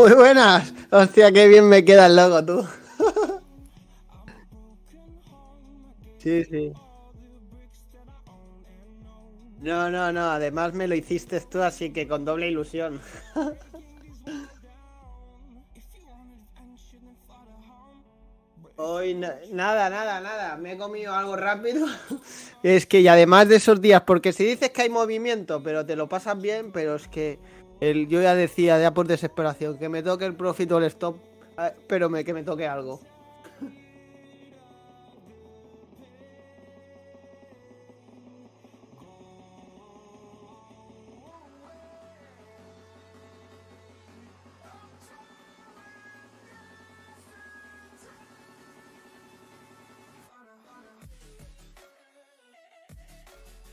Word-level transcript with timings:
Muy 0.00 0.14
buenas. 0.14 0.72
Hostia, 0.90 1.30
qué 1.30 1.46
bien 1.46 1.68
me 1.68 1.84
queda 1.84 2.06
el 2.06 2.16
logo, 2.16 2.42
tú. 2.42 2.66
Sí, 6.16 6.42
sí. 6.44 6.72
No, 9.60 9.90
no, 9.90 10.10
no. 10.10 10.30
Además 10.30 10.72
me 10.72 10.88
lo 10.88 10.94
hiciste 10.94 11.38
tú, 11.42 11.60
así 11.60 11.92
que 11.92 12.08
con 12.08 12.24
doble 12.24 12.48
ilusión. 12.48 12.98
Hoy 18.76 19.12
nada, 19.14 19.90
nada, 19.90 20.20
nada. 20.22 20.56
Me 20.56 20.72
he 20.72 20.78
comido 20.78 21.14
algo 21.14 21.36
rápido. 21.36 21.86
es 22.62 22.86
que, 22.86 23.00
y 23.00 23.08
además 23.08 23.48
de 23.48 23.56
esos 23.56 23.82
días, 23.82 24.00
porque 24.06 24.32
si 24.32 24.46
dices 24.46 24.70
que 24.70 24.80
hay 24.80 24.88
movimiento, 24.88 25.62
pero 25.62 25.84
te 25.84 25.94
lo 25.94 26.08
pasas 26.08 26.40
bien, 26.40 26.72
pero 26.72 26.94
es 26.94 27.06
que 27.06 27.38
el, 27.80 28.08
yo 28.08 28.20
ya 28.22 28.34
decía, 28.34 28.78
ya 28.78 28.92
por 28.92 29.06
desesperación, 29.06 29.78
que 29.78 29.88
me 29.88 30.02
toque 30.02 30.26
el 30.26 30.34
profit 30.34 30.70
o 30.72 30.78
el 30.78 30.84
stop, 30.84 31.16
eh, 31.58 31.72
pero 31.86 32.08
me, 32.10 32.24
que 32.24 32.34
me 32.34 32.42
toque 32.42 32.66
algo. 32.66 33.00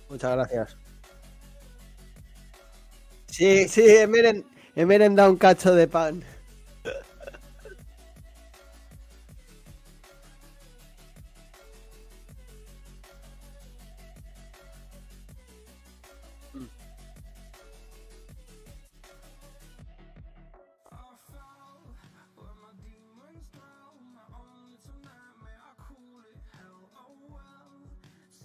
Muchas 0.10 0.32
gracias. 0.32 0.87
Sí, 3.28 3.68
sí, 3.68 3.82
he, 3.86 4.86
merendado 4.86 5.32
un 5.32 5.38
cacho 5.38 5.76
de 5.76 5.88
pan. 5.88 6.24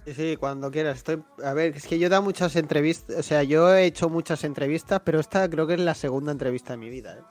Sí, 0.05 0.15
sí, 0.15 0.37
cuando 0.37 0.71
quieras. 0.71 0.99
Estoy... 0.99 1.23
A 1.45 1.53
ver, 1.53 1.77
es 1.77 1.87
que 1.87 1.99
yo 1.99 2.07
he 2.07 2.11
dado 2.11 2.23
muchas 2.23 2.57
entrevistas, 2.57 3.17
o 3.17 3.23
sea, 3.23 3.43
yo 3.43 3.73
he 3.73 3.85
hecho 3.85 4.09
muchas 4.09 4.43
entrevistas, 4.45 5.01
pero 5.05 5.21
esta 5.21 5.49
creo 5.49 5.67
que 5.67 5.75
es 5.75 5.81
la 5.81 5.95
segunda 5.95 6.33
entrevista 6.33 6.73
de 6.73 6.77
mi 6.79 6.91
vida. 6.91 7.17
¿eh? 7.19 7.23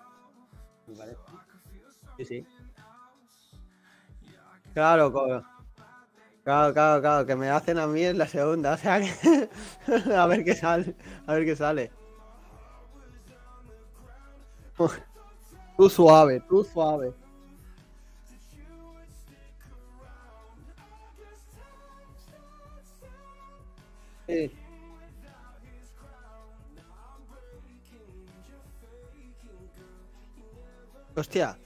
Vale. 0.98 1.18
Sí, 2.18 2.26
sí. 2.26 2.48
Claro, 4.74 5.12
claro, 5.12 5.44
claro, 6.44 6.74
claro, 6.74 7.02
claro, 7.02 7.26
que 7.26 7.36
me 7.36 7.50
hacen 7.50 7.78
a 7.78 7.88
mí 7.88 8.04
es 8.04 8.16
la 8.16 8.28
segunda, 8.28 8.74
o 8.74 8.78
sea, 8.78 9.02
que... 9.02 9.50
a 10.16 10.26
ver 10.28 10.46
qué 10.46 10.56
sale, 10.56 10.96
a 11.28 11.34
ver 11.34 11.46
qué 11.46 11.56
sale. 11.58 11.92
Tú 15.78 15.90
suave, 15.90 16.42
tú 16.48 16.64
suave. 16.64 17.14
Hostia, 31.16 31.58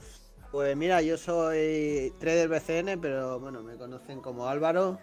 pues 0.50 0.76
mira, 0.76 1.02
yo 1.02 1.16
soy 1.16 2.12
trader 2.18 2.48
BCN, 2.48 3.00
pero 3.00 3.38
bueno, 3.38 3.62
me 3.62 3.76
conocen 3.76 4.20
como 4.20 4.48
Álvaro. 4.48 4.98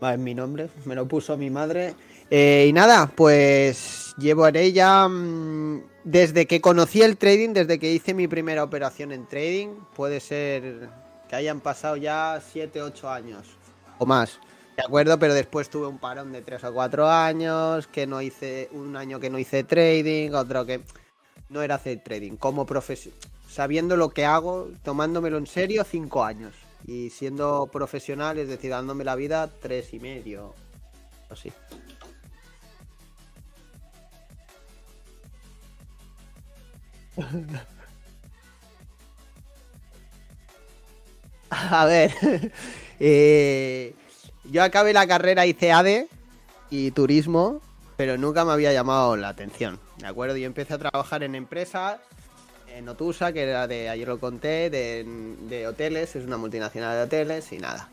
Es 0.00 0.18
mi 0.18 0.34
nombre, 0.34 0.68
me 0.84 0.94
lo 0.94 1.06
puso 1.06 1.36
mi 1.36 1.50
madre. 1.50 1.94
Eh, 2.30 2.66
y 2.68 2.72
nada, 2.72 3.10
pues 3.14 4.14
llevo 4.18 4.48
en 4.48 4.56
ella 4.56 5.06
mm, 5.08 5.82
desde 6.04 6.46
que 6.46 6.60
conocí 6.60 7.02
el 7.02 7.16
trading, 7.16 7.50
desde 7.50 7.78
que 7.78 7.92
hice 7.92 8.14
mi 8.14 8.26
primera 8.28 8.64
operación 8.64 9.12
en 9.12 9.26
trading. 9.26 9.68
Puede 9.94 10.20
ser 10.20 10.88
que 11.28 11.36
hayan 11.36 11.60
pasado 11.60 11.96
ya 11.96 12.42
7, 12.52 12.82
8 12.82 13.10
años 13.10 13.46
o 13.98 14.06
más. 14.06 14.40
De 14.76 14.82
acuerdo, 14.82 15.18
pero 15.18 15.34
después 15.34 15.68
tuve 15.68 15.86
un 15.86 15.98
parón 15.98 16.32
de 16.32 16.40
tres 16.40 16.64
o 16.64 16.72
cuatro 16.72 17.08
años, 17.08 17.86
que 17.86 18.06
no 18.06 18.22
hice, 18.22 18.70
un 18.72 18.96
año 18.96 19.20
que 19.20 19.28
no 19.28 19.38
hice 19.38 19.64
trading, 19.64 20.32
otro 20.32 20.64
que 20.64 20.80
no 21.50 21.60
era 21.62 21.74
hacer 21.74 22.02
trading. 22.02 22.36
Como 22.36 22.64
profesión, 22.64 23.14
sabiendo 23.48 23.96
lo 23.96 24.10
que 24.10 24.24
hago, 24.24 24.70
tomándomelo 24.82 25.36
en 25.36 25.46
serio, 25.46 25.84
cinco 25.84 26.24
años. 26.24 26.54
Y 26.86 27.10
siendo 27.10 27.66
profesional, 27.66 28.38
es 28.38 28.48
decir, 28.48 28.70
dándome 28.70 29.04
la 29.04 29.14
vida, 29.14 29.50
tres 29.60 29.92
y 29.92 30.00
medio. 30.00 30.54
Así. 31.28 31.52
A 41.50 41.84
ver. 41.84 42.10
eh, 43.00 43.94
yo 44.44 44.62
acabé 44.62 44.92
la 44.92 45.06
carrera, 45.06 45.46
hice 45.46 45.72
ADE 45.72 46.08
y 46.70 46.90
turismo, 46.90 47.60
pero 47.96 48.18
nunca 48.18 48.44
me 48.44 48.52
había 48.52 48.72
llamado 48.72 49.16
la 49.16 49.28
atención, 49.28 49.78
¿de 49.98 50.06
acuerdo? 50.06 50.36
Yo 50.36 50.46
empecé 50.46 50.74
a 50.74 50.78
trabajar 50.78 51.22
en 51.22 51.34
empresas, 51.34 52.00
en 52.68 52.88
Otusa, 52.88 53.32
que 53.32 53.42
era 53.42 53.66
de, 53.66 53.88
ayer 53.88 54.08
lo 54.08 54.18
conté, 54.18 54.70
de, 54.70 55.66
hoteles, 55.66 56.16
es 56.16 56.24
una 56.24 56.36
multinacional 56.36 56.96
de 56.96 57.02
hoteles 57.02 57.52
y 57.52 57.58
nada. 57.58 57.88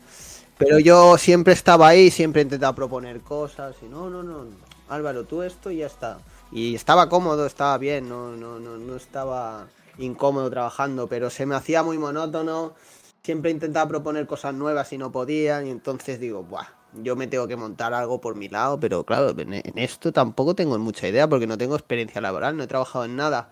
Pero 0.58 0.78
yo 0.78 1.16
siempre 1.16 1.52
estaba 1.52 1.88
ahí, 1.88 2.10
siempre 2.10 2.42
intentaba 2.42 2.74
proponer 2.74 3.20
cosas 3.20 3.76
y 3.82 3.86
no, 3.86 4.10
no, 4.10 4.22
no, 4.22 4.46
Álvaro, 4.88 5.24
tú 5.24 5.42
esto 5.42 5.70
y 5.70 5.78
ya 5.78 5.86
está. 5.86 6.18
Y 6.52 6.74
estaba 6.74 7.08
cómodo, 7.08 7.46
estaba 7.46 7.78
bien, 7.78 8.08
no, 8.08 8.36
no, 8.36 8.58
no, 8.58 8.76
no 8.76 8.96
estaba 8.96 9.68
incómodo 9.98 10.50
trabajando, 10.50 11.06
pero 11.06 11.30
se 11.30 11.46
me 11.46 11.54
hacía 11.54 11.82
muy 11.82 11.98
monótono 11.98 12.74
siempre 13.22 13.50
intentaba 13.50 13.88
proponer 13.88 14.26
cosas 14.26 14.54
nuevas 14.54 14.92
y 14.92 14.98
no 14.98 15.12
podía, 15.12 15.62
y 15.64 15.70
entonces 15.70 16.20
digo, 16.20 16.42
Buah, 16.42 16.66
yo 17.02 17.16
me 17.16 17.26
tengo 17.26 17.46
que 17.46 17.56
montar 17.56 17.94
algo 17.94 18.20
por 18.20 18.34
mi 18.34 18.48
lado, 18.48 18.80
pero 18.80 19.04
claro, 19.04 19.34
en 19.38 19.78
esto 19.78 20.12
tampoco 20.12 20.54
tengo 20.54 20.78
mucha 20.78 21.08
idea 21.08 21.28
porque 21.28 21.46
no 21.46 21.58
tengo 21.58 21.76
experiencia 21.76 22.20
laboral, 22.20 22.56
no 22.56 22.64
he 22.64 22.66
trabajado 22.66 23.04
en 23.04 23.16
nada. 23.16 23.50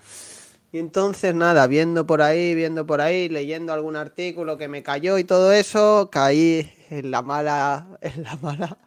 Y 0.70 0.78
entonces 0.78 1.34
nada, 1.34 1.66
viendo 1.66 2.06
por 2.06 2.20
ahí, 2.20 2.54
viendo 2.54 2.86
por 2.86 3.00
ahí, 3.00 3.30
leyendo 3.30 3.72
algún 3.72 3.96
artículo 3.96 4.58
que 4.58 4.68
me 4.68 4.82
cayó 4.82 5.16
y 5.16 5.24
todo 5.24 5.52
eso, 5.52 6.10
caí 6.12 6.70
en 6.90 7.10
la 7.10 7.22
mala, 7.22 7.86
en 8.02 8.22
la 8.22 8.36
mala, 8.36 8.78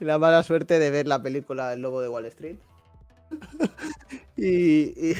en 0.00 0.06
la 0.06 0.18
mala 0.18 0.42
suerte 0.42 0.78
de 0.78 0.90
ver 0.90 1.06
la 1.06 1.22
película 1.22 1.72
El 1.72 1.80
Lobo 1.80 2.00
de 2.02 2.08
Wall 2.08 2.26
Street. 2.26 2.56
y, 4.36 5.14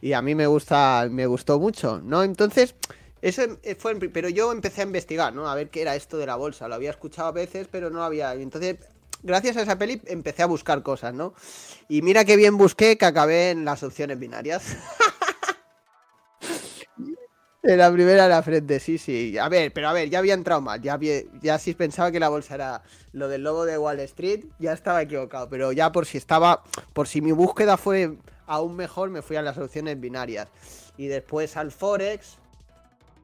y, 0.00 0.12
a 0.12 0.22
mí 0.22 0.34
me 0.34 0.46
gusta, 0.46 1.08
me 1.10 1.26
gustó 1.26 1.60
mucho, 1.60 2.00
¿no? 2.02 2.22
Entonces, 2.22 2.74
eso 3.24 3.42
eh, 3.62 3.74
fue, 3.74 3.98
pero 4.10 4.28
yo 4.28 4.52
empecé 4.52 4.82
a 4.82 4.84
investigar, 4.84 5.34
¿no? 5.34 5.48
A 5.48 5.54
ver 5.54 5.70
qué 5.70 5.80
era 5.80 5.96
esto 5.96 6.18
de 6.18 6.26
la 6.26 6.36
bolsa. 6.36 6.68
Lo 6.68 6.74
había 6.74 6.90
escuchado 6.90 7.28
a 7.28 7.32
veces, 7.32 7.66
pero 7.70 7.88
no 7.88 8.04
había. 8.04 8.34
Entonces, 8.34 8.76
gracias 9.22 9.56
a 9.56 9.62
esa 9.62 9.78
peli 9.78 9.98
empecé 10.08 10.42
a 10.42 10.46
buscar 10.46 10.82
cosas, 10.82 11.14
¿no? 11.14 11.32
Y 11.88 12.02
mira 12.02 12.26
qué 12.26 12.36
bien 12.36 12.58
busqué 12.58 12.98
que 12.98 13.06
acabé 13.06 13.48
en 13.48 13.64
las 13.64 13.82
opciones 13.82 14.18
binarias. 14.18 14.76
en 17.62 17.78
la 17.78 17.90
primera 17.90 18.24
de 18.24 18.28
la 18.28 18.42
frente, 18.42 18.78
sí, 18.78 18.98
sí. 18.98 19.38
A 19.38 19.48
ver, 19.48 19.72
pero 19.72 19.88
a 19.88 19.94
ver, 19.94 20.10
ya 20.10 20.18
había 20.18 20.34
entrado 20.34 20.60
mal. 20.60 20.82
Ya, 20.82 21.00
ya 21.40 21.58
si 21.58 21.72
pensaba 21.72 22.12
que 22.12 22.20
la 22.20 22.28
bolsa 22.28 22.56
era 22.56 22.82
lo 23.12 23.28
del 23.28 23.42
logo 23.42 23.64
de 23.64 23.78
Wall 23.78 24.00
Street, 24.00 24.44
ya 24.58 24.74
estaba 24.74 25.00
equivocado. 25.00 25.48
Pero 25.48 25.72
ya 25.72 25.90
por 25.92 26.04
si 26.04 26.18
estaba, 26.18 26.62
por 26.92 27.08
si 27.08 27.22
mi 27.22 27.32
búsqueda 27.32 27.78
fue 27.78 28.18
aún 28.46 28.76
mejor, 28.76 29.08
me 29.08 29.22
fui 29.22 29.36
a 29.36 29.42
las 29.42 29.56
opciones 29.56 29.98
binarias. 29.98 30.48
Y 30.98 31.06
después 31.06 31.56
al 31.56 31.72
Forex, 31.72 32.36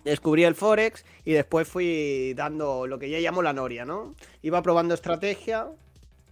descubrí 0.05 0.45
el 0.45 0.55
Forex 0.55 1.05
y 1.25 1.33
después 1.33 1.69
fui 1.69 2.35
dando 2.35 2.87
lo 2.87 2.99
que 2.99 3.11
ya 3.11 3.19
llamo 3.19 3.43
la 3.43 3.53
noria, 3.53 3.85
¿no? 3.85 4.15
Iba 4.43 4.63
probando 4.63 4.95
estrategia, 4.95 5.69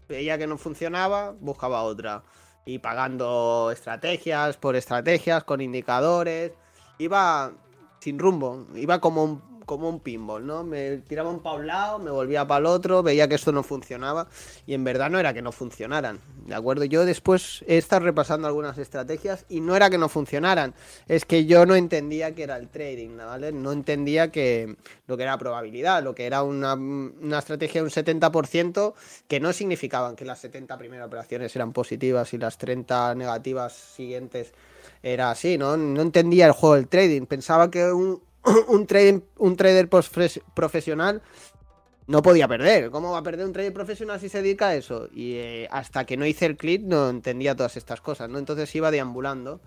veía 0.08 0.38
que 0.38 0.46
no 0.46 0.58
funcionaba, 0.58 1.34
buscaba 1.40 1.82
otra. 1.82 2.22
Y 2.64 2.80
pagando 2.80 3.70
estrategias 3.72 4.56
por 4.56 4.76
estrategias, 4.76 5.44
con 5.44 5.60
indicadores. 5.60 6.52
Iba 6.98 7.52
sin 8.00 8.18
rumbo, 8.18 8.66
iba 8.74 9.00
como 9.00 9.24
un 9.24 9.57
como 9.68 9.90
un 9.90 10.00
pinball, 10.00 10.44
¿no? 10.46 10.64
Me 10.64 10.96
tiraban 11.06 11.40
para 11.40 11.56
un 11.56 11.66
lado, 11.66 11.98
me 11.98 12.10
volvía 12.10 12.46
para 12.46 12.60
el 12.60 12.66
otro, 12.66 13.02
veía 13.02 13.28
que 13.28 13.34
esto 13.34 13.52
no 13.52 13.62
funcionaba 13.62 14.26
y 14.66 14.72
en 14.72 14.82
verdad 14.82 15.10
no 15.10 15.20
era 15.20 15.34
que 15.34 15.42
no 15.42 15.52
funcionaran, 15.52 16.20
¿de 16.46 16.54
acuerdo? 16.54 16.86
Yo 16.86 17.04
después 17.04 17.62
he 17.68 17.76
estado 17.76 18.06
repasando 18.06 18.48
algunas 18.48 18.78
estrategias 18.78 19.44
y 19.50 19.60
no 19.60 19.76
era 19.76 19.90
que 19.90 19.98
no 19.98 20.08
funcionaran, 20.08 20.74
es 21.06 21.26
que 21.26 21.44
yo 21.44 21.66
no 21.66 21.74
entendía 21.74 22.34
que 22.34 22.44
era 22.44 22.56
el 22.56 22.68
trading, 22.68 23.18
¿vale? 23.18 23.52
No 23.52 23.72
entendía 23.72 24.32
que 24.32 24.74
lo 25.06 25.18
que 25.18 25.24
era 25.24 25.36
probabilidad, 25.36 26.02
lo 26.02 26.14
que 26.14 26.24
era 26.24 26.42
una, 26.42 26.72
una 26.72 27.38
estrategia 27.38 27.82
de 27.82 27.84
un 27.84 27.92
70% 27.92 28.94
que 29.28 29.38
no 29.38 29.52
significaban 29.52 30.16
que 30.16 30.24
las 30.24 30.38
70 30.38 30.78
primeras 30.78 31.06
operaciones 31.06 31.54
eran 31.54 31.74
positivas 31.74 32.32
y 32.32 32.38
las 32.38 32.56
30 32.56 33.14
negativas 33.16 33.74
siguientes 33.74 34.54
era 35.02 35.30
así, 35.30 35.58
¿no? 35.58 35.76
No 35.76 36.00
entendía 36.00 36.46
el 36.46 36.52
juego 36.52 36.74
del 36.76 36.88
trading. 36.88 37.26
Pensaba 37.26 37.70
que 37.70 37.92
un, 37.92 38.20
un, 38.68 38.86
trader 39.56 39.88
profesional 40.54 41.22
no 42.06 42.22
podía 42.22 42.48
perder. 42.48 42.90
¿Cómo 42.90 43.12
va 43.12 43.18
a 43.18 43.22
perder 43.22 43.46
un 43.46 43.52
trader 43.52 43.72
profesional 43.72 44.18
si 44.18 44.28
se 44.28 44.42
dedica 44.42 44.68
a 44.68 44.74
eso? 44.74 45.08
Y 45.12 45.34
eh, 45.34 45.68
hasta 45.70 46.04
que 46.04 46.16
no 46.16 46.26
hice 46.26 46.46
el 46.46 46.56
clip 46.56 46.82
no 46.82 47.10
entendía 47.10 47.54
todas 47.54 47.76
estas 47.76 48.00
cosas, 48.00 48.28
¿no? 48.30 48.38
Entonces 48.38 48.74
iba 48.74 48.90
deambulando, 48.90 49.60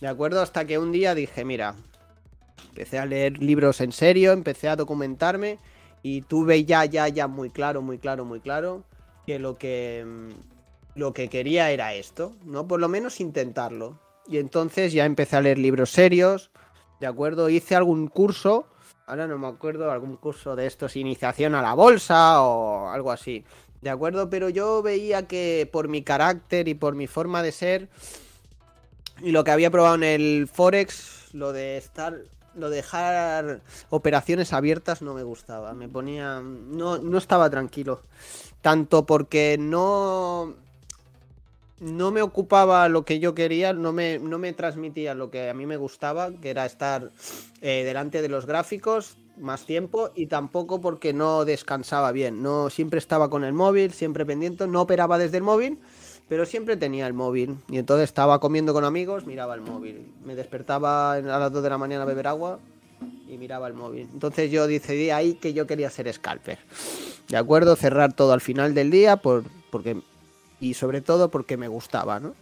¿de 0.00 0.08
acuerdo? 0.08 0.40
Hasta 0.40 0.64
que 0.64 0.78
un 0.78 0.92
día 0.92 1.14
dije, 1.14 1.44
mira, 1.44 1.76
empecé 2.70 2.98
a 2.98 3.06
leer 3.06 3.38
libros 3.38 3.80
en 3.80 3.92
serio, 3.92 4.32
empecé 4.32 4.68
a 4.68 4.76
documentarme 4.76 5.58
y 6.02 6.22
tuve 6.22 6.64
ya, 6.64 6.84
ya, 6.86 7.08
ya 7.08 7.28
muy 7.28 7.50
claro, 7.50 7.82
muy 7.82 7.98
claro, 7.98 8.24
muy 8.24 8.40
claro 8.40 8.84
que 9.26 9.38
lo 9.38 9.56
que, 9.56 10.04
mm, 10.06 10.98
lo 10.98 11.12
que 11.12 11.28
quería 11.28 11.70
era 11.70 11.94
esto, 11.94 12.34
¿no? 12.44 12.66
Por 12.66 12.80
lo 12.80 12.88
menos 12.88 13.20
intentarlo. 13.20 13.98
Y 14.26 14.38
entonces 14.38 14.92
ya 14.92 15.04
empecé 15.04 15.36
a 15.36 15.42
leer 15.42 15.58
libros 15.58 15.90
serios, 15.90 16.50
¿de 17.04 17.08
acuerdo? 17.08 17.50
Hice 17.50 17.76
algún 17.76 18.08
curso 18.08 18.66
ahora 19.06 19.26
no 19.26 19.36
me 19.36 19.46
acuerdo, 19.46 19.90
algún 19.90 20.16
curso 20.16 20.56
de 20.56 20.66
estos, 20.66 20.96
iniciación 20.96 21.54
a 21.54 21.60
la 21.60 21.74
bolsa 21.74 22.40
o 22.40 22.88
algo 22.88 23.12
así. 23.12 23.44
¿De 23.82 23.90
acuerdo? 23.90 24.30
Pero 24.30 24.48
yo 24.48 24.80
veía 24.80 25.26
que 25.26 25.68
por 25.70 25.88
mi 25.88 26.02
carácter 26.02 26.66
y 26.66 26.74
por 26.74 26.94
mi 26.94 27.06
forma 27.06 27.42
de 27.42 27.52
ser 27.52 27.88
y 29.20 29.32
lo 29.32 29.44
que 29.44 29.50
había 29.50 29.70
probado 29.70 29.96
en 29.96 30.04
el 30.04 30.48
Forex, 30.50 31.34
lo 31.34 31.52
de 31.52 31.76
estar, 31.76 32.16
lo 32.54 32.70
de 32.70 32.76
dejar 32.76 33.60
operaciones 33.90 34.54
abiertas 34.54 35.02
no 35.02 35.12
me 35.12 35.24
gustaba. 35.24 35.74
Me 35.74 35.90
ponía, 35.90 36.40
no, 36.40 36.96
no 36.96 37.18
estaba 37.18 37.50
tranquilo. 37.50 38.00
Tanto 38.62 39.04
porque 39.04 39.56
no, 39.60 40.54
no 41.84 42.10
me 42.10 42.22
ocupaba 42.22 42.88
lo 42.88 43.04
que 43.04 43.18
yo 43.18 43.34
quería, 43.34 43.74
no 43.74 43.92
me, 43.92 44.18
no 44.18 44.38
me 44.38 44.52
transmitía 44.54 45.14
lo 45.14 45.30
que 45.30 45.50
a 45.50 45.54
mí 45.54 45.66
me 45.66 45.76
gustaba, 45.76 46.32
que 46.32 46.50
era 46.50 46.64
estar 46.64 47.10
eh, 47.60 47.84
delante 47.84 48.22
de 48.22 48.28
los 48.28 48.46
gráficos 48.46 49.18
más 49.36 49.66
tiempo 49.66 50.10
y 50.14 50.26
tampoco 50.26 50.80
porque 50.80 51.12
no 51.12 51.44
descansaba 51.44 52.10
bien. 52.12 52.42
No 52.42 52.70
siempre 52.70 52.98
estaba 52.98 53.28
con 53.28 53.44
el 53.44 53.52
móvil, 53.52 53.92
siempre 53.92 54.24
pendiente, 54.24 54.66
no 54.66 54.80
operaba 54.80 55.18
desde 55.18 55.36
el 55.36 55.42
móvil, 55.42 55.78
pero 56.26 56.46
siempre 56.46 56.78
tenía 56.78 57.06
el 57.06 57.12
móvil. 57.12 57.56
Y 57.68 57.76
entonces 57.76 58.04
estaba 58.04 58.40
comiendo 58.40 58.72
con 58.72 58.84
amigos, 58.84 59.26
miraba 59.26 59.54
el 59.54 59.60
móvil. 59.60 60.10
Me 60.24 60.34
despertaba 60.34 61.14
a 61.14 61.20
las 61.20 61.52
2 61.52 61.62
de 61.62 61.70
la 61.70 61.78
mañana 61.78 62.04
a 62.04 62.06
beber 62.06 62.28
agua 62.28 62.60
y 63.28 63.36
miraba 63.36 63.68
el 63.68 63.74
móvil. 63.74 64.08
Entonces 64.12 64.50
yo 64.50 64.66
decidí 64.66 65.10
ahí 65.10 65.34
que 65.34 65.52
yo 65.52 65.66
quería 65.66 65.90
ser 65.90 66.10
scalper. 66.10 66.58
De 67.28 67.36
acuerdo, 67.36 67.76
cerrar 67.76 68.14
todo 68.14 68.32
al 68.32 68.40
final 68.40 68.72
del 68.72 68.90
día 68.90 69.16
por, 69.16 69.44
porque 69.70 70.02
y 70.64 70.72
sobre 70.72 71.02
todo 71.02 71.30
porque 71.30 71.58
me 71.58 71.68
gustaba, 71.68 72.20
¿no? 72.20 72.34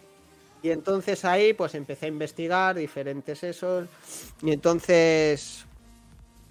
Y 0.62 0.70
entonces 0.70 1.24
ahí 1.24 1.54
pues 1.54 1.74
empecé 1.74 2.06
a 2.06 2.08
investigar 2.08 2.76
diferentes 2.76 3.42
esos 3.42 3.88
y 4.40 4.52
entonces 4.52 5.64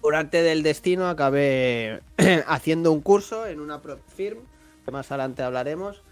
por 0.02 0.14
arte 0.14 0.42
del 0.42 0.62
destino 0.62 1.08
acabé 1.08 2.02
haciendo 2.46 2.92
un 2.92 3.00
curso 3.00 3.46
en 3.46 3.60
una 3.60 3.80
firm, 4.14 4.40
que 4.84 4.90
más 4.90 5.10
adelante 5.10 5.42
hablaremos, 5.42 6.02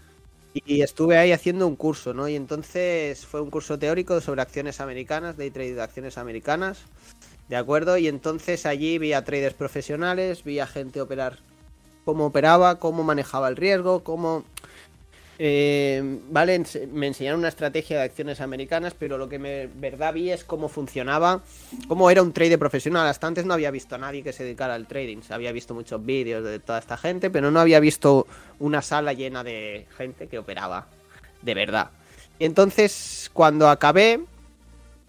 y 0.53 0.81
estuve 0.81 1.17
ahí 1.17 1.31
haciendo 1.31 1.67
un 1.67 1.75
curso, 1.75 2.13
¿no? 2.13 2.27
Y 2.27 2.35
entonces 2.35 3.25
fue 3.25 3.41
un 3.41 3.51
curso 3.51 3.77
teórico 3.77 4.19
sobre 4.19 4.41
acciones 4.41 4.81
americanas, 4.81 5.37
day 5.37 5.51
trade 5.51 5.75
de 5.75 5.81
acciones 5.81 6.17
americanas, 6.17 6.79
¿de 7.49 7.55
acuerdo? 7.55 7.97
Y 7.97 8.07
entonces 8.07 8.65
allí 8.65 8.97
vi 8.97 9.13
a 9.13 9.23
traders 9.23 9.55
profesionales, 9.55 10.43
vi 10.43 10.59
a 10.59 10.67
gente 10.67 11.01
operar 11.01 11.39
cómo 12.03 12.25
operaba, 12.25 12.79
cómo 12.79 13.03
manejaba 13.03 13.47
el 13.47 13.57
riesgo, 13.57 14.03
cómo 14.03 14.43
eh, 15.43 16.19
vale, 16.29 16.63
me 16.91 17.07
enseñaron 17.07 17.39
una 17.39 17.47
estrategia 17.47 17.97
de 17.97 18.03
acciones 18.03 18.41
americanas, 18.41 18.93
pero 18.93 19.17
lo 19.17 19.27
que 19.27 19.39
me 19.39 19.65
verdad 19.65 20.13
vi 20.13 20.29
es 20.29 20.43
cómo 20.43 20.69
funcionaba, 20.69 21.41
cómo 21.87 22.11
era 22.11 22.21
un 22.21 22.31
trader 22.31 22.59
profesional. 22.59 23.07
Hasta 23.07 23.25
antes 23.25 23.43
no 23.43 23.55
había 23.55 23.71
visto 23.71 23.95
a 23.95 23.97
nadie 23.97 24.21
que 24.21 24.33
se 24.33 24.43
dedicara 24.43 24.75
al 24.75 24.85
trading. 24.85 25.17
Había 25.31 25.51
visto 25.51 25.73
muchos 25.73 26.05
vídeos 26.05 26.43
de 26.43 26.59
toda 26.59 26.77
esta 26.77 26.95
gente, 26.95 27.31
pero 27.31 27.49
no 27.49 27.59
había 27.59 27.79
visto 27.79 28.27
una 28.59 28.83
sala 28.83 29.13
llena 29.13 29.43
de 29.43 29.87
gente 29.97 30.27
que 30.27 30.37
operaba 30.37 30.85
de 31.41 31.55
verdad. 31.55 31.89
Entonces, 32.37 33.31
cuando 33.33 33.67
acabé, 33.67 34.19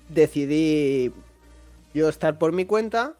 decidí 0.09 1.13
yo 1.93 2.09
estar 2.09 2.39
por 2.39 2.53
mi 2.53 2.65
cuenta 2.65 3.13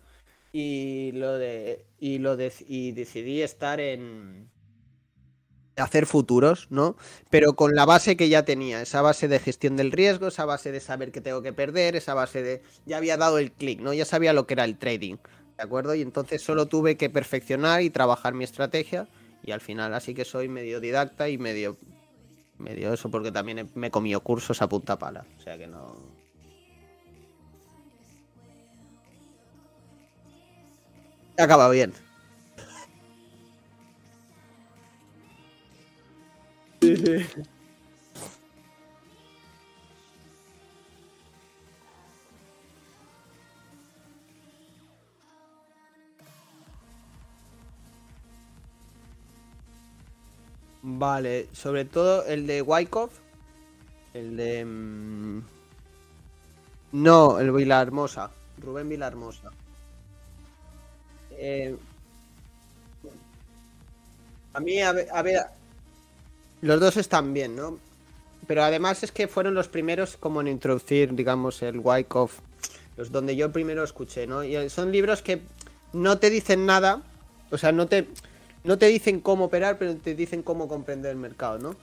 y 0.51 1.13
lo 1.13 1.35
de 1.35 1.85
y 2.01 2.21
lo 2.21 2.39
de, 2.39 2.55
y 2.67 2.93
decidí 2.93 3.43
estar 3.43 3.81
en 3.81 4.49
hacer 5.77 6.07
futuros, 6.07 6.67
¿no? 6.71 6.97
Pero 7.31 7.55
con 7.55 7.75
la 7.75 7.85
base 7.85 8.17
que 8.17 8.29
ya 8.29 8.45
tenía, 8.45 8.83
esa 8.83 9.03
base 9.03 9.29
de 9.29 9.39
gestión 9.39 9.77
del 9.77 9.93
riesgo, 9.93 10.29
esa 10.29 10.45
base 10.45 10.73
de 10.73 10.81
saber 10.81 11.13
que 11.13 11.21
tengo 11.21 11.43
que 11.43 11.53
perder, 11.53 11.97
esa 11.97 12.15
base 12.15 12.43
de... 12.43 12.63
Ya 12.85 12.99
había 12.99 13.17
dado 13.17 13.39
el 13.39 13.53
clic, 13.53 13.81
¿no? 13.81 13.93
Ya 13.93 14.05
sabía 14.05 14.33
lo 14.33 14.47
que 14.47 14.55
era 14.55 14.65
el 14.65 14.79
trading, 14.79 15.17
¿de 15.57 15.63
acuerdo? 15.63 15.95
Y 15.95 16.03
entonces 16.03 16.43
solo 16.43 16.67
tuve 16.67 16.97
que 16.97 17.11
perfeccionar 17.11 17.83
y 17.83 17.91
trabajar 17.91 18.35
mi 18.35 18.45
estrategia 18.45 19.09
y 19.45 19.51
al 19.51 19.61
final 19.61 19.95
así 19.95 20.15
que 20.15 20.25
soy 20.25 20.49
medio 20.49 20.81
didacta 20.81 21.29
y 21.29 21.39
medio... 21.39 21.77
Medio 22.59 22.93
eso, 22.93 23.11
porque 23.11 23.33
también 23.33 23.71
me 23.75 23.89
he 23.89 23.91
comido 23.91 24.21
cursos 24.21 24.63
a 24.63 24.69
punta 24.69 24.97
pala, 24.97 25.25
o 25.39 25.43
sea 25.43 25.59
que 25.59 25.67
no... 25.67 25.97
Acaba 31.39 31.69
bien. 31.71 31.93
Vale, 50.83 51.49
sobre 51.53 51.85
todo 51.85 52.25
el 52.27 52.47
de 52.47 52.63
Wyckoff. 52.63 53.21
El 54.15 54.37
de. 54.37 54.65
Mm, 54.65 55.43
no, 56.93 57.39
el 57.39 57.53
Vilahermosa. 57.53 58.31
Rubén 58.59 58.89
Vilahermosa. 58.89 59.51
Eh, 61.33 61.77
a 64.55 64.61
mí, 64.61 64.81
a 64.81 64.91
a 64.91 65.23
ver, 65.23 65.41
los 66.63 66.81
dos 66.81 66.97
están 66.97 67.35
bien, 67.35 67.55
¿no? 67.55 67.79
Pero 68.47 68.63
además 68.63 69.03
es 69.03 69.13
que 69.13 69.29
fueron 69.29 69.55
los 69.55 69.69
primeros 69.69 70.17
como 70.17 70.41
en 70.41 70.49
introducir, 70.49 71.15
digamos, 71.15 71.61
el 71.63 71.79
Wyckoff, 71.79 72.39
los 72.97 73.13
donde 73.13 73.37
yo 73.37 73.53
primero 73.53 73.85
escuché, 73.85 74.27
¿no? 74.27 74.43
Y 74.43 74.71
son 74.71 74.91
libros 74.91 75.23
que 75.23 75.43
no 75.93 76.19
te 76.19 76.31
dicen 76.31 76.65
nada, 76.65 77.03
o 77.51 77.59
sea, 77.59 77.73
no 77.73 77.87
te, 77.87 78.09
no 78.65 78.79
te 78.79 78.87
dicen 78.87 79.21
cómo 79.21 79.47
operar, 79.47 79.77
pero 79.79 79.97
te 79.97 80.15
dicen 80.15 80.43
cómo 80.43 80.69
comprender 80.69 81.11
el 81.11 81.19
mercado, 81.19 81.59
¿no? 81.59 81.77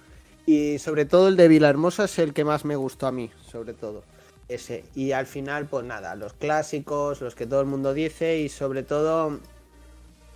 Y 0.45 0.79
sobre 0.79 1.05
todo 1.05 1.27
el 1.27 1.35
de 1.35 1.47
Vilahermosa 1.47 2.05
es 2.05 2.17
el 2.17 2.33
que 2.33 2.45
más 2.45 2.65
me 2.65 2.75
gustó 2.75 3.07
a 3.07 3.11
mí, 3.11 3.29
sobre 3.51 3.73
todo. 3.73 4.03
Ese. 4.47 4.83
Y 4.95 5.11
al 5.11 5.27
final, 5.27 5.67
pues 5.67 5.85
nada, 5.85 6.15
los 6.15 6.33
clásicos, 6.33 7.21
los 7.21 7.35
que 7.35 7.45
todo 7.45 7.61
el 7.61 7.67
mundo 7.67 7.93
dice 7.93 8.39
y 8.39 8.49
sobre 8.49 8.83
todo... 8.83 9.39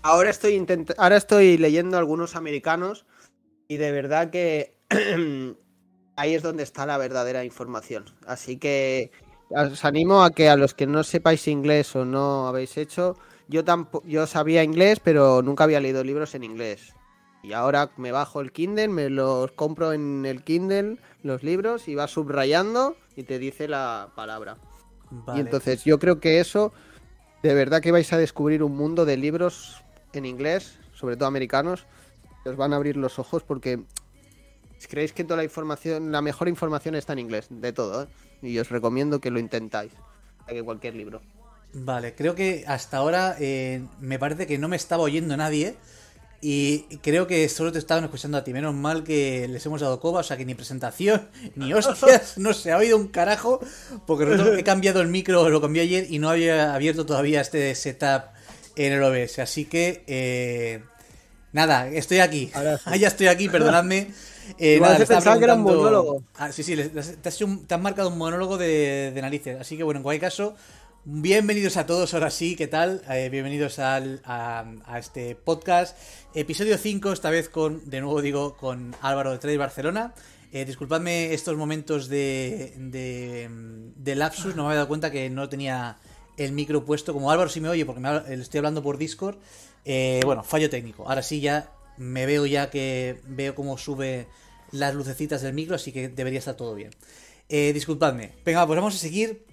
Ahora 0.04 0.30
estoy, 0.30 0.64
ahora 0.98 1.16
estoy 1.16 1.58
leyendo 1.58 1.98
algunos 1.98 2.36
americanos 2.36 3.06
y 3.68 3.78
de 3.78 3.92
verdad 3.92 4.30
que 4.30 4.76
ahí 6.16 6.34
es 6.34 6.44
donde 6.44 6.64
está 6.64 6.86
la 6.86 6.98
verdadera 6.98 7.44
información. 7.44 8.06
Así 8.26 8.58
que 8.58 9.12
os 9.50 9.86
animo 9.86 10.24
a 10.24 10.32
que 10.32 10.50
a 10.50 10.56
los 10.56 10.74
que 10.74 10.88
no 10.88 11.04
sepáis 11.04 11.48
inglés 11.48 11.96
o 11.96 12.06
no 12.06 12.48
habéis 12.48 12.78
hecho, 12.78 13.18
yo 13.48 13.64
tampoco, 13.64 14.06
yo 14.08 14.26
sabía 14.26 14.64
inglés, 14.64 15.00
pero 15.00 15.42
nunca 15.42 15.64
había 15.66 15.80
leído 15.80 16.04
libros 16.04 16.34
en 16.36 16.44
inglés. 16.44 16.94
Y 17.44 17.54
ahora 17.54 17.92
me 17.98 18.12
bajo 18.12 18.40
el 18.40 18.52
Kindle, 18.52 18.88
me 18.88 19.10
los 19.10 19.52
compro 19.52 19.92
en 19.92 20.26
el 20.26 20.44
Kindle, 20.44 20.98
los 21.24 21.44
libros, 21.44 21.88
y 21.88 21.96
vas 21.96 22.12
subrayando 22.12 22.96
y 23.16 23.24
te 23.24 23.38
dice 23.38 23.68
la 23.68 24.12
palabra. 24.16 24.58
Y 25.36 25.42
entonces 25.42 25.84
yo 25.84 26.00
creo 26.00 26.20
que 26.20 26.40
eso, 26.40 26.74
de 27.44 27.54
verdad 27.54 27.82
que 27.82 27.92
vais 27.92 28.12
a 28.14 28.18
descubrir 28.18 28.64
un 28.64 28.76
mundo 28.76 29.06
de 29.06 29.18
libros 29.18 29.84
en 30.14 30.26
inglés, 30.26 30.80
sobre 30.94 31.18
todo 31.18 31.28
americanos, 31.28 31.86
os 32.46 32.56
van 32.56 32.74
a 32.74 32.76
abrir 32.78 32.98
los 32.98 33.20
ojos 33.20 33.44
porque 33.44 33.80
creéis 34.88 35.14
que 35.14 35.24
toda 35.24 35.38
la 35.38 35.44
información, 35.44 36.12
la 36.12 36.22
mejor 36.22 36.50
información 36.50 36.96
está 36.96 37.14
en 37.14 37.20
inglés, 37.20 37.48
de 37.50 37.74
todo, 37.74 38.04
¿eh? 38.04 38.08
y 38.42 38.60
os 38.60 38.70
recomiendo 38.70 39.20
que 39.20 39.32
lo 39.32 39.40
intentáis, 39.40 39.92
que 40.48 40.62
cualquier 40.64 40.96
libro. 40.96 41.22
Vale, 41.74 42.14
creo 42.14 42.36
que 42.36 42.64
hasta 42.68 42.98
ahora 42.98 43.36
eh, 43.40 43.84
me 44.00 44.20
parece 44.20 44.46
que 44.46 44.58
no 44.58 44.68
me 44.68 44.76
estaba 44.76 45.04
oyendo 45.04 45.36
nadie. 45.36 45.76
Y 46.46 46.98
creo 47.02 47.26
que 47.26 47.48
solo 47.48 47.72
te 47.72 47.80
estaban 47.80 48.04
escuchando 48.04 48.38
a 48.38 48.44
ti. 48.44 48.52
Menos 48.52 48.76
mal 48.76 49.06
que 49.06 49.48
les 49.48 49.66
hemos 49.66 49.80
dado 49.80 50.02
coba, 50.02 50.20
o 50.20 50.24
sea 50.24 50.36
que 50.36 50.44
ni 50.44 50.54
presentación, 50.56 51.30
ni 51.56 51.74
hostias, 51.74 52.38
no 52.38 52.54
se 52.54 52.74
ha 52.74 52.78
oído 52.78 52.98
un 52.98 53.08
carajo. 53.08 53.62
Porque 54.06 54.26
he 54.60 54.64
cambiado 54.64 55.00
el 55.00 55.08
micro, 55.08 55.50
lo 55.50 55.62
cambié 55.62 55.84
ayer 55.84 56.08
y 56.10 56.20
no 56.20 56.30
había 56.30 56.74
abierto 56.74 57.06
todavía 57.06 57.40
este 57.40 57.74
setup 57.76 58.24
en 58.76 58.92
el 58.92 59.02
OBS. 59.02 59.40
Así 59.40 59.64
que 59.64 60.04
eh, 60.06 60.84
Nada, 61.54 61.88
estoy 61.88 62.20
aquí. 62.20 62.52
Ahora 62.54 62.78
sí. 62.80 62.84
Ah, 62.88 62.96
ya 62.98 63.08
estoy 63.08 63.28
aquí, 63.28 63.50
perdonadme. 63.50 64.12
Eh, 64.58 64.78
nada, 64.82 64.98
estaba 64.98 65.20
pensaba 65.20 65.38
que 65.38 65.46
era 65.46 65.54
un 65.54 65.62
monólogo. 65.62 66.22
Ah, 66.36 66.52
sí, 66.52 66.64
sí, 66.64 66.76
te 66.76 67.30
has, 67.30 67.42
un- 67.42 67.66
te 67.66 67.74
has 67.76 67.80
marcado 67.80 68.10
un 68.10 68.18
monólogo 68.18 68.58
de, 68.58 69.14
de 69.16 69.22
narices. 69.22 69.58
Así 69.58 69.78
que 69.78 69.84
bueno, 69.84 70.00
en 70.00 70.04
cualquier 70.04 70.30
caso, 70.30 70.58
bienvenidos 71.06 71.78
a 71.78 71.86
todos 71.86 72.14
ahora 72.14 72.30
sí, 72.30 72.58
¿qué 72.58 72.68
tal? 72.68 73.04
Eh, 73.10 73.30
bienvenidos 73.32 73.80
al- 73.80 74.20
a, 74.26 74.66
a 74.86 75.00
este 75.00 75.36
podcast. 75.36 75.98
Episodio 76.36 76.78
5, 76.78 77.14
esta 77.14 77.30
vez 77.30 77.48
con, 77.48 77.90
de 77.90 78.02
nuevo 78.02 78.22
digo, 78.22 78.58
con 78.58 78.94
Álvaro 79.02 79.32
de 79.32 79.38
Trade 79.38 79.58
Barcelona. 79.58 80.14
Eh, 80.52 80.66
disculpadme 80.66 81.34
estos 81.34 81.56
momentos 81.56 82.10
de, 82.10 82.74
de, 82.76 83.48
de 83.96 84.16
lapsus, 84.16 84.58
no 84.58 84.64
me 84.64 84.68
había 84.72 84.80
dado 84.80 84.88
cuenta 84.90 85.10
que 85.10 85.30
no 85.30 85.48
tenía 85.48 85.96
el 86.36 86.52
micro 86.52 86.84
puesto. 86.84 87.14
Como 87.14 87.32
Álvaro 87.32 87.50
sí 87.50 87.62
me 87.62 87.70
oye, 87.70 87.86
porque 87.86 88.02
me 88.02 88.12
le 88.28 88.42
estoy 88.42 88.58
hablando 88.58 88.84
por 88.84 88.98
Discord. 88.98 89.38
Eh, 89.86 90.22
bueno, 90.26 90.44
fallo 90.44 90.70
técnico. 90.70 91.08
Ahora 91.08 91.24
sí 91.24 91.40
ya 91.40 91.72
me 91.98 92.26
veo 92.26 92.46
ya 92.46 92.70
que 92.70 93.20
veo 93.28 93.56
cómo 93.56 93.78
sube 93.78 94.28
las 94.72 94.96
lucecitas 94.96 95.42
del 95.42 95.54
micro, 95.54 95.76
así 95.76 95.92
que 95.92 96.10
debería 96.10 96.40
estar 96.40 96.56
todo 96.56 96.74
bien. 96.76 96.92
Eh, 97.50 97.72
disculpadme. 97.74 98.32
Venga, 98.46 98.66
pues 98.66 98.78
vamos 98.78 98.96
a 98.96 98.98
seguir. 98.98 99.46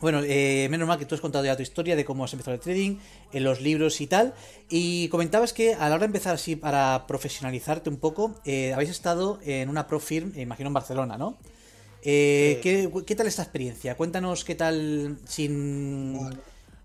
Bueno, 0.00 0.22
eh, 0.24 0.66
menos 0.70 0.88
mal 0.88 0.98
que 0.98 1.06
tú 1.06 1.14
has 1.14 1.20
contado 1.20 1.44
ya 1.44 1.56
tu 1.56 1.62
historia 1.62 1.96
de 1.96 2.04
cómo 2.04 2.24
has 2.24 2.32
empezado 2.32 2.54
el 2.54 2.60
trading, 2.60 2.96
en 3.32 3.44
los 3.44 3.60
libros 3.60 4.00
y 4.00 4.06
tal. 4.06 4.34
Y 4.68 5.08
comentabas 5.08 5.52
que 5.52 5.74
a 5.74 5.88
la 5.88 5.94
hora 5.94 6.00
de 6.00 6.06
empezar 6.06 6.34
así 6.34 6.56
para 6.56 7.04
profesionalizarte 7.06 7.90
un 7.90 7.96
poco, 7.96 8.34
eh, 8.44 8.72
habéis 8.74 8.90
estado 8.90 9.38
en 9.44 9.68
una 9.68 9.86
pro 9.86 10.00
firm, 10.00 10.32
eh, 10.36 10.42
imagino 10.42 10.68
en 10.68 10.74
Barcelona, 10.74 11.16
¿no? 11.16 11.36
Eh, 12.02 12.56
Sí. 12.56 12.62
¿qué, 12.62 13.04
qué 13.06 13.14
tal 13.14 13.26
esta 13.26 13.42
experiencia? 13.42 13.96
Cuéntanos 13.96 14.44
qué 14.44 14.54
tal, 14.54 15.18
sin... 15.26 16.18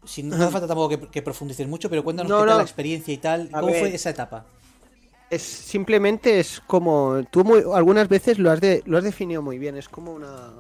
sin 0.10 0.30
no 0.30 0.36
hace 0.36 0.52
falta 0.52 0.68
tampoco 0.68 0.90
que, 0.90 1.08
que 1.08 1.22
profundices 1.22 1.68
mucho, 1.68 1.90
pero 1.90 2.04
cuéntanos 2.04 2.30
No, 2.30 2.38
qué 2.38 2.42
tal 2.42 2.50
no. 2.50 2.58
la 2.58 2.64
experiencia 2.64 3.14
y 3.14 3.18
tal. 3.18 3.50
A 3.54 3.60
¿Cómo 3.60 3.72
ver. 3.72 3.80
fue 3.80 3.96
esa 3.96 4.10
etapa? 4.10 4.46
Es 5.30 5.44
simplemente 5.44 6.40
es 6.40 6.60
como 6.66 7.22
tú 7.30 7.44
muy- 7.44 7.64
algunas 7.74 8.10
veces 8.10 8.40
lo 8.40 8.50
has 8.50 8.60
de, 8.62 8.82
lo 8.86 8.98
has 8.98 9.04
definido 9.04 9.42
muy 9.42 9.60
bien. 9.60 9.78
Es 9.78 9.88
como 9.88 10.12
una 10.14 10.54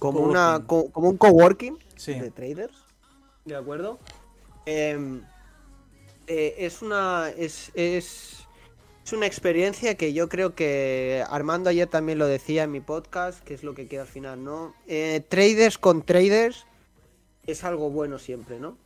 como 0.00 0.20
una 0.20 0.62
co- 0.66 0.90
como 0.90 1.08
un 1.10 1.16
coworking 1.16 1.78
Sí. 1.96 2.14
de 2.14 2.30
traders, 2.30 2.74
de 3.44 3.54
acuerdo. 3.56 3.98
Em, 4.66 5.22
eh, 6.26 6.54
es 6.58 6.82
una 6.82 7.30
es, 7.36 7.70
es 7.74 8.36
es 9.04 9.12
una 9.12 9.26
experiencia 9.26 9.94
que 9.96 10.12
yo 10.12 10.28
creo 10.28 10.54
que 10.54 11.24
Armando 11.30 11.70
ayer 11.70 11.88
también 11.88 12.18
lo 12.18 12.26
decía 12.26 12.64
en 12.64 12.70
mi 12.72 12.80
podcast, 12.80 13.42
que 13.44 13.54
es 13.54 13.62
lo 13.64 13.74
que 13.74 13.86
queda 13.88 14.02
al 14.02 14.08
final, 14.08 14.42
¿no? 14.44 14.74
Eh, 14.88 15.22
traders 15.28 15.78
con 15.78 16.02
traders 16.02 16.66
es 17.50 17.64
algo 17.64 17.90
bueno 17.90 18.18
siempre, 18.18 18.60
¿no? 18.60 18.76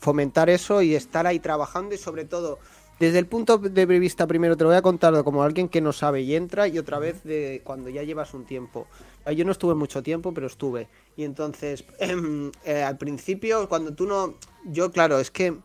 Fomentar 0.00 0.50
eso 0.50 0.82
y 0.82 0.94
estar 0.94 1.26
ahí 1.26 1.38
trabajando 1.38 1.94
y 1.94 1.98
sobre 1.98 2.24
todo 2.24 2.58
desde 3.00 3.18
el 3.18 3.26
punto 3.26 3.56
de 3.56 3.86
vista 3.86 4.26
primero 4.26 4.58
te 4.58 4.64
lo 4.64 4.68
voy 4.68 4.76
a 4.76 4.82
contar 4.82 5.24
como 5.24 5.42
alguien 5.42 5.70
que 5.70 5.80
no 5.80 5.90
sabe 5.90 6.20
y 6.20 6.34
entra 6.34 6.68
y 6.68 6.78
otra 6.78 6.98
vez 6.98 7.24
de 7.24 7.62
cuando 7.64 7.88
ya 7.88 8.02
llevas 8.02 8.34
un 8.34 8.44
tiempo. 8.44 8.86
Ah, 9.24 9.32
Yo 9.32 9.46
no 9.46 9.52
estuve 9.52 9.74
mucho 9.74 10.02
tiempo, 10.02 10.34
pero 10.34 10.48
estuve. 10.48 10.86
Y 11.16 11.24
entonces, 11.24 11.82
eh, 12.64 12.82
al 12.82 12.98
principio, 12.98 13.70
cuando 13.70 13.94
tú 13.94 14.04
no... 14.06 14.34
Yo, 14.66 14.90
claro, 14.92 15.18
es 15.18 15.30
que 15.30 15.56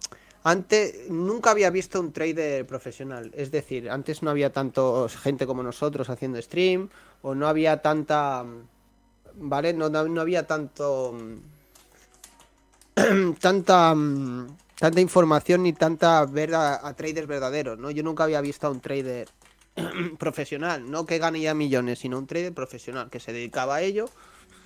antes 0.43 1.09
nunca 1.09 1.51
había 1.51 1.69
visto 1.71 1.99
un 1.99 2.13
trader 2.13 2.65
profesional. 2.65 3.29
Es 3.35 3.51
decir, 3.51 3.89
antes 3.89 4.23
no 4.23 4.29
había 4.29 4.53
tanto 4.53 5.09
gente 5.09 5.45
como 5.45 5.61
nosotros 5.61 6.09
haciendo 6.09 6.41
stream 6.41 6.87
o 7.21 7.35
no 7.35 7.49
había 7.49 7.81
tanta... 7.81 8.45
¿Vale? 9.37 9.73
No, 9.73 9.89
no 9.89 10.21
había 10.21 10.47
tanto 10.47 11.13
tanta 13.39 13.93
mm, 13.93 14.47
tanta 14.79 15.01
información 15.01 15.63
ni 15.63 15.73
tanta 15.73 16.25
ver 16.25 16.53
a, 16.55 16.93
traders 16.93 17.27
verdaderos, 17.27 17.79
¿no? 17.79 17.91
Yo 17.91 18.03
nunca 18.03 18.23
había 18.23 18.41
visto 18.41 18.67
a 18.67 18.69
un 18.69 18.81
trader 18.81 19.29
profesional, 20.19 20.89
no 20.89 21.05
que 21.05 21.17
gane 21.17 21.39
ya 21.39 21.53
millones, 21.53 21.99
sino 21.99 22.17
un 22.17 22.27
trader 22.27 22.53
profesional 22.53 23.09
que 23.09 23.19
se 23.19 23.33
dedicaba 23.33 23.75
a 23.75 23.81
ello, 23.81 24.05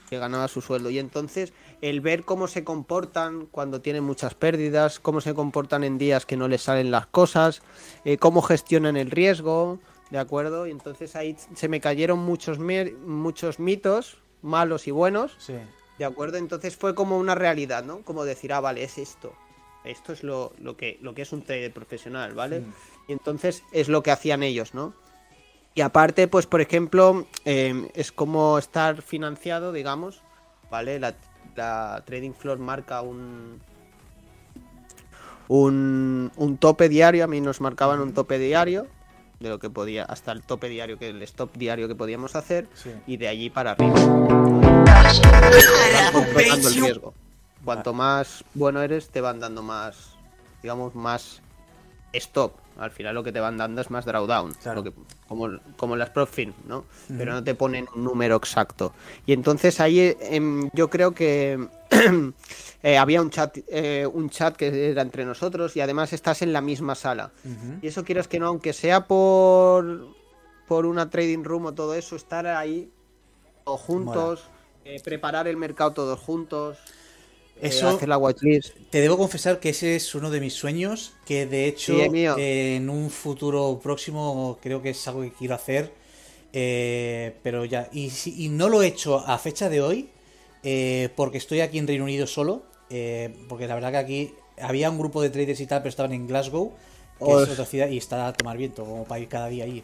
que 0.10 0.18
ganaba 0.18 0.48
su 0.48 0.62
sueldo. 0.62 0.90
Y 0.90 1.00
entonces 1.00 1.54
el 1.82 2.02
ver 2.02 2.26
cómo 2.26 2.48
se 2.48 2.64
comportan 2.64 3.46
cuando 3.46 3.82
tienen 3.82 4.04
muchas 4.04 4.34
pérdidas, 4.34 5.00
cómo 5.00 5.22
se 5.22 5.34
comportan 5.34 5.84
en 5.84 5.98
días 5.98 6.26
que 6.26 6.38
no 6.38 6.48
les 6.48 6.64
salen 6.64 6.92
las 6.92 7.06
cosas, 7.08 7.62
eh, 8.06 8.18
cómo 8.18 8.42
gestionan 8.42 8.98
el 8.98 9.12
riesgo, 9.12 9.80
¿de 10.10 10.18
acuerdo? 10.18 10.66
Y 10.66 10.72
entonces 10.72 11.16
ahí 11.16 11.36
se 11.54 11.68
me 11.68 11.80
cayeron 11.80 12.20
muchos, 12.20 12.58
muchos 12.60 13.60
mitos, 13.60 14.18
malos 14.42 14.88
y 14.88 14.92
buenos, 14.92 15.36
Sí. 15.38 15.56
¿De 16.00 16.06
acuerdo? 16.06 16.38
Entonces 16.38 16.76
fue 16.78 16.96
como 16.96 17.18
una 17.18 17.36
realidad, 17.36 17.84
¿no? 17.84 18.00
Como 18.00 18.24
decir, 18.24 18.54
ah, 18.54 18.62
vale, 18.62 18.84
es 18.84 18.98
esto. 18.98 19.34
Esto 19.84 20.14
es 20.14 20.24
lo, 20.24 20.54
lo, 20.60 20.76
que, 20.78 20.98
lo 21.02 21.14
que 21.14 21.22
es 21.22 21.32
un 21.34 21.42
trader 21.44 21.74
profesional, 21.74 22.34
¿vale? 22.34 22.62
Mm. 22.62 22.74
Y 23.10 23.12
entonces 23.14 23.64
es 23.72 23.90
lo 23.90 24.02
que 24.02 24.12
hacían 24.12 24.42
ellos, 24.42 24.74
¿no? 24.74 24.94
Y 25.76 25.82
aparte, 25.82 26.28
pues 26.28 26.46
por 26.48 26.62
ejemplo, 26.62 27.28
eh, 27.46 27.90
es 27.94 28.12
como 28.12 28.58
estar 28.58 29.02
financiado, 29.02 29.72
digamos, 29.72 30.22
¿vale? 30.72 31.00
La, 31.00 31.16
la 31.56 32.02
Trading 32.06 32.34
Floor 32.34 32.60
marca 32.60 33.02
un, 33.02 33.62
un, 35.48 36.32
un 36.36 36.58
tope 36.58 36.88
diario, 36.90 37.24
a 37.24 37.28
mí 37.28 37.42
nos 37.42 37.62
marcaban 37.62 38.00
un 38.00 38.14
tope 38.14 38.40
diario, 38.40 38.88
de 39.40 39.50
lo 39.50 39.60
que 39.60 39.70
podía, 39.70 40.04
hasta 40.04 40.32
el 40.32 40.44
tope 40.44 40.70
diario, 40.70 40.98
que 40.98 41.10
el 41.10 41.22
stop 41.24 41.56
diario 41.56 41.88
que 41.88 41.96
podíamos 41.96 42.36
hacer, 42.36 42.68
Sí. 42.74 42.92
y 43.08 43.18
de 43.18 43.28
allí 43.28 43.50
para 43.50 43.72
arriba. 43.72 44.69
El 45.04 46.76
riesgo. 46.76 47.14
Cuanto 47.64 47.94
más 47.94 48.44
bueno 48.54 48.82
eres, 48.82 49.10
te 49.10 49.22
van 49.22 49.40
dando 49.40 49.62
más, 49.62 50.16
digamos, 50.62 50.96
más 50.96 51.42
stop. 52.14 52.54
Al 52.78 52.92
final 52.92 53.14
lo 53.16 53.24
que 53.24 53.32
te 53.34 53.40
van 53.42 53.58
dando 53.58 53.82
es 53.82 53.92
más 53.92 54.06
drawdown, 54.06 54.54
Claro. 54.54 54.78
lo 54.82 54.84
que- 54.86 54.94
como, 55.28 55.50
como 55.76 55.94
en 55.96 56.00
las 56.00 56.10
profit, 56.12 56.56
¿no? 56.66 56.86
Pero 57.10 57.34
no 57.34 57.44
te 57.44 57.54
ponen 57.54 57.88
un 57.94 58.04
número 58.06 58.38
exacto. 58.38 58.94
Y 59.26 59.34
entonces 59.34 59.80
ahí 59.82 60.00
eh, 60.00 60.18
em, 60.22 60.70
yo 60.74 60.90
creo 60.90 61.12
que 61.14 61.68
eh, 62.84 62.98
había 62.98 63.22
un 63.22 63.30
chat, 63.30 63.58
eh, 63.68 64.08
un 64.12 64.30
chat 64.30 64.56
que 64.56 64.92
era 64.92 65.02
entre 65.02 65.26
nosotros 65.26 65.76
y 65.76 65.82
además 65.82 66.14
estás 66.14 66.42
en 66.42 66.54
la 66.54 66.62
misma 66.62 66.96
sala. 66.96 67.32
Y 67.82 67.88
eso 67.88 68.04
quieras 68.06 68.28
que 68.30 68.40
no, 68.40 68.48
aunque 68.48 68.72
sea 68.74 69.06
por, 69.06 70.08
por 70.68 70.86
una 70.86 71.10
trading 71.10 71.44
room 71.44 71.66
o 71.68 71.74
todo 71.74 71.94
eso, 71.96 72.16
estar 72.16 72.48
ahí 72.48 72.90
todos 73.66 73.82
juntos, 73.82 74.44
eh, 74.86 75.02
preparar 75.04 75.48
el 75.48 75.58
mercado 75.58 75.94
todos 75.94 76.20
juntos, 76.20 76.78
eh, 77.56 77.82
Eso- 77.82 77.88
hacer 77.90 78.10
la 78.10 78.18
watchlist. 78.18 78.76
Te 78.90 79.02
debo 79.02 79.18
confesar 79.18 79.60
que 79.60 79.70
ese 79.70 79.96
es 79.96 80.16
uno 80.16 80.32
de 80.32 80.40
mis 80.40 80.54
sueños, 80.54 81.14
que 81.26 81.46
de 81.46 81.68
hecho 81.68 81.94
Sí, 81.94 82.38
eh, 82.38 82.76
en 82.78 82.90
un 82.90 83.10
futuro 83.12 83.80
próximo 83.84 84.58
creo 84.62 84.82
que 84.82 84.92
es 84.92 85.08
algo 85.08 85.22
que 85.22 85.32
quiero 85.34 85.56
hacer, 85.56 85.92
eh, 86.54 87.36
pero 87.44 87.66
ya, 87.66 87.90
y, 87.92 88.12
y 88.26 88.50
no 88.50 88.70
lo 88.70 88.82
he 88.82 88.88
hecho 88.88 89.20
a 89.20 89.38
fecha 89.38 89.70
de 89.70 89.82
hoy, 89.82 90.10
eh, 90.64 91.10
porque 91.16 91.38
estoy 91.38 91.62
aquí 91.62 91.78
en 91.78 91.88
Reino 91.88 92.06
Unido 92.06 92.26
solo, 92.28 92.64
porque 93.48 93.68
la 93.68 93.76
verdad 93.76 93.92
que 93.92 93.98
aquí 93.98 94.34
había 94.60 94.90
un 94.90 94.98
grupo 94.98 95.22
de 95.22 95.30
traders 95.30 95.60
y 95.62 95.68
tal, 95.68 95.80
pero 95.82 95.90
estaban 95.90 96.14
en 96.14 96.28
Glasgow, 96.28 96.74
que 97.24 97.34
es 97.34 97.48
otra 97.48 97.66
ciudad, 97.66 97.90
y 97.90 97.98
está 97.98 98.28
a 98.28 98.34
tomar 98.34 98.58
viento, 98.58 98.86
como 98.86 99.06
para 99.06 99.22
ir 99.22 99.28
cada 99.28 99.48
día 99.50 99.66
allí. 99.66 99.84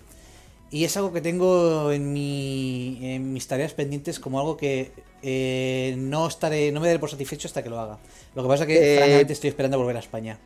Y 0.72 0.84
es 0.84 0.98
algo 0.98 1.14
que 1.14 1.22
tengo 1.22 1.92
en, 1.92 2.12
mi, 2.12 3.00
en 3.02 3.34
mis 3.34 3.48
tareas 3.48 3.74
pendientes 3.74 4.20
como 4.20 4.40
algo 4.40 4.58
que 4.58 4.92
eh, 5.22 5.96
no 5.98 6.28
estaré, 6.28 6.72
no 6.72 6.82
me 6.82 6.88
daré 6.88 7.00
por 7.00 7.10
satisfecho 7.10 7.48
hasta 7.48 7.64
que 7.64 7.70
lo 7.70 7.80
haga. 7.80 8.00
Lo 8.34 8.44
que 8.44 8.50
pasa 8.50 8.64
es 8.64 8.68
que 8.68 8.96
Eh, 8.96 8.98
francamente 8.98 9.34
estoy 9.34 9.50
esperando 9.50 9.78
volver 9.78 9.96
a 9.98 10.00
España. 10.00 10.40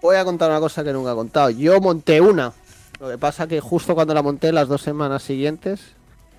Voy 0.00 0.16
a 0.16 0.24
contar 0.24 0.50
una 0.50 0.60
cosa 0.60 0.84
que 0.84 0.92
nunca 0.92 1.12
he 1.12 1.14
contado. 1.14 1.50
Yo 1.50 1.80
monté 1.80 2.20
una. 2.20 2.52
Lo 3.00 3.08
que 3.08 3.18
pasa 3.18 3.46
que 3.46 3.60
justo 3.60 3.94
cuando 3.94 4.14
la 4.14 4.22
monté, 4.22 4.52
las 4.52 4.68
dos 4.68 4.82
semanas 4.82 5.22
siguientes, 5.22 5.80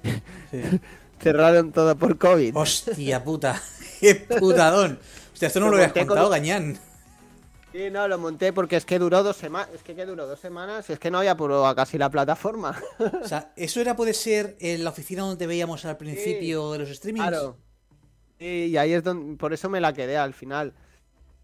cerraron 1.19 1.71
todo 1.71 1.95
por 1.97 2.17
COVID. 2.17 2.55
Hostia 2.55 3.23
puta, 3.23 3.61
qué 3.99 4.15
putadón. 4.15 4.99
Hostia, 5.33 5.47
esto 5.47 5.59
no 5.59 5.67
Lo 5.67 5.71
lo 5.71 5.77
habías 5.77 5.93
con 5.93 6.05
contado, 6.07 6.29
Gañán. 6.29 6.79
Sí, 7.73 7.89
no, 7.89 8.07
lo 8.07 8.19
monté 8.19 8.53
porque 8.53 8.75
es 8.75 8.85
que 8.85 8.99
duró 8.99 9.23
dos 9.23 9.35
semanas. 9.35 9.69
Es 9.73 9.81
que, 9.81 9.95
que 9.95 10.05
duró 10.05 10.27
dos 10.27 10.39
semanas. 10.39 10.87
Es 10.91 10.99
que 10.99 11.09
no 11.09 11.17
había 11.17 11.35
prueba 11.35 11.73
casi 11.73 11.97
la 11.97 12.09
plataforma. 12.09 12.79
O 13.23 13.27
sea, 13.27 13.51
eso 13.55 13.81
era 13.81 13.95
puede 13.95 14.13
ser 14.13 14.55
en 14.59 14.83
la 14.83 14.91
oficina 14.91 15.23
donde 15.23 15.47
veíamos 15.47 15.83
al 15.85 15.97
principio 15.97 16.71
de 16.73 16.79
los 16.79 16.89
streamings. 16.89 17.27
Claro. 17.27 17.57
Sí, 18.37 18.67
y 18.67 18.77
ahí 18.77 18.93
es 18.93 19.03
donde. 19.03 19.37
Por 19.37 19.53
eso 19.53 19.69
me 19.69 19.81
la 19.81 19.91
quedé 19.91 20.17
al 20.17 20.35
final. 20.35 20.73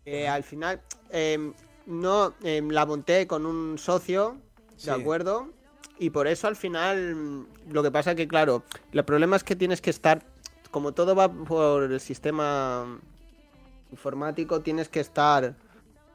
Eh, 0.06 0.28
al 0.28 0.44
final. 0.44 0.82
em, 1.10 1.52
no. 1.88 2.36
em, 2.44 2.70
la 2.70 2.86
monté 2.86 3.26
con 3.26 3.48
un 3.48 3.80
socio. 3.80 4.38
Sí. 4.78 4.86
¿De 4.86 4.92
acuerdo? 4.92 5.50
Y 5.98 6.12
por 6.12 6.28
eso 6.28 6.48
al 6.48 6.56
final. 6.56 7.48
Lo 7.72 7.82
que 7.82 7.90
pasa 7.90 8.14
que, 8.14 8.28
claro. 8.28 8.64
El 8.92 9.04
problema 9.04 9.36
es 9.36 9.44
que 9.44 9.56
tienes 9.56 9.82
que 9.82 9.90
estar. 9.90 10.24
Como 10.70 10.92
todo 10.92 11.16
va 11.16 11.32
por 11.32 11.92
el 11.92 12.00
sistema 12.00 13.00
informático, 13.92 14.62
tienes 14.62 14.90
que 14.90 15.00
estar 15.00 15.56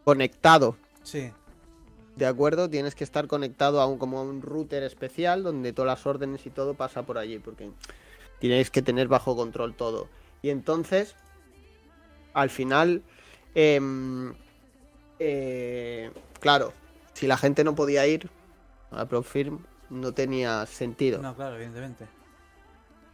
conectado. 0.05 0.77
Sí. 1.03 1.33
¿De 2.17 2.27
acuerdo? 2.27 2.71
Tienes 2.71 2.95
que 2.95 3.05
estar 3.05 3.27
conectado 3.27 3.81
a 3.81 3.87
un, 3.87 3.99
como 3.99 4.19
a 4.19 4.23
un 4.23 4.41
router 4.43 4.83
especial 4.85 5.43
donde 5.43 5.73
todas 5.73 5.99
las 5.99 6.07
órdenes 6.07 6.47
y 6.47 6.51
todo 6.51 6.75
pasa 6.75 7.03
por 7.03 7.19
allí, 7.19 7.39
porque 7.39 7.71
tienes 8.39 8.71
que 8.71 8.83
tener 8.83 9.09
bajo 9.09 9.35
control 9.35 9.75
todo. 9.75 10.09
Y 10.43 10.51
entonces, 10.51 11.17
al 12.35 12.51
final, 12.51 13.03
em, 13.55 14.35
eh, 15.19 16.11
claro, 16.41 16.73
si 17.15 17.27
la 17.27 17.37
gente 17.37 17.65
no 17.65 17.75
podía 17.75 18.07
ir, 18.07 18.29
la 18.93 19.07
prop 19.07 19.25
firm 19.25 19.65
no 19.91 20.13
tenía 20.13 20.67
sentido. 20.67 21.21
No, 21.21 21.35
claro, 21.35 21.57
evidentemente. 21.57 22.07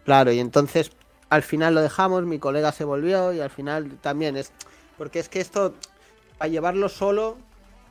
Claro, 0.04 0.32
y 0.32 0.40
entonces 0.40 0.90
al 1.28 1.42
final 1.42 1.74
lo 1.74 1.80
dejamos, 1.80 2.24
mi 2.24 2.38
colega 2.38 2.72
se 2.72 2.84
volvió 2.84 3.32
y 3.32 3.40
al 3.40 3.50
final 3.50 3.98
también 4.00 4.36
es... 4.36 4.52
Porque 4.98 5.20
es 5.20 5.28
que 5.28 5.40
esto, 5.40 5.74
a 6.40 6.48
llevarlo 6.48 6.88
solo, 6.88 7.36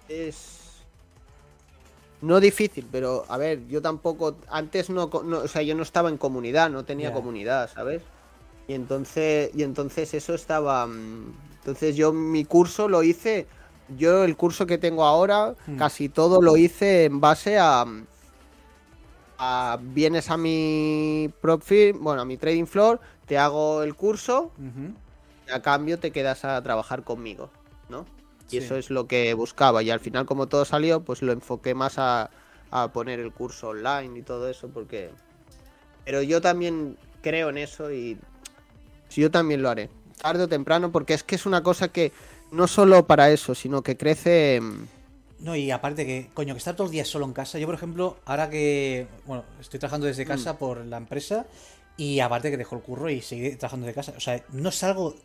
es... 0.10 0.58
No 2.22 2.42
difícil, 2.42 2.86
pero 2.92 3.24
a 3.30 3.38
ver, 3.38 3.66
yo 3.68 3.82
tampoco, 3.82 4.36
antes 4.50 4.90
no, 4.90 5.10
no 5.24 5.38
o 5.40 5.48
sea, 5.48 5.62
yo 5.62 5.74
no 5.74 5.84
estaba 5.84 6.10
en 6.10 6.18
comunidad, 6.18 6.70
no 6.70 6.84
tenía 6.84 7.14
comunidad, 7.14 7.70
¿sabes? 7.74 8.02
Y 8.68 8.74
entonces, 8.74 9.52
y 9.56 9.64
entonces 9.64 10.14
eso 10.14 10.34
estaba, 10.34 10.86
mm, 10.86 11.34
entonces 11.60 11.96
yo 11.96 12.12
mi 12.12 12.44
curso 12.44 12.90
lo 12.90 13.04
hice, 13.04 13.48
yo 13.98 14.26
el 14.26 14.36
curso 14.36 14.66
que 14.66 14.78
tengo 14.78 15.06
ahora, 15.06 15.56
Hmm. 15.66 15.78
casi 15.78 16.10
todo 16.10 16.42
lo 16.42 16.58
hice 16.58 17.06
en 17.06 17.22
base 17.22 17.58
a, 17.58 17.86
a 19.38 19.80
vienes 19.82 20.30
a 20.30 20.36
mi 20.36 21.32
prop 21.40 21.62
firm, 21.62 22.04
bueno, 22.04 22.22
a 22.22 22.26
mi 22.26 22.36
trading 22.36 22.66
floor, 22.66 23.00
te 23.28 23.38
hago 23.38 23.82
el 23.84 23.96
curso, 23.96 24.52
y 25.48 25.52
a 25.52 25.62
cambio 25.62 26.00
te 26.00 26.12
quedas 26.12 26.44
a 26.44 26.62
trabajar 26.62 27.04
conmigo, 27.04 27.50
¿no? 27.88 28.06
Y 28.50 28.58
Sí. 28.58 28.58
eso 28.58 28.78
es 28.78 28.90
lo 28.90 29.08
que 29.08 29.34
buscaba. 29.34 29.84
Y 29.84 29.90
al 29.92 30.00
final, 30.00 30.26
como 30.26 30.48
todo 30.48 30.66
salió, 30.66 31.04
pues 31.04 31.22
lo 31.22 31.32
enfoqué 31.34 31.76
más 31.76 31.98
a, 32.00 32.32
a 32.72 32.92
poner 32.94 33.20
el 33.20 33.34
curso 33.34 33.70
online 33.70 34.20
y 34.20 34.24
todo 34.24 34.50
eso, 34.50 34.70
porque. 34.70 35.12
Pero 36.06 36.22
yo 36.24 36.42
también 36.42 36.98
creo 37.22 37.50
en 37.50 37.58
eso 37.60 37.92
y 37.92 38.20
yo 39.10 39.32
también 39.32 39.62
lo 39.62 39.70
haré, 39.70 39.90
tarde 40.22 40.44
o 40.44 40.48
temprano, 40.50 40.92
porque 40.92 41.14
es 41.14 41.24
que 41.24 41.36
es 41.36 41.46
una 41.46 41.64
cosa 41.64 41.90
que 41.90 42.14
no 42.52 42.68
solo 42.68 43.06
para 43.08 43.32
eso, 43.32 43.56
sino 43.56 43.82
que 43.84 43.98
crece. 43.98 44.60
mm, 44.62 44.88
No, 45.40 45.56
y 45.56 45.72
aparte 45.72 46.06
que, 46.06 46.32
coño, 46.34 46.54
que 46.54 46.58
estar 46.58 46.76
todos 46.76 46.88
los 46.88 46.92
días 46.92 47.08
solo 47.08 47.26
en 47.26 47.34
casa. 47.34 47.60
Yo, 47.60 47.66
por 47.66 47.76
ejemplo, 47.76 48.22
ahora 48.26 48.50
que, 48.50 49.08
bueno, 49.26 49.46
estoy 49.60 49.80
trabajando 49.80 50.08
desde 50.08 50.26
casa 50.26 50.58
por 50.58 50.86
la 50.86 50.98
empresa 50.98 51.48
y 51.96 52.20
aparte 52.20 52.52
que 52.52 52.58
dejo 52.58 52.76
el 52.76 52.82
curro 52.82 53.10
y 53.10 53.22
seguiré 53.22 53.56
trabajando 53.56 53.86
desde 53.86 53.96
casa. 53.96 54.14
O 54.18 54.20
sea, 54.20 54.44
no 54.52 54.72
salgo... 54.72 55.16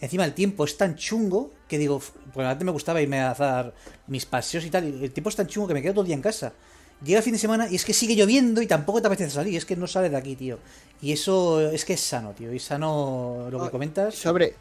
Encima 0.00 0.24
el 0.24 0.32
tiempo 0.34 0.64
es 0.64 0.76
tan 0.76 0.96
chungo 0.96 1.50
que 1.68 1.76
digo, 1.78 1.96
"Uf, 1.96 2.10
pues 2.32 2.46
antes 2.46 2.64
me 2.64 2.72
gustaba 2.72 3.02
irme 3.02 3.20
a 3.20 3.30
hacer 3.32 3.72
mis 4.06 4.24
paseos 4.26 4.64
y 4.64 4.70
tal. 4.70 4.84
y 4.88 5.04
el 5.04 5.10
tiempo 5.12 5.28
es 5.30 5.36
tan 5.36 5.46
chungo 5.46 5.68
que 5.68 5.74
me 5.74 5.82
quedo 5.82 5.92
todo 5.94 6.02
el 6.02 6.06
día 6.06 6.16
en 6.16 6.22
casa. 6.22 6.52
Llega 7.04 7.18
el 7.18 7.24
fin 7.24 7.32
de 7.32 7.38
semana 7.38 7.66
y 7.70 7.76
es 7.76 7.84
que 7.84 7.92
sigue 7.94 8.14
lloviendo 8.14 8.60
y 8.62 8.66
tampoco 8.66 9.00
te 9.00 9.06
apetece 9.06 9.30
salir. 9.30 9.56
Es 9.56 9.64
que 9.64 9.76
no 9.76 9.86
sales 9.86 10.10
de 10.10 10.16
aquí, 10.16 10.36
tío. 10.36 10.58
Y 11.00 11.12
eso 11.12 11.60
es 11.70 11.84
que 11.84 11.94
es 11.94 12.00
sano, 12.00 12.32
tío. 12.32 12.52
Y 12.52 12.58
sano 12.58 13.48
lo 13.50 13.58
que 13.60 13.66
Ah, 13.68 13.70
comentas. 13.70 14.14
Sobre, 14.14 14.54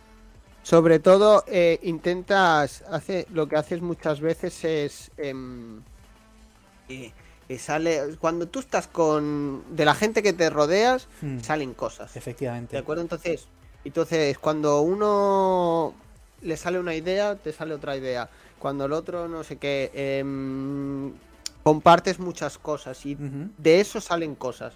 sobre 0.64 1.00
todo, 1.00 1.44
eh, 1.48 1.80
intentas, 1.84 2.84
hace, 2.90 3.26
lo 3.34 3.48
que 3.48 3.56
haces 3.58 3.82
muchas 3.82 4.22
veces 4.22 4.64
es, 4.64 5.12
em, 5.18 5.82
eh, 6.88 7.12
eh, 7.50 7.60
sale, 7.60 8.16
cuando 8.20 8.48
tú 8.48 8.60
estás 8.60 8.88
con, 8.88 9.64
de 9.76 9.84
la 9.86 9.96
gente 9.96 10.22
que 10.24 10.32
te 10.34 10.50
rodeas, 10.50 11.08
Hmm, 11.22 11.40
salen 11.42 11.74
cosas, 11.74 12.14
¿de 12.14 12.20
Efectivamente. 12.20 12.78
acuerdo? 12.78 13.02
Entonces, 13.02 13.48
entonces, 13.86 14.38
cuando 14.38 14.82
uno 14.82 15.94
le 16.42 16.58
sale 16.58 16.80
una 16.80 16.96
idea, 16.96 17.36
te 17.36 17.52
sale 17.54 17.74
otra 17.74 17.96
idea. 17.98 18.30
Cuando 18.60 18.86
el 18.86 18.94
otro, 18.94 19.28
no 19.28 19.44
sé 19.44 19.58
qué, 19.58 19.92
em, 19.94 21.14
compartes 21.64 22.20
muchas 22.20 22.58
cosas 22.58 23.06
y 23.06 23.16
de 23.58 23.80
eso 23.80 24.02
salen 24.02 24.36
cosas. 24.36 24.74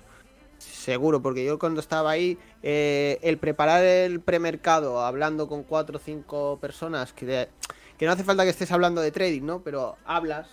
Seguro, 0.57 1.21
porque 1.21 1.43
yo 1.43 1.59
cuando 1.59 1.81
estaba 1.81 2.11
ahí, 2.11 2.37
eh, 2.61 3.19
el 3.21 3.37
preparar 3.37 3.83
el 3.83 4.21
premercado 4.21 5.01
hablando 5.01 5.47
con 5.49 5.63
cuatro 5.63 5.97
o 5.97 6.01
cinco 6.01 6.57
personas, 6.61 7.11
que, 7.11 7.25
de- 7.25 7.49
que 7.97 8.05
no 8.05 8.13
hace 8.13 8.23
falta 8.23 8.43
que 8.43 8.49
estés 8.51 8.71
hablando 8.71 9.01
de 9.01 9.11
trading, 9.11 9.41
¿no? 9.43 9.61
Pero 9.61 9.97
hablas, 10.05 10.47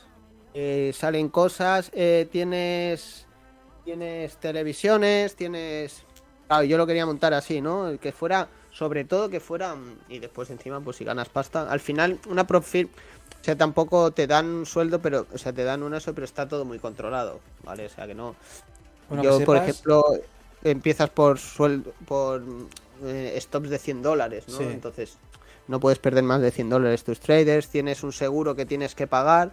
eh, 0.55 0.91
salen 0.95 1.29
cosas, 1.29 1.91
eh, 1.95 2.29
tienes, 2.33 3.27
tienes 3.85 4.37
televisiones, 4.39 5.37
tienes... 5.37 6.05
Claro, 6.51 6.65
yo 6.65 6.77
lo 6.79 6.85
quería 6.85 7.07
montar 7.07 7.33
así, 7.33 7.61
¿no? 7.61 7.97
Que 8.01 8.11
fuera, 8.11 8.49
sobre 8.73 9.05
todo 9.05 9.29
que 9.31 9.39
fuera... 9.39 9.77
Y 10.09 10.19
después 10.19 10.51
encima, 10.51 10.81
pues 10.81 10.97
si 10.97 11.05
ganas 11.05 11.29
pasta. 11.29 11.71
Al 11.71 11.79
final, 11.79 12.19
una 12.29 12.45
prop 12.45 12.65
firm, 12.65 12.89
o 13.41 13.45
sea, 13.45 13.55
tampoco 13.55 14.11
te 14.11 14.27
dan 14.27 14.47
un 14.47 14.67
sueldo, 14.67 15.01
pero, 15.01 15.29
o 15.33 15.39
sea, 15.39 15.53
te 15.53 15.63
dan 15.63 15.85
un 15.85 15.95
eso, 15.95 16.13
pero 16.13 16.25
está 16.25 16.49
todo 16.49 16.65
muy 16.65 16.81
controlado, 16.81 17.39
¿vale? 17.63 17.87
O 17.87 17.89
sea, 17.89 18.09
que 18.09 18.17
no... 18.17 18.35
Bueno, 19.09 19.23
Yo, 19.23 19.39
que 19.39 19.45
por 19.45 19.59
ejemplo, 19.59 20.05
empiezas 20.65 21.09
por 21.11 21.39
sueldo, 21.39 21.93
por 22.05 22.43
eh, 23.05 23.39
stops 23.41 23.71
de 23.71 23.79
100 23.79 24.03
dólares, 24.03 24.49
¿no? 24.49 24.59
Sí. 24.59 24.65
Entonces, 24.65 25.19
no 25.69 25.79
puedes 25.79 26.01
perder 26.01 26.25
más 26.25 26.41
de 26.41 26.51
100 26.51 26.69
dólares 26.69 27.05
tus 27.05 27.21
traders, 27.21 27.69
tienes 27.69 28.03
un 28.03 28.13
seguro 28.13 28.57
que 28.57 28.67
tienes 28.67 28.97
que 28.97 29.07
pagar, 29.07 29.53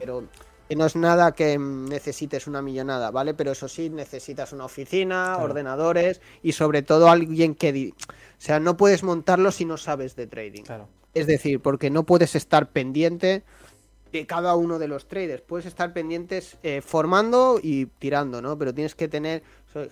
pero 0.00 0.24
que 0.68 0.76
no 0.76 0.86
es 0.86 0.96
nada 0.96 1.32
que 1.32 1.58
necesites 1.58 2.46
una 2.46 2.62
millonada, 2.62 3.10
¿vale? 3.10 3.34
Pero 3.34 3.52
eso 3.52 3.68
sí, 3.68 3.90
necesitas 3.90 4.52
una 4.52 4.64
oficina, 4.64 5.32
Claro. 5.34 5.44
ordenadores 5.44 6.20
y 6.42 6.52
sobre 6.52 6.82
todo 6.82 7.08
alguien 7.10 7.54
que... 7.54 7.92
O 7.98 8.04
sea, 8.38 8.60
no 8.60 8.76
puedes 8.76 9.02
montarlo 9.02 9.50
si 9.52 9.64
no 9.64 9.76
sabes 9.76 10.16
de 10.16 10.26
trading. 10.26 10.62
Claro. 10.62 10.88
Es 11.14 11.26
decir, 11.26 11.60
porque 11.60 11.90
no 11.90 12.04
puedes 12.04 12.34
estar 12.34 12.70
pendiente 12.70 13.42
de 14.12 14.26
cada 14.26 14.54
uno 14.56 14.78
de 14.78 14.88
los 14.88 15.06
traders. 15.06 15.42
Puedes 15.42 15.66
estar 15.66 15.92
pendientes 15.92 16.56
eh, 16.62 16.80
formando 16.80 17.58
y 17.62 17.86
tirando, 17.86 18.40
¿no? 18.42 18.56
Pero 18.58 18.72
tienes 18.74 18.94
que 18.94 19.08
tener 19.08 19.42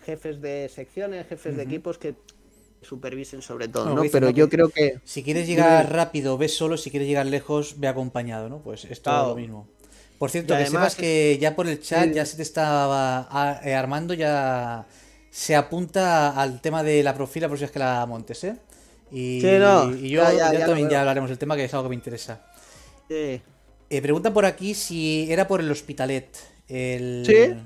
jefes 0.05 0.41
de 0.41 0.69
secciones, 0.69 1.27
jefes 1.29 1.57
de 1.57 1.63
equipos 1.65 1.99
que 1.99 2.15
supervisen 2.83 3.43
sobre 3.43 3.69
todo, 3.69 3.95
¿no? 3.95 4.03
Pero 4.11 4.31
yo 4.31 4.49
creo 4.49 4.69
que... 4.69 5.01
Si 5.05 5.23
quieres 5.23 5.47
llegar 5.47 5.93
rápido, 5.93 6.37
ves 6.39 6.57
solo. 6.57 6.77
Si 6.77 6.91
quieres 6.91 7.09
llegar 7.09 7.27
lejos, 7.27 7.79
ve 7.79 7.89
acompañado, 7.89 8.49
¿no? 8.49 8.59
Pues 8.59 8.85
es 8.85 9.01
Claro. 9.01 9.29
lo 9.31 9.37
mismo. 9.37 9.69
Por 10.23 10.31
cierto, 10.31 10.57
que 10.57 10.67
sepas 10.67 10.95
que 10.95 11.37
ya 11.41 11.57
por 11.57 11.67
el 11.67 11.81
chat 11.81 12.13
ya 12.13 12.25
se 12.25 12.37
te 12.37 12.43
estaba 12.45 13.27
a- 13.29 13.61
eh, 13.65 13.75
armando, 13.75 14.15
ya 14.15 14.87
se 15.33 15.57
apunta 15.57 16.41
al 16.41 16.61
tema 16.61 16.85
de 16.85 17.03
la 17.03 17.13
profila 17.13 17.49
por 17.49 17.59
si 17.59 17.65
es 17.65 17.73
que 17.73 17.81
la 17.81 18.07
montes, 18.07 18.45
¿eh? 18.45 18.55
Y, 19.11 19.41
Sí, 19.41 19.49
no, 19.59 19.93
y 19.93 20.11
yo 20.11 20.23
ya, 20.23 20.31
ya, 20.31 20.37
ya 20.37 20.53
ya 20.53 20.59
lo 20.61 20.67
también 20.67 20.89
ya 20.91 21.01
hablaremos 21.01 21.29
del 21.29 21.39
tema, 21.39 21.57
que 21.57 21.65
es 21.65 21.75
algo 21.75 21.87
que 21.87 21.89
me 21.89 21.95
interesa. 21.97 22.41
Sí. 23.09 23.43
Eh, 23.91 24.01
preguntan 24.01 24.33
por 24.33 24.45
aquí 24.45 24.75
si 24.75 25.27
era 25.29 25.49
por 25.49 25.59
el 25.59 25.69
Hospitalet, 25.69 26.29
el, 26.69 27.25
Sí. 27.27 27.57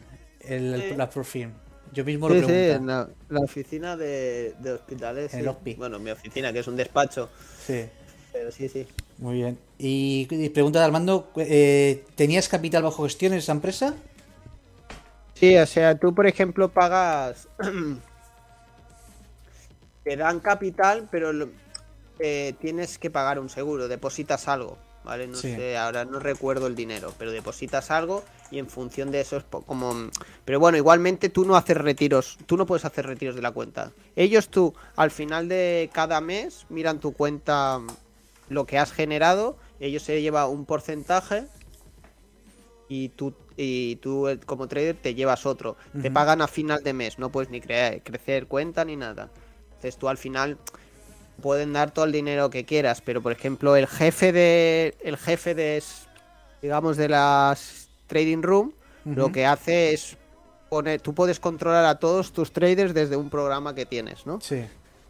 el- 0.48 0.96
la 0.96 1.10
Profim. 1.10 1.50
Yo 1.92 2.06
mismo 2.06 2.26
lo 2.26 2.36
pregunto. 2.36 2.86
la, 2.86 3.06
la 3.28 3.40
oficina 3.40 3.98
de, 3.98 4.54
de 4.60 4.72
hospitales. 4.72 5.34
En 5.34 5.40
el. 5.46 5.76
Bueno, 5.76 5.98
mi 5.98 6.10
oficina, 6.10 6.54
que 6.54 6.60
es 6.60 6.66
un 6.66 6.76
despacho. 6.76 7.28
Sí. 7.66 7.84
Pero 8.32 8.50
sí, 8.50 8.66
sí. 8.70 8.86
Muy 9.18 9.34
bien. 9.34 9.58
Y, 9.78 10.26
y 10.30 10.48
pregunta 10.50 10.78
de 10.78 10.86
Armando, 10.86 11.30
eh, 11.36 12.04
¿tenías 12.14 12.48
capital 12.48 12.82
bajo 12.82 13.04
gestión 13.04 13.32
en 13.32 13.40
esa 13.40 13.52
empresa? 13.52 13.94
Sí, 15.34 15.56
o 15.56 15.66
sea, 15.66 15.98
tú, 15.98 16.14
por 16.14 16.26
ejemplo, 16.26 16.70
pagas. 16.70 17.48
te 20.04 20.16
dan 20.16 20.40
capital, 20.40 21.08
pero 21.10 21.30
eh, 22.18 22.54
tienes 22.60 22.98
que 22.98 23.10
pagar 23.10 23.38
un 23.38 23.48
seguro, 23.50 23.88
depositas 23.88 24.48
algo, 24.48 24.78
¿vale? 25.04 25.26
No 25.26 25.42
Sí. 25.42 25.52
sé, 25.54 25.76
ahora 25.76 26.04
no 26.04 26.20
recuerdo 26.20 26.66
el 26.68 26.76
dinero, 26.76 27.12
pero 27.18 27.32
depositas 27.32 27.90
algo 27.90 28.22
y 28.50 28.58
en 28.58 28.68
función 28.68 29.10
de 29.10 29.20
eso 29.20 29.36
es 29.36 29.44
como. 29.66 30.10
Pero 30.44 30.60
bueno, 30.60 30.78
igualmente 30.78 31.28
tú 31.28 31.44
no 31.44 31.56
haces 31.56 31.76
retiros, 31.76 32.38
tú 32.46 32.56
no 32.56 32.64
puedes 32.66 32.84
hacer 32.84 33.04
retiros 33.06 33.34
de 33.34 33.42
la 33.42 33.50
cuenta. 33.50 33.90
Ellos, 34.14 34.48
tú, 34.48 34.74
al 34.94 35.10
final 35.10 35.48
de 35.48 35.90
cada 35.92 36.20
mes, 36.20 36.66
miran 36.68 37.00
tu 37.00 37.12
cuenta, 37.12 37.80
lo 38.48 38.64
que 38.64 38.78
has 38.78 38.92
generado, 38.92 39.56
ellos 39.80 40.02
se 40.02 40.20
lleva 40.22 40.46
un 40.46 40.64
porcentaje 40.64 41.44
y 42.88 43.08
tú, 43.10 43.34
y 43.56 43.96
tú 43.96 44.28
eh, 44.28 44.38
como 44.44 44.68
trader 44.68 44.96
te 44.96 45.14
llevas 45.14 45.46
otro. 45.46 45.76
Te 46.00 46.10
pagan 46.10 46.40
a 46.42 46.46
final 46.46 46.82
de 46.82 46.92
mes, 46.92 47.18
no 47.18 47.30
puedes 47.30 47.50
ni 47.50 47.60
crear, 47.60 48.02
crecer 48.02 48.46
cuenta 48.46 48.84
ni 48.84 48.96
nada. 48.96 49.30
Entonces 49.74 49.96
tú 49.96 50.08
al 50.08 50.18
final 50.18 50.58
pueden 51.42 51.72
dar 51.72 51.90
todo 51.90 52.04
el 52.04 52.12
dinero 52.12 52.50
que 52.50 52.64
quieras, 52.64 53.00
pero 53.00 53.22
por 53.22 53.32
ejemplo 53.32 53.76
el 53.76 53.86
jefe 53.86 54.32
de 54.32 54.96
el 55.02 55.16
jefe 55.16 55.54
de 55.54 55.82
digamos 56.62 56.96
de 56.96 57.08
las 57.08 57.88
trading 58.06 58.42
room 58.42 58.72
lo 59.04 59.30
que 59.30 59.46
hace 59.46 59.92
es 59.92 60.16
poner 60.68 61.00
tú 61.00 61.14
puedes 61.14 61.38
controlar 61.38 61.84
a 61.84 61.98
todos 61.98 62.32
tus 62.32 62.52
traders 62.52 62.92
desde 62.92 63.16
un 63.16 63.30
programa 63.30 63.74
que 63.74 63.86
tienes, 63.86 64.26
¿no? 64.26 64.40
Sí. 64.40 64.64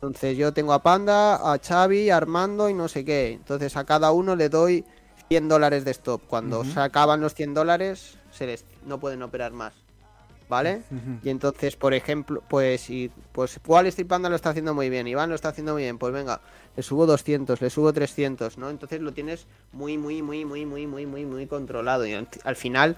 Entonces 0.07 0.37
yo 0.37 0.53
tengo 0.53 0.73
a 0.73 0.83
Panda, 0.83 1.53
a 1.53 1.59
Xavi, 1.59 2.11
a 2.11 2.17
Armando 2.17 2.69
y 2.69 2.75
no 2.75 2.89
sé 2.89 3.05
qué. 3.05 3.33
Entonces 3.33 3.77
a 3.77 3.85
cada 3.85 4.13
uno 4.13 4.37
le 4.37 4.49
doy 4.49 4.85
100 5.29 5.49
dólares 5.49 5.85
de 5.85 5.91
stop. 5.91 6.23
Cuando 6.27 6.65
se 6.65 6.79
acaban 6.81 7.21
los 7.21 7.35
100 7.35 7.55
dólares, 7.55 8.19
se 8.31 8.47
les 8.47 8.65
no 8.85 8.99
pueden 8.99 9.23
operar 9.23 9.53
más. 9.53 9.75
¿Vale? 10.49 10.83
Y 11.25 11.31
entonces, 11.31 11.75
por 11.75 11.93
ejemplo, 11.93 12.41
pues 12.49 12.89
y 12.89 13.11
pues 13.33 13.59
Wall 13.67 13.87
Street 13.87 14.07
Panda 14.07 14.29
lo 14.29 14.37
está 14.37 14.51
haciendo 14.51 14.75
muy 14.75 14.89
bien, 14.89 15.09
Iván 15.09 15.29
lo 15.29 15.35
está 15.35 15.49
haciendo 15.49 15.73
muy 15.73 15.83
bien, 15.83 15.99
pues 15.99 16.13
venga, 16.13 16.41
le 16.77 16.85
subo 16.85 17.05
200, 17.05 17.61
le 17.61 17.69
subo 17.69 17.93
300, 17.93 18.57
¿no? 18.57 18.71
Entonces 18.71 19.01
lo 19.01 19.13
tienes 19.13 19.49
muy, 19.73 19.99
muy, 19.99 20.23
muy, 20.23 20.45
muy, 20.45 20.65
muy, 20.65 20.87
muy, 20.87 21.05
muy, 21.05 21.27
muy 21.27 21.47
controlado. 21.49 22.07
Y 22.07 22.15
al 22.45 22.55
final 22.55 22.97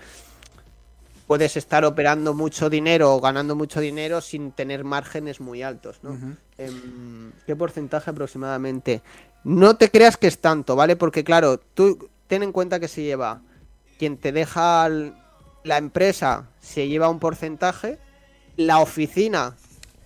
puedes 1.28 1.58
estar 1.58 1.84
operando 1.84 2.32
mucho 2.32 2.70
dinero 2.70 3.14
o 3.14 3.20
ganando 3.20 3.54
mucho 3.54 3.80
dinero 3.80 4.22
sin 4.22 4.50
tener 4.50 4.82
márgenes 4.82 5.40
muy 5.40 5.62
altos, 5.62 6.00
¿no? 6.02 6.18
Em, 6.56 7.30
¿Qué 7.46 7.54
porcentaje 7.54 8.10
aproximadamente? 8.10 9.02
No 9.44 9.76
te 9.76 9.90
creas 9.90 10.16
que 10.16 10.26
es 10.26 10.38
tanto, 10.38 10.74
¿vale? 10.74 10.96
Porque 10.96 11.22
claro, 11.22 11.60
tú 11.74 12.08
ten 12.26 12.42
en 12.42 12.50
cuenta 12.50 12.80
que 12.80 12.88
se 12.88 13.02
lleva 13.02 13.42
quien 13.98 14.16
te 14.16 14.32
deja 14.32 14.86
el, 14.86 15.12
la 15.64 15.76
empresa 15.76 16.48
se 16.60 16.88
lleva 16.88 17.10
un 17.10 17.18
porcentaje, 17.18 17.98
la 18.56 18.78
oficina 18.78 19.54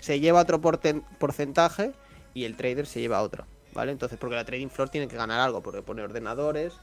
se 0.00 0.18
lleva 0.18 0.40
otro 0.40 0.60
porcentaje 0.60 1.92
y 2.34 2.44
el 2.44 2.56
trader 2.56 2.86
se 2.86 3.00
lleva 3.00 3.22
otro. 3.22 3.46
¿Vale? 3.74 3.92
Entonces, 3.92 4.18
porque 4.18 4.36
la 4.36 4.44
trading 4.44 4.68
floor 4.68 4.90
tiene 4.90 5.08
que 5.08 5.16
ganar 5.16 5.40
algo, 5.40 5.62
porque 5.62 5.80
pone 5.80 6.02
ordenadores, 6.02 6.74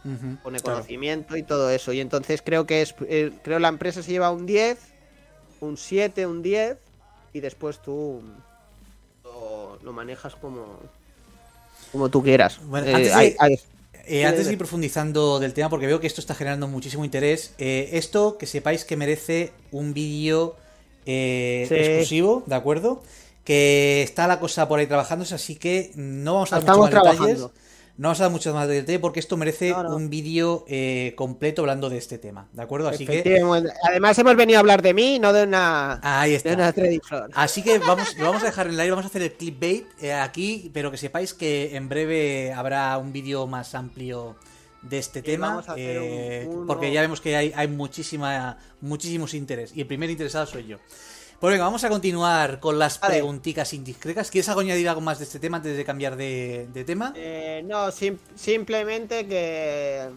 pone 0.41 0.59
claro. 0.59 0.77
conocimiento 0.79 1.37
y 1.37 1.43
todo 1.43 1.69
eso. 1.69 1.93
Y 1.93 1.99
entonces 1.99 2.41
creo 2.43 2.65
que 2.65 2.81
es 2.81 2.95
eh, 3.07 3.31
creo 3.43 3.59
la 3.59 3.67
empresa 3.67 4.01
se 4.01 4.11
lleva 4.11 4.31
un 4.31 4.45
10, 4.47 4.79
un 5.61 5.77
7, 5.77 6.25
un 6.25 6.41
10 6.41 6.77
y 7.33 7.41
después 7.41 7.79
tú 7.79 8.21
lo, 9.23 9.77
lo 9.83 9.93
manejas 9.93 10.35
como 10.35 10.79
como 11.91 12.09
tú 12.09 12.23
quieras. 12.23 12.59
Bueno, 12.65 12.87
Eh, 12.87 12.93
antes 12.95 13.07
de- 13.09 13.13
hay- 13.15 13.35
hay- 13.39 13.59
Eh, 14.11 14.25
antes 14.25 14.47
de 14.47 14.53
ir 14.53 14.57
profundizando 14.57 15.37
del 15.39 15.53
tema, 15.53 15.69
porque 15.69 15.85
veo 15.85 15.99
que 15.99 16.07
esto 16.07 16.19
está 16.21 16.33
generando 16.33 16.67
muchísimo 16.67 17.05
interés, 17.05 17.53
eh, 17.59 17.89
esto 17.93 18.39
que 18.39 18.47
sepáis 18.47 18.83
que 18.83 18.95
merece 18.97 19.51
un 19.71 19.93
vídeo 19.93 20.55
Sí. 21.05 21.11
exclusivo, 21.75 22.41
¿de 22.47 22.55
acuerdo? 22.55 23.03
Que 23.49 24.03
está 24.03 24.27
la 24.27 24.39
cosa 24.39 24.67
por 24.67 24.77
ahí 24.79 24.85
trabajándose, 24.85 25.33
así 25.33 25.55
que 25.55 25.91
no 25.95 26.35
vamos 26.35 26.53
a 26.53 26.57
dar 26.57 26.61
Estamos 26.61 26.85
muchos 26.85 26.93
más 26.93 27.03
detalles. 27.13 27.35
trabajando. 27.37 27.69
No 27.97 28.07
vamos 28.09 28.19
a 28.19 28.23
dar 28.23 28.31
muchos 28.31 28.53
más 28.53 28.67
detalles 28.67 29.01
porque 29.01 29.19
esto 29.19 29.37
merece 29.37 29.71
No, 29.71 29.83
no. 29.83 29.95
un 29.95 30.09
vídeo 30.11 30.65
eh, 30.67 31.13
completo 31.17 31.63
hablando 31.63 31.89
de 31.89 31.97
este 31.97 32.19
tema, 32.19 32.47
¿de 32.53 32.61
acuerdo? 32.61 32.89
Así 32.89 33.07
que. 33.07 33.41
Además 33.89 34.19
hemos 34.19 34.35
venido 34.35 34.57
a 34.57 34.61
hablar 34.61 34.83
de 34.83 34.93
mí, 34.93 35.17
no 35.17 35.33
de 35.33 35.43
una 35.43 35.99
ahí 36.03 36.29
de 36.31 36.37
está. 36.37 36.53
una. 36.53 36.73
Así 37.33 37.63
que 37.63 37.79
vamos, 37.79 38.15
lo 38.19 38.25
vamos 38.25 38.43
a 38.43 38.45
dejar 38.45 38.67
en 38.67 38.73
el 38.75 38.79
aire, 38.81 38.91
vamos 38.91 39.05
a 39.05 39.09
hacer 39.09 39.23
el 39.23 39.33
clickbait 39.33 39.87
eh, 39.99 40.13
aquí, 40.13 40.69
pero 40.71 40.91
que 40.91 40.97
sepáis 40.97 41.33
que 41.33 41.75
en 41.75 41.89
breve 41.89 42.53
habrá 42.53 42.95
un 42.99 43.11
vídeo 43.11 43.47
más 43.47 43.73
amplio 43.73 44.35
de 44.83 44.99
este 44.99 45.23
tema, 45.23 45.57
un- 45.57 45.63
eh, 45.75 46.47
porque 46.67 46.91
ya 46.93 47.01
vemos 47.01 47.19
que 47.19 47.35
hay, 47.35 47.51
hay 47.55 47.67
muchísima, 47.67 48.59
muchísimos 48.79 49.33
interés, 49.33 49.71
y 49.75 49.81
el 49.81 49.87
primer 49.87 50.09
interesado 50.11 50.45
soy 50.45 50.67
yo. 50.67 50.77
Pues 51.39 51.53
venga, 51.53 51.63
vamos 51.63 51.83
a 51.85 51.89
continuar 51.89 52.59
con 52.59 52.77
las 52.77 52.99
Vale. 52.99 53.13
preguntitas 53.15 53.73
indiscretas. 53.73 54.29
¿Quieres 54.29 54.49
algo 54.49 54.59
añadir 54.61 54.89
algo 54.89 54.99
más 54.99 55.19
de 55.19 55.23
este 55.25 55.39
tema 55.39 55.57
antes 55.57 55.77
de 55.77 55.85
cambiar 55.85 56.17
de, 56.17 56.67
de 56.73 56.83
tema? 56.83 57.13
Eh, 57.15 57.63
no, 57.65 57.91
sim- 57.91 58.17
simplemente 58.35 59.25
que 59.25 60.09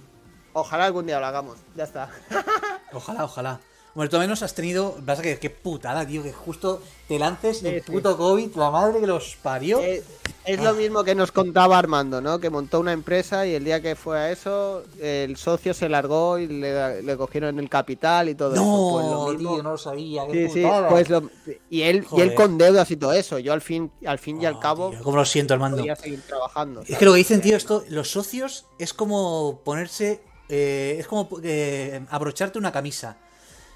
ojalá 0.52 0.86
algún 0.86 1.06
día 1.06 1.20
lo 1.20 1.26
hagamos. 1.26 1.58
Ya 1.76 1.84
está. 1.84 2.10
Ojalá, 2.92 3.24
ojalá. 3.24 3.60
Bueno, 3.94 4.10
tú 4.10 4.16
al 4.16 4.22
menos 4.22 4.42
has 4.42 4.54
tenido. 4.54 4.96
Pasa 5.06 5.22
que 5.22 5.38
qué 5.38 5.48
putada, 5.48 6.06
tío, 6.06 6.22
que 6.22 6.32
justo 6.32 6.82
te 7.08 7.18
lances 7.18 7.60
Sí, 7.60 7.68
el 7.68 7.82
sí. 7.82 7.90
puto 7.90 8.16
COVID, 8.18 8.54
la 8.56 8.70
madre 8.70 9.00
que 9.00 9.06
los 9.06 9.36
parió. 9.36 9.80
Eh, 9.80 10.02
es 10.44 10.58
Ah. 10.58 10.62
lo 10.62 10.74
mismo 10.74 11.04
que 11.04 11.14
nos 11.14 11.30
contaba 11.32 11.78
Armando, 11.78 12.20
¿no? 12.20 12.38
Que 12.40 12.50
montó 12.50 12.80
una 12.80 12.92
empresa 12.92 13.46
y 13.46 13.54
el 13.54 13.64
día 13.64 13.80
que 13.80 13.94
fue 13.96 14.18
a 14.18 14.30
eso, 14.32 14.82
el 15.00 15.36
socio 15.36 15.72
se 15.74 15.88
largó 15.88 16.38
y 16.38 16.46
le, 16.48 17.02
le 17.02 17.16
cogieron 17.16 17.58
el 17.58 17.68
capital 17.68 18.28
y 18.28 18.34
todo 18.34 18.54
eso. 18.54 18.62
Pues 18.92 19.06
lo 19.06 19.10
no, 19.12 19.28
mismo- 19.32 19.54
tío, 19.54 19.62
no 19.62 19.70
lo 19.72 19.78
sabía. 19.78 20.26
qué 20.26 20.48
Sí, 20.48 20.60
sí, 20.62 20.66
pues 20.88 21.10
lo- 21.10 21.30
y 21.70 21.82
él 21.82 22.06
y 22.16 22.20
él 22.20 22.34
con 22.34 22.58
deudas 22.58 22.90
y 22.90 22.96
todo 22.96 23.12
eso. 23.12 23.38
Yo 23.38 23.52
al 23.52 23.60
fin, 23.60 23.90
al 24.06 24.18
fin 24.18 24.40
y 24.42 24.46
al 24.46 24.54
Oh, 24.54 24.60
cabo 24.60 24.90
tío, 24.90 25.02
cómo 25.02 25.16
lo 25.16 25.24
siento, 25.24 25.54
Armando. 25.54 25.82
seguir 25.96 26.22
trabajando. 26.22 26.80
Es 26.80 26.86
¿sabes? 26.88 26.98
que 26.98 27.04
lo 27.04 27.12
que 27.12 27.18
dicen, 27.18 27.40
tío, 27.40 27.56
esto, 27.56 27.84
los 27.88 28.10
socios 28.10 28.66
es 28.78 28.92
como 28.94 29.60
ponerse. 29.64 30.20
eh, 30.48 30.96
es 30.98 31.06
como 31.06 31.28
eh, 31.42 32.04
abrocharte 32.10 32.58
una 32.58 32.72
camisa. 32.72 33.16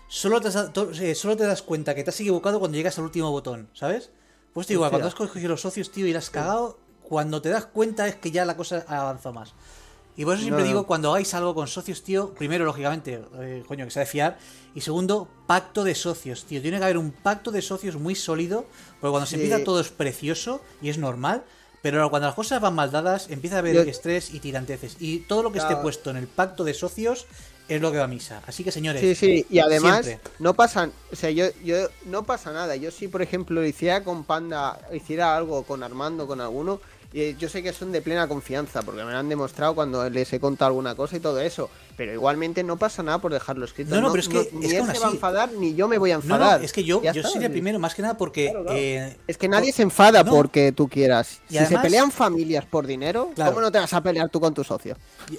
Solo 0.09 0.41
te, 0.43 0.49
eh, 0.49 1.15
solo 1.15 1.37
te 1.37 1.45
das 1.45 1.63
cuenta 1.63 1.95
que 1.95 2.05
te 2.05 2.11
has 2.11 2.21
equivocado 2.21 2.59
cuando 2.59 2.77
llegas 2.77 2.99
al 2.99 3.05
último 3.05 3.31
botón, 3.31 3.71
¿sabes? 3.73 4.11
Pues 4.57 4.65
Hostia. 4.71 4.79
cuando 4.89 5.07
has 5.07 5.15
cogido 5.15 5.51
los 5.51 5.61
socios, 5.61 5.91
tío, 5.91 6.07
y 6.07 6.15
la 6.15 6.21
has 6.21 6.31
cagado, 6.31 6.79
cuando 7.03 7.43
te 7.43 7.51
das 7.51 7.67
cuenta 7.67 8.09
es 8.09 8.17
que 8.17 8.31
ya 8.31 8.47
la 8.47 8.57
cosa 8.57 8.87
avanzó 8.89 9.31
más. 9.31 9.53
Y 10.17 10.25
por 10.25 10.33
eso 10.33 10.45
siempre 10.45 10.63
No, 10.63 10.67
no. 10.71 10.73
digo, 10.73 10.87
cuando 10.87 11.11
hagáis 11.11 11.35
algo 11.35 11.55
con 11.55 11.69
socios, 11.69 12.03
tío, 12.03 12.33
primero, 12.33 12.65
lógicamente, 12.65 13.21
eh, 13.39 13.63
coño, 13.69 13.85
que 13.85 13.91
sea 13.91 14.01
de 14.01 14.07
fiar. 14.07 14.39
Y 14.75 14.81
segundo, 14.81 15.29
pacto 15.47 15.85
de 15.85 15.95
socios, 15.95 16.47
tío. 16.47 16.63
Tiene 16.63 16.79
que 16.79 16.85
haber 16.85 16.97
un 16.97 17.11
pacto 17.13 17.51
de 17.51 17.61
socios 17.61 17.97
muy 17.97 18.15
sólido. 18.15 18.65
Porque 18.99 19.11
cuando 19.11 19.27
se 19.27 19.35
empieza 19.35 19.63
todo 19.63 19.79
es 19.79 19.91
precioso 19.91 20.63
y 20.81 20.89
es 20.89 20.97
normal. 20.97 21.45
Pero 21.83 22.09
cuando 22.09 22.27
las 22.29 22.35
cosas 22.35 22.63
van 22.63 22.75
mal 22.75 22.91
dadas, 22.91 23.29
empieza 23.29 23.57
a 23.57 23.59
haber 23.59 23.75
Yo- 23.77 23.83
estrés 23.83 24.33
y 24.33 24.41
tiranteces. 24.41 24.97
Y 25.01 25.19
todo 25.19 25.43
lo 25.43 25.53
que 25.53 25.59
esté 25.59 25.77
puesto 25.77 26.09
en 26.09 26.17
el 26.17 26.29
pacto 26.29 26.65
de 26.65 26.73
socios 26.73 27.27
es 27.69 27.81
lo 27.81 27.91
que 27.93 27.99
va 27.99 28.05
a 28.05 28.09
misa. 28.09 28.43
Así 28.47 28.63
que, 28.65 28.71
señores, 28.71 29.01
Sí, 29.01 29.15
sí, 29.15 29.47
y 29.51 29.59
además 29.59 30.05
siempre. 30.07 30.31
no 30.39 30.55
pasa, 30.55 30.91
o 31.13 31.17
sea, 31.17 31.31
yo, 31.31 31.47
yo 31.65 31.89
no 32.05 32.25
pasa 32.25 32.53
nada. 32.53 32.77
Yo 32.77 32.91
si 32.91 33.09
por 33.09 33.23
ejemplo 33.23 33.65
hiciera 33.65 34.05
con 34.05 34.25
Panda, 34.25 34.79
hiciera 34.93 35.37
algo 35.37 35.63
con 35.65 35.83
Armando, 35.83 36.27
con 36.27 36.41
alguno, 36.41 36.81
yo 37.39 37.49
sé 37.49 37.63
que 37.63 37.73
son 37.73 37.93
de 37.93 38.03
plena 38.03 38.29
confianza, 38.29 38.83
porque 38.83 39.03
me 39.05 39.11
lo 39.13 39.17
han 39.19 39.29
demostrado 39.29 39.75
cuando 39.75 40.09
les 40.11 40.31
he 40.33 40.39
contado 40.41 40.69
alguna 40.69 40.95
cosa 40.95 41.17
y 41.17 41.21
todo 41.21 41.41
eso. 41.41 41.71
Pero 41.97 42.13
igualmente 42.13 42.63
no 42.63 42.77
pasa 42.77 43.03
nada 43.03 43.19
por 43.19 43.33
dejarlo 43.33 43.65
escrito. 43.65 43.95
No, 43.95 44.03
no, 44.03 44.11
pero 44.13 44.21
es 44.21 44.29
que- 44.29 44.51
ni 44.53 44.67
es 44.67 44.73
él 44.75 44.87
se 44.93 44.99
va 44.99 45.09
a 45.09 45.11
enfadar, 45.13 45.51
ni 45.53 45.75
yo 45.75 45.89
me 45.89 45.97
voy 45.97 46.11
a 46.11 46.17
enfadar. 46.17 46.59
no, 46.61 46.65
es 46.67 46.73
que 46.75 46.85
yo, 46.85 47.03
yo 47.03 47.11
está. 47.11 47.29
sería 47.31 47.49
primero, 47.49 47.79
más 47.79 47.95
que 47.95 48.03
nada 48.03 48.19
porque. 48.19 48.51
Claro, 48.51 48.65
claro. 48.65 48.79
eh, 48.79 49.17
Es 49.27 49.39
que 49.39 49.49
nadie 49.49 49.73
se 49.73 49.81
enfada 49.83 50.23
porque 50.25 50.73
tú 50.73 50.89
quieras. 50.89 51.41
Y 51.49 51.53
si 51.53 51.59
además- 51.59 51.83
se 51.83 51.87
pelean 51.87 52.11
familias 52.11 52.67
por 52.67 52.87
dinero, 52.87 53.31
Claro. 53.35 53.53
¿cómo 53.53 53.63
no 53.63 53.73
te 53.73 53.79
vas 53.79 53.93
a 53.95 54.03
pelear 54.03 54.29
tú 54.29 54.39
con 54.41 54.53
tu 54.53 54.63
socio? 54.63 54.97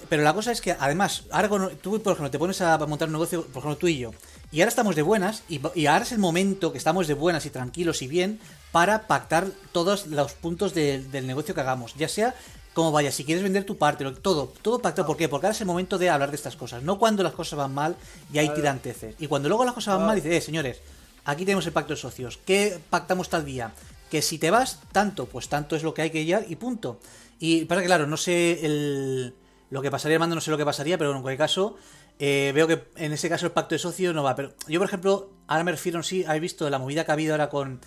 Pero 0.08 0.22
la 0.24 0.34
cosa 0.34 0.50
es 0.50 0.60
que, 0.60 0.72
además, 0.78 1.24
ahora 1.30 1.48
tú, 1.80 2.02
por 2.02 2.14
ejemplo, 2.14 2.30
te 2.30 2.38
pones 2.40 2.60
a 2.60 2.76
montar 2.86 3.06
un 3.08 3.12
negocio, 3.12 3.42
por 3.44 3.60
ejemplo, 3.60 3.76
tú 3.78 3.86
y 3.86 3.98
yo, 3.98 4.10
y 4.50 4.60
ahora 4.60 4.68
estamos 4.70 4.96
de 4.96 5.02
buenas, 5.02 5.42
y, 5.48 5.60
y 5.74 5.86
ahora 5.86 6.04
es 6.04 6.12
el 6.12 6.18
momento 6.18 6.72
que 6.72 6.78
estamos 6.78 7.06
de 7.06 7.14
buenas 7.14 7.44
y 7.46 7.50
tranquilos 7.50 8.02
y 8.02 8.08
bien 8.08 8.40
para 8.72 9.06
pactar 9.06 9.46
todos 9.72 10.06
los 10.06 10.32
puntos 10.32 10.74
de- 10.74 11.02
del 11.02 11.26
negocio 11.26 11.54
que 11.54 11.60
hagamos, 11.60 11.94
ya 11.94 12.08
sea 12.08 12.34
como 12.74 12.92
vaya, 12.92 13.10
si 13.10 13.24
quieres 13.24 13.42
vender 13.42 13.64
tu 13.64 13.76
parte, 13.76 14.04
todo, 14.22 14.52
todo 14.62 14.78
pactado. 14.78 15.04
¿Por 15.08 15.16
qué? 15.16 15.28
Porque 15.28 15.46
ahora 15.46 15.54
es 15.54 15.60
el 15.60 15.66
momento 15.66 15.98
de 15.98 16.10
hablar 16.10 16.30
de 16.30 16.36
estas 16.36 16.54
cosas, 16.54 16.80
no 16.82 16.96
cuando 16.98 17.24
las 17.24 17.32
cosas 17.32 17.56
van 17.58 17.74
mal 17.74 17.96
y 18.32 18.38
hay 18.38 18.50
tiranteces. 18.54 19.16
Y 19.18 19.26
cuando 19.26 19.48
luego 19.48 19.64
las 19.64 19.74
cosas 19.74 19.96
van 19.96 20.06
mal, 20.06 20.14
dices, 20.16 20.32
eh, 20.32 20.40
señores, 20.40 20.78
aquí 21.24 21.44
tenemos 21.44 21.66
el 21.66 21.72
pacto 21.72 21.94
de 21.94 22.00
socios, 22.00 22.38
¿qué 22.46 22.78
pactamos 22.88 23.28
tal 23.30 23.44
día? 23.44 23.72
Que 24.10 24.22
si 24.22 24.38
te 24.38 24.50
vas, 24.52 24.78
tanto, 24.92 25.26
pues 25.26 25.48
tanto 25.48 25.74
es 25.74 25.82
lo 25.82 25.92
que 25.92 26.02
hay 26.02 26.10
que 26.10 26.24
llevar 26.24 26.44
y 26.48 26.54
punto. 26.54 27.00
Y 27.40 27.64
pasa 27.64 27.80
que, 27.80 27.86
claro, 27.88 28.06
no 28.06 28.16
sé 28.16 28.64
el, 28.64 29.34
lo 29.70 29.82
que 29.82 29.90
pasaría, 29.90 30.14
Armando, 30.16 30.36
no 30.36 30.40
sé 30.40 30.52
lo 30.52 30.56
que 30.58 30.64
pasaría, 30.64 30.96
pero 30.98 31.10
en 31.16 31.22
cualquier 31.22 31.38
caso, 31.38 31.76
eh, 32.18 32.52
veo 32.54 32.66
que 32.66 32.84
en 32.96 33.12
ese 33.12 33.28
caso 33.28 33.46
el 33.46 33.52
pacto 33.52 33.74
de 33.74 33.78
socios 33.78 34.14
no 34.14 34.22
va. 34.22 34.34
Pero 34.34 34.52
yo, 34.66 34.80
por 34.80 34.88
ejemplo, 34.88 35.30
ahora 35.46 35.64
me 35.64 35.72
refiero 35.72 36.02
sí, 36.02 36.24
habéis 36.24 36.42
visto 36.42 36.68
la 36.70 36.78
movida 36.78 37.04
que 37.04 37.10
ha 37.10 37.14
habido 37.14 37.34
ahora 37.34 37.48
con 37.48 37.80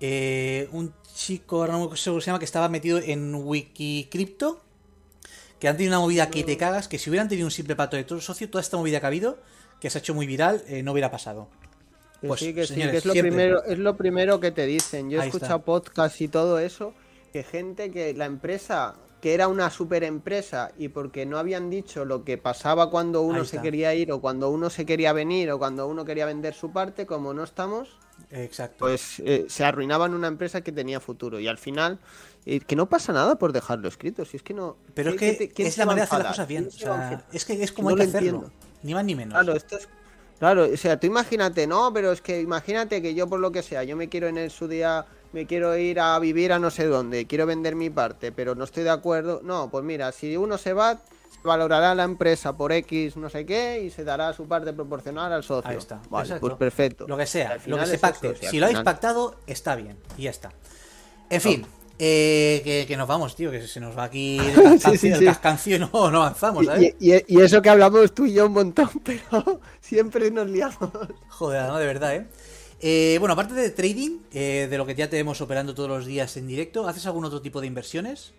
eh, 0.00 0.68
un 0.72 0.92
chico, 1.14 1.60
ahora 1.60 1.74
no 1.74 1.94
sé 1.96 2.10
cómo 2.10 2.20
se 2.20 2.26
llama, 2.26 2.38
que 2.38 2.44
estaba 2.44 2.68
metido 2.68 2.98
en 2.98 3.34
Wikicrypto, 3.34 4.62
que 5.58 5.68
han 5.68 5.76
tenido 5.76 5.92
una 5.92 6.00
movida 6.00 6.30
que 6.30 6.44
te 6.44 6.56
cagas, 6.56 6.88
que 6.88 6.98
si 6.98 7.10
hubieran 7.10 7.28
tenido 7.28 7.46
un 7.46 7.50
simple 7.50 7.76
pacto 7.76 7.96
de 7.96 8.20
socio, 8.20 8.50
toda 8.50 8.60
esta 8.62 8.76
movida 8.76 9.00
que 9.00 9.06
ha 9.06 9.08
habido, 9.08 9.38
que 9.80 9.90
se 9.90 9.98
ha 9.98 10.00
hecho 10.00 10.14
muy 10.14 10.26
viral, 10.26 10.62
eh, 10.66 10.82
no 10.82 10.92
hubiera 10.92 11.10
pasado. 11.10 11.48
Pues, 12.26 12.40
sí, 12.40 12.54
que 12.54 12.66
sí, 12.66 12.74
que 12.76 12.96
es 12.96 13.04
lo 13.04 13.12
siempre. 13.12 13.32
primero, 13.32 13.64
es 13.64 13.78
lo 13.78 13.96
primero 13.96 14.40
que 14.40 14.50
te 14.50 14.66
dicen. 14.66 15.10
Yo 15.10 15.18
he 15.18 15.22
Ahí 15.22 15.28
escuchado 15.28 15.62
podcasts 15.62 16.20
y 16.20 16.28
todo 16.28 16.58
eso, 16.58 16.94
que 17.32 17.42
gente 17.42 17.90
que 17.90 18.14
la 18.14 18.24
empresa, 18.24 18.94
que 19.24 19.32
era 19.32 19.48
una 19.48 19.70
super 19.70 20.04
empresa, 20.04 20.70
y 20.76 20.88
porque 20.88 21.24
no 21.24 21.38
habían 21.38 21.70
dicho 21.70 22.04
lo 22.04 22.24
que 22.24 22.36
pasaba 22.36 22.90
cuando 22.90 23.22
uno 23.22 23.46
se 23.46 23.58
quería 23.58 23.94
ir, 23.94 24.12
o 24.12 24.20
cuando 24.20 24.50
uno 24.50 24.68
se 24.68 24.84
quería 24.84 25.14
venir, 25.14 25.50
o 25.50 25.58
cuando 25.58 25.86
uno 25.88 26.04
quería 26.04 26.26
vender 26.26 26.52
su 26.52 26.72
parte, 26.72 27.06
como 27.06 27.32
no 27.32 27.42
estamos, 27.42 27.96
Exacto. 28.30 28.76
pues 28.80 29.20
eh, 29.24 29.46
se 29.48 29.64
arruinaban 29.64 30.12
una 30.12 30.28
empresa 30.28 30.60
que 30.60 30.72
tenía 30.72 31.00
futuro. 31.00 31.40
Y 31.40 31.48
al 31.48 31.56
final, 31.56 32.00
eh, 32.44 32.60
que 32.60 32.76
no 32.76 32.86
pasa 32.90 33.14
nada 33.14 33.36
por 33.36 33.54
dejarlo 33.54 33.88
escrito, 33.88 34.26
si 34.26 34.36
es 34.36 34.42
que 34.42 34.52
no. 34.52 34.76
pero 34.92 35.12
es 35.12 35.16
¿quién- 35.16 35.38
que 35.38 35.46
te- 35.48 35.66
es 35.68 35.78
la 35.78 35.86
manera 35.86 36.04
de 36.04 36.10
hacer 36.10 36.18
las 36.18 36.28
cosas 36.32 36.46
bien. 36.48 36.68
Es 37.32 37.46
que 37.46 37.62
es 37.62 37.72
como 37.72 37.88
No 37.92 37.94
hay 37.96 38.00
que 38.00 38.12
lo 38.12 38.18
hacerlo. 38.18 38.28
entiendo. 38.40 38.52
Ni 38.82 38.92
más 38.92 39.04
ni 39.06 39.14
menos. 39.14 39.32
Claro, 39.32 39.56
esto 39.56 39.78
es. 39.78 39.88
Claro, 40.38 40.66
o 40.70 40.76
sea, 40.76 41.00
tú 41.00 41.06
imagínate, 41.06 41.66
no, 41.66 41.90
pero 41.94 42.12
es 42.12 42.20
que 42.20 42.42
imagínate 42.42 43.00
que 43.00 43.14
yo 43.14 43.26
por 43.26 43.40
lo 43.40 43.50
que 43.52 43.62
sea, 43.62 43.84
yo 43.84 43.96
me 43.96 44.10
quiero 44.10 44.26
en 44.28 44.36
el 44.36 44.50
su 44.50 44.68
día, 44.68 45.06
me 45.34 45.46
quiero 45.46 45.76
ir 45.76 45.98
a 45.98 46.16
vivir 46.20 46.52
a 46.52 46.60
no 46.60 46.70
sé 46.70 46.86
dónde, 46.86 47.26
quiero 47.26 47.44
vender 47.44 47.74
mi 47.74 47.90
parte, 47.90 48.30
pero 48.30 48.54
no 48.54 48.62
estoy 48.62 48.84
de 48.84 48.90
acuerdo. 48.90 49.40
No, 49.42 49.68
pues 49.68 49.84
mira, 49.84 50.12
si 50.12 50.36
uno 50.36 50.56
se 50.58 50.72
va, 50.72 50.94
se 50.94 51.40
valorará 51.42 51.92
la 51.96 52.04
empresa 52.04 52.56
por 52.56 52.70
X 52.70 53.16
no 53.16 53.28
sé 53.28 53.44
qué 53.44 53.82
y 53.82 53.90
se 53.90 54.04
dará 54.04 54.32
su 54.32 54.46
parte 54.46 54.72
proporcional 54.72 55.32
al 55.32 55.42
socio. 55.42 55.68
Ahí 55.68 55.76
está. 55.76 56.00
Vale, 56.08 56.26
exacto. 56.26 56.40
pues 56.46 56.54
perfecto. 56.56 57.06
Lo 57.08 57.16
que 57.16 57.26
sea, 57.26 57.58
lo 57.66 57.76
que 57.78 57.86
se 57.86 57.98
pacte. 57.98 58.36
si 58.48 58.60
lo 58.60 58.66
habéis 58.66 58.80
pactado, 58.80 59.34
está 59.48 59.74
bien. 59.74 59.96
Y 60.16 60.22
ya 60.22 60.30
está. 60.30 60.52
En 61.28 61.40
fin, 61.40 61.66
eh, 61.98 62.60
que, 62.64 62.84
que 62.86 62.96
nos 62.96 63.08
vamos, 63.08 63.34
tío, 63.34 63.50
que 63.50 63.66
se 63.66 63.80
nos 63.80 63.98
va 63.98 64.04
aquí 64.04 64.38
el 64.38 64.80
Sí, 64.98 65.78
no, 65.80 66.10
no 66.10 66.22
avanzamos, 66.22 66.66
¿sabes? 66.66 66.94
Y, 67.00 67.12
y- 67.12 67.24
y 67.26 67.40
eso 67.40 67.60
que 67.60 67.70
hablamos 67.70 68.14
tú 68.14 68.26
y 68.26 68.34
yo 68.34 68.46
un 68.46 68.52
montón, 68.52 68.88
pero 69.04 69.60
siempre 69.80 70.30
nos 70.30 70.48
liamos. 70.48 70.78
Joder, 71.28 71.66
no, 71.66 71.78
de 71.78 71.86
verdad, 71.86 72.14
¿eh? 72.14 72.26
Eh, 72.86 73.16
bueno, 73.18 73.32
aparte 73.32 73.54
de 73.54 73.70
trading, 73.70 74.18
eh, 74.30 74.68
de 74.68 74.76
lo 74.76 74.84
que 74.84 74.94
ya 74.94 75.08
tenemos 75.08 75.40
operando 75.40 75.74
todos 75.74 75.88
los 75.88 76.04
días 76.04 76.36
en 76.36 76.46
directo, 76.46 76.86
¿haces 76.86 77.06
algún 77.06 77.24
otro 77.24 77.40
tipo 77.40 77.62
de 77.62 77.66
inversiones? 77.66 78.34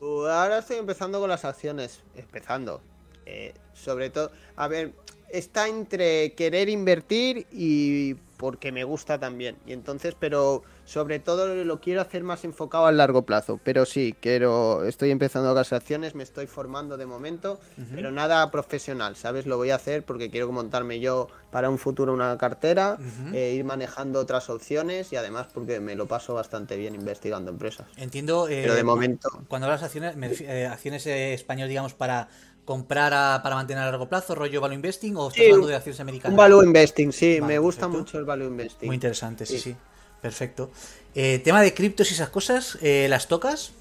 Uh, 0.00 0.26
Ahora 0.26 0.58
estoy 0.58 0.78
empezando 0.78 1.20
con 1.20 1.30
las 1.30 1.44
acciones. 1.44 2.00
Empezando. 2.16 2.80
Eh, 3.24 3.54
sobre 3.74 4.10
todo, 4.10 4.32
a 4.56 4.66
ver, 4.66 4.92
está 5.32 5.68
entre 5.68 6.34
querer 6.34 6.68
invertir 6.68 7.46
y 7.50 8.14
porque 8.42 8.72
me 8.72 8.82
gusta 8.82 9.20
también. 9.20 9.56
Y 9.66 9.72
entonces, 9.72 10.16
pero 10.18 10.64
sobre 10.84 11.20
todo 11.20 11.64
lo 11.64 11.80
quiero 11.80 12.00
hacer 12.00 12.24
más 12.24 12.44
enfocado 12.44 12.86
al 12.86 12.96
largo 12.96 13.22
plazo, 13.22 13.60
pero 13.62 13.86
sí, 13.86 14.16
quiero, 14.20 14.84
estoy 14.84 15.12
empezando 15.12 15.50
a 15.50 15.54
las 15.54 15.72
acciones, 15.72 16.16
me 16.16 16.24
estoy 16.24 16.48
formando 16.48 16.96
de 16.96 17.06
momento, 17.06 17.60
pero 17.94 18.10
nada 18.10 18.50
profesional, 18.50 19.14
¿sabes? 19.14 19.46
Lo 19.46 19.58
voy 19.58 19.70
a 19.70 19.76
hacer 19.76 20.04
porque 20.04 20.28
quiero 20.28 20.50
montarme 20.50 20.98
yo 20.98 21.28
para 21.52 21.70
un 21.70 21.78
futuro 21.78 22.12
una 22.12 22.36
cartera, 22.36 22.98
eh, 23.32 23.54
ir 23.54 23.64
manejando 23.64 24.18
otras 24.18 24.50
opciones 24.50 25.12
y 25.12 25.16
además 25.16 25.46
porque 25.54 25.78
me 25.78 25.94
lo 25.94 26.08
paso 26.08 26.34
bastante 26.34 26.76
bien 26.76 26.96
investigando 26.96 27.52
empresas. 27.52 27.86
Entiendo, 27.96 28.48
eh, 28.48 28.62
pero 28.62 28.74
de 28.74 28.82
momento... 28.82 29.28
Cuando 29.46 29.66
hablas 29.66 29.82
de 29.82 29.86
acciones, 29.86 30.40
eh, 30.40 30.66
acciones 30.66 31.06
español, 31.06 31.68
digamos, 31.68 31.94
para 31.94 32.28
comprar 32.72 33.42
para 33.42 33.54
mantener 33.54 33.82
a 33.82 33.90
largo 33.90 34.08
plazo, 34.08 34.34
rollo 34.34 34.62
value 34.62 34.76
investing 34.76 35.14
o 35.16 35.28
estás 35.28 35.44
hablando 35.44 35.66
de 35.66 35.76
acciones 35.76 36.00
americanas? 36.00 36.32
Un 36.32 36.36
value 36.38 36.64
investing, 36.64 37.12
sí, 37.12 37.38
me 37.42 37.58
gusta 37.58 37.86
mucho 37.86 38.18
el 38.18 38.24
value 38.24 38.46
investing. 38.46 38.86
Muy 38.86 38.96
interesante, 38.96 39.44
sí, 39.44 39.58
sí. 39.58 39.76
Perfecto. 40.22 40.70
Eh, 41.14 41.40
tema 41.44 41.60
de 41.60 41.74
criptos 41.74 42.10
y 42.10 42.14
esas 42.14 42.30
cosas, 42.30 42.78
eh, 42.80 43.08
¿las 43.10 43.28
tocas? 43.28 43.72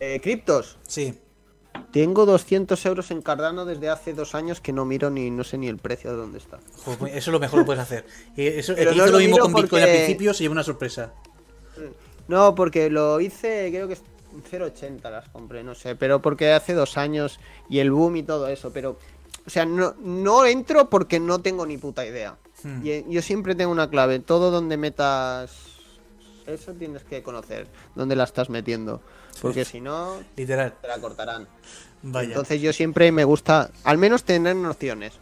Eh, 0.00 0.18
¿Criptos? 0.22 0.78
Sí. 0.86 1.18
Tengo 1.92 2.24
200 2.24 2.86
euros 2.86 3.10
en 3.10 3.20
Cardano 3.20 3.66
desde 3.66 3.90
hace 3.90 4.14
dos 4.14 4.34
años 4.34 4.62
que 4.62 4.72
no 4.72 4.86
miro 4.86 5.10
ni 5.10 5.30
no 5.30 5.44
sé 5.44 5.58
ni 5.58 5.68
el 5.68 5.76
precio 5.76 6.10
de 6.10 6.16
dónde 6.16 6.38
está. 6.38 6.58
Pues 6.86 6.98
eso 7.00 7.16
es 7.16 7.26
lo 7.28 7.40
mejor 7.40 7.60
que 7.60 7.66
puedes 7.66 7.82
hacer. 7.82 8.06
Eso, 8.36 8.72
hizo 8.72 9.06
lo, 9.06 9.18
mismo 9.18 9.38
con 9.38 9.52
Bitcoin 9.52 9.82
al 9.82 9.90
principio, 9.90 10.32
se 10.32 10.44
llevó 10.44 10.52
una 10.52 10.64
sorpresa. 10.64 11.12
No, 12.28 12.54
porque 12.54 12.88
lo 12.88 13.20
hice, 13.20 13.68
creo 13.70 13.88
que 13.88 13.96
0.80 14.42 15.10
las 15.10 15.28
compré, 15.28 15.62
no 15.62 15.74
sé, 15.74 15.94
pero 15.96 16.20
porque 16.20 16.52
hace 16.52 16.74
dos 16.74 16.96
años 16.96 17.38
y 17.68 17.78
el 17.78 17.90
boom 17.90 18.16
y 18.16 18.22
todo 18.22 18.48
eso, 18.48 18.72
pero, 18.72 18.98
o 19.46 19.50
sea, 19.50 19.64
no, 19.64 19.94
no 20.00 20.46
entro 20.46 20.88
porque 20.90 21.20
no 21.20 21.40
tengo 21.40 21.66
ni 21.66 21.78
puta 21.78 22.06
idea. 22.06 22.36
Hmm. 22.62 22.84
Y, 22.84 23.04
yo 23.12 23.22
siempre 23.22 23.54
tengo 23.54 23.72
una 23.72 23.90
clave, 23.90 24.18
todo 24.18 24.50
donde 24.50 24.76
metas 24.76 25.78
eso 26.46 26.72
tienes 26.72 27.04
que 27.04 27.22
conocer, 27.22 27.68
dónde 27.94 28.16
la 28.16 28.24
estás 28.24 28.48
metiendo, 28.48 29.02
porque 29.42 29.64
si 29.64 29.80
no, 29.80 30.16
literal, 30.36 30.74
te 30.80 30.88
la 30.88 30.98
cortarán. 30.98 31.46
Entonces 32.02 32.60
yo 32.60 32.72
siempre 32.72 33.12
me 33.12 33.24
gusta, 33.24 33.70
al 33.84 33.98
menos 33.98 34.24
tener 34.24 34.56
nociones 34.56 35.18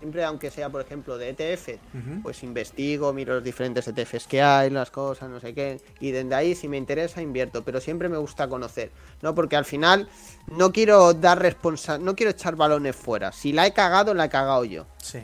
siempre 0.00 0.24
aunque 0.24 0.50
sea 0.50 0.70
por 0.70 0.80
ejemplo 0.80 1.16
de 1.18 1.28
ETF, 1.28 1.78
pues 2.22 2.42
investigo, 2.42 3.12
miro 3.12 3.34
los 3.34 3.44
diferentes 3.44 3.86
ETFs 3.86 4.26
que 4.26 4.42
hay, 4.42 4.70
las 4.70 4.90
cosas, 4.90 5.28
no 5.28 5.38
sé 5.38 5.54
qué, 5.54 5.80
y 6.00 6.10
desde 6.10 6.34
ahí 6.34 6.54
si 6.54 6.66
me 6.66 6.78
interesa 6.78 7.22
invierto, 7.22 7.62
pero 7.62 7.80
siempre 7.80 8.08
me 8.08 8.16
gusta 8.16 8.48
conocer, 8.48 8.90
¿no? 9.22 9.34
Porque 9.34 9.56
al 9.56 9.64
final 9.64 10.08
no 10.48 10.72
quiero 10.72 11.12
dar 11.14 11.38
responsa 11.40 11.98
no 11.98 12.16
quiero 12.16 12.32
echar 12.32 12.56
balones 12.56 12.96
fuera, 12.96 13.30
si 13.30 13.52
la 13.52 13.66
he 13.66 13.72
cagado, 13.72 14.14
la 14.14 14.24
he 14.24 14.28
cagado 14.30 14.64
yo. 14.64 14.86
Sí. 15.02 15.20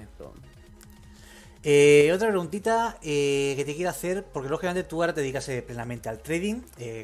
Eh, 1.68 2.12
otra 2.14 2.28
preguntita 2.28 2.96
eh, 3.02 3.54
que 3.56 3.64
te 3.64 3.74
quiero 3.74 3.90
hacer, 3.90 4.22
porque 4.22 4.48
lógicamente 4.48 4.84
tú 4.88 5.02
ahora 5.02 5.12
te 5.12 5.20
dedicas 5.20 5.48
eh, 5.48 5.62
plenamente 5.62 6.08
al 6.08 6.20
trading, 6.20 6.60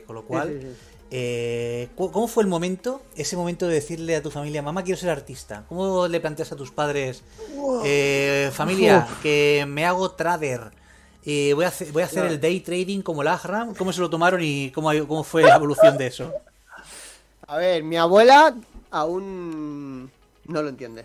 con 0.07 0.15
lo 0.15 0.25
cual 0.25 0.77
eh, 1.15 1.89
¿Cómo 1.95 2.27
fue 2.27 2.43
el 2.43 2.49
momento, 2.49 3.03
ese 3.17 3.37
momento 3.37 3.69
de 3.69 3.75
decirle 3.75 4.17
a 4.17 4.23
tu 4.23 4.31
familia, 4.31 4.63
mamá, 4.63 4.83
quiero 4.83 4.99
ser 4.99 5.11
artista? 5.11 5.65
¿Cómo 5.69 6.09
le 6.09 6.21
planteas 6.21 6.53
a 6.53 6.57
tus 6.57 6.71
padres, 6.71 7.23
eh, 7.85 8.51
familia, 8.55 9.07
que 9.23 9.65
me 9.69 9.85
hago 9.85 10.11
trader? 10.13 10.73
y 11.25 11.53
voy 11.53 11.65
a 11.65 11.69
hacer, 11.69 11.93
voy 11.93 12.03
a 12.03 12.07
hacer 12.07 12.27
el 12.27 12.41
day 12.41 12.61
trading 12.61 13.01
como 13.01 13.23
el 13.23 13.29
Ahram. 13.29 13.75
¿Cómo 13.75 13.93
se 13.93 14.01
lo 14.01 14.11
tomaron 14.11 14.41
y 14.43 14.71
cómo, 14.73 14.91
cómo 15.07 15.23
fue 15.23 15.43
la 15.43 15.55
evolución 15.55 15.97
de 15.97 16.09
eso? 16.09 16.33
A 17.47 17.59
ver, 17.59 17.85
mi 17.85 17.97
abuela 17.97 18.57
aún 18.91 20.11
no 20.47 20.63
lo 20.63 20.69
entiende. 20.69 21.05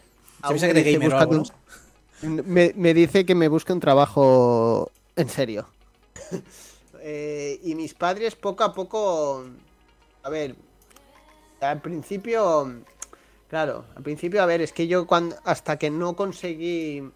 me, 2.22 2.94
dice 2.94 3.26
que 3.26 3.36
me 3.36 3.48
busque 3.48 3.74
un 3.74 3.80
trabajo 3.80 4.92
en 5.16 5.30
serio. 5.30 5.68
Eh, 7.10 7.62
y 7.64 7.74
mis 7.76 7.94
padres 7.94 8.36
poco 8.36 8.66
a 8.66 8.74
poco 8.74 9.46
a 10.28 10.30
ver, 10.30 10.58
al 11.62 11.80
principio, 11.80 12.84
claro, 13.48 13.86
al 13.96 14.04
principio, 14.04 14.44
a 14.44 14.46
ver, 14.46 14.60
es 14.60 14.74
que 14.74 14.86
yo 14.86 15.08
cuando, 15.08 15.38
hasta 15.46 15.78
que 15.78 15.90
no 15.90 16.18
conseguí 16.18 17.10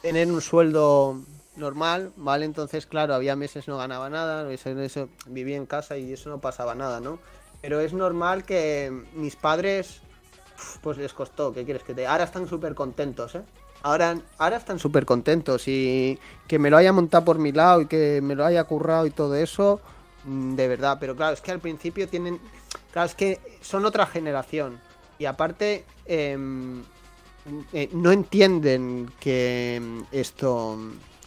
tener 0.00 0.30
un 0.30 0.40
sueldo 0.40 1.22
normal, 1.56 2.12
¿vale? 2.16 2.44
Entonces, 2.44 2.86
claro, 2.86 3.14
había 3.14 3.34
meses 3.34 3.66
no 3.66 3.78
ganaba 3.78 4.08
nada, 4.10 4.48
eso, 4.52 5.08
vivía 5.26 5.56
en 5.56 5.66
casa 5.66 5.98
y 5.98 6.12
eso 6.12 6.30
no 6.30 6.40
pasaba 6.40 6.76
nada, 6.76 7.00
¿no? 7.00 7.18
Pero 7.62 7.80
es 7.80 7.92
normal 7.94 8.44
que 8.44 8.92
mis 9.14 9.34
padres, 9.34 10.00
pues 10.82 10.98
les 10.98 11.12
costó, 11.12 11.52
¿qué 11.52 11.64
quieres 11.64 11.82
que 11.82 11.94
te... 11.94 12.06
Ahora 12.06 12.22
están 12.22 12.46
súper 12.46 12.76
contentos, 12.76 13.34
¿eh? 13.34 13.42
Ahora, 13.82 14.20
ahora 14.38 14.58
están 14.58 14.78
súper 14.78 15.04
contentos 15.04 15.66
y 15.66 16.16
que 16.46 16.60
me 16.60 16.70
lo 16.70 16.76
haya 16.76 16.92
montado 16.92 17.24
por 17.24 17.40
mi 17.40 17.50
lado 17.50 17.80
y 17.80 17.86
que 17.86 18.20
me 18.22 18.36
lo 18.36 18.44
haya 18.44 18.62
currado 18.62 19.04
y 19.06 19.10
todo 19.10 19.34
eso, 19.34 19.80
de 20.24 20.68
verdad, 20.68 20.98
pero 21.00 21.16
claro, 21.16 21.34
es 21.34 21.40
que 21.40 21.50
al 21.50 21.60
principio 21.60 22.08
tienen. 22.08 22.38
Claro, 22.92 23.06
es 23.06 23.14
que 23.14 23.40
son 23.60 23.84
otra 23.84 24.06
generación. 24.06 24.78
Y 25.18 25.26
aparte, 25.26 25.84
em, 26.06 26.82
eh, 27.72 27.88
no 27.92 28.12
entienden 28.12 29.10
que 29.20 29.80
esto 30.12 30.78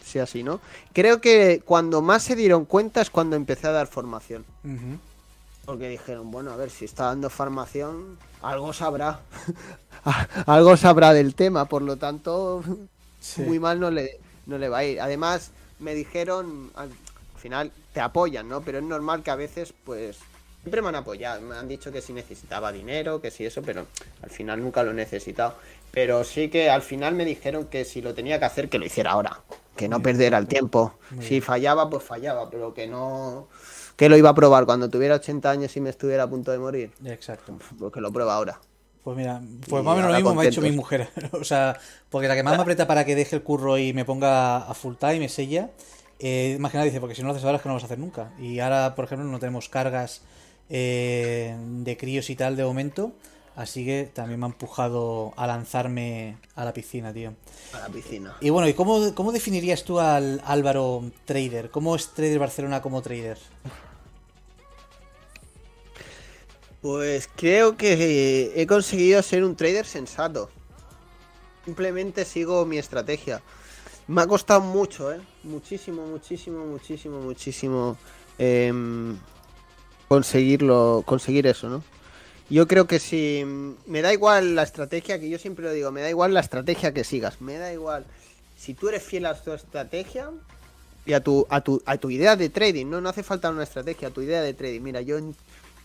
sea 0.04 0.24
así, 0.24 0.42
¿no? 0.42 0.60
Creo 0.92 1.20
que 1.20 1.62
cuando 1.64 2.02
más 2.02 2.22
se 2.22 2.36
dieron 2.36 2.64
cuenta 2.64 3.00
es 3.00 3.10
cuando 3.10 3.36
empecé 3.36 3.66
a 3.68 3.72
dar 3.72 3.86
formación. 3.86 4.44
Porque 5.64 5.88
dijeron, 5.88 6.30
bueno, 6.30 6.52
a 6.52 6.56
ver, 6.56 6.70
si 6.70 6.84
está 6.84 7.04
dando 7.06 7.30
formación, 7.30 8.18
algo 8.42 8.72
sabrá. 8.72 9.20
algo 10.46 10.76
sabrá 10.76 11.12
del 11.12 11.34
tema, 11.34 11.64
por 11.64 11.82
lo 11.82 11.96
tanto, 11.96 12.62
muy 13.38 13.58
mal 13.58 13.80
no 13.80 13.90
le, 13.90 14.20
no 14.46 14.58
le 14.58 14.68
va 14.68 14.78
a 14.78 14.84
ir. 14.84 15.00
Además, 15.00 15.52
me 15.78 15.94
dijeron, 15.94 16.70
final 17.36 17.72
te 17.94 18.00
apoyan, 18.00 18.48
¿no? 18.48 18.60
Pero 18.60 18.78
es 18.78 18.84
normal 18.84 19.22
que 19.22 19.30
a 19.30 19.36
veces, 19.36 19.72
pues, 19.84 20.18
siempre 20.60 20.82
me 20.82 20.88
han 20.88 20.96
apoyado. 20.96 21.40
Me 21.40 21.56
han 21.56 21.68
dicho 21.68 21.92
que 21.92 22.02
si 22.02 22.12
necesitaba 22.12 22.72
dinero, 22.72 23.22
que 23.22 23.30
si 23.30 23.46
eso, 23.46 23.62
pero 23.62 23.86
al 24.20 24.30
final 24.30 24.60
nunca 24.60 24.82
lo 24.82 24.90
he 24.90 24.94
necesitado. 24.94 25.54
Pero 25.92 26.24
sí 26.24 26.50
que 26.50 26.68
al 26.68 26.82
final 26.82 27.14
me 27.14 27.24
dijeron 27.24 27.66
que 27.66 27.84
si 27.84 28.02
lo 28.02 28.12
tenía 28.12 28.38
que 28.38 28.44
hacer, 28.46 28.68
que 28.68 28.78
lo 28.78 28.84
hiciera 28.84 29.12
ahora. 29.12 29.40
Que 29.76 29.88
no 29.88 30.02
perdiera 30.02 30.38
el 30.38 30.48
tiempo. 30.48 30.98
si 31.20 31.40
fallaba, 31.40 31.88
pues 31.88 32.02
fallaba, 32.02 32.50
pero 32.50 32.74
que 32.74 32.88
no. 32.88 33.48
Que 33.96 34.08
lo 34.08 34.16
iba 34.16 34.30
a 34.30 34.34
probar 34.34 34.66
cuando 34.66 34.90
tuviera 34.90 35.14
80 35.14 35.48
años 35.48 35.76
y 35.76 35.80
me 35.80 35.90
estuviera 35.90 36.24
a 36.24 36.28
punto 36.28 36.50
de 36.50 36.58
morir. 36.58 36.90
Exacto. 37.04 37.56
Pues 37.78 37.92
que 37.92 38.00
lo 38.00 38.12
prueba 38.12 38.34
ahora. 38.34 38.60
Pues 39.04 39.16
mira, 39.16 39.40
pues 39.68 39.84
más 39.84 39.92
o 39.92 39.96
menos 39.96 40.10
lo 40.10 40.16
mismo 40.16 40.34
me 40.34 40.42
ha 40.42 40.48
hecho 40.48 40.62
mi 40.62 40.72
mujer. 40.72 41.08
o 41.32 41.44
sea, 41.44 41.78
porque 42.10 42.26
la 42.26 42.34
que 42.34 42.42
más 42.42 42.56
me 42.56 42.62
aprieta 42.62 42.88
para 42.88 43.04
que 43.04 43.14
deje 43.14 43.36
el 43.36 43.42
curro 43.42 43.78
y 43.78 43.92
me 43.92 44.04
ponga 44.04 44.56
a 44.56 44.74
full 44.74 44.94
time 44.96 45.26
es 45.26 45.38
ella. 45.38 45.70
Eh, 46.18 46.56
más 46.60 46.70
que 46.70 46.78
nada 46.78 46.86
dice, 46.86 47.00
porque 47.00 47.14
si 47.14 47.22
no 47.22 47.28
lo 47.28 47.34
haces 47.34 47.44
ahora 47.44 47.56
es 47.56 47.62
que 47.62 47.68
no 47.68 47.74
lo 47.74 47.76
vas 47.76 47.84
a 47.84 47.86
hacer 47.86 47.98
nunca. 47.98 48.32
Y 48.38 48.60
ahora, 48.60 48.94
por 48.94 49.04
ejemplo, 49.04 49.26
no 49.26 49.38
tenemos 49.38 49.68
cargas 49.68 50.22
eh, 50.70 51.56
de 51.58 51.96
críos 51.96 52.30
y 52.30 52.36
tal 52.36 52.56
de 52.56 52.64
momento. 52.64 53.12
Así 53.56 53.84
que 53.84 54.10
también 54.12 54.40
me 54.40 54.46
ha 54.46 54.48
empujado 54.48 55.32
a 55.36 55.46
lanzarme 55.46 56.38
a 56.56 56.64
la 56.64 56.72
piscina, 56.72 57.12
tío. 57.12 57.34
A 57.72 57.78
la 57.78 57.88
piscina. 57.88 58.36
Y 58.40 58.50
bueno, 58.50 58.68
¿y 58.68 58.74
cómo, 58.74 59.14
cómo 59.14 59.30
definirías 59.30 59.84
tú 59.84 60.00
al 60.00 60.42
Álvaro 60.44 61.04
Trader? 61.24 61.70
¿Cómo 61.70 61.94
es 61.94 62.08
Trader 62.08 62.40
Barcelona 62.40 62.82
como 62.82 63.00
trader? 63.00 63.38
Pues 66.82 67.30
creo 67.36 67.76
que 67.76 68.52
he 68.60 68.66
conseguido 68.66 69.22
ser 69.22 69.44
un 69.44 69.54
trader 69.54 69.86
sensato. 69.86 70.50
Simplemente 71.64 72.24
sigo 72.24 72.66
mi 72.66 72.76
estrategia. 72.76 73.40
Me 74.06 74.20
ha 74.20 74.26
costado 74.26 74.60
mucho, 74.60 75.12
¿eh? 75.12 75.20
Muchísimo, 75.44 76.06
muchísimo, 76.06 76.66
muchísimo, 76.66 77.20
muchísimo 77.20 77.96
em, 78.36 79.16
conseguirlo, 80.08 81.02
conseguir 81.06 81.46
eso, 81.46 81.70
¿no? 81.70 81.82
Yo 82.50 82.68
creo 82.68 82.86
que 82.86 82.98
si 82.98 83.42
me 83.86 84.02
da 84.02 84.12
igual 84.12 84.54
la 84.54 84.62
estrategia, 84.62 85.18
que 85.18 85.30
yo 85.30 85.38
siempre 85.38 85.64
lo 85.64 85.72
digo, 85.72 85.90
me 85.90 86.02
da 86.02 86.10
igual 86.10 86.34
la 86.34 86.40
estrategia 86.40 86.92
que 86.92 87.02
sigas, 87.02 87.40
me 87.40 87.56
da 87.56 87.72
igual. 87.72 88.04
Si 88.58 88.74
tú 88.74 88.90
eres 88.90 89.02
fiel 89.02 89.24
a 89.24 89.34
tu 89.34 89.52
estrategia 89.52 90.30
y 91.06 91.14
a 91.14 91.20
tu, 91.20 91.46
a 91.48 91.62
tu, 91.62 91.82
a 91.86 91.96
tu 91.96 92.10
idea 92.10 92.36
de 92.36 92.50
trading, 92.50 92.86
no, 92.86 93.00
no 93.00 93.08
hace 93.08 93.22
falta 93.22 93.48
una 93.48 93.62
estrategia, 93.62 94.08
a 94.08 94.10
tu 94.10 94.20
idea 94.20 94.42
de 94.42 94.52
trading. 94.52 94.82
Mira, 94.82 95.00
yo, 95.00 95.18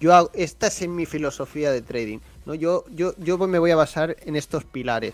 yo 0.01 0.29
esta 0.33 0.67
es 0.67 0.85
mi 0.89 1.05
filosofía 1.05 1.71
de 1.71 1.81
trading, 1.81 2.19
¿no? 2.45 2.53
Yo, 2.53 2.83
yo, 2.93 3.13
yo 3.17 3.37
me 3.37 3.59
voy 3.59 3.71
a 3.71 3.77
basar 3.77 4.17
en 4.25 4.35
estos 4.35 4.65
pilares. 4.65 5.13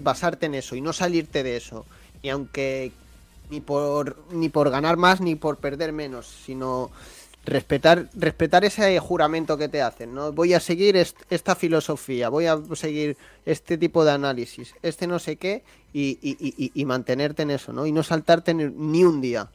basarte 0.00 0.46
en 0.46 0.56
eso 0.56 0.74
y 0.74 0.80
no 0.80 0.92
salirte 0.92 1.44
de 1.44 1.56
eso 1.56 1.86
y 2.22 2.28
aunque 2.30 2.92
ni 3.50 3.60
por 3.60 4.16
ni 4.30 4.48
por 4.48 4.70
ganar 4.70 4.96
más 4.96 5.20
ni 5.20 5.34
por 5.34 5.58
perder 5.58 5.92
menos, 5.92 6.26
sino 6.26 6.90
respetar 7.44 8.08
respetar 8.14 8.64
ese 8.64 8.98
juramento 9.00 9.58
que 9.58 9.68
te 9.68 9.82
hacen, 9.82 10.14
¿no? 10.14 10.32
Voy 10.32 10.54
a 10.54 10.60
seguir 10.60 10.96
esta 10.96 11.54
filosofía, 11.54 12.28
voy 12.28 12.46
a 12.46 12.58
seguir 12.74 13.16
este 13.44 13.76
tipo 13.76 14.04
de 14.04 14.12
análisis, 14.12 14.74
este 14.82 15.06
no 15.06 15.18
sé 15.18 15.36
qué 15.36 15.64
y, 15.92 16.18
y, 16.22 16.72
y, 16.72 16.84
mantenerte 16.84 17.42
en 17.42 17.50
eso, 17.50 17.72
¿no? 17.72 17.86
Y 17.86 17.92
no 17.92 18.02
saltarte 18.02 18.54
ni 18.54 19.04
un 19.04 19.20
día. 19.20 19.50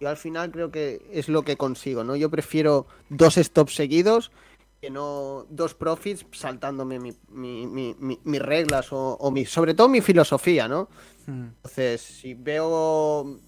Yo 0.00 0.08
al 0.08 0.16
final 0.16 0.50
creo 0.50 0.70
que 0.70 1.00
es 1.12 1.28
lo 1.28 1.42
que 1.42 1.56
consigo, 1.56 2.04
¿no? 2.04 2.14
Yo 2.14 2.30
prefiero 2.30 2.86
dos 3.08 3.34
stops 3.36 3.74
seguidos 3.74 4.30
que 4.80 4.90
no 4.90 5.46
dos 5.50 5.74
profits 5.74 6.24
saltándome 6.32 6.98
mis 7.00 7.16
mi, 7.28 8.38
reglas 8.38 8.92
o, 8.92 9.14
o 9.14 9.30
mi, 9.30 9.44
sobre 9.44 9.74
todo 9.74 9.88
mi 9.88 10.00
filosofía, 10.00 10.68
¿no? 10.68 10.88
Hmm. 11.26 11.48
Entonces, 11.56 12.00
si 12.00 12.34
veo 12.34 13.38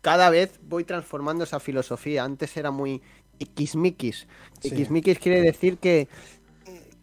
cada 0.00 0.30
vez 0.30 0.60
voy 0.62 0.84
transformando 0.84 1.44
esa 1.44 1.60
filosofía. 1.60 2.24
Antes 2.24 2.56
era 2.56 2.70
muy 2.70 3.02
Xmikis. 3.40 4.26
Sí. 4.60 4.84
Xmikis 4.84 5.18
quiere 5.18 5.40
decir 5.40 5.78
que 5.78 6.08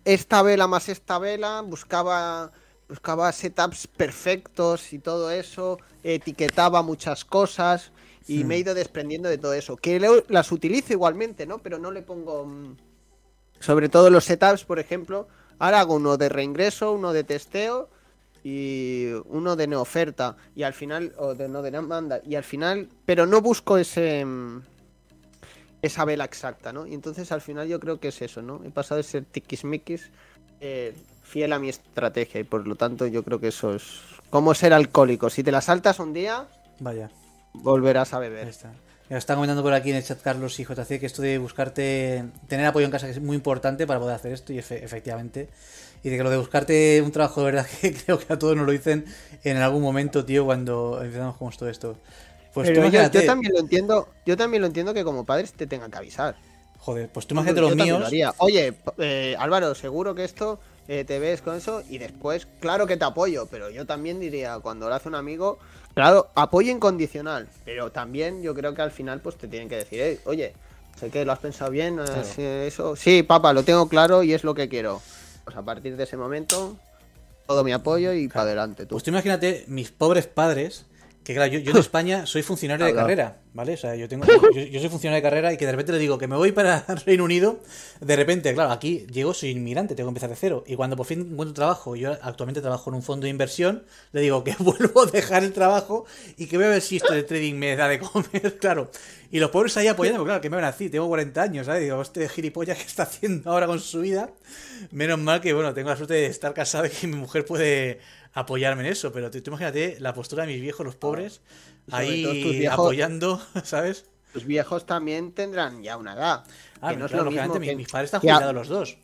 esta 0.06 0.42
vela 0.42 0.68
más 0.68 0.90
esta 0.90 1.20
vela 1.20 1.62
buscaba 1.62 2.52
buscaba 2.88 3.32
setups 3.32 3.88
perfectos 3.88 4.92
y 4.92 5.00
todo 5.00 5.32
eso, 5.32 5.80
etiquetaba 6.04 6.82
muchas 6.82 7.24
cosas 7.24 7.92
y 8.28 8.44
me 8.44 8.56
he 8.56 8.60
ido 8.60 8.74
desprendiendo 8.74 9.30
de 9.30 9.38
todo 9.38 9.54
eso. 9.54 9.78
Que 9.78 10.24
las 10.28 10.52
utilizo 10.52 10.94
igualmente, 10.94 11.46
¿no? 11.46 11.60
Pero 11.60 11.80
no 11.80 11.90
le 11.92 12.02
pongo 12.02 12.46
mm, 12.46 12.76
sobre 13.62 13.88
todo 13.88 14.10
los 14.10 14.26
setups, 14.26 14.66
por 14.66 14.80
ejemplo, 14.80 15.28
ahora 15.60 15.80
hago 15.80 15.96
uno 15.96 16.18
de 16.18 16.28
reingreso, 16.28 16.92
uno 16.92 17.14
de 17.14 17.24
testeo 17.24 17.90
y 18.44 19.06
uno 19.28 19.56
de 19.56 19.68
neoferta 19.68 20.36
y 20.56 20.64
al 20.64 20.74
final 20.74 21.14
o 21.18 21.34
de 21.36 21.48
no 21.48 21.62
de 21.62 21.72
demanda 21.72 22.20
y 22.26 22.36
al 22.36 22.44
final, 22.44 22.90
pero 23.06 23.26
no 23.26 23.40
busco 23.40 23.78
ese 23.78 24.26
esa 25.82 26.06
vela 26.06 26.26
exacta, 26.26 26.72
¿no? 26.74 26.86
Y 26.86 26.94
entonces 26.94 27.32
al 27.32 27.42
final 27.42 27.68
yo 27.68 27.80
creo 27.80 28.00
que 28.00 28.10
es 28.10 28.22
eso, 28.22 28.42
¿no? 28.42 28.62
He 28.64 28.70
pasado 28.70 28.98
de 28.98 29.04
ser 29.04 29.26
tiquismiquis 29.26 30.12
eh, 30.60 30.94
fiel 31.24 31.54
a 31.54 31.60
mi 31.60 31.70
estrategia 31.70 32.40
y 32.40 32.44
por 32.44 32.68
lo 32.68 32.76
tanto 32.76 33.08
yo 33.08 33.24
creo 33.24 33.40
que 33.40 33.48
eso 33.48 33.74
es 33.74 33.84
como 34.30 34.54
ser 34.54 34.74
alcohólico. 34.74 35.30
Si 35.30 35.44
te 35.44 35.52
la 35.52 35.62
saltas 35.62 36.00
un 36.00 36.14
día, 36.14 36.48
Vaya. 36.80 37.10
volverás 37.54 38.14
a 38.14 38.18
Ahí 38.18 38.30
beber. 38.30 38.48
está. 38.48 38.74
Ya 39.12 39.18
está 39.18 39.36
comentando 39.36 39.62
por 39.62 39.74
aquí 39.74 39.92
en 39.92 39.98
el 39.98 40.04
chat 40.04 40.22
Carlos 40.22 40.58
y 40.60 40.64
JC 40.64 41.00
que 41.00 41.06
esto 41.06 41.22
de 41.22 41.38
buscarte, 41.38 42.24
tener 42.48 42.66
apoyo 42.66 42.86
en 42.86 42.92
casa 42.92 43.08
que 43.08 43.12
es 43.12 43.22
muy 43.22 43.36
importante 43.36 43.86
para 43.86 44.00
poder 44.00 44.16
hacer 44.16 44.32
esto 44.32 44.54
y 44.54 44.58
efe- 44.60 44.82
efectivamente. 44.84 45.50
Y 46.04 46.10
de 46.10 46.18
que 46.18 46.24
lo 46.24 46.30
de 46.30 46.38
buscarte 46.38 47.02
un 47.04 47.12
trabajo 47.12 47.42
de 47.42 47.46
verdad 47.52 47.68
que 47.82 47.94
creo 47.94 48.18
que 48.20 48.32
a 48.34 48.40
todos 48.40 48.56
nos 48.56 48.66
lo 48.66 48.72
dicen 48.72 49.06
en 49.44 49.58
algún 49.58 49.82
momento, 49.84 50.26
tío, 50.26 50.46
cuando 50.46 51.02
empezamos 51.04 51.36
con 51.38 51.52
todo 51.52 51.70
esto. 51.70 51.98
Pues 52.54 52.72
tú 52.72 52.72
Pero 52.72 52.86
yo, 52.86 52.90
imagínate, 52.90 53.20
yo 53.20 53.26
también 53.26 53.54
lo 53.54 53.60
entiendo, 53.60 54.08
yo 54.26 54.38
también 54.38 54.62
lo 54.62 54.68
entiendo 54.68 54.94
que 54.94 55.04
como 55.04 55.26
padres 55.26 55.54
te 55.54 55.68
tengan 55.68 55.92
que 55.92 55.98
avisar. 55.98 56.36
joder, 56.80 57.10
pues 57.12 57.28
tú 57.28 57.34
imagínate 57.36 57.62
Yo 57.62 57.62
los 57.62 57.72
lo 57.76 57.84
míos. 57.84 58.08
haría. 58.08 58.34
Oye, 58.38 58.74
eh, 58.98 59.36
Álvaro, 59.40 59.76
seguro 59.76 60.16
que 60.16 60.24
esto 60.24 60.60
eh, 60.88 61.04
te 61.06 61.20
ves 61.20 61.42
con 61.42 61.56
eso 61.58 61.84
y 61.88 61.98
después, 61.98 62.48
claro 62.60 62.88
que 62.88 62.98
te 62.98 63.06
apoyo, 63.06 63.48
pero 63.48 63.70
yo 63.70 63.86
también 63.86 64.20
diría, 64.20 64.60
cuando 64.60 64.90
lo 64.90 64.96
hace 64.96 65.08
un 65.10 65.16
amigo, 65.16 65.60
claro, 65.94 66.30
apoyo 66.36 66.72
incondicional, 66.72 67.48
pero 67.66 67.92
también 67.92 68.42
yo 68.42 68.54
creo 68.54 68.74
que 68.74 68.82
al 68.82 68.92
final 68.92 69.22
pues 69.22 69.38
te 69.38 69.48
tienen 69.48 69.70
que 69.70 69.78
decir, 69.78 70.00
"Eh, 70.02 70.20
oye, 70.26 70.54
sé 71.00 71.10
que 71.10 71.26
lo 71.26 71.32
has 71.32 71.40
pensado 71.40 71.72
bien, 71.72 71.96
Claro. 71.96 72.22
eso, 72.22 72.96
sí, 72.96 73.24
papá, 73.24 73.54
lo 73.54 73.64
tengo 73.64 73.88
claro 73.90 74.24
y 74.24 74.34
es 74.34 74.44
lo 74.44 74.54
que 74.54 74.70
quiero. 74.70 75.02
Pues 75.44 75.56
a 75.58 75.62
partir 75.64 75.98
de 75.98 76.04
ese 76.04 76.18
momento, 76.18 76.78
todo 77.48 77.64
mi 77.64 77.72
apoyo 77.72 78.14
y 78.14 78.28
para 78.28 78.44
adelante, 78.44 78.86
tú. 78.86 78.96
Pues 78.96 79.04
tú 79.04 79.10
imagínate 79.10 79.66
mis 79.68 79.92
pobres 79.92 80.28
padres, 80.28 80.86
que 81.24 81.36
claro, 81.36 81.52
yo, 81.52 81.60
yo 81.60 81.72
en 81.72 81.78
España 81.80 82.26
soy 82.26 82.42
funcionario 82.42 82.86
de 82.86 82.94
carrera, 82.94 83.42
¿vale? 83.54 83.74
O 83.74 83.78
sea, 83.78 83.96
yo 83.96 84.08
tengo 84.10 84.26
yo, 84.26 84.62
yo 84.62 84.80
soy 84.80 84.90
funcionario 84.90 85.24
de 85.24 85.30
carrera 85.30 85.54
y 85.54 85.58
que 85.58 85.66
de 85.66 85.72
repente 85.72 85.92
le 85.92 86.00
digo 86.00 86.18
que 86.18 86.28
me 86.28 86.36
voy 86.36 86.52
para 86.52 86.84
Reino 87.06 87.24
Unido, 87.24 87.60
de 88.00 88.16
repente, 88.16 88.54
claro, 88.54 88.72
aquí 88.72 89.06
llego, 89.12 89.34
soy 89.34 89.52
inmigrante, 89.52 89.96
tengo 89.96 90.08
que 90.08 90.12
empezar 90.12 90.30
de 90.30 90.36
cero. 90.36 90.64
Y 90.66 90.76
cuando 90.76 90.96
por 90.96 91.06
fin 91.06 91.30
encuentro 91.32 91.54
trabajo, 91.54 91.96
yo 91.96 92.12
actualmente 92.22 92.62
trabajo 92.62 92.90
en 92.90 92.96
un 92.96 93.04
fondo 93.04 93.26
de 93.26 93.30
inversión, 93.30 93.84
le 94.12 94.22
digo 94.22 94.44
que 94.44 94.56
vuelvo 94.60 95.02
a 95.02 95.06
dejar 95.06 95.44
el 95.44 95.54
trabajo 95.54 96.06
y 96.38 96.48
que 96.48 96.58
voy 96.58 96.66
a 96.66 96.70
ver 96.70 96.82
si 96.82 96.98
esto 96.98 97.14
de 97.14 97.24
trading 97.24 97.56
me 97.56 97.76
da 97.76 97.88
de 97.88 98.00
comer, 98.00 98.58
claro. 98.60 98.90
Y 99.34 99.40
los 99.40 99.50
pobres 99.50 99.78
ahí 99.78 99.88
apoyándome, 99.88 100.26
claro, 100.26 100.42
que 100.42 100.50
me 100.50 100.58
van 100.58 100.66
así, 100.66 100.90
tengo 100.90 101.08
40 101.08 101.42
años, 101.42 101.66
¿sabes? 101.66 101.84
Digo, 101.84 102.02
este 102.02 102.28
gilipollas 102.28 102.78
que 102.78 102.84
está 102.84 103.04
haciendo 103.04 103.52
ahora 103.52 103.66
con 103.66 103.80
su 103.80 104.02
vida. 104.02 104.30
Menos 104.92 105.20
mal 105.20 105.40
que, 105.40 105.54
bueno, 105.54 105.74
tengo 105.74 105.90
la 105.90 105.96
suerte 105.96 106.16
de 106.16 106.26
estar 106.26 106.54
casado 106.54 106.86
y 106.86 106.90
que 106.90 107.08
mi 107.08 107.16
mujer 107.16 107.46
puede 107.46 108.00
apoyarme 108.34 108.84
en 108.86 108.92
eso, 108.92 109.12
pero 109.12 109.30
tú, 109.30 109.42
tú 109.42 109.50
imagínate 109.52 109.98
la 110.00 110.14
postura 110.14 110.46
de 110.46 110.54
mis 110.54 110.62
viejos, 110.62 110.86
los 110.86 110.96
pobres, 110.96 111.42
tus 111.86 111.94
ahí 111.94 112.26
viejos- 112.60 112.74
apoyando, 112.74 113.42
¿sabes? 113.64 114.06
Los 114.34 114.46
viejos 114.46 114.86
también 114.86 115.34
tendrán 115.34 115.84
ya 115.84 115.98
una 115.98 116.14
edad. 116.14 116.44
Ah, 116.80 116.92
que 116.92 116.98
no 116.98 117.06
es 117.06 117.12
claro, 117.12 117.26
lo 117.26 117.32
mismo 117.32 117.60
que- 117.60 117.76
mis 117.76 117.88
padres 117.90 118.08
están 118.08 118.22
jubilados 118.22 118.54
los 118.56 118.68
dos. 118.70 118.98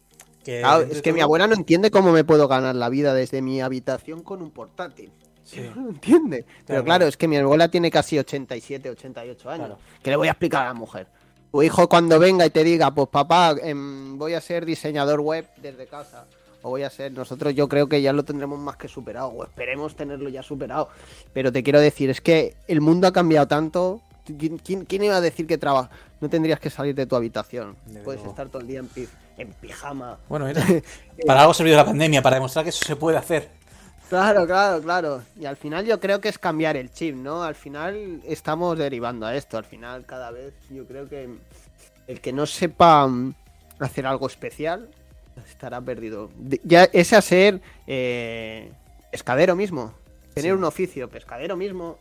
Que 0.44 0.62
Claro, 0.62 0.84
es 0.90 1.02
que 1.02 1.12
mi 1.12 1.20
abuela 1.20 1.46
no 1.48 1.56
entiende 1.56 1.92
cómo 1.92 2.14
me 2.14 2.24
puedo 2.24 2.48
ganar 2.48 2.74
la 2.76 2.88
vida 2.88 3.14
desde 3.14 3.42
mi 3.42 3.60
habitación 3.62 4.24
con 4.24 4.42
un 4.42 4.52
portátil. 4.52 5.12
Sí. 5.44 5.60
No 5.76 5.82
lo 5.84 5.90
entiende. 5.90 6.46
Pero 6.66 6.84
claro. 6.86 7.06
es 7.06 7.18
que 7.18 7.28
mi 7.28 7.36
abuela 7.38 7.70
tiene 7.70 7.92
casi 7.92 8.18
87, 8.18 8.90
88 8.90 9.50
años. 9.50 9.68
Claro. 9.68 9.80
¿Qué 10.02 10.10
le 10.10 10.16
voy 10.16 10.28
a 10.30 10.32
explicar 10.32 10.64
a 10.64 10.68
la 10.68 10.74
mujer? 10.74 11.08
Tu 11.52 11.64
hijo 11.64 11.90
cuando 11.90 12.18
venga 12.20 12.46
y 12.46 12.50
te 12.50 12.64
diga, 12.64 12.94
pues 12.94 13.08
papá, 13.10 13.56
em, 13.62 14.18
voy 14.18 14.34
a 14.36 14.42
ser 14.42 14.66
diseñador 14.66 15.20
web 15.22 15.48
desde 15.62 15.86
casa. 15.88 16.26
O 16.68 16.72
voy 16.72 16.84
a 16.84 16.90
ser, 16.90 17.14
nosotros 17.14 17.56
yo 17.56 17.70
creo 17.70 17.88
que 17.88 18.02
ya 18.02 18.12
lo 18.12 18.24
tendremos 18.26 18.60
más 18.60 18.76
que 18.76 18.90
superado, 18.90 19.30
o 19.30 19.44
esperemos 19.46 19.96
tenerlo 19.96 20.28
ya 20.28 20.44
superado. 20.44 20.90
Pero 21.32 21.50
te 21.54 21.64
quiero 21.64 21.80
decir, 21.80 22.10
es 22.10 22.20
que 22.20 22.56
el 22.68 22.82
mundo 22.82 23.08
ha 23.08 23.14
cambiado 23.14 23.48
tanto. 23.48 24.02
¿Quién, 24.38 24.58
quién- 24.58 24.84
quién 24.84 25.04
iba 25.06 25.16
a 25.16 25.22
decir 25.22 25.48
que 25.48 25.58
trabaja? 25.58 25.90
No 26.20 26.28
tendrías 26.28 26.60
que 26.60 26.70
salir 26.70 26.94
de 26.94 27.06
tu 27.06 27.16
habitación. 27.16 27.78
Puedes 28.04 28.20
luego. 28.20 28.30
estar 28.32 28.50
todo 28.50 28.62
el 28.62 28.68
día 28.68 28.80
en, 28.80 28.88
pi- 28.88 29.08
en 29.38 29.54
pijama. 29.54 30.18
Bueno, 30.28 30.46
mira, 30.46 30.62
para 31.26 31.40
algo 31.40 31.52
ha 31.52 31.54
servido 31.54 31.78
la 31.78 31.86
pandemia, 31.86 32.22
para 32.22 32.36
demostrar 32.36 32.66
que 32.66 32.70
eso 32.72 32.84
se 32.86 32.98
puede 32.98 33.16
hacer. 33.18 33.48
Claro, 34.10 34.46
claro, 34.46 34.82
claro. 34.82 35.22
Y 35.40 35.46
al 35.46 35.56
final 35.56 35.86
yo 35.86 36.02
creo 36.02 36.20
que 36.20 36.28
es 36.28 36.38
cambiar 36.38 36.76
el 36.76 36.92
chip, 36.92 37.16
¿no? 37.16 37.44
Al 37.44 37.56
final 37.56 38.22
estamos 38.26 38.78
derivando 38.78 39.26
a 39.26 39.36
esto. 39.38 39.58
Al 39.58 39.64
final 39.64 40.06
cada 40.06 40.32
vez 40.32 40.54
yo 40.70 40.86
creo 40.86 41.08
que 41.08 41.30
el 42.08 42.20
que 42.20 42.34
no 42.34 42.46
sepa 42.46 43.08
mm, 43.08 43.34
hacer 43.80 44.06
algo 44.06 44.28
especial 44.28 44.90
estará 45.48 45.82
perdido. 45.82 46.30
Ya 46.64 46.86
ese 46.86 47.16
a 47.16 47.22
ser 47.22 47.62
eh, 47.86 48.72
pescadero 49.12 49.56
mismo. 49.56 49.94
Tener 50.34 50.52
Sí. 50.52 50.58
un 50.58 50.64
oficio, 50.64 51.10
pescadero 51.10 51.56
mismo. 51.58 51.98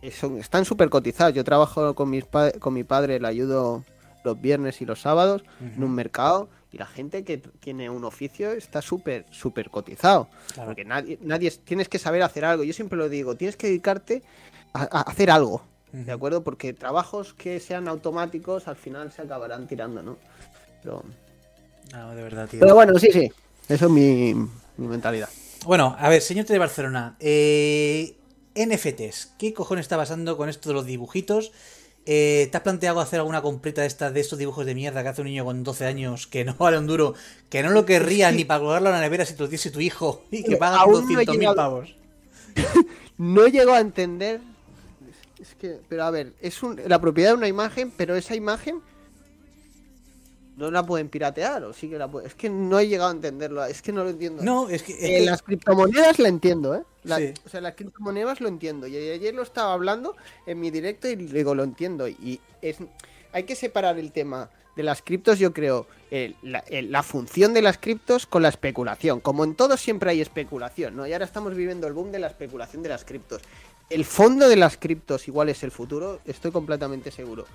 eh, 0.00 0.12
son- 0.12 0.38
están 0.38 0.64
súper 0.64 0.90
cotizados. 0.90 1.34
Yo 1.34 1.42
trabajo 1.42 1.92
con, 1.96 2.08
mis 2.10 2.24
con 2.60 2.72
mi 2.72 2.84
padre, 2.84 3.18
le 3.18 3.26
ayudo 3.26 3.82
los 4.22 4.40
viernes 4.40 4.80
y 4.80 4.84
los 4.86 5.00
sábados 5.00 5.42
en 5.60 5.82
un 5.82 5.92
mercado. 5.92 6.48
Y 6.70 6.78
la 6.78 6.86
gente 6.86 7.24
que 7.24 7.38
tiene 7.38 7.90
un 7.90 8.04
oficio 8.04 8.52
está 8.52 8.80
súper, 8.80 9.24
súper 9.30 9.70
cotizado. 9.70 10.28
Claro. 10.54 10.68
Porque 10.68 10.84
nadie, 10.84 11.18
nadie 11.22 11.48
es- 11.48 11.58
tienes 11.64 11.88
que 11.88 11.98
saber 11.98 12.22
hacer 12.22 12.44
algo. 12.44 12.62
Yo 12.62 12.72
siempre 12.74 12.96
lo 12.96 13.08
digo, 13.08 13.34
tienes 13.36 13.56
que 13.56 13.66
dedicarte 13.68 14.22
a, 14.72 14.82
a 14.82 15.00
hacer 15.02 15.30
algo. 15.32 15.62
¿De 15.90 16.12
acuerdo? 16.12 16.44
Porque 16.44 16.72
trabajos 16.74 17.32
que 17.34 17.58
sean 17.58 17.88
automáticos 17.88 18.68
al 18.68 18.76
final 18.76 19.10
se 19.10 19.22
acabarán 19.22 19.66
tirando, 19.66 20.02
¿no? 20.02 20.16
Pero, 20.82 21.02
No, 21.92 22.14
de 22.14 22.22
verdad, 22.22 22.48
tío. 22.48 22.60
pero 22.60 22.74
bueno, 22.74 22.98
sí, 22.98 23.08
sí. 23.12 23.30
Eso 23.68 23.86
es 23.86 23.90
mi, 23.90 24.34
mi 24.34 24.86
mentalidad. 24.88 25.28
Bueno, 25.64 25.96
a 25.98 26.08
ver, 26.08 26.22
señor 26.22 26.46
de 26.46 26.58
Barcelona. 26.58 27.16
Eh, 27.20 28.14
NFTs. 28.54 29.34
¿Qué 29.38 29.52
cojones 29.54 29.84
está 29.84 29.96
pasando 29.96 30.36
con 30.36 30.48
esto 30.48 30.68
de 30.70 30.74
los 30.74 30.86
dibujitos? 30.86 31.52
Eh, 32.06 32.48
¿Te 32.50 32.56
has 32.56 32.62
planteado 32.62 33.00
hacer 33.00 33.18
alguna 33.20 33.42
completa 33.42 33.82
de 33.82 33.86
estas 33.86 34.14
de 34.14 34.20
estos 34.20 34.38
dibujos 34.38 34.64
de 34.64 34.74
mierda 34.74 35.02
que 35.02 35.10
hace 35.10 35.20
un 35.20 35.26
niño 35.26 35.44
con 35.44 35.62
12 35.62 35.84
años 35.84 36.26
que 36.26 36.44
no 36.44 36.54
vale 36.58 36.78
un 36.78 36.86
duro, 36.86 37.14
que 37.50 37.62
no 37.62 37.70
lo 37.70 37.84
querría 37.84 38.30
ni 38.32 38.44
para 38.46 38.60
colgarlo 38.60 38.88
en 38.88 38.94
la 38.94 39.00
nevera 39.00 39.26
si 39.26 39.34
te 39.34 39.42
lo 39.42 39.48
diese 39.48 39.70
tu 39.70 39.80
hijo 39.80 40.24
y 40.30 40.42
que 40.42 40.56
paga 40.56 40.78
aún 40.80 41.12
no 41.12 41.20
he 41.20 41.26
200.000 41.26 41.32
llegado- 41.38 41.56
pavos? 41.56 41.94
No 43.18 43.46
llego 43.48 43.72
a 43.72 43.80
entender. 43.80 44.40
Es 45.40 45.54
que, 45.56 45.80
pero 45.88 46.04
a 46.04 46.10
ver, 46.10 46.32
es 46.40 46.62
un- 46.62 46.80
la 46.86 47.00
propiedad 47.00 47.30
de 47.30 47.36
una 47.36 47.48
imagen, 47.48 47.90
pero 47.96 48.14
esa 48.16 48.34
imagen 48.36 48.80
no 50.58 50.70
la 50.70 50.84
pueden 50.84 51.08
piratear 51.08 51.64
o 51.64 51.72
sí 51.72 51.88
que 51.88 51.96
la 51.96 52.08
pueden. 52.08 52.28
Es 52.28 52.34
que 52.34 52.50
no 52.50 52.78
he 52.78 52.86
llegado 52.88 53.08
a 53.10 53.12
entenderlo. 53.12 53.64
Es 53.64 53.80
que 53.80 53.92
no 53.92 54.04
lo 54.04 54.10
entiendo. 54.10 54.42
No, 54.42 54.68
es 54.68 54.82
que. 54.82 54.92
es 54.92 55.02
Eh, 55.04 55.18
que- 55.20 55.24
las 55.24 55.42
criptomonedas 55.42 56.18
la 56.18 56.28
entiendo, 56.28 56.74
¿eh? 56.74 56.82
La- 57.04 57.16
Sí. 57.18 57.32
O 57.46 57.48
sea, 57.48 57.60
las 57.60 57.74
criptomonedas 57.74 58.40
lo 58.40 58.48
entiendo. 58.48 58.86
Y 58.86 58.96
ayer 58.96 59.34
lo 59.34 59.42
estaba 59.42 59.72
hablando 59.72 60.14
en 60.46 60.60
mi 60.60 60.70
directo 60.70 61.08
y 61.08 61.16
digo, 61.16 61.54
lo 61.54 61.62
entiendo. 61.62 62.08
Y 62.08 62.40
es 62.60 62.76
hay 63.32 63.44
que 63.44 63.54
separar 63.54 63.98
el 63.98 64.10
tema 64.12 64.50
de 64.74 64.82
las 64.82 65.02
criptos, 65.02 65.38
yo 65.38 65.52
creo, 65.52 65.86
la, 66.42 66.62
la 66.70 67.02
función 67.02 67.52
de 67.52 67.62
las 67.62 67.78
criptos 67.78 68.26
con 68.26 68.42
la 68.42 68.48
especulación. 68.48 69.20
Como 69.20 69.44
en 69.44 69.54
todo 69.54 69.76
siempre 69.76 70.10
hay 70.10 70.20
especulación, 70.20 70.96
¿no? 70.96 71.06
Y 71.06 71.12
ahora 71.12 71.24
estamos 71.24 71.54
viviendo 71.54 71.86
el 71.86 71.92
boom 71.94 72.10
de 72.12 72.18
la 72.20 72.28
especulación 72.28 72.82
de 72.82 72.88
las 72.90 73.04
criptos. 73.04 73.42
El 73.90 74.04
fondo 74.04 74.48
de 74.48 74.56
las 74.56 74.76
criptos 74.76 75.26
igual 75.28 75.48
es 75.48 75.62
el 75.62 75.70
futuro, 75.72 76.20
estoy 76.26 76.50
completamente 76.52 77.10
seguro. 77.10 77.46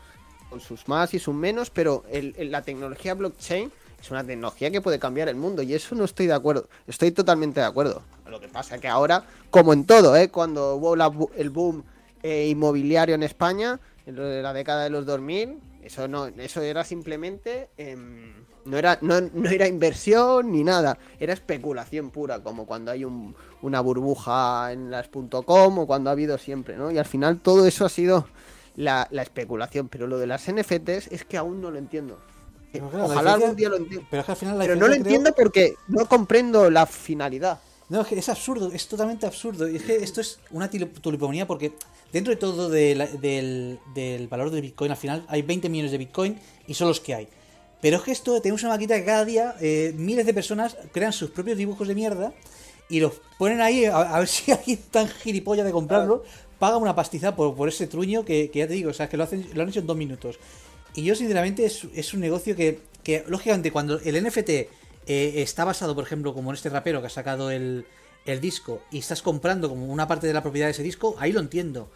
Con 0.54 0.62
sus 0.62 0.88
más 0.88 1.12
y 1.16 1.18
sus 1.20 1.34
menos, 1.34 1.72
pero 1.72 2.04
el- 2.12 2.36
la 2.52 2.62
tecnología 2.62 3.16
blockchain 3.16 3.72
es 4.00 4.12
una 4.12 4.24
tecnología 4.24 4.70
que 4.70 4.82
puede 4.82 5.00
cambiar 5.00 5.28
el 5.28 5.36
mundo 5.36 5.64
y 5.64 5.74
eso 5.74 5.96
no 5.96 6.06
estoy 6.06 6.28
de 6.28 6.34
acuerdo. 6.34 6.70
Estoy 6.86 7.10
totalmente 7.12 7.60
de 7.60 7.66
acuerdo. 7.66 8.04
Lo 8.30 8.40
que 8.40 8.48
pasa 8.50 8.78
que 8.78 8.88
ahora, 8.88 9.24
como 9.50 9.74
en 9.74 9.84
todo, 9.88 10.16
¿eh? 10.16 10.30
cuando 10.30 10.76
hubo 10.76 10.94
el 11.36 11.50
boom 11.50 11.84
eh, 12.22 12.50
inmobiliario 12.50 13.16
en 13.16 13.24
España, 13.24 13.80
en 14.06 14.44
la 14.44 14.54
década 14.54 14.84
de 14.84 14.92
los 14.92 15.08
2000, 15.08 15.58
eso 15.82 16.08
no, 16.08 16.28
eso 16.28 16.62
era 16.62 16.84
simplemente 16.84 17.70
em, 17.76 18.34
no 18.66 18.78
era 18.78 19.00
no, 19.02 19.22
no 19.22 19.50
era 19.50 19.68
inversión 19.68 20.52
ni 20.52 20.64
nada, 20.64 21.00
era 21.20 21.34
especulación 21.34 22.12
pura, 22.12 22.44
como 22.44 22.68
cuando 22.68 22.92
hay 22.92 23.06
un- 23.06 23.36
una 23.64 23.82
burbuja 23.82 24.72
en 24.72 24.92
las 24.92 25.08
.com 25.08 25.80
o 25.80 25.88
cuando 25.88 26.12
ha 26.12 26.14
habido 26.14 26.38
siempre, 26.38 26.78
¿no? 26.78 26.92
Y 26.92 27.00
al 27.00 27.06
final 27.06 27.40
todo 27.40 27.66
eso 27.66 27.86
ha 27.86 27.90
sido 27.90 28.28
la, 28.76 29.08
la 29.12 29.22
especulación, 29.22 29.88
pero 29.90 30.08
lo 30.08 30.18
de 30.18 30.28
las 30.28 30.52
NFTs 30.52 31.08
es 31.12 31.26
que 31.26 31.38
aún 31.38 31.62
no 31.62 31.72
lo 31.72 31.78
entiendo. 31.78 32.20
Pero 32.72 32.90
claro, 32.90 33.08
la 33.08 33.14
Ojalá 33.14 33.34
algún 33.34 33.56
día 33.56 33.70
lo 33.70 33.78
entienda. 33.78 34.08
Pero 34.10 34.20
es 34.22 34.26
que 34.26 34.32
al 34.32 34.38
final 34.38 34.58
la 34.58 34.64
Pero 34.66 34.76
no 34.76 34.88
lo 34.88 34.94
creo- 34.94 35.04
entiendo 35.04 35.32
porque 35.36 35.76
no 35.88 36.08
comprendo 36.08 36.70
la 36.72 36.86
finalidad. 36.86 37.60
No, 37.90 38.02
es 38.02 38.08
que 38.08 38.18
es 38.18 38.30
absurdo, 38.30 38.72
es 38.74 38.88
totalmente 38.88 39.28
absurdo. 39.28 39.70
Y 39.70 39.76
es 39.76 39.84
que 39.84 39.98
esto 39.98 40.22
es 40.22 40.40
una 40.50 40.70
tuliponía 40.70 41.46
porque 41.46 41.74
dentro 42.12 42.32
de 42.32 42.38
todo 42.38 42.70
del, 42.70 43.08
del, 43.94 44.28
valor 44.28 44.50
del 44.50 44.62
Bitcoin, 44.62 44.90
al 44.90 44.98
final 44.98 45.24
hay 45.28 45.44
20 45.44 45.70
millones 45.70 45.92
de 45.92 46.00
Bitcoin 46.00 46.40
y 46.66 46.74
son 46.74 46.88
los 46.88 47.00
que 47.00 47.14
hay. 47.14 47.28
Pero 47.82 47.98
es 47.98 48.04
que 48.04 48.12
esto, 48.12 48.42
tenemos 48.42 48.64
una 48.64 48.72
maquita 48.72 48.96
que 48.96 49.06
cada 49.06 49.26
día 49.26 49.56
eh, 49.60 49.94
miles 49.96 50.26
de 50.26 50.34
personas 50.34 50.78
crean 50.92 51.14
sus 51.14 51.30
propios 51.30 51.58
dibujos 51.58 51.88
de 51.88 51.94
mierda 51.94 52.34
y 52.90 53.00
los 53.00 53.14
ponen 53.38 53.62
ahí 53.62 53.86
a, 53.86 54.18
ver 54.18 54.28
si 54.28 54.52
alguien 54.54 54.80
tan 54.90 55.08
gilipollas 55.08 55.66
de 55.66 55.72
comprarlo 55.72 56.24
paga 56.64 56.78
una 56.78 56.96
pastiza 56.96 57.36
por, 57.36 57.56
por 57.56 57.68
ese 57.68 57.88
truño 57.88 58.24
que, 58.24 58.50
ya 58.54 58.66
te 58.66 58.74
digo, 58.74 58.92
o 58.92 58.94
sea, 58.94 59.10
que 59.10 59.18
lo, 59.18 59.26
hacen, 59.26 59.46
lo 59.54 59.64
han 59.64 59.68
hecho 59.68 59.82
en 59.82 59.86
dos 59.86 59.98
minutos. 59.98 60.40
Y 60.96 61.04
yo, 61.04 61.14
sinceramente, 61.14 61.66
es, 61.66 61.86
es 61.94 62.14
un 62.14 62.22
negocio 62.22 62.56
que, 62.56 62.80
que, 63.04 63.26
lógicamente, 63.28 63.70
cuando 63.70 64.00
el 64.00 64.24
NFT 64.24 64.50
eh, 64.50 64.70
está 65.08 65.66
basado, 65.66 65.94
por 65.94 66.06
ejemplo, 66.06 66.34
como 66.34 66.52
en 66.52 66.56
este 66.56 66.70
rapero 66.70 67.02
que 67.02 67.08
ha 67.08 67.10
sacado 67.10 67.52
el, 67.52 67.86
el 68.26 68.40
disco 68.40 68.82
y 68.92 69.00
estás 69.00 69.22
comprando 69.22 69.68
como 69.68 69.88
una 69.88 70.08
parte 70.08 70.26
de 70.26 70.32
la 70.32 70.42
propiedad 70.42 70.68
de 70.68 70.72
ese 70.72 70.84
disco, 70.84 71.18
ahí 71.20 71.34
lo 71.34 71.42
entiendo. 71.42 71.90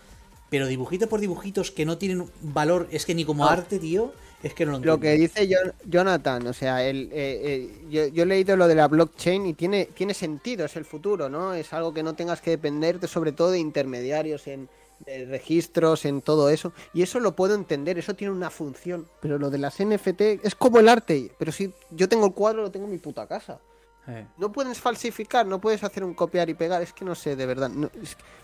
Pero 0.50 0.68
dibujitos 0.68 1.08
por 1.08 1.22
dibujitos 1.22 1.72
que 1.72 1.86
no 1.86 1.98
tienen 1.98 2.30
valor, 2.42 2.90
es 2.92 3.06
que 3.06 3.16
ni 3.16 3.24
como 3.24 3.48
arte, 3.48 3.80
tío, 3.80 4.12
es 4.44 4.54
que 4.54 4.66
no 4.66 4.80
lo 4.80 5.00
que 5.00 5.14
dice 5.14 5.50
Jonathan, 5.86 6.48
o 6.48 6.54
sea, 6.54 6.84
el, 6.84 7.10
eh, 7.12 7.70
eh, 7.92 8.12
yo, 8.14 8.24
he 8.24 8.26
leído 8.26 8.56
lo 8.56 8.68
de 8.68 8.76
la 8.76 8.88
blockchain 8.88 9.48
y 9.48 9.54
tiene, 9.54 9.86
tiene 9.86 10.14
sentido, 10.14 10.66
es 10.66 10.76
el 10.76 10.86
futuro, 10.86 11.28
¿no? 11.28 11.54
Es 11.54 11.74
algo 11.74 11.94
que 11.94 12.04
no 12.04 12.14
tengas 12.14 12.42
que 12.42 12.52
depender 12.52 13.00
de, 13.00 13.08
sobre 13.08 13.32
todo 13.32 13.52
de 13.52 13.60
intermediarios 13.60 14.48
en 14.48 14.70
registros, 15.06 16.06
en 16.06 16.22
todo 16.22 16.50
eso. 16.50 16.74
Y 16.94 17.02
eso 17.02 17.20
lo 17.20 17.36
puedo 17.36 17.56
entender, 17.56 17.98
eso 17.98 18.16
tiene 18.16 18.34
una 18.34 18.50
función. 18.50 19.08
Pero 19.22 19.38
lo 19.38 19.50
de 19.50 19.60
las 19.60 19.80
NFT 19.80 20.22
es 20.44 20.56
como 20.56 20.80
el 20.80 20.90
arte. 20.90 21.32
Pero 21.38 21.52
si 21.52 21.72
yo 21.92 22.10
tengo 22.10 22.26
el 22.26 22.34
cuadro, 22.34 22.64
lo 22.64 22.72
tengo 22.72 22.86
en 22.86 22.92
mi 22.92 22.98
puta 22.98 23.28
casa. 23.28 23.60
Eh. 24.08 24.26
No 24.38 24.52
puedes 24.52 24.80
falsificar, 24.80 25.46
no 25.46 25.60
puedes 25.60 25.84
hacer 25.84 26.04
un 26.04 26.14
copiar 26.14 26.50
y 26.50 26.54
pegar, 26.54 26.82
es 26.82 26.94
que 26.94 27.04
no 27.04 27.14
sé, 27.14 27.36
de 27.36 27.46
verdad. 27.46 27.70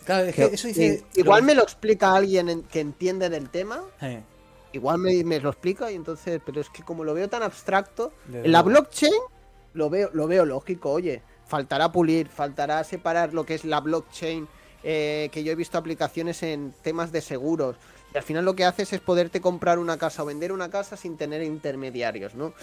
claro, 0.05 0.27
es 0.27 0.35
que, 0.35 0.43
eso 0.45 0.67
dice, 0.67 1.03
igual 1.15 1.43
me 1.43 1.55
lo 1.55 1.63
explica 1.63 2.13
alguien 2.13 2.63
que 2.63 2.81
entiende 2.81 3.29
del 3.29 3.49
tema. 3.49 3.81
Eh. 4.01 4.21
Igual 4.73 4.97
me, 4.97 5.39
lo 5.39 5.49
explica 5.49 5.91
y 5.91 5.95
entonces, 5.95 6.41
pero 6.45 6.59
es 6.59 6.69
que 6.69 6.83
como 6.83 7.03
lo 7.03 7.13
veo 7.13 7.29
tan 7.29 7.43
abstracto, 7.43 8.11
en 8.31 8.51
la 8.51 8.61
blockchain 8.61 9.13
lo 9.73 9.89
veo, 9.89 10.09
lo 10.13 10.27
veo 10.27 10.45
lógico, 10.45 10.91
oye, 10.91 11.21
faltará 11.45 11.91
pulir, 11.91 12.27
faltará 12.27 12.83
separar 12.83 13.33
lo 13.33 13.45
que 13.45 13.55
es 13.55 13.65
la 13.65 13.79
blockchain, 13.79 14.47
que 14.81 15.41
yo 15.43 15.51
he 15.51 15.55
visto 15.55 15.77
aplicaciones 15.77 16.43
en 16.43 16.73
temas 16.81 17.11
de 17.11 17.21
seguros. 17.21 17.75
Y 18.13 18.17
al 18.17 18.23
final 18.23 18.45
lo 18.45 18.55
que 18.55 18.65
haces 18.65 18.93
es 18.93 18.99
poderte 18.99 19.41
comprar 19.41 19.79
una 19.79 19.97
casa 19.97 20.23
o 20.23 20.25
vender 20.25 20.51
una 20.51 20.69
casa 20.69 20.97
sin 20.97 21.17
tener 21.17 21.41
intermediarios, 21.41 22.35
¿no? 22.35 22.53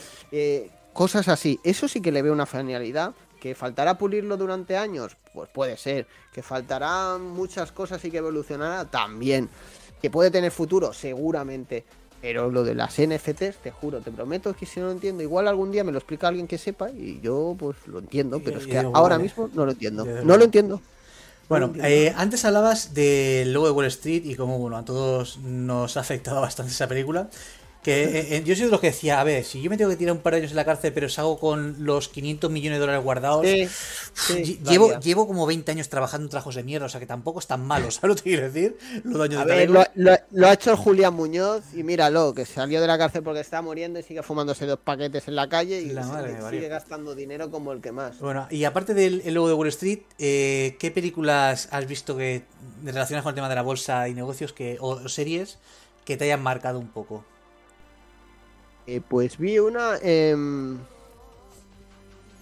Cosas 0.92 1.28
así. 1.28 1.60
Eso 1.62 1.88
sí 1.88 2.00
que 2.00 2.12
le 2.12 2.22
veo 2.22 2.32
una 2.32 2.46
finalidad. 2.46 3.14
¿Que 3.40 3.54
faltará 3.54 3.96
pulirlo 3.96 4.36
durante 4.36 4.76
años? 4.76 5.16
Pues 5.32 5.48
puede 5.48 5.76
ser. 5.78 6.06
¿Que 6.32 6.42
faltará 6.42 7.16
muchas 7.16 7.72
cosas 7.72 8.04
y 8.04 8.10
que 8.10 8.18
evolucionará? 8.18 8.84
También. 8.84 9.48
¿Que 10.02 10.10
puede 10.10 10.30
tener 10.30 10.50
futuro? 10.50 10.92
Seguramente. 10.92 11.84
Pero 12.20 12.50
lo 12.50 12.64
de 12.64 12.74
las 12.74 13.00
NFTs, 13.00 13.56
te 13.62 13.70
juro, 13.70 14.00
te 14.00 14.10
prometo 14.10 14.54
que 14.54 14.66
si 14.66 14.78
no 14.78 14.86
lo 14.86 14.92
entiendo, 14.92 15.22
igual 15.22 15.48
algún 15.48 15.72
día 15.72 15.84
me 15.84 15.92
lo 15.92 15.98
explica 15.98 16.28
alguien 16.28 16.46
que 16.46 16.58
sepa 16.58 16.90
y 16.90 17.20
yo 17.22 17.56
pues 17.58 17.76
lo 17.86 17.98
entiendo, 17.98 18.40
pero 18.44 18.58
es 18.58 18.66
que 18.66 18.78
ahora 18.78 19.18
mismo 19.18 19.48
no 19.54 19.64
lo 19.64 19.72
entiendo. 19.72 20.04
No 20.04 20.36
lo 20.36 20.44
entiendo. 20.44 20.80
Bueno, 21.48 21.72
eh, 21.82 22.14
antes 22.16 22.44
hablabas 22.44 22.94
del 22.94 23.52
logo 23.52 23.66
de 23.66 23.72
Wall 23.72 23.86
Street 23.86 24.22
y 24.24 24.36
cómo 24.36 24.58
bueno, 24.58 24.76
a 24.76 24.84
todos 24.84 25.38
nos 25.38 25.96
ha 25.96 26.00
afectado 26.00 26.40
bastante 26.42 26.70
esa 26.70 26.86
película. 26.86 27.28
Que 27.82 28.04
eh, 28.04 28.36
eh, 28.36 28.42
yo 28.44 28.54
soy 28.54 28.66
de 28.66 28.70
los 28.70 28.80
que 28.80 28.88
decía, 28.88 29.20
a 29.20 29.24
ver, 29.24 29.42
si 29.42 29.62
yo 29.62 29.70
me 29.70 29.78
tengo 29.78 29.90
que 29.90 29.96
tirar 29.96 30.14
un 30.14 30.20
par 30.20 30.34
de 30.34 30.40
años 30.40 30.50
en 30.50 30.56
la 30.56 30.66
cárcel, 30.66 30.92
pero 30.92 31.08
salgo 31.08 31.38
con 31.38 31.82
los 31.82 32.10
500 32.10 32.50
millones 32.50 32.76
de 32.76 32.80
dólares 32.80 33.02
guardados, 33.02 33.46
llevo, 34.62 34.98
llevo 35.00 35.26
como 35.26 35.46
20 35.46 35.72
años 35.72 35.88
trabajando 35.88 36.26
en 36.26 36.30
trabajos 36.30 36.56
de 36.56 36.62
mierda, 36.62 36.86
o 36.86 36.88
sea 36.90 37.00
que 37.00 37.06
tampoco 37.06 37.38
es 37.38 37.46
tan 37.46 37.64
malo, 37.64 37.90
¿sabes 37.90 38.08
lo 38.08 38.16
que 38.16 38.22
quiero 38.22 38.50
decir? 38.50 38.76
a 39.34 39.44
ver, 39.44 39.70
lo, 39.70 40.46
ha 40.46 40.52
hecho 40.52 40.76
Julián 40.76 41.14
Muñoz 41.14 41.64
y 41.74 41.82
míralo, 41.82 42.34
que 42.34 42.44
salió 42.44 42.82
de 42.82 42.86
la 42.86 42.98
cárcel 42.98 43.22
porque 43.22 43.40
está 43.40 43.62
muriendo 43.62 43.98
y 43.98 44.02
sigue 44.02 44.22
fumándose 44.22 44.66
dos 44.66 44.78
paquetes 44.78 45.26
en 45.28 45.36
la 45.36 45.48
calle 45.48 45.80
y 45.80 45.92
sigue, 46.50 46.68
gastando 46.68 47.14
dinero 47.14 47.50
como 47.50 47.72
el 47.72 47.80
que 47.80 47.92
más. 47.92 48.18
Bueno, 48.18 48.46
y 48.50 48.64
aparte 48.64 48.92
del 48.92 49.22
logo 49.32 49.48
de 49.48 49.54
Wall 49.54 49.68
Street, 49.68 50.00
eh, 50.18 50.76
¿qué 50.78 50.90
películas 50.90 51.68
has 51.70 51.86
visto 51.86 52.14
que 52.14 52.42
relacionadas 52.84 53.22
con 53.22 53.30
el 53.30 53.36
tema 53.36 53.48
de 53.48 53.54
la 53.54 53.62
bolsa 53.62 54.06
y 54.06 54.12
negocios 54.12 54.52
que, 54.52 54.76
o 54.80 55.08
series 55.08 55.56
que 56.04 56.18
te 56.18 56.24
hayan 56.24 56.42
marcado 56.42 56.78
un 56.78 56.88
poco? 56.88 57.24
Eh, 58.90 59.00
pues 59.06 59.38
vi 59.38 59.60
una. 59.60 59.98
Em, 60.02 60.76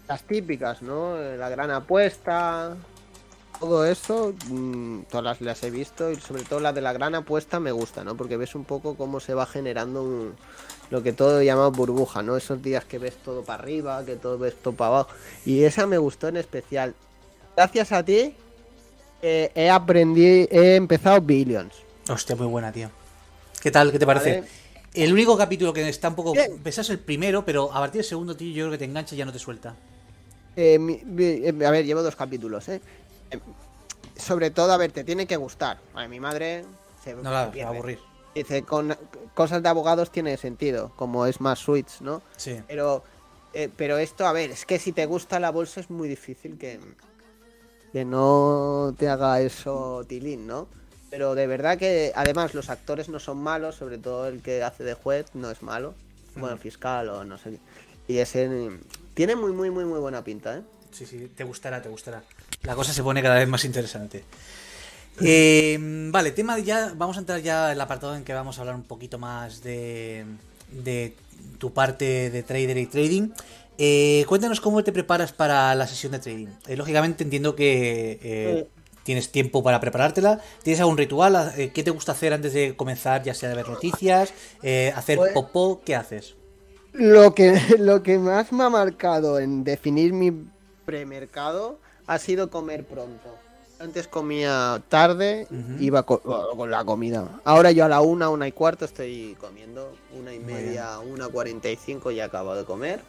las 0.09 0.23
típicas, 0.23 0.81
¿no? 0.81 1.19
La 1.19 1.51
gran 1.51 1.71
apuesta. 1.71 2.75
Todo 3.61 3.85
eso, 3.85 4.33
mm, 4.47 5.01
todas 5.11 5.43
las, 5.43 5.63
he 5.63 5.71
visto 5.71 6.11
y 6.11 6.17
sobre 6.17 6.45
todo 6.45 6.61
la 6.61 6.73
de 6.73 6.81
la 6.81 6.95
gran 6.95 7.15
apuesta 7.15 7.61
me 7.61 7.71
gusta, 7.71 8.03
¿no? 8.03 8.17
Porque 8.17 8.39
ves 8.39 8.55
un 8.55 8.65
poco 8.65 8.95
cómo 8.95 9.21
se 9.21 9.35
va 9.35 9.45
generando 9.45 10.33
lo 10.89 11.03
que 11.03 11.13
todo 11.13 11.43
llama 11.43 11.69
burbuja, 11.69 12.23
¿no? 12.23 12.39
Esos 12.39 12.63
días 12.63 12.87
que 12.87 12.99
ves 12.99 13.17
todo 13.17 13.43
para 13.43 13.63
arriba, 13.63 14.03
que 14.07 14.17
todo 14.17 14.39
ves 14.39 14.55
todo 14.55 14.73
para 14.73 14.89
abajo. 14.89 15.11
Y 15.45 15.65
esa 15.65 15.87
me 15.87 15.99
gustó 15.99 16.29
en 16.29 16.39
especial. 16.39 16.95
Gracias 17.57 17.93
a 17.93 18.03
ti 18.03 18.35
eh, 19.21 19.51
he 19.55 19.69
aprendido, 19.69 20.49
he 20.51 20.77
empezado 20.77 21.21
Billions. 21.21 21.75
Hostia, 22.09 22.37
muy 22.37 22.47
buena, 22.47 22.73
tío. 22.73 22.91
¿Qué 23.61 23.71
tal? 23.71 23.93
¿Qué 23.93 23.99
te 23.99 24.07
parece? 24.07 24.45
El 24.95 25.13
único 25.13 25.37
capítulo 25.37 25.73
que 25.73 25.89
está 25.89 26.09
un 26.09 26.15
poco 26.15 26.33
pesado 26.63 26.83
es 26.83 26.91
el 26.91 26.99
primero, 26.99 27.45
pero 27.45 27.71
a 27.73 27.81
partir 27.81 28.01
del 28.01 28.09
segundo, 28.09 28.37
tío, 28.37 28.49
yo 28.49 28.65
creo 28.65 28.73
que 28.73 28.79
te 28.79 28.85
engancha 28.85 29.15
y 29.15 29.19
ya 29.19 29.25
no 29.25 29.33
te 29.33 29.39
suelta. 29.39 29.77
Eh, 30.57 30.79
eh, 31.19 31.67
a 31.67 31.71
ver, 31.71 31.85
llevo 31.85 32.03
dos 32.03 32.17
capítulos, 32.17 32.69
¿eh? 32.69 32.81
¿eh? 33.31 33.39
Sobre 34.17 34.51
todo, 34.51 34.73
a 34.73 34.77
ver, 34.77 34.91
te 34.91 35.05
tiene 35.05 35.27
que 35.27 35.37
gustar. 35.37 35.79
A 35.95 36.09
mi 36.09 36.19
madre 36.19 36.65
se, 37.05 37.15
no, 37.15 37.31
va 37.31 37.43
a 37.43 37.69
aburrir. 37.69 37.99
Dice, 38.35 38.63
con 38.63 38.97
cosas 39.35 39.63
de 39.63 39.69
abogados 39.69 40.11
tiene 40.11 40.37
sentido, 40.37 40.93
como 40.97 41.27
es 41.27 41.41
más 41.41 41.59
switch, 41.59 42.01
¿no? 42.01 42.23
Sí. 42.37 42.61
Pero, 42.67 43.05
pero 43.77 43.99
esto, 43.99 44.27
a 44.27 44.33
ver, 44.33 44.51
es 44.51 44.65
que 44.65 44.79
si 44.79 44.93
te 44.93 45.07
gusta 45.07 45.39
la 45.39 45.51
bolsa 45.51 45.81
es 45.81 45.91
muy 45.91 46.09
difícil 46.09 46.59
que, 46.59 46.81
que 47.93 48.05
no 48.05 48.95
te 48.99 49.09
haga 49.09 49.41
eso 49.41 50.05
tilín, 50.09 50.47
¿no? 50.47 50.69
Pero 51.11 51.35
de 51.35 51.47
verdad 51.47 51.79
que, 51.79 52.13
además, 52.15 52.55
los 52.55 52.69
actores 52.69 53.09
no 53.09 53.19
son 53.19 53.39
malos, 53.39 53.77
sobre 53.77 53.99
todo 53.99 54.29
el 54.29 54.43
que 54.43 54.63
hace 54.63 54.85
de 54.85 54.95
juez 54.95 55.27
no 55.35 55.51
es 55.51 55.63
malo. 55.63 55.95
Bueno, 56.37 56.57
fiscal 56.59 57.09
o 57.09 57.25
no 57.25 57.39
sé. 57.39 57.59
Y 58.07 58.19
ese 58.19 58.49
tiene 59.15 59.35
muy, 59.35 59.53
muy, 59.53 59.71
muy, 59.71 59.85
muy 59.85 59.99
buena 59.99 60.23
pinta, 60.23 60.57
¿eh? 60.57 60.63
Sí, 60.93 61.07
sí, 61.07 61.31
te 61.35 61.45
gustará, 61.45 61.83
te 61.83 61.89
gustará. 61.89 62.23
La 62.63 62.75
cosa 62.75 62.93
se 62.93 63.03
pone 63.03 63.23
cada 63.23 63.37
vez 63.37 63.49
más 63.49 63.65
interesante. 63.65 64.25
Eh, 65.21 65.77
vale, 66.11 66.31
tema 66.31 66.59
ya. 66.59 66.93
Vamos 66.95 67.17
a 67.17 67.21
entrar 67.21 67.41
ya 67.41 67.67
en 67.67 67.73
el 67.73 67.81
apartado 67.81 68.15
en 68.15 68.25
que 68.25 68.33
vamos 68.33 68.59
a 68.59 68.61
hablar 68.61 68.77
un 68.77 68.85
poquito 68.85 69.19
más 69.19 69.63
de, 69.63 70.25
de 70.71 71.15
tu 71.59 71.73
parte 71.73 72.31
de 72.31 72.43
trader 72.43 72.79
y 72.79 72.87
trading. 72.87 73.31
Eh, 73.79 74.25
cuéntanos 74.29 74.61
cómo 74.61 74.83
te 74.83 74.93
preparas 74.93 75.33
para 75.33 75.75
la 75.75 75.87
sesión 75.87 76.13
de 76.13 76.19
trading. 76.19 76.49
Eh, 76.67 76.77
lógicamente 76.77 77.25
entiendo 77.25 77.55
que 77.55 78.69
tienes 79.09 79.33
tiempo 79.33 79.63
para 79.63 79.81
preparártela. 79.81 80.39
¿Tienes 80.63 80.81
algún 80.81 80.99
ritual? 80.99 81.55
Eh, 81.57 81.71
¿Qué 81.73 81.83
te 81.83 81.91
gusta 81.91 82.13
hacer 82.13 82.35
antes 82.35 82.53
de 82.53 82.77
comenzar, 82.77 83.23
ya 83.23 83.33
sea 83.33 83.49
de 83.49 83.55
ver 83.55 83.67
noticias, 83.67 84.35
eh, 84.63 84.93
hacer 84.95 85.17
pues, 85.17 85.33
popó? 85.33 85.81
¿Qué 85.83 85.97
haces? 85.97 86.35
Lo 86.93 87.35
que, 87.35 87.59
lo 87.79 88.03
que 88.03 88.19
más 88.19 88.53
me 88.53 88.65
ha 88.65 88.69
marcado 88.69 89.39
en 89.41 89.65
definir 89.65 90.13
mi 90.13 90.31
premercado 90.85 91.79
ha 92.07 92.19
sido 92.19 92.51
comer 92.51 92.85
pronto. 92.85 93.35
Antes 93.81 94.09
comía 94.09 94.83
tarde, 94.91 95.47
iba 95.81 96.03
con, 96.03 96.71
la 96.71 96.85
comida. 96.85 97.41
Ahora 97.45 97.71
yo 97.71 97.87
a 97.87 97.89
la 97.89 98.03
una, 98.03 98.29
una 98.29 98.47
y 98.47 98.53
cuarto 98.53 98.85
estoy 98.85 99.39
comiendo. 99.41 99.95
Una 100.19 100.35
y 100.35 100.39
media, 100.39 100.99
una 100.99 101.29
cuarenta 101.29 101.71
y 101.71 101.77
cinco 101.77 102.11
ya 102.11 102.27
acabo 102.27 102.55
de 102.55 102.67
comer. 102.67 103.01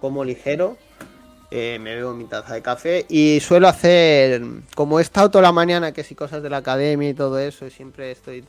Como 0.00 0.22
ligero. 0.22 0.76
Eh, 1.54 1.78
me 1.78 1.94
bebo 1.94 2.14
mi 2.14 2.24
taza 2.24 2.54
de 2.54 2.62
café 2.62 3.04
y 3.10 3.38
suelo 3.40 3.68
hacer, 3.68 4.42
como 4.74 4.98
he 4.98 5.02
estado 5.02 5.30
toda 5.30 5.42
la 5.42 5.52
mañana, 5.52 5.92
que 5.92 6.02
si 6.02 6.14
cosas 6.14 6.42
de 6.42 6.48
la 6.48 6.56
academia 6.56 7.10
y 7.10 7.12
todo 7.12 7.38
eso, 7.38 7.66
y 7.66 7.70
siempre 7.70 8.10
estoy 8.10 8.42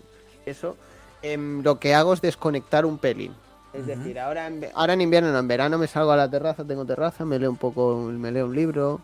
eso, 0.45 0.78
em, 1.22 1.62
lo 1.64 1.80
que 1.80 1.93
hago 1.95 2.14
es 2.14 2.22
desconectar 2.22 2.86
un 2.86 2.97
pelín. 2.97 3.34
Es 3.74 3.86
decir, 3.88 4.18
ahora 4.22 4.47
en, 4.47 4.70
ahora 4.74 4.93
en 4.93 5.01
invierno, 5.01 5.34
no, 5.34 5.39
en 5.39 5.47
verano 5.49 5.78
me 5.78 5.88
salgo 5.88 6.14
a 6.14 6.16
la 6.16 6.30
terraza, 6.30 6.64
tengo 6.64 6.86
terraza, 6.86 7.26
me 7.26 7.39
leo 7.39 7.49
un 7.49 7.58
poco, 7.58 7.97
me 7.97 8.32
leo 8.32 8.45
un 8.45 8.56
libro, 8.56 9.01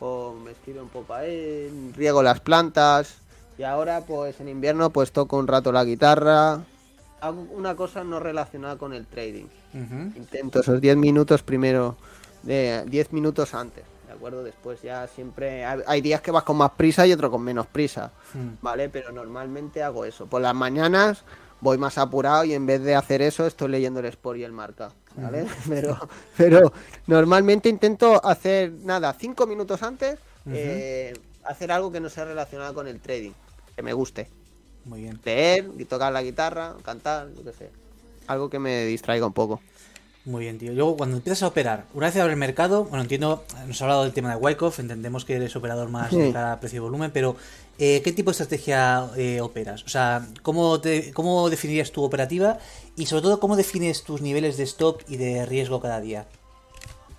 o 0.00 0.32
me 0.32 0.52
estiro 0.52 0.82
un 0.82 0.88
poco 0.88 1.12
ahí, 1.12 1.92
riego 1.94 2.22
las 2.22 2.40
plantas, 2.40 3.16
y 3.58 3.64
ahora 3.64 4.00
pues 4.00 4.40
en 4.40 4.48
invierno 4.48 4.88
pues 4.88 5.12
toco 5.12 5.36
un 5.36 5.46
rato 5.46 5.72
la 5.72 5.84
guitarra, 5.84 6.62
hago 7.20 7.46
una 7.52 7.76
cosa 7.76 8.02
no 8.02 8.18
relacionada 8.18 8.76
con 8.76 8.94
el 8.94 9.04
trading. 9.04 9.44
Intento 9.74 10.60
esos 10.60 10.80
10 10.80 10.96
minutos 10.96 11.42
primero 11.42 11.96
de 12.42 12.84
10 12.86 13.12
minutos 13.12 13.54
antes, 13.54 13.84
¿de 14.06 14.12
acuerdo? 14.12 14.42
Después 14.42 14.82
ya 14.82 15.06
siempre 15.06 15.64
hay 15.64 16.00
días 16.00 16.20
que 16.20 16.30
vas 16.30 16.42
con 16.44 16.56
más 16.56 16.72
prisa 16.72 17.06
y 17.06 17.12
otros 17.12 17.30
con 17.30 17.42
menos 17.42 17.66
prisa, 17.66 18.12
hmm. 18.34 18.48
¿vale? 18.60 18.88
Pero 18.88 19.12
normalmente 19.12 19.82
hago 19.82 20.04
eso. 20.04 20.26
Por 20.26 20.42
las 20.42 20.54
mañanas 20.54 21.24
voy 21.60 21.78
más 21.78 21.98
apurado 21.98 22.44
y 22.44 22.54
en 22.54 22.66
vez 22.66 22.82
de 22.82 22.94
hacer 22.94 23.22
eso 23.22 23.46
estoy 23.46 23.68
leyendo 23.68 24.00
el 24.00 24.06
Sport 24.06 24.38
y 24.38 24.44
el 24.44 24.52
Marca, 24.52 24.90
¿vale? 25.16 25.44
Hmm. 25.44 25.48
Pero, 25.68 26.08
pero 26.36 26.72
normalmente 27.06 27.68
intento 27.68 28.24
hacer 28.24 28.72
nada, 28.72 29.12
5 29.12 29.46
minutos 29.46 29.82
antes 29.82 30.18
eh, 30.50 31.14
hacer 31.44 31.72
algo 31.72 31.92
que 31.92 32.00
no 32.00 32.08
sea 32.08 32.24
relacionado 32.24 32.74
con 32.74 32.86
el 32.86 33.00
trading, 33.00 33.32
que 33.74 33.82
me 33.82 33.92
guste. 33.92 34.28
Muy 34.84 35.02
bien. 35.02 35.20
Leer, 35.24 35.70
y 35.78 35.84
tocar 35.84 36.12
la 36.12 36.22
guitarra, 36.22 36.74
cantar, 36.84 37.28
lo 37.28 37.44
que 37.44 37.52
sé. 37.52 37.70
Algo 38.26 38.50
que 38.50 38.58
me 38.58 38.84
distraiga 38.86 39.26
un 39.26 39.32
poco. 39.32 39.60
Muy 40.24 40.44
bien, 40.44 40.56
tío. 40.56 40.72
Luego, 40.72 40.96
cuando 40.96 41.16
empiezas 41.16 41.42
a 41.42 41.48
operar, 41.48 41.86
una 41.94 42.06
vez 42.06 42.16
abre 42.16 42.32
el 42.34 42.38
mercado, 42.38 42.84
bueno, 42.84 43.02
entiendo, 43.02 43.42
nos 43.66 43.80
ha 43.80 43.84
hablado 43.86 44.04
del 44.04 44.12
tema 44.12 44.30
de 44.30 44.36
Wyckoff, 44.36 44.78
entendemos 44.78 45.24
que 45.24 45.34
eres 45.34 45.56
operador 45.56 45.88
más 45.88 46.10
Sí. 46.10 46.16
de 46.16 46.56
precio 46.60 46.76
y 46.76 46.80
volumen, 46.80 47.10
pero 47.12 47.34
eh, 47.78 48.02
¿qué 48.04 48.12
tipo 48.12 48.30
de 48.30 48.32
estrategia 48.32 49.08
eh, 49.16 49.40
operas? 49.40 49.82
O 49.82 49.88
sea, 49.88 50.24
¿cómo, 50.42 50.80
te- 50.80 51.12
¿cómo 51.12 51.50
definirías 51.50 51.90
tu 51.90 52.04
operativa? 52.04 52.58
Y 52.94 53.06
sobre 53.06 53.22
todo, 53.22 53.40
¿cómo 53.40 53.56
defines 53.56 54.04
tus 54.04 54.20
niveles 54.22 54.56
de 54.56 54.62
stop 54.62 55.00
y 55.08 55.16
de 55.16 55.44
riesgo 55.44 55.80
cada 55.80 56.00
día? 56.00 56.26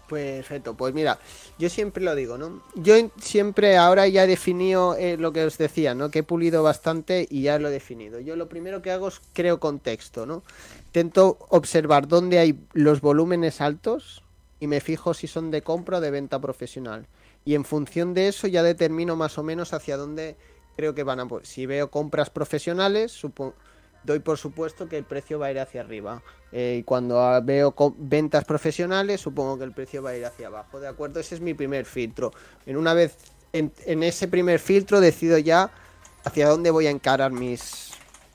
Perfecto, 0.07 0.75
pues 0.75 0.93
mira, 0.93 1.17
yo 1.57 1.69
siempre 1.69 2.03
lo 2.03 2.13
digo, 2.13 2.37
¿no? 2.37 2.61
Yo 2.75 2.95
siempre 3.19 3.77
ahora 3.77 4.07
ya 4.07 4.25
he 4.25 4.27
definido 4.27 4.95
eh, 4.95 5.17
lo 5.17 5.31
que 5.31 5.45
os 5.45 5.57
decía, 5.57 5.95
¿no? 5.95 6.11
Que 6.11 6.19
he 6.19 6.23
pulido 6.23 6.61
bastante 6.61 7.25
y 7.29 7.43
ya 7.43 7.57
lo 7.57 7.69
he 7.69 7.71
definido. 7.71 8.19
Yo 8.19 8.35
lo 8.35 8.49
primero 8.49 8.81
que 8.81 8.91
hago 8.91 9.07
es 9.07 9.21
creo 9.31 9.59
contexto, 9.59 10.25
¿no? 10.25 10.43
Intento 10.87 11.37
observar 11.49 12.07
dónde 12.07 12.37
hay 12.37 12.59
los 12.73 12.99
volúmenes 13.01 13.61
altos 13.61 14.23
y 14.59 14.67
me 14.67 14.81
fijo 14.81 15.13
si 15.13 15.25
son 15.27 15.51
de 15.51 15.61
compra 15.63 15.97
o 15.97 16.01
de 16.01 16.11
venta 16.11 16.39
profesional. 16.39 17.07
Y 17.45 17.55
en 17.55 17.63
función 17.65 18.13
de 18.13 18.27
eso 18.27 18.47
ya 18.47 18.61
determino 18.61 19.15
más 19.15 19.37
o 19.37 19.43
menos 19.43 19.73
hacia 19.73 19.97
dónde 19.97 20.35
creo 20.75 20.93
que 20.93 21.03
van 21.03 21.21
a... 21.21 21.27
po- 21.27 21.43
Si 21.43 21.65
veo 21.65 21.89
compras 21.89 22.29
profesionales, 22.29 23.11
supo- 23.13 23.53
doy 24.03 24.19
por 24.19 24.37
supuesto 24.37 24.87
que 24.87 24.97
el 24.97 25.03
precio 25.03 25.39
va 25.39 25.47
a 25.47 25.51
ir 25.51 25.59
hacia 25.59 25.81
arriba. 25.81 26.21
Eh, 26.51 26.83
cuando 26.85 27.41
veo 27.43 27.73
ventas 27.97 28.45
profesionales, 28.45 29.21
supongo 29.21 29.57
que 29.57 29.63
el 29.63 29.71
precio 29.71 30.03
va 30.03 30.11
a 30.11 30.17
ir 30.17 30.25
hacia 30.25 30.47
abajo. 30.47 30.79
¿De 30.79 30.87
acuerdo? 30.87 31.19
Ese 31.19 31.35
es 31.35 31.41
mi 31.41 31.53
primer 31.53 31.85
filtro. 31.85 32.31
En 32.65 32.77
una 32.77 32.93
vez 32.93 33.17
en, 33.53 33.71
en 33.85 34.03
ese 34.03 34.27
primer 34.27 34.59
filtro 34.59 34.99
decido 34.99 35.37
ya 35.37 35.71
hacia 36.23 36.47
dónde 36.47 36.71
voy 36.71 36.87
a 36.87 36.89
encarar 36.89 37.31
mis, 37.31 37.91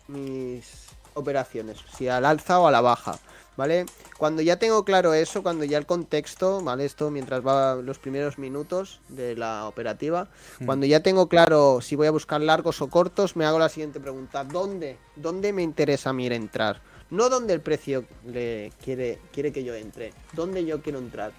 mis 0.08 0.88
operaciones, 1.14 1.78
si 1.96 2.08
al 2.08 2.24
alza 2.24 2.60
o 2.60 2.66
a 2.66 2.70
la 2.70 2.80
baja. 2.80 3.18
¿Vale? 3.56 3.86
Cuando 4.18 4.42
ya 4.42 4.58
tengo 4.58 4.84
claro 4.84 5.14
eso, 5.14 5.42
cuando 5.44 5.64
ya 5.64 5.78
el 5.78 5.86
contexto, 5.86 6.60
¿vale? 6.60 6.84
Esto 6.84 7.10
mientras 7.10 7.46
va 7.46 7.76
los 7.76 7.98
primeros 8.00 8.36
minutos 8.36 9.00
de 9.08 9.36
la 9.36 9.66
operativa, 9.68 10.28
cuando 10.66 10.86
ya 10.86 11.00
tengo 11.04 11.28
claro 11.28 11.80
si 11.80 11.94
voy 11.94 12.08
a 12.08 12.10
buscar 12.10 12.40
largos 12.40 12.82
o 12.82 12.88
cortos, 12.88 13.36
me 13.36 13.44
hago 13.46 13.58
la 13.60 13.68
siguiente 13.68 14.00
pregunta. 14.00 14.42
¿Dónde? 14.42 14.98
¿Dónde 15.14 15.52
me 15.52 15.62
interesa 15.62 16.10
a 16.10 16.12
mí 16.12 16.26
ir 16.26 16.32
a 16.32 16.36
entrar? 16.36 16.80
No 17.10 17.28
donde 17.30 17.54
el 17.54 17.60
precio 17.60 18.04
le 18.26 18.72
quiere, 18.84 19.18
quiere 19.32 19.52
que 19.52 19.62
yo 19.64 19.74
entre, 19.74 20.12
¿dónde 20.34 20.64
yo 20.64 20.82
quiero 20.82 20.98
entrar? 20.98 21.32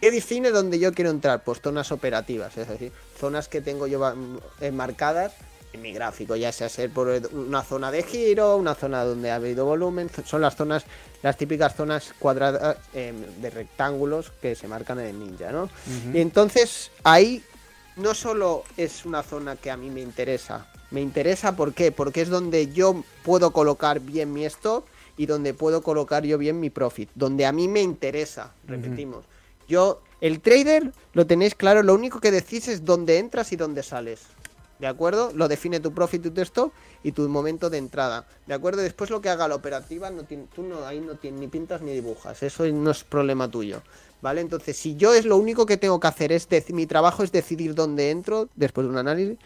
¿Qué 0.00 0.10
define 0.10 0.50
dónde 0.50 0.78
yo 0.78 0.92
quiero 0.92 1.10
entrar? 1.10 1.42
Pues 1.44 1.60
zonas 1.62 1.90
operativas, 1.92 2.54
es 2.58 2.68
decir, 2.68 2.92
zonas 3.18 3.48
que 3.48 3.62
tengo 3.62 3.86
yo 3.86 3.98
va- 4.00 4.14
enmarcadas 4.60 5.32
en 5.76 5.82
mi 5.82 5.92
gráfico, 5.92 6.34
ya 6.36 6.50
sea 6.52 6.68
ser 6.68 6.90
por 6.90 7.08
una 7.32 7.62
zona 7.62 7.90
de 7.90 8.02
giro, 8.02 8.56
una 8.56 8.74
zona 8.74 9.04
donde 9.04 9.30
ha 9.30 9.36
habido 9.36 9.64
volumen, 9.64 10.10
son 10.24 10.40
las 10.40 10.56
zonas, 10.56 10.84
las 11.22 11.36
típicas 11.36 11.76
zonas 11.76 12.14
cuadradas 12.18 12.78
eh, 12.94 13.12
de 13.40 13.50
rectángulos 13.50 14.32
que 14.42 14.54
se 14.54 14.66
marcan 14.66 14.98
en 15.00 15.06
el 15.06 15.18
ninja, 15.18 15.52
¿no? 15.52 15.68
Y 16.12 16.20
entonces 16.20 16.90
ahí 17.04 17.44
no 17.96 18.14
solo 18.14 18.64
es 18.76 19.04
una 19.04 19.22
zona 19.22 19.56
que 19.56 19.70
a 19.70 19.76
mí 19.76 19.90
me 19.90 20.00
interesa, 20.00 20.66
me 20.90 21.00
interesa 21.00 21.54
¿por 21.54 21.74
qué? 21.74 21.92
Porque 21.92 22.22
es 22.22 22.28
donde 22.28 22.72
yo 22.72 23.04
puedo 23.22 23.52
colocar 23.52 24.00
bien 24.00 24.32
mi 24.32 24.44
stop 24.46 24.84
y 25.16 25.26
donde 25.26 25.54
puedo 25.54 25.82
colocar 25.82 26.24
yo 26.24 26.38
bien 26.38 26.58
mi 26.58 26.70
profit, 26.70 27.10
donde 27.14 27.46
a 27.46 27.52
mí 27.52 27.68
me 27.68 27.82
interesa, 27.82 28.52
repetimos. 28.66 29.24
Yo, 29.68 30.02
el 30.20 30.40
trader, 30.40 30.92
lo 31.12 31.26
tenéis 31.26 31.54
claro, 31.54 31.82
lo 31.82 31.94
único 31.94 32.20
que 32.20 32.30
decís 32.30 32.68
es 32.68 32.84
dónde 32.84 33.18
entras 33.18 33.52
y 33.52 33.56
dónde 33.56 33.82
sales. 33.82 34.20
¿De 34.78 34.86
acuerdo? 34.86 35.32
Lo 35.34 35.48
define 35.48 35.80
tu 35.80 35.92
profit 35.92 36.26
y 36.26 36.30
tu 36.30 36.40
stop 36.42 36.72
y 37.02 37.12
tu 37.12 37.28
momento 37.28 37.70
de 37.70 37.78
entrada. 37.78 38.26
¿De 38.46 38.54
acuerdo? 38.54 38.82
Después 38.82 39.10
lo 39.10 39.20
que 39.20 39.30
haga 39.30 39.48
la 39.48 39.54
operativa, 39.54 40.10
no 40.10 40.24
tiene, 40.24 40.46
tú 40.54 40.62
no, 40.62 40.84
ahí 40.84 41.00
no 41.00 41.14
tienes 41.14 41.40
ni 41.40 41.48
pintas 41.48 41.80
ni 41.80 41.92
dibujas. 41.92 42.42
Eso 42.42 42.66
no 42.66 42.90
es 42.90 43.04
problema 43.04 43.50
tuyo. 43.50 43.82
¿Vale? 44.22 44.40
Entonces, 44.40 44.76
si 44.76 44.96
yo 44.96 45.14
es 45.14 45.26
lo 45.26 45.36
único 45.36 45.66
que 45.66 45.76
tengo 45.76 46.00
que 46.00 46.06
hacer, 46.08 46.32
es 46.32 46.48
mi 46.70 46.86
trabajo 46.86 47.22
es 47.22 47.32
decidir 47.32 47.74
dónde 47.74 48.10
entro, 48.10 48.48
después 48.56 48.86
de 48.86 48.90
un 48.90 48.98
análisis, 48.98 49.38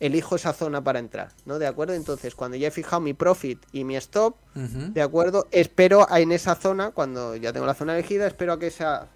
elijo 0.00 0.36
esa 0.36 0.52
zona 0.52 0.82
para 0.82 0.98
entrar. 0.98 1.30
¿No? 1.44 1.58
¿De 1.58 1.66
acuerdo? 1.66 1.92
Entonces, 1.94 2.34
cuando 2.34 2.56
ya 2.56 2.68
he 2.68 2.70
fijado 2.70 3.00
mi 3.00 3.12
profit 3.12 3.62
y 3.72 3.84
mi 3.84 3.96
stop. 3.96 4.36
¿De 4.54 5.02
acuerdo? 5.02 5.46
Espero 5.50 6.06
en 6.10 6.32
esa 6.32 6.54
zona, 6.54 6.90
cuando 6.92 7.36
ya 7.36 7.52
tengo 7.52 7.66
la 7.66 7.74
zona 7.74 7.94
elegida, 7.94 8.26
espero 8.26 8.54
a 8.54 8.58
que, 8.58 8.68
esa, 8.68 9.08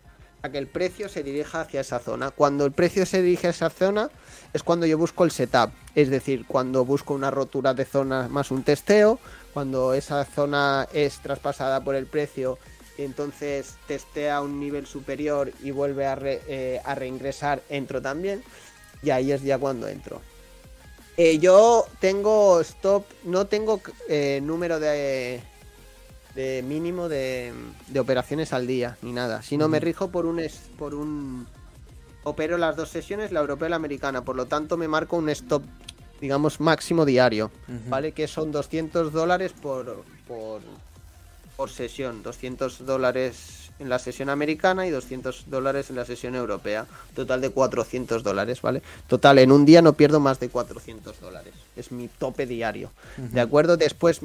a 0.42 0.48
que 0.50 0.58
el 0.58 0.66
precio 0.68 1.08
se 1.08 1.22
dirija 1.22 1.62
hacia 1.62 1.80
esa 1.80 1.98
zona. 1.98 2.30
Cuando 2.30 2.64
el 2.64 2.72
precio 2.72 3.04
se 3.06 3.22
dirige 3.22 3.48
a 3.48 3.50
esa 3.50 3.70
zona, 3.70 4.10
es 4.52 4.62
cuando 4.62 4.86
yo 4.86 4.96
busco 4.96 5.24
el 5.24 5.30
setup. 5.30 5.70
Es 5.94 6.10
decir, 6.10 6.44
cuando 6.46 6.84
busco 6.84 7.14
una 7.14 7.30
rotura 7.30 7.74
de 7.74 7.84
zona 7.84 8.28
más 8.28 8.50
un 8.50 8.62
testeo, 8.62 9.18
cuando 9.52 9.94
esa 9.94 10.24
zona 10.24 10.86
es 10.92 11.18
traspasada 11.18 11.82
por 11.82 11.94
el 11.96 12.06
precio, 12.06 12.58
entonces 12.98 13.74
testea 13.86 14.40
un 14.40 14.60
nivel 14.60 14.86
superior 14.86 15.52
y 15.62 15.70
vuelve 15.72 16.06
a, 16.06 16.14
re- 16.14 16.42
eh, 16.48 16.80
reingresar, 16.94 17.62
entro 17.68 18.00
también. 18.00 18.42
Y 19.02 19.10
ahí 19.10 19.32
es 19.32 19.42
ya 19.42 19.58
cuando 19.58 19.88
entro. 19.88 20.20
Eh, 21.16 21.38
yo 21.38 21.84
tengo 22.00 22.60
stop, 22.60 23.04
no 23.24 23.46
tengo 23.48 23.80
eh, 24.08 24.40
número 24.42 24.78
de, 24.78 25.40
de 26.34 26.62
mínimo 26.66 27.08
de, 27.08 27.52
de 27.88 28.00
operaciones 28.00 28.52
al 28.52 28.66
día, 28.66 28.96
ni 29.02 29.12
nada. 29.12 29.42
Sino 29.42 29.68
me 29.68 29.80
rijo 29.80 30.08
por 30.10 30.26
un, 30.26 30.38
es- 30.40 30.60
por 30.78 30.94
un... 30.94 31.46
Opero 32.24 32.58
las 32.58 32.76
dos 32.76 32.90
sesiones, 32.90 33.32
la 33.32 33.40
europea 33.40 33.68
y 33.68 33.70
la 33.70 33.76
americana. 33.76 34.22
Por 34.22 34.36
lo 34.36 34.46
tanto, 34.46 34.76
me 34.76 34.86
marco 34.88 35.16
un 35.16 35.28
stop, 35.30 35.62
digamos, 36.20 36.60
máximo 36.60 37.04
diario. 37.04 37.50
¿Vale? 37.88 38.12
Que 38.12 38.28
son 38.28 38.52
200 38.52 39.12
dólares 39.12 39.52
por, 39.60 40.04
por, 40.26 40.60
por 41.56 41.70
sesión. 41.70 42.22
200 42.22 42.84
dólares 42.84 43.67
en 43.78 43.88
la 43.88 43.98
sesión 43.98 44.28
americana 44.28 44.86
y 44.86 44.90
200 44.90 45.44
dólares 45.48 45.90
en 45.90 45.96
la 45.96 46.04
sesión 46.04 46.34
europea. 46.34 46.86
Total 47.14 47.40
de 47.40 47.50
400 47.50 48.22
dólares, 48.22 48.60
¿vale? 48.62 48.82
Total, 49.06 49.38
en 49.38 49.52
un 49.52 49.64
día 49.64 49.82
no 49.82 49.92
pierdo 49.92 50.20
más 50.20 50.40
de 50.40 50.48
400 50.48 51.20
dólares. 51.20 51.54
Es 51.76 51.92
mi 51.92 52.08
tope 52.08 52.46
diario. 52.46 52.90
¿De 53.16 53.40
acuerdo? 53.40 53.76
Después 53.76 54.20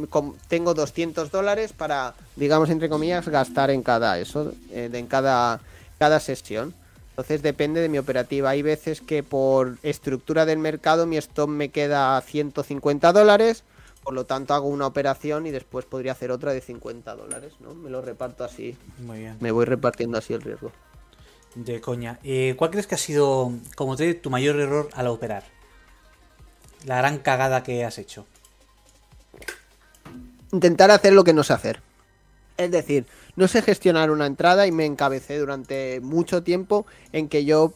tengo 0.48 0.74
200 0.74 1.32
dólares 1.32 1.74
para, 1.74 2.14
digamos, 2.36 2.70
entre 2.70 2.90
comillas, 2.90 3.28
gastar 3.28 3.70
en 3.70 3.84
cada 3.84 4.20
eso, 4.20 4.54
eh, 4.72 4.90
en 4.92 5.08
cada, 5.08 5.60
cada 6.00 6.20
sesión. 6.20 6.74
Entonces 7.12 7.44
depende 7.44 7.80
de 7.80 7.90
mi 7.90 8.00
operativa. 8.00 8.50
Hay 8.50 8.64
veces 8.64 9.00
que 9.00 9.22
por 9.22 9.78
estructura 9.84 10.48
del 10.48 10.58
mercado 10.58 11.06
mi 11.06 11.18
stop 11.18 11.48
me 11.48 11.70
queda 11.70 12.18
a 12.18 12.22
150 12.22 13.14
dólares. 13.14 13.64
Por 14.04 14.14
lo 14.14 14.26
tanto 14.26 14.54
hago 14.54 14.68
una 14.68 14.86
operación 14.86 15.48
y 15.48 15.52
después 15.52 15.86
podría 15.86 16.12
hacer 16.12 16.32
otra 16.32 16.52
de 16.52 16.62
50 16.62 17.16
dólares, 17.16 17.54
¿no? 17.62 17.74
Me 17.74 17.90
lo 17.90 18.02
reparto 18.02 18.44
así. 18.44 18.78
Muy 19.00 19.20
bien. 19.20 19.38
Me 19.40 19.52
voy 19.52 19.66
repartiendo 19.66 20.18
así 20.18 20.34
el 20.34 20.42
riesgo. 20.42 20.72
De 21.56 21.80
coña. 21.80 22.20
Eh, 22.24 22.56
¿Cuál 22.58 22.72
crees 22.72 22.88
que 22.88 22.96
ha 22.96 22.98
sido, 22.98 23.52
como 23.76 23.96
trader, 23.96 24.20
tu 24.22 24.30
mayor 24.30 24.60
error 24.60 24.90
al 24.94 25.08
operar? 25.08 25.44
La 26.86 26.98
gran 26.98 27.20
cagada 27.20 27.64
que 27.64 27.86
has 27.86 27.98
hecho. 27.98 28.26
Intentar 30.52 30.92
hacer 30.92 31.14
lo 31.14 31.24
que 31.24 31.34
no 31.34 31.44
sé 31.44 31.54
hacer. 31.54 31.82
Es 32.58 32.72
decir, 32.72 33.06
no 33.36 33.48
sé 33.48 33.62
gestionar 33.62 34.12
una 34.12 34.26
entrada 34.26 34.68
y 34.68 34.72
me 34.72 34.86
encabecé 34.86 35.38
durante 35.38 36.00
mucho 36.02 36.44
tiempo 36.44 36.86
en 37.12 37.30
que 37.30 37.46
yo 37.46 37.74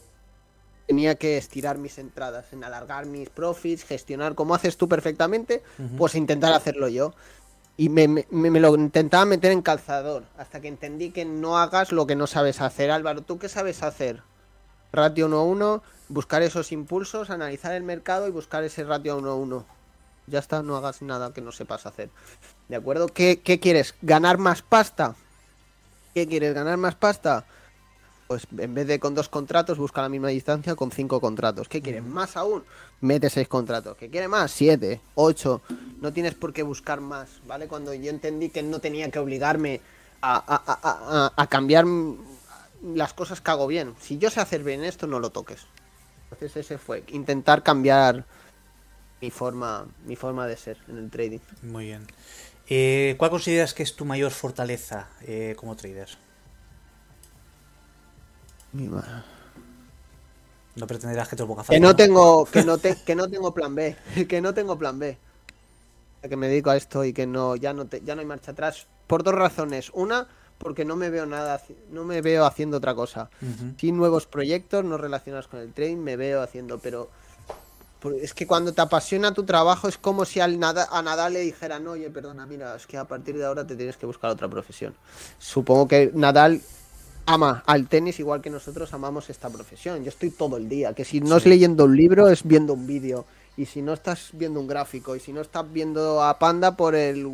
tenía 0.88 1.16
que 1.16 1.38
estirar 1.38 1.78
mis 1.78 1.98
entradas, 1.98 2.52
en 2.52 2.64
alargar 2.64 3.06
mis 3.06 3.30
profits, 3.30 3.84
gestionar 3.84 4.34
como 4.34 4.54
haces 4.56 4.76
tú 4.78 4.88
perfectamente, 4.88 5.62
pues 5.96 6.14
intentar 6.16 6.52
hacerlo 6.54 6.88
yo. 6.88 7.14
Y 7.76 7.90
me, 7.90 8.08
me- 8.08 8.26
me 8.50 8.60
lo 8.60 8.74
intentaba 8.76 9.24
meter 9.26 9.52
en 9.52 9.62
calzador, 9.62 10.24
hasta 10.38 10.60
que 10.60 10.68
entendí 10.68 11.12
que 11.12 11.24
no 11.26 11.58
hagas 11.58 11.92
lo 11.92 12.06
que 12.06 12.16
no 12.16 12.26
sabes 12.26 12.60
hacer. 12.62 12.90
Álvaro, 12.90 13.22
¿tú 13.22 13.38
qué 13.38 13.48
sabes 13.48 13.82
hacer? 13.84 14.22
Ratio 14.92 15.28
1-1, 15.28 15.82
buscar 16.08 16.42
esos 16.42 16.72
impulsos, 16.72 17.30
analizar 17.30 17.74
el 17.74 17.84
mercado 17.84 18.28
y 18.28 18.32
buscar 18.32 18.64
ese 18.64 18.84
ratio 18.84 19.18
1-1. 19.18 19.66
Ya 20.26 20.40
está, 20.40 20.62
no 20.62 20.76
hagas 20.76 21.02
nada 21.02 21.32
que 21.34 21.40
no 21.42 21.52
sepas 21.52 21.86
hacer. 21.86 22.10
¿De 22.68 22.76
acuerdo? 22.76 23.08
¿Qué, 23.08 23.42
qué 23.42 23.60
quieres? 23.60 23.94
¿Ganar 24.02 24.38
más 24.38 24.62
pasta? 24.62 25.16
¿Qué 26.14 26.26
quieres? 26.28 26.54
¿Ganar 26.54 26.78
más 26.78 26.96
pasta? 26.96 27.46
Pues 28.28 28.46
en 28.58 28.74
vez 28.74 28.86
de 28.86 29.00
con 29.00 29.14
dos 29.14 29.30
contratos, 29.30 29.78
busca 29.78 30.02
la 30.02 30.10
misma 30.10 30.28
distancia 30.28 30.74
con 30.74 30.92
cinco 30.92 31.18
contratos. 31.18 31.66
¿Qué 31.66 31.80
quieres? 31.80 32.04
Más 32.04 32.36
aún, 32.36 32.62
mete 33.00 33.30
seis 33.30 33.48
contratos. 33.48 33.96
¿Qué 33.96 34.10
quiere 34.10 34.28
más? 34.28 34.50
Siete, 34.50 35.00
ocho. 35.14 35.62
No 36.02 36.12
tienes 36.12 36.34
por 36.34 36.52
qué 36.52 36.62
buscar 36.62 37.00
más, 37.00 37.28
¿vale? 37.46 37.68
Cuando 37.68 37.94
yo 37.94 38.10
entendí 38.10 38.50
que 38.50 38.62
no 38.62 38.80
tenía 38.80 39.10
que 39.10 39.18
obligarme 39.18 39.80
a, 40.20 40.36
a- 40.36 40.62
a- 40.66 41.26
a- 41.26 41.32
a 41.42 41.46
cambiar 41.46 41.86
las 42.82 43.14
cosas 43.14 43.40
que 43.40 43.50
hago 43.50 43.66
bien. 43.66 43.94
Si 43.98 44.18
yo 44.18 44.28
sé 44.28 44.40
hacer 44.40 44.62
bien 44.62 44.84
esto, 44.84 45.06
no 45.06 45.20
lo 45.20 45.30
toques. 45.30 45.66
Entonces 46.24 46.54
ese 46.66 46.76
fue, 46.76 47.04
intentar 47.08 47.62
cambiar 47.62 48.26
mi 49.22 49.30
forma, 49.30 49.86
mi 50.04 50.16
forma 50.16 50.46
de 50.46 50.58
ser 50.58 50.76
en 50.88 50.98
el 50.98 51.08
trading. 51.10 51.38
Muy 51.62 51.86
bien. 51.86 52.06
Eh, 52.68 53.14
¿Cuál 53.16 53.30
consideras 53.30 53.72
que 53.72 53.82
es 53.82 53.96
tu 53.96 54.04
mayor 54.04 54.32
fortaleza 54.32 55.08
eh, 55.22 55.54
como 55.58 55.74
trader? 55.76 56.10
No 60.76 60.86
pretenderás 60.86 61.28
que 61.28 61.36
te 61.36 61.42
lo 61.42 61.48
ponga 61.48 61.64
Que 61.64 61.80
no 61.80 61.96
tengo, 61.96 62.44
que 62.52 62.62
no, 62.64 62.78
te- 62.78 62.96
que 63.04 63.14
no 63.14 63.28
tengo 63.28 63.52
plan 63.52 63.74
B, 63.74 63.96
que 64.28 64.40
no 64.40 64.54
tengo 64.54 64.78
plan 64.78 64.98
B. 64.98 65.18
Que 66.28 66.36
me 66.36 66.48
dedico 66.48 66.70
a 66.70 66.76
esto 66.76 67.04
y 67.04 67.12
que 67.12 67.26
no, 67.26 67.56
ya 67.56 67.72
no 67.72 67.86
te- 67.86 68.00
ya 68.02 68.14
no 68.14 68.20
hay 68.20 68.26
marcha 68.26 68.50
atrás. 68.52 68.86
Por 69.06 69.22
dos 69.22 69.34
razones. 69.34 69.90
Una, 69.94 70.26
porque 70.58 70.84
no 70.84 70.96
me 70.96 71.10
veo 71.10 71.26
nada, 71.26 71.62
no 71.90 72.04
me 72.04 72.20
veo 72.20 72.44
haciendo 72.44 72.76
otra 72.78 72.94
cosa. 72.94 73.30
Ujú. 73.40 73.74
Sin 73.78 73.96
nuevos 73.96 74.26
proyectos 74.26 74.84
no 74.84 74.98
relacionados 74.98 75.48
con 75.48 75.60
el 75.60 75.72
trading, 75.72 75.96
me 75.98 76.16
veo 76.16 76.42
haciendo, 76.42 76.78
pero 76.78 77.08
es 78.20 78.32
que 78.34 78.46
cuando 78.46 78.72
te 78.72 78.80
apasiona 78.80 79.32
tu 79.34 79.44
trabajo 79.44 79.88
es 79.88 79.96
como 79.98 80.24
si 80.24 80.38
al 80.40 80.58
Nada- 80.60 80.88
a 80.90 81.02
Nadal 81.02 81.32
le 81.32 81.40
dijeran, 81.40 81.86
oye, 81.88 82.10
perdona, 82.10 82.46
mira, 82.46 82.76
es 82.76 82.86
que 82.86 82.96
a 82.96 83.04
partir 83.06 83.36
de 83.38 83.44
ahora 83.44 83.66
te 83.66 83.74
tienes 83.76 83.96
que 83.96 84.06
buscar 84.06 84.30
otra 84.30 84.48
profesión. 84.48 84.94
Supongo 85.38 85.88
que 85.88 86.10
Nadal 86.14 86.60
ama 87.28 87.62
al 87.66 87.86
tenis 87.88 88.18
igual 88.18 88.40
que 88.40 88.48
nosotros 88.50 88.92
amamos 88.94 89.28
esta 89.28 89.50
profesión. 89.50 90.02
Yo 90.02 90.08
estoy 90.08 90.30
todo 90.30 90.56
el 90.56 90.68
día, 90.68 90.94
que 90.94 91.04
si 91.04 91.20
no 91.20 91.36
es 91.36 91.44
leyendo 91.46 91.84
un 91.84 91.96
libro 91.96 92.28
es 92.28 92.42
viendo 92.42 92.72
un 92.72 92.86
vídeo. 92.86 93.26
Y 93.56 93.66
si 93.66 93.82
no 93.82 93.92
estás 93.92 94.28
viendo 94.32 94.60
un 94.60 94.66
gráfico, 94.68 95.14
y 95.16 95.20
si 95.20 95.32
no 95.32 95.40
estás 95.40 95.70
viendo 95.72 96.22
a 96.22 96.38
Panda 96.38 96.76
por 96.76 96.94
el 96.94 97.28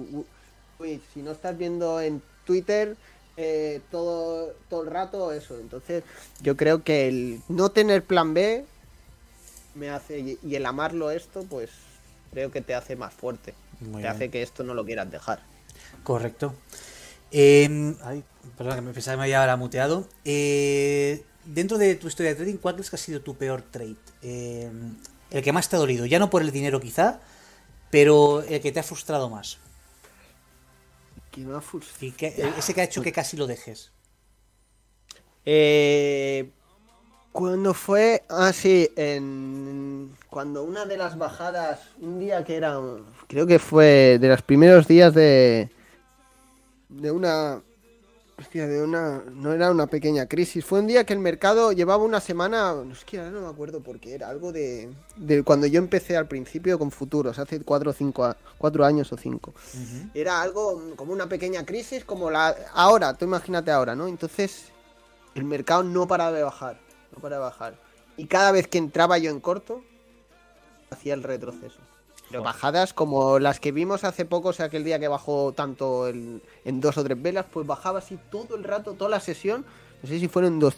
Twitch, 0.79 1.03
si 1.13 1.21
no 1.23 1.33
estás 1.33 1.57
viendo 1.57 2.01
en 2.01 2.23
Twitter 2.45 2.97
eh, 3.37 3.81
todo, 3.91 4.53
todo 4.71 4.83
el 4.85 4.91
rato 4.91 5.33
eso. 5.33 5.59
Entonces, 5.61 6.03
yo 6.41 6.57
creo 6.57 6.83
que 6.83 7.09
el 7.09 7.41
no 7.49 7.69
tener 7.71 8.03
plan 8.03 8.33
B 8.35 8.65
me 9.75 9.91
hace, 9.91 10.19
y- 10.21 10.39
y 10.43 10.55
el 10.57 10.65
amarlo 10.67 11.11
esto, 11.11 11.45
pues 11.49 11.71
creo 12.33 12.51
que 12.51 12.61
te 12.63 12.75
hace 12.75 12.97
más 12.97 13.13
fuerte. 13.13 13.55
Muy 13.81 13.91
te 13.95 13.99
bien. 13.99 14.07
hace 14.09 14.31
que 14.31 14.43
esto 14.43 14.65
no 14.65 14.73
lo 14.75 14.85
quieras 14.85 15.11
dejar. 15.11 15.41
Correcto. 16.05 16.55
Eh, 17.37 17.97
ay, 18.05 18.23
perdona, 18.57 18.77
que 18.77 18.83
me 18.83 18.93
pensaba 18.93 19.15
que 19.15 19.19
me 19.19 19.25
había 19.25 19.41
ahora 19.41 19.57
muteado. 19.57 20.09
Eh, 20.25 21.25
dentro 21.45 21.79
de 21.79 21.97
tu 21.97 22.07
historia 22.07 22.31
de 22.31 22.37
trading, 22.37 22.59
¿cuál 22.59 22.77
crees 22.77 22.91
que 22.91 22.97
ha 22.97 22.99
sido 22.99 23.21
tu 23.21 23.35
peor 23.35 23.63
trade? 23.63 23.97
Eh, 24.23 24.71
el 25.33 25.43
que 25.43 25.53
más 25.53 25.69
te 25.69 25.75
ha 25.75 25.81
dolido. 25.81 26.07
Ya 26.07 26.21
no 26.21 26.31
por 26.31 26.43
el 26.43 26.53
dinero 26.53 26.79
quizá, 26.81 27.21
pero 27.91 28.43
el 28.43 28.61
que 28.61 28.71
te 28.71 28.79
ha 28.79 28.85
frustrado 28.85 29.29
más. 29.29 29.59
Que 31.33 31.41
me 31.41 31.57
ha 31.57 31.61
frus- 31.61 31.91
Y 32.01 32.13
que- 32.13 32.53
ese 32.57 32.73
que 32.73 32.81
ha 32.83 32.85
hecho 32.85 33.03
que 33.03 33.11
casi 33.11 33.37
lo 33.37 33.49
dejes. 33.49 33.91
Eh, 35.45 36.51
cuando 37.33 37.75
fue, 37.75 38.23
ah 38.29 38.53
sí, 38.53 38.89
en, 38.97 40.17
cuando 40.31 40.63
una 40.63 40.85
de 40.87 40.97
las 40.97 41.19
bajadas, 41.19 41.81
un 42.01 42.21
día 42.21 42.45
que 42.45 42.55
era, 42.55 42.79
creo 43.27 43.45
que 43.47 43.59
fue 43.59 44.19
de 44.21 44.29
los 44.29 44.41
primeros 44.43 44.87
días 44.87 45.13
de, 45.13 45.69
de 47.01 47.11
una, 47.11 47.63
hostia, 48.39 48.67
de 48.67 48.83
una, 48.83 49.23
no 49.33 49.53
era 49.53 49.71
una 49.71 49.87
pequeña 49.87 50.27
crisis, 50.27 50.65
fue 50.65 50.81
un 50.81 50.87
día 50.87 51.05
que 51.05 51.13
el 51.13 51.19
mercado 51.19 51.73
llevaba 51.73 52.03
una 52.05 52.21
semana, 52.21 52.73
no 52.75 52.93
es 52.93 53.05
que 53.05 53.19
ahora 53.19 53.31
no 53.31 53.41
me 53.43 53.49
acuerdo 53.49 53.81
porque 53.81 54.15
era 54.15 54.29
algo 54.29 54.53
de, 54.53 54.93
de 55.17 55.43
cuando 55.43 55.67
yo 55.67 55.79
empecé 55.79 56.17
al 56.17 56.27
principio 56.29 56.79
con 56.79 56.91
futuros, 56.91 57.39
hace 57.39 57.61
cuatro 57.61 57.91
o 57.91 57.95
cinco, 57.95 58.25
a- 58.25 58.37
cuatro 58.59 58.85
años 58.85 59.13
o 59.13 59.17
cinco. 59.17 59.55
Era 60.15 60.41
algo 60.43 60.95
como 60.97 61.13
una 61.13 61.29
pequeña 61.29 61.65
crisis, 61.65 62.05
como 62.05 62.31
la 62.31 62.55
ahora, 62.73 63.15
tú 63.15 63.25
imagínate 63.25 63.71
ahora, 63.71 63.95
¿no? 63.95 64.07
Entonces, 64.09 64.67
el 65.35 65.45
mercado 65.45 65.83
no 65.83 66.07
paraba 66.07 66.33
de 66.33 66.43
bajar, 66.43 66.79
no 67.15 67.21
paraba 67.21 67.47
de 67.47 67.51
bajar. 67.51 67.75
Y 68.17 68.27
cada 68.27 68.53
vez 68.53 68.69
que 68.69 68.79
entraba 68.79 69.19
yo 69.19 69.31
en 69.31 69.41
corto, 69.41 69.83
hacía 70.91 71.15
el 71.15 71.23
retroceso. 71.25 71.81
Pero 72.35 72.43
bajadas 72.43 72.93
como 72.93 73.39
las 73.39 73.61
que 73.61 73.71
vimos 73.71 74.03
hace 74.03 74.25
poco, 74.25 74.49
o 74.49 74.53
sea, 74.53 74.67
aquel 74.67 74.83
día 74.83 74.99
que 74.99 75.07
bajó 75.07 75.53
tanto 75.53 76.09
el- 76.09 76.43
en 76.65 76.81
dos 76.81 76.99
o 76.99 77.05
tres 77.05 77.23
velas, 77.23 77.47
pues 77.49 77.65
bajaba 77.65 78.01
así 78.01 78.19
todo 78.29 78.57
el 78.57 78.65
rato, 78.65 78.95
toda 78.95 79.09
la 79.09 79.21
sesión. 79.21 79.65
No 80.03 80.09
sé 80.09 80.19
si 80.19 80.27
fueron 80.27 80.59
dos, 80.59 80.75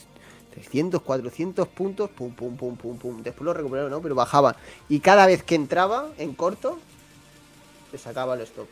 300, 0.52 1.00
400 1.00 1.66
puntos, 1.66 2.10
pum, 2.10 2.34
pum, 2.34 2.58
pum, 2.58 2.76
pum, 2.76 2.98
pum. 2.98 3.22
Después 3.22 3.42
lo 3.46 3.54
recuperaron, 3.54 3.90
¿no? 3.90 4.02
Pero 4.02 4.14
bajaba. 4.14 4.56
Y 4.90 5.00
cada 5.00 5.24
vez 5.24 5.42
que 5.44 5.54
entraba 5.54 6.10
en 6.18 6.34
corto, 6.34 6.78
le 7.90 7.96
sacaba 7.96 8.34
el 8.34 8.42
stop. 8.42 8.66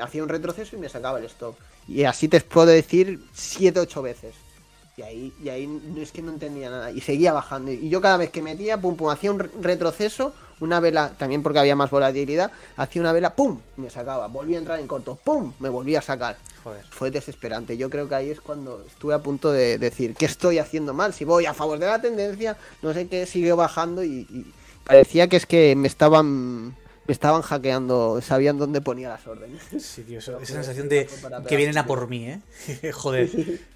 Hacía 0.00 0.22
un 0.22 0.28
retroceso 0.28 0.76
y 0.76 0.78
me 0.78 0.88
sacaba 0.88 1.18
el 1.18 1.24
stop. 1.24 1.56
Y 1.88 2.04
así 2.04 2.28
te 2.28 2.40
puedo 2.40 2.68
decir 2.68 3.18
7, 3.32 3.80
8 3.80 4.00
veces. 4.00 4.36
Y 4.96 5.02
ahí, 5.02 5.32
y 5.42 5.48
ahí 5.48 5.66
no 5.66 6.00
es 6.00 6.12
que 6.12 6.22
no 6.22 6.30
entendía 6.30 6.70
nada. 6.70 6.90
Y 6.92 7.00
seguía 7.00 7.32
bajando. 7.32 7.72
Y 7.72 7.88
yo 7.88 8.00
cada 8.00 8.16
vez 8.16 8.30
que 8.30 8.42
metía, 8.42 8.80
pum, 8.80 8.96
pum, 8.96 9.08
hacía 9.10 9.32
un 9.32 9.40
re- 9.40 9.50
retroceso, 9.60 10.32
una 10.60 10.78
vela, 10.78 11.12
también 11.18 11.42
porque 11.42 11.58
había 11.58 11.74
más 11.74 11.90
volatilidad, 11.90 12.52
hacía 12.76 13.02
una 13.02 13.12
vela, 13.12 13.34
pum, 13.34 13.58
me 13.76 13.90
sacaba. 13.90 14.28
Volvía 14.28 14.56
a 14.56 14.60
entrar 14.60 14.78
en 14.78 14.86
corto, 14.86 15.18
pum, 15.24 15.52
me 15.58 15.68
volvía 15.68 15.98
a 15.98 16.02
sacar. 16.02 16.36
Joder. 16.62 16.84
Fue 16.90 17.10
desesperante. 17.10 17.76
Yo 17.76 17.90
creo 17.90 18.08
que 18.08 18.14
ahí 18.14 18.30
es 18.30 18.40
cuando 18.40 18.84
estuve 18.86 19.14
a 19.14 19.18
punto 19.18 19.50
de 19.50 19.78
decir, 19.78 20.14
¿qué 20.14 20.26
estoy 20.26 20.58
haciendo 20.58 20.94
mal? 20.94 21.12
Si 21.12 21.24
voy 21.24 21.44
a 21.46 21.54
favor 21.54 21.78
de 21.78 21.86
la 21.86 22.00
tendencia, 22.00 22.56
no 22.80 22.94
sé 22.94 23.08
qué, 23.08 23.26
sigue 23.26 23.52
bajando 23.52 24.04
y, 24.04 24.26
y 24.30 24.46
parecía 24.84 25.28
que 25.28 25.36
es 25.36 25.46
que 25.46 25.74
me 25.74 25.88
estaban... 25.88 26.76
Estaban 27.06 27.42
hackeando, 27.42 28.20
sabían 28.22 28.56
dónde 28.56 28.80
ponía 28.80 29.10
las 29.10 29.26
órdenes. 29.26 29.60
Sí, 29.78 30.02
tío, 30.02 30.20
eso- 30.20 30.38
esa 30.40 30.54
sensación 30.54 30.88
de 30.88 31.06
que 31.48 31.56
vienen 31.56 31.76
a 31.76 31.86
por 31.86 32.08
mí, 32.08 32.26
¿eh? 32.28 32.40
Joder, 32.92 33.30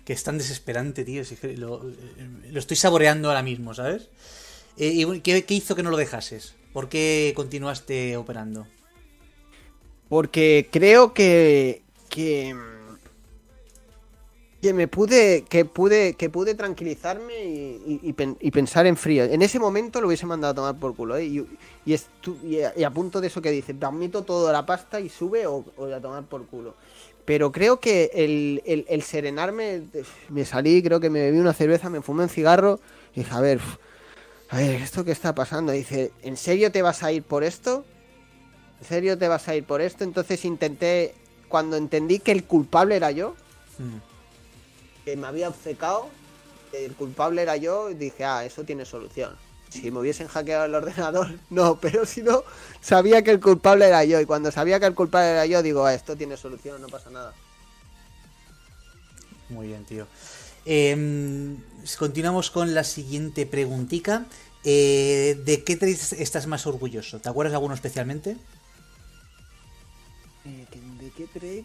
que 0.05 0.13
es 0.15 0.23
tan 0.25 0.39
desesperante, 0.39 1.05
tío. 1.05 1.25
si 1.25 1.35
es 1.35 1.41
que 1.41 1.57
lo, 1.57 1.83
lo 2.51 2.59
estoy 2.59 2.77
saboreando 2.79 3.29
ahora 3.29 3.43
mismo, 3.43 3.75
¿sabes? 3.75 4.09
Eh, 4.79 4.89
y 4.95 5.21
¿qué, 5.21 5.45
qué 5.45 5.55
hizo 5.55 5.75
que 5.77 5.83
no 5.83 5.91
lo 5.91 5.97
dejases? 5.99 6.55
¿Por 6.73 6.89
qué 6.89 7.33
continuaste 7.37 8.17
operando? 8.17 8.67
Porque 10.09 10.69
creo 10.71 11.13
que. 11.13 11.83
que. 12.09 12.57
Que 14.61 14.73
me 14.73 14.89
pude. 14.89 15.45
que 15.49 15.65
pude. 15.65 16.15
que 16.15 16.31
pude 16.31 16.55
tranquilizarme 16.55 17.45
y, 17.45 18.01
y- 18.03 18.13
pen- 18.13 18.37
y 18.41 18.51
pensar 18.51 18.87
en 18.87 18.97
frío. 18.97 19.25
En 19.25 19.43
ese 19.43 19.59
momento 19.59 20.01
lo 20.01 20.09
hubiese 20.09 20.27
mandado 20.27 20.53
a 20.53 20.55
tomar 20.55 20.77
por 20.81 20.97
culo, 20.97 21.17
¿eh? 21.17 21.25
Y, 21.87 21.95
a, 21.95 22.73
y 22.77 22.83
a 22.85 22.91
punto 22.91 23.21
de 23.21 23.29
eso 23.29 23.41
que 23.41 23.51
dice, 23.51 23.75
admito 23.81 24.23
toda 24.23 24.53
la 24.53 24.67
pasta 24.67 25.01
y 25.01 25.09
sube 25.09 25.47
o, 25.47 25.65
o 25.77 25.85
a 25.87 26.01
tomar 26.01 26.25
por 26.25 26.47
culo. 26.47 26.75
Pero 27.25 27.53
creo 27.53 27.79
que 27.79 28.11
el, 28.15 28.63
el- 28.89 29.03
serenarme, 29.03 29.83
me 30.31 30.45
salí, 30.45 30.83
creo 30.83 30.99
que 30.99 31.11
me 31.11 31.21
bebí 31.21 31.39
una 31.39 31.53
cerveza, 31.53 31.91
me 31.91 32.01
fumé 32.01 32.23
un 32.25 32.29
cigarro 32.31 32.81
y 33.15 33.21
dije, 33.21 33.35
a 33.35 33.41
ver, 33.41 33.61
a 34.51 34.57
ver, 34.57 34.77
¿esto 34.83 35.05
qué 35.05 35.13
está 35.13 35.35
pasando? 35.35 35.73
Dice, 35.73 36.11
¿en 36.23 36.37
serio 36.39 36.73
te 36.73 36.81
vas 36.83 37.03
a 37.03 37.13
ir 37.13 37.23
por 37.23 37.45
esto? 37.45 37.85
¿En 38.81 38.87
serio 38.87 39.19
te 39.19 39.29
vas 39.29 39.47
a 39.49 39.55
ir 39.57 39.65
por 39.65 39.83
esto? 39.83 40.05
Entonces 40.05 40.45
intenté, 40.47 41.15
cuando 41.49 41.77
entendí 41.77 42.19
que 42.19 42.33
el 42.33 42.45
culpable 42.45 42.97
era 42.97 43.11
yo, 43.11 43.35
Mm, 43.79 43.99
que 45.09 45.17
me 45.17 45.27
había 45.27 45.49
obcecado, 45.49 46.07
el 46.75 46.95
culpable 46.95 47.41
era 47.41 47.57
yo, 47.57 47.89
y 47.89 47.95
dije, 47.95 48.27
ah, 48.27 48.45
eso 48.45 48.65
tiene 48.65 48.85
solución. 48.85 49.35
Si 49.71 49.91
me 49.91 50.01
hubiesen 50.01 50.29
hackeado 50.29 50.67
el 50.67 50.75
ordenador, 50.75 51.29
no, 51.51 51.79
pero 51.81 52.05
si 52.05 52.23
no, 52.23 52.45
sabía 52.83 53.23
que 53.23 53.31
el 53.31 53.41
culpable 53.41 53.87
era 53.87 54.05
yo. 54.05 54.21
Y 54.21 54.27
cuando 54.27 54.51
sabía 54.53 54.79
que 54.79 54.85
el 54.85 54.95
culpable 54.95 55.31
era 55.31 55.47
yo, 55.47 55.63
digo, 55.63 55.87
ah, 55.87 55.95
esto 55.95 56.15
tiene 56.15 56.37
solución, 56.37 56.83
no 56.83 56.89
pasa 56.89 57.09
nada. 57.09 57.33
Muy 59.49 59.69
bien, 59.69 59.87
tío. 59.87 60.07
Eh, 60.67 61.57
continuamos 61.99 62.51
con 62.51 62.75
la 62.75 62.85
siguiente 62.85 63.47
preguntica. 63.47 64.27
Eh, 64.63 65.41
¿De 65.43 65.65
qué 65.65 65.77
trade 65.77 65.97
estás 66.19 66.47
más 66.47 66.67
orgulloso? 66.67 67.19
¿Te 67.19 67.31
acuerdas 67.31 67.53
de 67.53 67.57
alguno 67.57 67.75
especialmente? 67.75 68.37
Eh, 70.45 70.67
¿que- 70.71 70.81
¿De 71.03 71.11
qué 71.13 71.27
trade? 71.29 71.65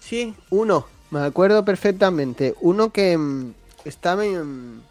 Sí, 0.00 0.34
uno, 0.50 0.86
me 1.10 1.20
acuerdo 1.20 1.64
perfectamente. 1.64 2.54
Uno 2.60 2.90
que 2.90 3.16
mm, 3.16 3.52
estaba 3.84 4.24
en. 4.24 4.82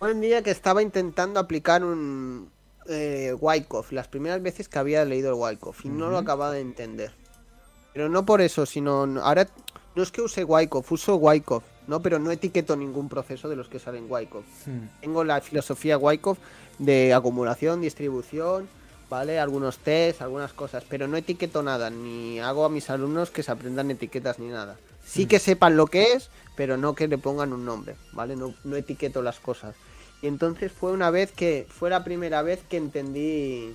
Un 0.00 0.20
día 0.20 0.42
que 0.42 0.50
estaba 0.50 0.82
intentando 0.82 1.38
aplicar 1.40 1.84
un 1.84 2.48
eh, 2.88 3.34
Wyckoff, 3.38 3.92
las 3.92 4.08
primeras 4.08 4.40
veces 4.42 4.68
que 4.68 4.78
había 4.78 5.04
leído 5.04 5.28
el 5.28 5.34
Wyckoff, 5.34 5.84
y 5.84 5.88
no 5.90 6.08
lo 6.08 6.16
acababa 6.18 6.52
de 6.52 6.60
entender. 6.60 7.12
Pero 7.92 8.08
no 8.08 8.24
por 8.24 8.40
eso, 8.40 8.64
sino. 8.64 9.06
no- 9.06 9.22
Ahora 9.22 9.46
no 9.94 10.02
es 10.02 10.10
que 10.10 10.22
use 10.22 10.44
Wyckoff, 10.44 10.90
uso 10.92 11.16
Wyckoff, 11.16 11.64
¿no? 11.86 12.00
Pero 12.00 12.18
no 12.18 12.30
etiqueto 12.30 12.76
ningún 12.76 13.08
proceso 13.08 13.48
de 13.48 13.56
los 13.56 13.68
que 13.68 13.78
salen 13.78 14.06
Wyckoff. 14.08 14.44
Hmm, 14.66 14.86
Tengo 15.00 15.24
la 15.24 15.40
filosofía 15.42 15.98
Wyckoff 15.98 16.38
de 16.78 17.12
acumulación, 17.12 17.82
distribución, 17.82 18.68
¿vale? 19.10 19.38
Algunos 19.38 19.76
test, 19.78 20.22
algunas 20.22 20.52
cosas, 20.54 20.84
pero 20.88 21.06
no 21.08 21.16
etiqueto 21.18 21.62
nada, 21.62 21.90
ni 21.90 22.40
hago 22.40 22.64
a 22.64 22.70
mis 22.70 22.88
alumnos 22.88 23.30
que 23.30 23.42
se 23.42 23.50
aprendan 23.52 23.90
etiquetas 23.90 24.38
ni 24.38 24.46
nada. 24.48 24.76
Sí 25.04 25.26
que 25.26 25.38
sepan 25.40 25.76
lo 25.76 25.86
que 25.88 26.12
es, 26.12 26.30
pero 26.56 26.76
no 26.76 26.94
que 26.94 27.08
le 27.08 27.18
pongan 27.18 27.52
un 27.52 27.64
nombre, 27.66 27.96
¿vale? 28.12 28.36
No, 28.36 28.54
no 28.64 28.76
etiqueto 28.76 29.20
las 29.20 29.40
cosas. 29.40 29.74
Y 30.22 30.28
entonces 30.28 30.70
fue 30.70 30.92
una 30.92 31.10
vez 31.10 31.32
que, 31.32 31.66
fue 31.68 31.90
la 31.90 32.04
primera 32.04 32.42
vez 32.42 32.60
que 32.68 32.76
entendí, 32.76 33.74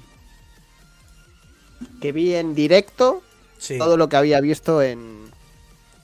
que 2.02 2.12
vi 2.12 2.34
en 2.36 2.56
directo 2.56 3.22
Sí. 3.58 3.78
todo 3.78 3.98
lo 3.98 4.10
que 4.10 4.16
había 4.18 4.40
visto 4.42 4.82
en, 4.82 5.26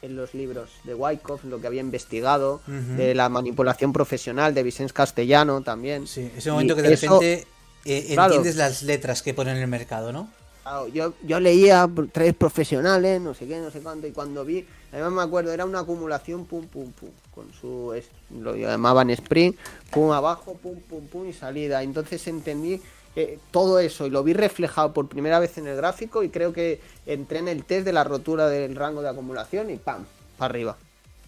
en 0.02 0.16
los 0.16 0.34
libros 0.34 0.70
de 0.84 0.96
Wyckoff, 0.96 1.44
lo 1.44 1.60
que 1.62 1.68
había 1.68 1.82
investigado, 1.82 2.62
de 2.66 3.14
la 3.14 3.30
manipulación 3.30 3.94
profesional 3.94 4.54
de 4.54 4.64
Vicente 4.64 4.94
Castellano 4.94 5.62
también. 5.62 6.08
Sí, 6.08 6.32
ese 6.36 6.50
momento 6.52 6.74
Y 6.74 6.76
que 6.78 6.82
de 6.82 6.94
eso- 6.94 7.20
repente 7.20 7.48
eh, 7.86 8.14
claro. 8.14 8.34
entiendes 8.34 8.56
las 8.56 8.84
letras 8.84 9.22
que 9.22 9.34
ponen 9.34 9.58
en 9.58 9.64
el 9.64 9.68
mercado, 9.68 10.12
¿no? 10.12 10.30
Claro, 10.64 10.88
yo, 10.90 11.14
yo 11.24 11.40
leía 11.40 11.90
tres 12.12 12.36
profesionales, 12.36 13.20
no 13.20 13.34
sé 13.34 13.48
qué, 13.48 13.60
no 13.60 13.72
sé 13.72 13.80
cuánto, 13.80 14.06
y 14.06 14.12
cuando 14.12 14.46
vi, 14.46 14.66
además 14.92 15.12
me 15.12 15.22
acuerdo, 15.24 15.52
era 15.52 15.66
una 15.66 15.80
acumulación, 15.80 16.46
pum, 16.46 16.68
pum, 16.68 16.92
pum. 16.92 17.10
con 17.34 17.52
su, 17.54 18.00
lo 18.40 18.56
llamaban 18.56 19.10
sprint, 19.10 19.58
pum 19.90 20.12
abajo, 20.12 20.54
pum, 20.62 20.80
pum, 20.82 21.08
pum 21.08 21.28
y 21.28 21.34
salida. 21.34 21.82
Entonces 21.82 22.28
entendí 22.28 22.80
eh, 23.16 23.40
todo 23.50 23.80
eso 23.80 24.06
y 24.06 24.12
lo 24.12 24.24
vi 24.24 24.34
reflejado 24.34 24.94
por 24.94 25.10
primera 25.10 25.40
vez 25.40 25.58
en 25.58 25.68
el 25.68 25.76
gráfico 25.76 26.24
y 26.24 26.30
creo 26.30 26.54
que 26.54 26.80
entré 27.08 27.40
en 27.40 27.48
el 27.48 27.66
test 27.66 27.84
de 27.84 27.92
la 27.92 28.04
rotura 28.04 28.48
del 28.48 28.76
rango 28.76 29.02
de 29.02 29.10
acumulación 29.10 29.72
y 29.72 29.78
pam, 29.78 30.06
para 30.38 30.52
arriba. 30.52 30.78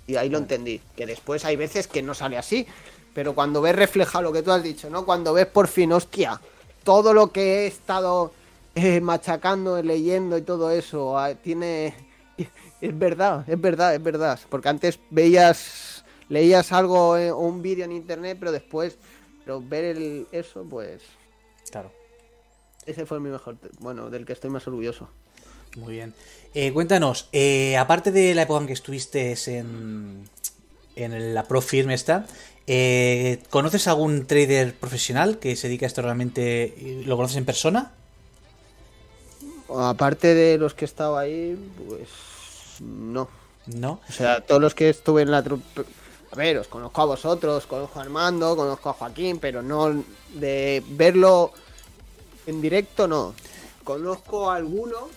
Y 0.06 0.16
ahí 0.16 0.30
lo 0.30 0.38
entendí, 0.38 0.80
que 0.96 1.06
después 1.06 1.44
hay 1.44 1.56
veces 1.56 1.88
que 1.88 2.04
no 2.04 2.14
sale 2.14 2.38
así, 2.38 2.68
pero 3.14 3.34
cuando 3.36 3.62
ves 3.62 3.76
reflejado 3.76 4.24
lo 4.24 4.34
que 4.34 4.42
tú 4.42 4.52
has 4.52 4.64
dicho, 4.64 4.90
¿no? 4.90 5.06
Cuando 5.06 5.34
ves 5.34 5.46
por 5.46 5.68
fin, 5.68 5.92
hostia, 5.94 6.40
todo 6.84 7.14
lo 7.14 7.32
que 7.32 7.64
he 7.64 7.68
estado 7.68 8.34
eh, 8.76 9.02
machacando, 9.02 9.82
leyendo 9.82 10.38
y 10.38 10.42
todo 10.42 10.72
eso, 10.72 11.18
ah, 11.18 11.34
tiene... 11.36 11.94
Es 12.82 13.00
verdad, 13.00 13.46
es 13.48 13.62
verdad, 13.62 13.96
es 13.96 14.04
verdad. 14.04 14.38
Porque 14.50 14.68
antes 14.68 15.00
veías, 15.10 16.04
leías 16.28 16.74
algo 16.74 17.16
eh, 17.16 17.32
o 17.32 17.38
un 17.38 17.62
vídeo 17.62 17.86
en 17.86 17.94
internet, 17.94 18.36
pero 18.38 18.52
después, 18.52 18.98
pero 19.46 19.62
ver 19.62 19.86
el, 19.86 20.28
eso, 20.34 20.66
pues... 20.70 21.02
Claro. 21.72 21.94
Ese 22.86 23.06
fue 23.06 23.22
mi 23.22 23.30
mejor, 23.30 23.56
bueno, 23.80 24.10
del 24.10 24.26
que 24.26 24.34
estoy 24.34 24.50
más 24.50 24.68
orgulloso. 24.68 25.08
Muy 25.78 25.94
bien. 25.94 26.14
Eh, 26.54 26.74
cuéntanos, 26.74 27.30
eh, 27.32 27.78
aparte 27.78 28.12
de 28.12 28.36
la 28.36 28.42
época 28.42 28.60
en 28.60 28.68
que 28.68 28.74
estuviste 28.74 29.34
en, 29.48 30.28
en 30.96 31.34
la 31.34 31.44
Pro 31.44 31.62
Firm 31.62 31.90
esta, 31.92 32.26
eh, 32.68 33.42
¿conoces 33.50 33.88
algún 33.88 34.26
trader 34.26 34.74
profesional 34.76 35.40
que 35.40 35.56
se 35.56 35.68
dedica 35.68 35.86
a 35.86 35.88
esto 35.88 36.02
realmente? 36.02 36.74
y 36.78 37.04
¿Lo 37.04 37.16
conoces 37.18 37.38
en 37.38 37.46
persona? 37.46 37.92
Aparte 39.76 40.34
de 40.34 40.58
los 40.58 40.74
que 40.74 40.86
he 40.86 40.88
estado 40.88 41.18
ahí, 41.18 41.58
pues 41.88 42.10
no. 42.80 43.28
No. 43.66 44.00
O 44.08 44.12
sea, 44.12 44.42
todos 44.42 44.62
los 44.62 44.76
que 44.76 44.90
estuve 44.90 45.22
en 45.22 45.32
la 45.32 45.42
trupe... 45.42 45.84
A 46.32 46.36
ver, 46.36 46.58
os 46.58 46.68
conozco 46.68 47.02
a 47.02 47.06
vosotros, 47.06 47.66
conozco 47.68 48.00
a 48.00 48.04
Armando, 48.04 48.56
conozco 48.56 48.90
a 48.90 48.94
Joaquín, 48.94 49.38
pero 49.40 49.62
no 49.62 50.04
de 50.34 50.84
verlo 50.88 51.52
en 52.48 52.62
directo, 52.62 53.08
no. 53.08 53.36
Conozco 53.84 54.50
alguno 54.52 55.10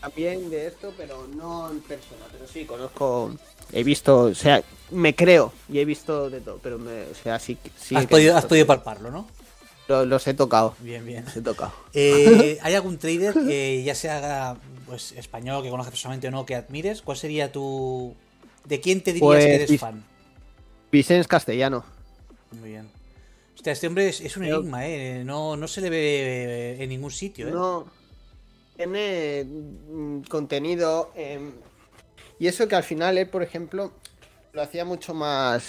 también 0.00 0.48
de 0.50 0.66
esto, 0.68 0.92
pero 0.96 1.26
no 1.36 1.70
en 1.70 1.80
persona. 1.80 2.24
Pero 2.32 2.46
sí, 2.46 2.64
conozco... 2.64 3.34
He 3.72 3.84
visto, 3.84 4.22
o 4.22 4.34
sea, 4.34 4.62
me 4.90 5.14
creo 5.14 5.52
y 5.68 5.78
he 5.78 5.84
visto 5.84 6.28
de 6.28 6.40
todo, 6.40 6.58
pero 6.60 6.76
me, 6.78 7.02
o 7.02 7.14
sea, 7.14 7.38
sí, 7.38 7.54
que- 7.54 7.70
sí 7.78 7.94
has, 7.94 8.02
que 8.02 8.08
podido, 8.08 8.36
has 8.36 8.44
podido 8.46 8.66
palparlo, 8.66 9.12
¿no? 9.12 9.28
Lo- 9.86 10.04
los 10.06 10.26
he 10.26 10.34
tocado, 10.34 10.74
Bien, 10.80 11.06
bien. 11.06 11.24
los 11.24 11.36
he 11.36 11.40
tocado. 11.42 11.72
Eh, 11.94 12.58
¿Hay 12.62 12.74
algún 12.74 12.98
trader, 12.98 13.34
eh, 13.48 13.82
ya 13.84 13.94
sea 13.94 14.56
pues, 14.86 15.12
español, 15.12 15.62
que 15.62 15.70
conozcas 15.70 15.92
personalmente 15.92 16.26
o 16.26 16.30
no, 16.32 16.44
que 16.46 16.56
admires? 16.56 17.00
¿Cuál 17.02 17.16
sería 17.16 17.52
tu... 17.52 18.12
¿De 18.64 18.80
quién 18.80 19.02
te 19.02 19.12
dirías 19.12 19.26
Pues, 19.28 19.44
que 19.46 19.54
eres 19.54 19.70
Vic- 19.70 19.78
fan? 19.80 20.02
Vicens 20.90 21.28
Castellano. 21.28 21.84
Muy 22.60 22.70
bien. 22.70 22.88
Hostia, 23.60 23.74
este 23.74 23.88
hombre 23.88 24.08
es, 24.08 24.22
es 24.22 24.38
un 24.38 24.44
enigma, 24.44 24.86
¿eh? 24.86 25.22
No, 25.22 25.54
no 25.54 25.68
se 25.68 25.82
le 25.82 25.90
ve 25.90 26.82
en 26.82 26.88
ningún 26.88 27.10
sitio, 27.10 27.46
¿eh? 27.48 27.50
No. 27.50 27.84
Tiene 28.74 29.44
mm, 29.44 30.20
contenido. 30.30 31.10
em, 31.14 31.52
y 32.38 32.46
eso 32.46 32.66
que 32.68 32.74
al 32.76 32.84
final 32.84 33.18
él, 33.18 33.28
por 33.28 33.42
ejemplo, 33.42 33.92
lo 34.54 34.62
hacía 34.62 34.86
mucho 34.86 35.12
más 35.12 35.64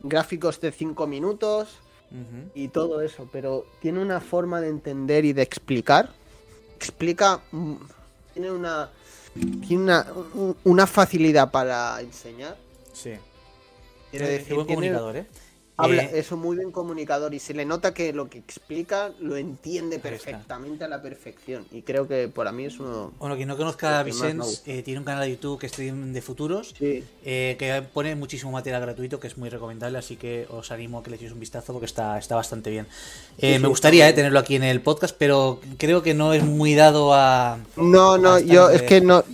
gráficos 0.00 0.60
de 0.60 0.70
5 0.70 1.08
minutos 1.08 1.70
y 2.54 2.68
todo 2.68 3.00
eso. 3.00 3.28
Pero 3.32 3.66
tiene 3.80 3.98
una 4.00 4.20
forma 4.20 4.60
de 4.60 4.68
entender 4.68 5.24
y 5.24 5.32
de 5.32 5.42
explicar. 5.42 6.10
Explica. 6.76 7.40
mm, 7.50 7.74
Tiene 8.32 8.52
una. 8.52 8.90
Tiene 9.66 9.82
una, 9.82 10.06
un- 10.34 10.56
una 10.62 10.86
facilidad 10.86 11.50
para 11.50 12.00
enseñar. 12.00 12.56
Sí. 12.92 13.14
Quiero 14.12 14.26
Es 14.26 14.30
decir, 14.30 14.54
buen 14.54 14.66
tiene- 14.68 14.76
comunicador, 14.92 15.16
¿eh? 15.16 15.26
Habla, 15.76 16.04
Eh, 16.04 16.10
es 16.20 16.30
un 16.30 16.38
muy 16.38 16.56
buen 16.56 16.70
comunicador 16.70 17.34
y 17.34 17.40
se 17.40 17.52
le 17.52 17.64
nota 17.64 17.92
que 17.92 18.12
lo 18.12 18.28
que 18.30 18.38
explica 18.38 19.10
lo 19.18 19.36
entiende 19.36 19.98
perfectamente 19.98 20.84
a 20.84 20.88
la 20.88 21.02
perfección. 21.02 21.66
Y 21.72 21.82
creo 21.82 22.06
que 22.06 22.28
para 22.28 22.52
mí 22.52 22.64
es 22.66 22.78
uno. 22.78 23.12
Bueno, 23.18 23.34
quien 23.34 23.48
no 23.48 23.56
conozca 23.56 23.98
a 23.98 24.04
me 24.04 24.10
Vicens, 24.10 24.62
eh, 24.66 24.82
tiene 24.84 25.00
un 25.00 25.04
canal 25.04 25.24
de 25.24 25.32
YouTube 25.32 25.58
que 25.58 25.66
es 25.66 25.76
de 25.76 26.22
Futuros, 26.22 26.74
Sí. 26.78 27.02
eh, 27.24 27.56
que 27.58 27.82
pone 27.92 28.14
muchísimo 28.14 28.52
material 28.52 28.82
gratuito, 28.82 29.18
que 29.18 29.26
es 29.26 29.36
muy 29.36 29.48
recomendable, 29.48 29.98
así 29.98 30.14
que 30.16 30.46
os 30.48 30.70
animo 30.70 30.98
a 31.00 31.02
que 31.02 31.10
le 31.10 31.16
echéis 31.16 31.32
un 31.32 31.40
vistazo 31.40 31.72
porque 31.72 31.86
está, 31.86 32.18
está 32.18 32.36
bastante 32.36 32.70
bien. 32.70 32.86
Eh, 33.38 33.54
Sí, 33.56 33.58
me 33.60 33.66
gustaría 33.66 34.04
eh, 34.04 34.06
muy 34.06 34.12
bien. 34.12 34.16
tenerlo 34.16 34.38
aquí 34.38 34.54
en 34.54 34.62
el 34.62 34.80
podcast, 34.80 35.16
pero 35.18 35.60
creo 35.76 36.04
que 36.04 36.14
no 36.14 36.32
es 36.34 36.44
muy 36.44 36.74
dado 36.74 37.12
a... 37.14 37.58
No, 37.76 38.16
no, 38.16 38.38
yo 38.38 38.70
es 38.70 38.82
que 38.82 39.00
no. 39.00 39.24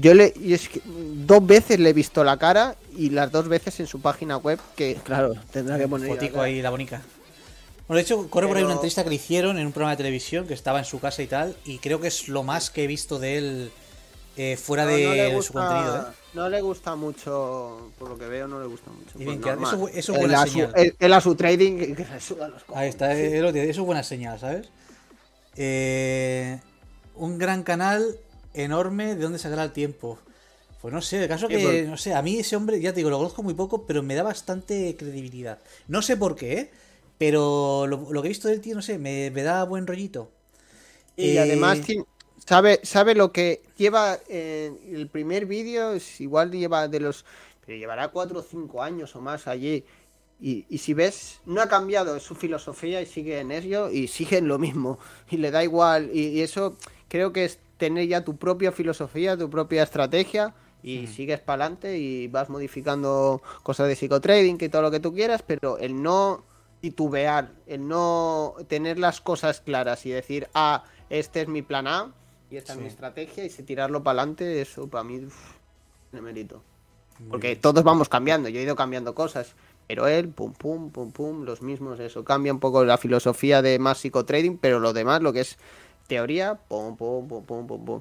Yo 0.00 0.14
le. 0.14 0.32
y 0.40 0.52
es 0.54 0.68
que 0.68 0.80
dos 0.84 1.44
veces 1.46 1.78
le 1.80 1.90
he 1.90 1.92
visto 1.92 2.22
la 2.24 2.36
cara 2.36 2.76
y 2.96 3.10
las 3.10 3.30
dos 3.32 3.48
veces 3.48 3.78
en 3.80 3.86
su 3.86 4.00
página 4.00 4.36
web, 4.36 4.58
que 4.76 4.96
claro, 5.04 5.34
tendrá 5.50 5.78
que 5.78 5.88
poner. 5.88 6.08
fotico 6.08 6.36
la- 6.38 6.42
ahí, 6.44 6.62
la 6.62 6.70
bonica. 6.70 7.02
Bueno, 7.86 7.96
de 7.98 8.02
hecho, 8.02 8.28
corre 8.28 8.46
por 8.46 8.56
ahí 8.58 8.64
una 8.64 8.74
entrevista 8.74 9.02
que 9.02 9.08
le 9.10 9.16
hicieron 9.16 9.58
en 9.58 9.66
un 9.66 9.72
programa 9.72 9.92
de 9.92 9.96
televisión 9.96 10.46
que 10.46 10.52
estaba 10.54 10.78
en 10.78 10.84
su 10.84 11.00
casa 11.00 11.22
y 11.22 11.26
tal, 11.26 11.56
y 11.64 11.78
creo 11.78 12.00
que 12.00 12.08
es 12.08 12.28
lo 12.28 12.42
más 12.42 12.70
que 12.70 12.84
he 12.84 12.86
visto 12.86 13.18
de 13.18 13.38
él 13.38 13.70
eh, 14.36 14.56
fuera 14.56 14.84
No, 14.84 14.90
de, 14.90 15.42
su 15.42 15.52
contenido, 15.52 15.96
¿eh? 15.96 16.14
No 16.34 16.48
le 16.48 16.60
gusta 16.60 16.94
mucho, 16.94 17.90
por 17.98 18.10
lo 18.10 18.18
que 18.18 18.26
veo, 18.26 18.46
no 18.46 18.60
le 18.60 18.66
gusta 18.66 18.90
mucho. 18.90 19.10
Y 19.18 19.24
pues 19.24 19.40
bien, 19.40 19.58
eso- 19.62 19.88
eso 19.88 20.12
es 20.12 20.18
buena 20.18 20.42
a 20.42 20.46
su- 20.46 20.52
señal. 20.52 20.72
él- 20.76 20.96
él 20.98 21.12
a 21.12 21.20
su 21.20 21.34
trading 21.34 21.94
que, 21.96 22.04
le 22.04 22.20
suda 22.20 22.48
los 22.48 22.62
cojones. 22.62 22.82
Ahí 22.82 22.88
está, 22.90 23.18
eh, 23.18 23.38
eso 23.38 23.80
es 23.80 23.86
buena 23.86 24.02
señal, 24.02 24.38
¿sabes? 24.38 24.68
Eh, 25.56 26.60
un 27.16 27.38
gran 27.38 27.62
canal 27.64 28.16
enorme, 28.54 29.14
¿de 29.14 29.22
dónde 29.22 29.38
sacará 29.38 29.64
el 29.64 29.72
tiempo? 29.72 30.18
Pues 30.80 30.94
no 30.94 31.02
sé, 31.02 31.22
el 31.22 31.28
caso 31.28 31.50
que, 31.50 31.84
no 31.88 31.96
sé, 31.96 32.14
a 32.14 32.22
mí 32.22 32.38
ese 32.38 32.56
hombre, 32.56 32.80
ya 32.80 32.92
te 32.92 32.98
digo, 32.98 33.10
lo 33.10 33.18
conozco 33.18 33.42
muy 33.42 33.54
poco, 33.54 33.86
pero 33.86 34.02
me 34.02 34.14
da 34.14 34.22
bastante 34.22 34.96
credibilidad. 34.96 35.58
No 35.88 36.02
sé 36.02 36.16
por 36.16 36.36
qué, 36.36 36.52
¿eh? 36.58 36.70
pero 37.18 37.86
lo, 37.88 38.12
lo 38.12 38.22
que 38.22 38.28
he 38.28 38.30
visto 38.30 38.48
del 38.48 38.60
tío, 38.60 38.74
no 38.76 38.82
sé, 38.82 38.98
me, 38.98 39.30
me 39.32 39.42
da 39.42 39.64
buen 39.64 39.86
rollito. 39.86 40.30
Y 41.16 41.36
Eh, 41.36 41.38
además 41.38 41.80
tiene- 41.82 42.04
sabe, 42.46 42.80
sabe 42.84 43.14
lo 43.14 43.32
que 43.32 43.62
lleva 43.76 44.18
en 44.28 44.78
el 44.94 45.08
primer 45.08 45.46
vídeo, 45.46 45.92
es 45.92 46.20
igual 46.20 46.52
lleva 46.52 46.88
de 46.88 47.00
los. 47.00 47.24
Pero 47.66 47.78
llevará 47.78 48.08
4 48.08 48.40
o 48.40 48.42
5 48.42 48.82
años 48.82 49.14
o 49.16 49.20
más 49.20 49.46
allí. 49.46 49.84
Y, 50.40 50.64
y 50.68 50.78
si 50.78 50.94
ves, 50.94 51.40
no 51.46 51.60
ha 51.60 51.68
cambiado 51.68 52.18
su 52.20 52.34
filosofía 52.36 53.02
y 53.02 53.06
sigue 53.06 53.40
en 53.40 53.50
ello 53.50 53.90
y 53.90 54.06
sigue 54.08 54.38
en 54.38 54.48
lo 54.48 54.58
mismo. 54.58 54.98
Y 55.30 55.38
le 55.38 55.50
da 55.50 55.64
igual. 55.64 56.10
Y, 56.14 56.28
y 56.28 56.42
eso 56.42 56.76
creo 57.08 57.32
que 57.32 57.44
es 57.44 57.58
tener 57.78 58.06
ya 58.06 58.24
tu 58.24 58.36
propia 58.36 58.72
filosofía, 58.72 59.36
tu 59.36 59.48
propia 59.48 59.82
estrategia. 59.82 60.54
Y 60.80 61.08
sigues 61.08 61.40
para 61.40 61.64
adelante 61.64 61.98
y 61.98 62.28
vas 62.28 62.48
modificando 62.50 63.42
cosas 63.64 63.88
de 63.88 63.96
psicotrading 63.96 64.58
y 64.60 64.68
todo 64.68 64.82
lo 64.82 64.92
que 64.92 65.00
tú 65.00 65.12
quieras, 65.12 65.42
pero 65.44 65.76
el 65.78 66.00
no 66.00 66.44
titubear, 66.80 67.50
el 67.66 67.88
no 67.88 68.54
tener 68.68 68.96
las 68.98 69.20
cosas 69.20 69.60
claras 69.60 70.06
y 70.06 70.10
decir, 70.10 70.48
ah, 70.54 70.84
este 71.10 71.40
es 71.40 71.48
mi 71.48 71.62
plan 71.62 71.88
A 71.88 72.12
y 72.48 72.56
esta 72.56 72.74
Sí. 72.74 72.78
es 72.78 72.82
mi 72.82 72.88
estrategia 72.88 73.44
y 73.44 73.50
si 73.50 73.64
tirarlo 73.64 74.04
para 74.04 74.20
adelante, 74.20 74.60
eso 74.60 74.86
para 74.86 75.02
mí 75.02 75.18
uf, 75.18 75.34
mérito. 76.12 76.62
Muy 77.18 77.30
Porque 77.30 77.56
todos 77.56 77.82
vamos 77.82 78.08
cambiando, 78.08 78.48
yo 78.48 78.60
he 78.60 78.62
ido 78.62 78.76
cambiando 78.76 79.14
cosas, 79.14 79.56
pero 79.88 80.06
él, 80.06 80.28
pum, 80.28 80.52
pum, 80.52 80.90
pum, 80.90 81.10
pum, 81.10 81.42
los 81.42 81.60
mismos, 81.60 81.98
eso 81.98 82.22
cambia 82.22 82.52
un 82.52 82.60
poco 82.60 82.84
la 82.84 82.98
filosofía 82.98 83.62
de 83.62 83.80
más 83.80 83.98
psicotrading, 83.98 84.58
pero 84.58 84.78
lo 84.78 84.92
demás, 84.92 85.22
lo 85.22 85.32
que 85.32 85.40
es 85.40 85.58
teoría, 86.08 86.56
pum, 86.56 86.96
pum, 86.96 87.28
pum, 87.28 87.44
pum, 87.44 87.66
pum, 87.66 87.84
pum. 87.84 88.00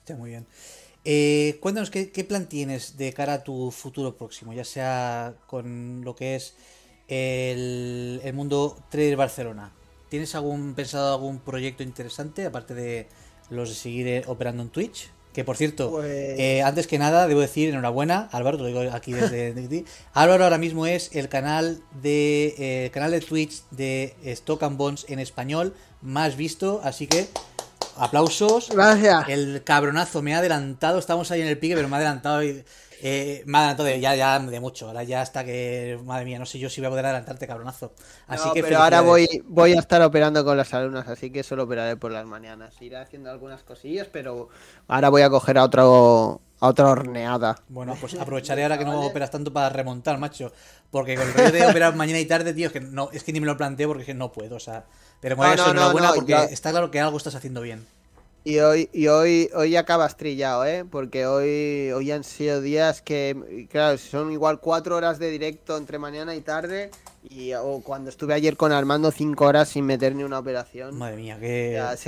Está 0.00 0.16
muy 0.16 0.30
bien. 0.30 0.46
Eh, 1.04 1.58
cuéntanos 1.60 1.90
¿qué, 1.90 2.24
plan 2.24 2.48
tienes 2.48 2.96
de 2.96 3.12
cara 3.12 3.34
a 3.34 3.44
tu 3.44 3.70
futuro 3.70 4.16
próximo, 4.16 4.52
ya 4.52 4.64
sea 4.64 5.34
con 5.46 6.02
lo 6.04 6.16
que 6.16 6.34
es 6.34 6.54
el, 7.06 8.20
el 8.24 8.34
mundo 8.34 8.76
Trader 8.90 9.16
Barcelona. 9.16 9.70
¿Tienes 10.08 10.34
algún 10.34 10.74
pensado 10.74 11.14
algún 11.14 11.38
proyecto 11.38 11.84
interesante 11.84 12.46
aparte 12.46 12.74
de 12.74 13.06
los 13.50 13.68
de 13.68 13.74
seguir 13.76 14.08
eh, 14.08 14.24
operando 14.26 14.64
en 14.64 14.70
Twitch? 14.70 15.10
Que 15.36 15.44
por 15.44 15.58
cierto, 15.58 15.90
Pues- 15.90 16.06
eh, 16.38 16.62
antes 16.62 16.86
que 16.86 16.98
nada, 16.98 17.26
debo 17.28 17.42
decir 17.42 17.68
enhorabuena, 17.68 18.30
Álvaro, 18.32 18.56
te 18.56 18.62
lo 18.62 18.68
digo 18.70 18.94
aquí 18.94 19.12
desde 19.12 19.52
de 19.54 19.68
ti. 19.68 19.84
Álvaro 20.14 20.44
ahora 20.44 20.56
mismo 20.56 20.86
es 20.86 21.10
el 21.12 21.28
canal 21.28 21.82
de 22.02 22.54
eh, 22.58 22.84
el 22.86 22.90
canal 22.90 23.10
de 23.10 23.20
Twitch 23.20 23.62
de 23.70 24.16
Stock 24.24 24.62
and 24.62 24.78
Bonds 24.78 25.04
en 25.10 25.18
español 25.18 25.74
más 26.00 26.36
visto, 26.38 26.80
así 26.82 27.06
que 27.06 27.28
aplausos. 27.98 28.70
Gracias. 28.70 29.28
El 29.28 29.62
cabronazo 29.62 30.22
me 30.22 30.34
ha 30.34 30.38
adelantado, 30.38 30.98
estamos 30.98 31.30
ahí 31.30 31.42
en 31.42 31.48
el 31.48 31.58
pique, 31.58 31.74
pero 31.76 31.86
me 31.88 31.96
ha 31.96 31.98
adelantado 31.98 32.42
y, 32.42 32.64
eh, 33.00 33.44
adelantado 33.52 33.84
de, 33.88 34.00
ya, 34.00 34.14
ya 34.14 34.38
de 34.38 34.60
mucho. 34.60 34.88
Ahora 34.88 35.02
ya 35.04 35.20
hasta 35.22 35.44
que, 35.44 35.98
madre 36.04 36.24
mía, 36.24 36.38
no 36.38 36.46
sé 36.46 36.58
yo 36.58 36.70
si 36.70 36.80
voy 36.80 36.86
a 36.88 36.90
poder 36.90 37.06
adelantarte, 37.06 37.46
cabronazo. 37.46 37.94
Así 38.26 38.48
No, 38.48 38.52
que 38.52 38.62
pero 38.62 38.78
ahora 38.78 39.00
voy, 39.00 39.26
voy 39.46 39.72
a 39.74 39.78
estar 39.80 40.02
operando 40.02 40.44
con 40.44 40.56
las 40.56 40.72
alumnas, 40.74 41.08
así 41.08 41.30
que 41.30 41.42
solo 41.42 41.64
operaré 41.64 41.96
por 41.96 42.12
las 42.12 42.26
mañanas. 42.26 42.80
Iré 42.82 42.96
haciendo 42.98 43.30
algunas 43.30 43.62
cosillas, 43.62 44.08
pero 44.12 44.48
ahora 44.88 45.08
voy 45.08 45.22
a 45.22 45.30
coger 45.30 45.58
a 45.58 45.64
otro 45.64 46.40
a 46.60 46.68
otra 46.68 46.88
horneada. 46.90 47.56
Bueno, 47.68 47.98
pues 48.00 48.14
aprovecharé 48.14 48.62
ahora 48.62 48.78
que 48.78 48.84
no 48.84 49.00
operas 49.06 49.30
tanto 49.30 49.52
para 49.52 49.68
remontar, 49.70 50.18
macho. 50.18 50.52
Porque 50.90 51.16
con 51.16 51.26
el 51.26 51.34
rollo 51.34 51.50
de 51.50 51.66
operar 51.66 51.94
mañana 51.96 52.20
y 52.20 52.26
tarde, 52.26 52.54
tío, 52.54 52.68
es 52.68 52.72
que 52.72 52.80
no, 52.80 53.10
es 53.12 53.24
que 53.24 53.32
ni 53.32 53.40
me 53.40 53.46
lo 53.46 53.56
planteo 53.56 53.88
porque 53.88 54.02
es 54.02 54.06
que 54.06 54.14
no 54.14 54.30
puedo, 54.32 54.56
o 54.56 54.60
sea. 54.60 54.86
Pero 55.20 55.36
me 55.36 55.42
voy 55.42 55.50
No, 55.50 55.52
a 55.52 55.56
no, 55.56 55.70
enhorabuena 55.70 56.12
porque 56.14 56.34
está 56.50 56.70
claro 56.70 56.90
que 56.90 57.00
algo 57.00 57.16
estás 57.16 57.34
haciendo 57.34 57.60
bien. 57.60 57.86
Y 58.46 58.60
hoy, 58.60 58.88
y 58.92 59.08
hoy, 59.08 59.50
hoy 59.56 59.74
acabas 59.74 60.16
trillado, 60.16 60.64
¿eh? 60.64 60.84
Porque 60.88 61.26
hoy, 61.26 61.90
hoy 61.90 62.12
han 62.12 62.22
sido 62.22 62.60
días 62.60 63.02
que, 63.02 63.66
claro, 63.68 63.98
son 63.98 64.30
igual 64.30 64.60
cuatro 64.60 64.94
horas 64.94 65.18
de 65.18 65.32
directo 65.32 65.76
entre 65.76 65.98
mañana 65.98 66.32
y 66.36 66.42
tarde. 66.42 66.92
Y 67.28 67.54
o 67.54 67.80
cuando 67.82 68.08
estuve 68.08 68.34
ayer 68.34 68.56
con 68.56 68.70
Armando, 68.70 69.10
cinco 69.10 69.46
horas 69.46 69.70
sin 69.70 69.84
meter 69.84 70.14
ni 70.14 70.22
una 70.22 70.38
operación. 70.38 70.96
Madre 70.96 71.16
mía, 71.16 71.36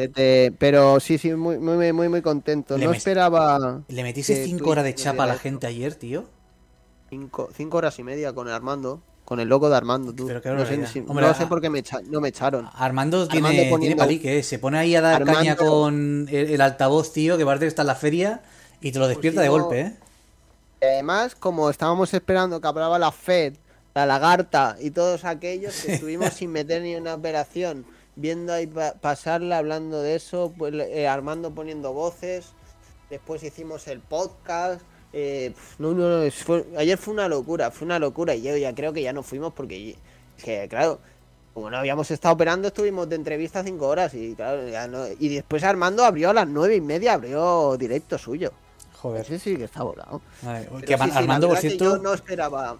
te- 0.06 0.52
Pero 0.60 1.00
sí, 1.00 1.18
sí, 1.18 1.34
muy, 1.34 1.58
muy, 1.58 1.92
muy, 1.92 2.08
muy 2.08 2.22
contento. 2.22 2.78
Le 2.78 2.84
No 2.84 2.92
esperaba 2.92 3.82
¿Le 3.88 4.02
metiste 4.04 4.44
cinco 4.44 4.70
horas 4.70 4.84
de 4.84 4.94
chapa 4.94 5.24
a 5.24 5.26
la 5.26 5.38
gente 5.38 5.66
ayer, 5.66 5.96
tío? 5.96 6.24
cinco, 7.10 7.48
cinco 7.52 7.78
horas 7.78 7.98
y 7.98 8.04
media 8.04 8.32
con 8.32 8.46
Armando. 8.46 9.02
Con 9.28 9.40
el 9.40 9.48
loco 9.48 9.68
de 9.68 9.76
Armando, 9.76 10.14
tú. 10.14 10.26
Pero 10.26 10.40
no 10.40 10.42
sé, 10.64 10.70
barbaridad. 10.70 10.90
si- 10.90 10.98
Hombre, 11.06 11.26
no 11.26 11.34
sé 11.34 11.46
por 11.46 11.60
qué 11.60 11.68
me, 11.68 11.80
echa- 11.80 12.00
no 12.00 12.18
me 12.22 12.28
echaron. 12.30 12.66
Armando 12.74 13.28
tiene, 13.28 13.46
Armando 13.48 13.56
tiene 13.56 13.70
poniendo- 13.70 14.02
palique, 14.02 14.38
¿eh? 14.38 14.42
Se 14.42 14.58
pone 14.58 14.78
ahí 14.78 14.96
a 14.96 15.02
dar 15.02 15.16
Armando- 15.16 15.38
caña 15.38 15.56
con 15.56 16.26
el, 16.30 16.50
el 16.50 16.60
altavoz, 16.62 17.12
tío, 17.12 17.36
que 17.36 17.44
parece 17.44 17.64
que 17.64 17.68
está 17.68 17.82
en 17.82 17.88
la 17.88 17.94
feria 17.94 18.40
y 18.80 18.90
te 18.90 18.98
lo 18.98 19.06
despierta 19.06 19.42
de 19.42 19.48
Pues 19.50 19.56
sí, 19.56 19.60
no- 19.60 19.64
golpe, 19.66 19.80
¿eh? 19.82 19.96
Además, 20.80 21.34
como 21.34 21.68
estábamos 21.68 22.14
esperando 22.14 22.60
que 22.60 22.68
hablaba 22.68 22.98
la 22.98 23.12
Fed, 23.12 23.54
la 23.94 24.06
lagarta 24.06 24.76
y 24.80 24.92
todos 24.92 25.24
aquellos 25.26 25.74
que 25.82 25.92
estuvimos 26.02 26.32
sin 26.32 26.50
meter 26.52 26.80
ni 26.82 26.94
una 26.96 27.14
operación, 27.14 27.84
viendo 28.16 28.52
ahí 28.54 28.66
pa- 28.66 28.94
pasarla, 28.94 29.58
hablando 29.58 30.00
de 30.00 30.14
eso, 30.14 30.54
pues 30.56 30.72
eh, 30.72 31.06
Armando 31.06 31.50
poniendo 31.54 31.92
voces, 31.92 32.46
después 33.10 33.42
hicimos 33.42 33.88
el 33.88 34.00
podcast. 34.00 34.80
Eh, 35.18 35.52
no, 35.78 35.92
no, 35.94 36.24
no, 36.24 36.30
fue- 36.30 36.64
ayer 36.76 36.96
fue 36.98 37.14
una 37.14 37.28
locura, 37.28 37.70
fue 37.70 37.86
una 37.86 37.98
locura 37.98 38.34
y 38.34 38.42
yo 38.42 38.56
ya 38.56 38.74
creo 38.74 38.92
que 38.92 39.02
ya 39.02 39.12
no 39.12 39.22
fuimos 39.22 39.52
porque, 39.52 39.96
que 40.44 40.66
claro, 40.68 40.98
como 41.54 41.70
no 41.70 41.76
habíamos 41.78 42.10
estado 42.10 42.34
operando, 42.34 42.68
estuvimos 42.68 43.08
de 43.08 43.16
entrevista 43.16 43.64
cinco 43.64 43.88
horas 43.88 44.14
y 44.14 44.34
claro, 44.34 44.68
ya 44.68 44.86
no, 44.86 45.06
y 45.18 45.28
después 45.28 45.64
Armando 45.64 46.04
abrió 46.04 46.30
a 46.30 46.34
las 46.34 46.46
nueve 46.48 46.76
y 46.76 46.80
media, 46.80 47.14
abrió 47.14 47.76
directo 47.76 48.16
suyo. 48.18 48.52
Joder. 49.00 49.22
Ese 49.22 49.38
sí 49.38 49.56
que 49.56 49.64
está 49.64 49.82
volado. 49.82 50.20
Que 50.84 50.96
sí, 50.98 51.04
sí, 51.04 51.10
Armando, 51.14 51.48
por 51.48 51.58
cierto, 51.58 51.84
yo 51.84 51.98
no 51.98 52.14
esperaba. 52.14 52.78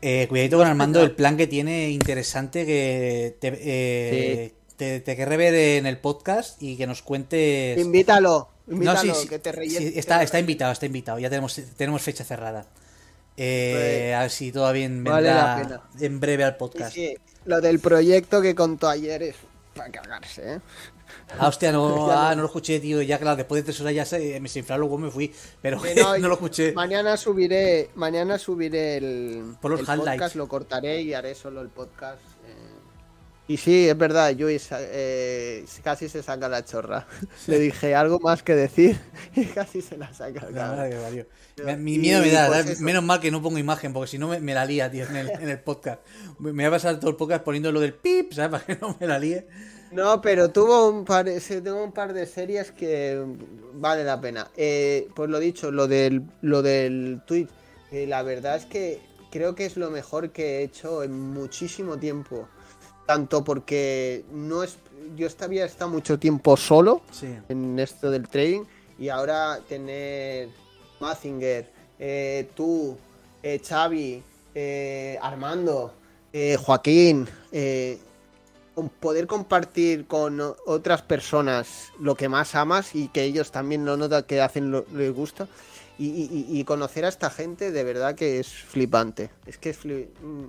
eh, 0.00 0.26
cuidadito 0.28 0.58
con 0.58 0.66
Armando, 0.66 1.02
el 1.02 1.10
plan 1.12 1.36
que 1.36 1.46
tiene 1.48 1.90
interesante 1.90 2.64
que 2.64 3.36
te, 3.40 3.48
eh, 3.60 4.52
te, 4.76 5.00
te 5.00 5.16
querré 5.16 5.36
ver 5.36 5.54
en 5.54 5.86
el 5.86 5.98
podcast 5.98 6.62
y 6.62 6.76
que 6.76 6.86
nos 6.86 7.02
cuentes... 7.02 7.78
Invítalo, 7.78 8.48
No, 8.66 8.74
invítalo, 8.74 9.14
sí, 9.14 9.20
sí, 9.22 9.28
que 9.28 9.38
te 9.38 9.52
rellene. 9.52 9.90
sí, 9.90 9.98
está, 9.98 10.22
está 10.22 10.38
invitado, 10.38 10.72
está 10.72 10.86
invitado. 10.86 11.18
Ya 11.18 11.28
tenemos, 11.30 11.54
tenemos 11.76 12.02
fecha 12.02 12.24
cerrada. 12.24 12.66
Eh, 13.36 14.08
Pues, 14.08 14.14
a 14.16 14.20
ver 14.22 14.30
si 14.30 14.50
todo 14.52 14.72
bien 14.72 15.04
vale 15.04 15.28
vendrá 15.28 15.56
pena. 15.62 15.82
en 16.06 16.20
breve 16.20 16.44
al 16.44 16.56
podcast. 16.56 16.96
lo 17.44 17.60
del 17.60 17.80
proyecto 17.80 18.40
que 18.42 18.54
contó 18.54 18.88
ayer 18.88 19.22
es 19.22 19.36
para 19.74 19.90
cagarse, 19.92 20.54
¿eh? 20.54 20.60
Ah, 21.38 21.46
hostia, 21.48 21.70
no, 21.70 22.10
ah, 22.10 22.30
no- 22.30 22.36
no 22.36 22.42
lo 22.42 22.46
escuché, 22.46 22.80
tío. 22.80 23.02
Ya, 23.02 23.18
claro, 23.18 23.36
después 23.36 23.62
de 23.62 23.66
tres 23.66 23.80
horas 23.80 23.94
ya 23.94 24.04
se, 24.04 24.40
me 24.40 24.48
inflaron 24.52 24.80
luego 24.80 24.98
me 24.98 25.10
fui. 25.10 25.32
Pero 25.62 25.78
no, 25.96 26.18
no, 26.18 26.28
lo 26.28 26.34
escuché. 26.34 26.72
Mañana 26.72 27.16
subiré, 27.16 27.90
mañana 27.94 28.38
subiré 28.38 28.96
el, 28.96 29.54
Por 29.60 29.70
los 29.72 29.80
el 29.80 29.86
podcast, 29.86 30.34
lo 30.34 30.48
cortaré 30.48 31.02
y 31.02 31.12
haré 31.14 31.34
solo 31.34 31.60
el 31.60 31.68
podcast. 31.68 32.20
Y 33.48 33.56
sí, 33.58 33.88
es 33.88 33.96
verdad, 33.96 34.34
Luis 34.36 34.68
eh, 34.72 35.64
casi 35.84 36.08
se 36.08 36.22
saca 36.22 36.48
la 36.48 36.64
chorra. 36.64 37.06
Le 37.46 37.58
dije 37.60 37.94
algo 37.94 38.18
más 38.18 38.42
que 38.42 38.56
decir 38.56 38.98
y 39.36 39.44
casi 39.44 39.82
se 39.82 39.96
la 39.96 40.12
saca. 40.12 40.48
Madre. 40.50 41.26
Pero- 41.54 41.78
Mi 41.78 41.98
miedo 41.98 42.20
me 42.22 42.30
da, 42.32 42.48
pues, 42.48 42.80
menos 42.80 43.04
mal 43.04 43.20
que 43.20 43.30
no 43.30 43.40
pongo 43.40 43.58
imagen, 43.58 43.92
porque 43.92 44.10
si 44.10 44.18
no 44.18 44.28
me, 44.28 44.40
me 44.40 44.52
la 44.52 44.64
lía, 44.64 44.90
tío, 44.90 45.06
en 45.06 45.16
el, 45.16 45.30
en 45.30 45.48
el 45.48 45.60
podcast. 45.60 46.00
Me 46.40 46.50
voy 46.50 46.64
a 46.64 46.70
pasar 46.70 46.98
todo 46.98 47.10
el 47.10 47.16
podcast 47.16 47.44
poniendo 47.44 47.70
lo 47.70 47.80
del 47.80 47.94
pip, 47.94 48.32
¿sabes? 48.32 48.50
Para 48.62 48.64
que 48.64 48.76
no 48.84 48.96
me 48.98 49.06
la 49.06 49.18
líe. 49.18 49.46
No, 49.92 50.20
pero 50.20 50.50
tuvo 50.50 50.90
un 50.90 51.04
par, 51.04 51.26
tengo 51.26 51.84
un 51.84 51.92
par 51.92 52.12
de 52.12 52.26
series 52.26 52.72
que 52.72 53.24
vale 53.74 54.02
la 54.02 54.20
pena. 54.20 54.50
Eh, 54.56 55.08
pues 55.14 55.30
lo 55.30 55.38
dicho, 55.38 55.70
lo 55.70 55.86
del, 55.86 56.22
lo 56.42 56.62
del 56.62 57.22
tweet, 57.26 57.46
eh, 57.92 58.06
la 58.08 58.22
verdad 58.24 58.56
es 58.56 58.66
que 58.66 59.00
creo 59.30 59.54
que 59.54 59.66
es 59.66 59.76
lo 59.76 59.90
mejor 59.90 60.32
que 60.32 60.58
he 60.58 60.62
hecho 60.64 61.04
en 61.04 61.12
muchísimo 61.12 61.96
tiempo. 61.96 62.48
Tanto 63.06 63.44
porque 63.44 64.24
no 64.32 64.62
es, 64.62 64.76
yo 65.16 65.28
había 65.44 65.64
estado 65.64 65.90
mucho 65.90 66.18
tiempo 66.18 66.56
solo 66.56 67.02
Sí. 67.12 67.28
en 67.48 67.78
esto 67.78 68.10
del 68.10 68.28
trading 68.28 68.62
y 68.98 69.08
ahora 69.08 69.60
tener 69.68 70.48
Mazinger, 71.00 71.70
eh, 71.98 72.48
tú, 72.54 72.96
eh, 73.42 73.60
Xavi, 73.64 74.22
eh, 74.54 75.18
Armando, 75.22 75.92
eh, 76.32 76.56
Joaquín, 76.56 77.28
poder 79.00 79.26
compartir 79.26 80.06
con 80.06 80.40
otras 80.66 81.00
personas 81.02 81.88
lo 82.00 82.14
que 82.14 82.28
más 82.28 82.54
amas 82.54 82.94
y 82.94 83.08
que 83.08 83.22
ellos 83.22 83.50
también 83.52 83.84
lo 83.84 83.96
notan 83.96 84.24
que 84.24 84.40
hacen 84.40 84.70
lo 84.70 84.84
les 84.92 85.14
gusta 85.14 85.48
y, 85.98 86.08
y- 86.08 86.46
y 86.60 86.64
conocer 86.64 87.04
a 87.06 87.08
esta 87.08 87.30
gente 87.30 87.70
de 87.70 87.84
verdad 87.84 88.14
que 88.14 88.38
es 88.40 88.48
flipante. 88.48 89.30
Es 89.46 89.56
que 89.56 89.70
es 89.70 89.78
fli- 89.82 90.08
mm, 90.20 90.44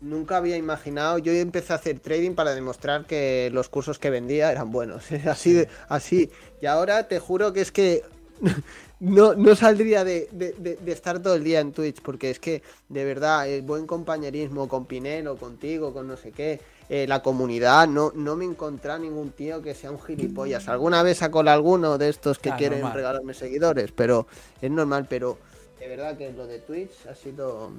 nunca 0.00 0.36
había 0.36 0.56
imaginado. 0.56 1.18
Yo 1.18 1.32
empecé 1.32 1.72
a 1.72 1.76
hacer 1.76 2.00
trading 2.00 2.32
para 2.34 2.54
demostrar 2.54 3.06
que 3.06 3.50
los 3.52 3.68
cursos 3.68 3.98
que 3.98 4.10
vendía 4.10 4.50
eran 4.52 4.70
buenos. 4.70 5.04
Así 5.26 5.52
de, 5.52 5.68
así. 5.88 6.30
Y 6.60 6.66
ahora 6.66 7.08
te 7.08 7.18
juro 7.18 7.52
que 7.52 7.60
es 7.62 7.72
que 7.72 8.02
no, 9.00 9.34
no 9.34 9.54
saldría 9.56 10.04
de, 10.04 10.28
de- 10.32 10.52
de- 10.52 10.92
estar 10.92 11.20
todo 11.22 11.34
el 11.34 11.44
día 11.44 11.60
en 11.60 11.72
Twitch, 11.72 12.00
porque 12.02 12.30
es 12.30 12.38
que 12.38 12.62
de 12.88 13.04
verdad 13.04 13.48
el 13.48 13.62
buen 13.62 13.86
compañerismo 13.86 14.68
con 14.68 14.84
Pinelo, 14.86 15.36
contigo, 15.36 15.92
con 15.92 16.06
no 16.08 16.16
sé 16.16 16.32
qué, 16.32 16.60
eh, 16.88 17.06
la 17.08 17.20
comunidad, 17.22 17.88
no, 17.88 18.12
no 18.14 18.36
me 18.36 18.44
encontré 18.44 18.98
ningún 18.98 19.30
tío 19.30 19.60
que 19.62 19.74
sea 19.74 19.90
un 19.90 20.00
gilipollas. 20.00 20.68
Alguna 20.68 21.02
vez 21.02 21.18
saco 21.18 21.40
alguno 21.40 21.98
de 21.98 22.08
estos 22.10 22.38
que 22.38 22.50
Ah, 22.50 22.56
quieren 22.56 22.80
normal. 22.80 22.96
regalarme 22.96 23.34
seguidores, 23.34 23.90
pero 23.92 24.26
es 24.62 24.70
normal, 24.70 25.06
pero 25.08 25.38
de 25.80 25.88
verdad 25.88 26.16
que 26.16 26.32
lo 26.32 26.46
de 26.46 26.58
Twitch 26.60 27.06
ha 27.10 27.14
sido 27.14 27.70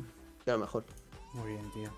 de 0.45 0.51
lo 0.51 0.57
mejor. 0.59 0.83
Muy 1.33 1.51
bien, 1.51 1.71
tío. 1.71 1.89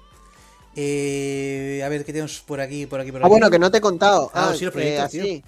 Eh, 0.82 1.82
a 1.84 1.90
ver, 1.90 2.06
¿qué 2.06 2.14
tenemos 2.14 2.40
por 2.40 2.62
aquí, 2.62 2.86
por 2.86 3.02
aquí, 3.02 3.12
por 3.12 3.22
Ah, 3.22 3.26
aquí? 3.26 3.30
bueno, 3.32 3.50
que 3.50 3.60
no 3.60 3.70
te 3.70 3.80
he 3.80 3.82
contado. 3.82 4.32
Ah, 4.34 4.50
Ah, 4.52 4.56
sí, 4.56 4.64
los 4.64 4.74
que 4.74 4.80
proyectos, 4.80 5.06
así. 5.06 5.44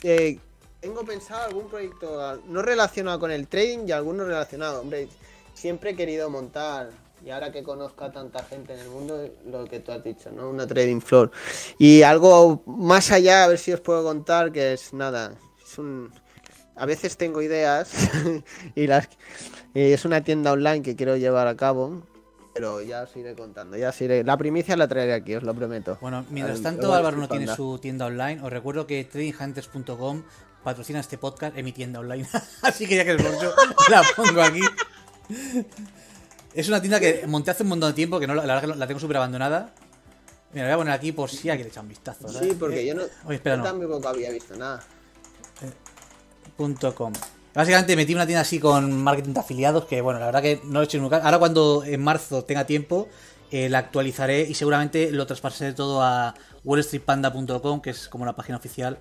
que 0.00 0.38
tengo 0.80 1.02
pensado 1.02 1.46
algún 1.46 1.66
proyecto 1.68 2.20
ah, 2.20 2.38
no 2.46 2.60
relacionado 2.60 3.18
con 3.18 3.30
el 3.30 3.48
trading 3.48 3.86
y 3.88 3.92
alguno 3.92 4.24
relacionado. 4.26 4.82
Hombre, 4.82 5.08
siempre 5.54 5.90
he 5.90 5.96
querido 5.96 6.28
montar, 6.28 6.90
y 7.24 7.30
ahora 7.30 7.50
que 7.50 7.62
conozco 7.62 8.04
a 8.04 8.12
tanta 8.12 8.44
gente 8.44 8.74
en 8.74 8.80
el 8.80 8.90
mundo, 8.90 9.30
lo 9.50 9.64
que 9.64 9.80
tú 9.80 9.92
has 9.92 10.04
dicho, 10.04 10.30
¿no? 10.30 10.50
Una 10.50 10.66
trading 10.66 11.00
floor. 11.00 11.30
Y 11.78 12.02
algo 12.02 12.62
más 12.66 13.10
allá, 13.12 13.44
a 13.44 13.48
ver 13.48 13.58
si 13.58 13.72
os 13.72 13.80
puedo 13.80 14.04
contar, 14.04 14.52
que 14.52 14.74
es 14.74 14.92
nada. 14.92 15.32
Es 15.66 15.78
un. 15.78 16.12
A 16.76 16.84
veces 16.84 17.16
tengo 17.16 17.40
ideas 17.40 17.90
y 18.74 18.86
las 18.86 19.08
y 19.74 19.92
es 19.92 20.04
una 20.04 20.22
tienda 20.22 20.52
online 20.52 20.82
que 20.82 20.94
quiero 20.94 21.16
llevar 21.16 21.46
a 21.48 21.56
cabo. 21.56 22.02
Pero 22.56 22.80
ya 22.80 23.02
os 23.02 23.14
iré 23.16 23.34
contando, 23.34 23.76
ya 23.76 23.90
os 23.90 24.00
iré. 24.00 24.24
La 24.24 24.34
primicia 24.38 24.76
la 24.78 24.88
traeré 24.88 25.12
aquí, 25.12 25.34
os 25.34 25.42
lo 25.42 25.52
prometo. 25.54 25.98
Bueno, 26.00 26.24
mientras 26.30 26.62
tanto, 26.62 26.94
Álvaro 26.94 27.18
no 27.18 27.28
tiene 27.28 27.54
su 27.54 27.78
tienda 27.78 28.06
online. 28.06 28.40
Os 28.42 28.50
recuerdo 28.50 28.86
que 28.86 29.04
tradinghunters.com 29.04 30.22
patrocina 30.64 31.00
este 31.00 31.18
podcast 31.18 31.54
en 31.58 31.64
mi 31.66 31.72
tienda 31.72 32.00
online. 32.00 32.26
Así 32.62 32.86
que 32.86 32.96
ya 32.96 33.04
que 33.04 33.10
el 33.10 33.18
bolso 33.22 33.54
la 33.90 34.02
pongo 34.16 34.40
aquí. 34.40 34.62
Es 36.54 36.66
una 36.68 36.80
tienda 36.80 36.98
que 36.98 37.26
monté 37.26 37.50
hace 37.50 37.62
un 37.62 37.68
montón 37.68 37.90
de 37.90 37.94
tiempo, 37.94 38.18
que 38.18 38.26
no, 38.26 38.34
la 38.34 38.46
la 38.46 38.54
verdad 38.54 38.72
que 38.72 38.78
la 38.78 38.86
tengo 38.86 39.00
súper 39.00 39.18
abandonada. 39.18 39.74
Mira, 40.54 40.68
la 40.68 40.74
voy 40.76 40.80
a 40.80 40.84
poner 40.84 40.94
aquí 40.94 41.12
por 41.12 41.28
si 41.28 41.50
alguien 41.50 41.66
le 41.66 41.70
echa 41.72 41.82
un 41.82 41.88
vistazo. 41.88 42.26
Sí, 42.28 42.56
porque 42.58 42.80
Eh, 42.80 42.86
yo 42.86 42.94
no. 42.94 43.02
Oye, 43.26 43.36
espera, 43.36 43.56
yo 43.56 43.62
no. 43.62 43.68
tampoco 43.68 44.08
había 44.08 44.30
visto 44.30 44.56
nada. 44.56 44.82
punto 46.56 46.94
.com. 46.94 47.12
Básicamente 47.56 47.96
metí 47.96 48.14
una 48.14 48.26
tienda 48.26 48.42
así 48.42 48.60
con 48.60 49.02
marketing 49.02 49.32
de 49.32 49.40
afiliados 49.40 49.86
que, 49.86 50.02
bueno, 50.02 50.20
la 50.20 50.26
verdad 50.26 50.42
que 50.42 50.60
no 50.64 50.74
lo 50.74 50.80
he 50.82 50.84
hecho 50.84 50.98
nunca. 50.98 51.16
Ahora 51.16 51.38
cuando 51.38 51.82
en 51.84 52.02
marzo 52.02 52.44
tenga 52.44 52.66
tiempo, 52.66 53.08
eh, 53.50 53.70
la 53.70 53.78
actualizaré 53.78 54.42
y 54.42 54.52
seguramente 54.52 55.10
lo 55.10 55.26
traspasaré 55.26 55.72
todo 55.72 56.02
a 56.02 56.34
wallstreetpanda.com, 56.64 57.80
que 57.80 57.90
es 57.90 58.08
como 58.08 58.26
la 58.26 58.36
página 58.36 58.58
oficial. 58.58 58.98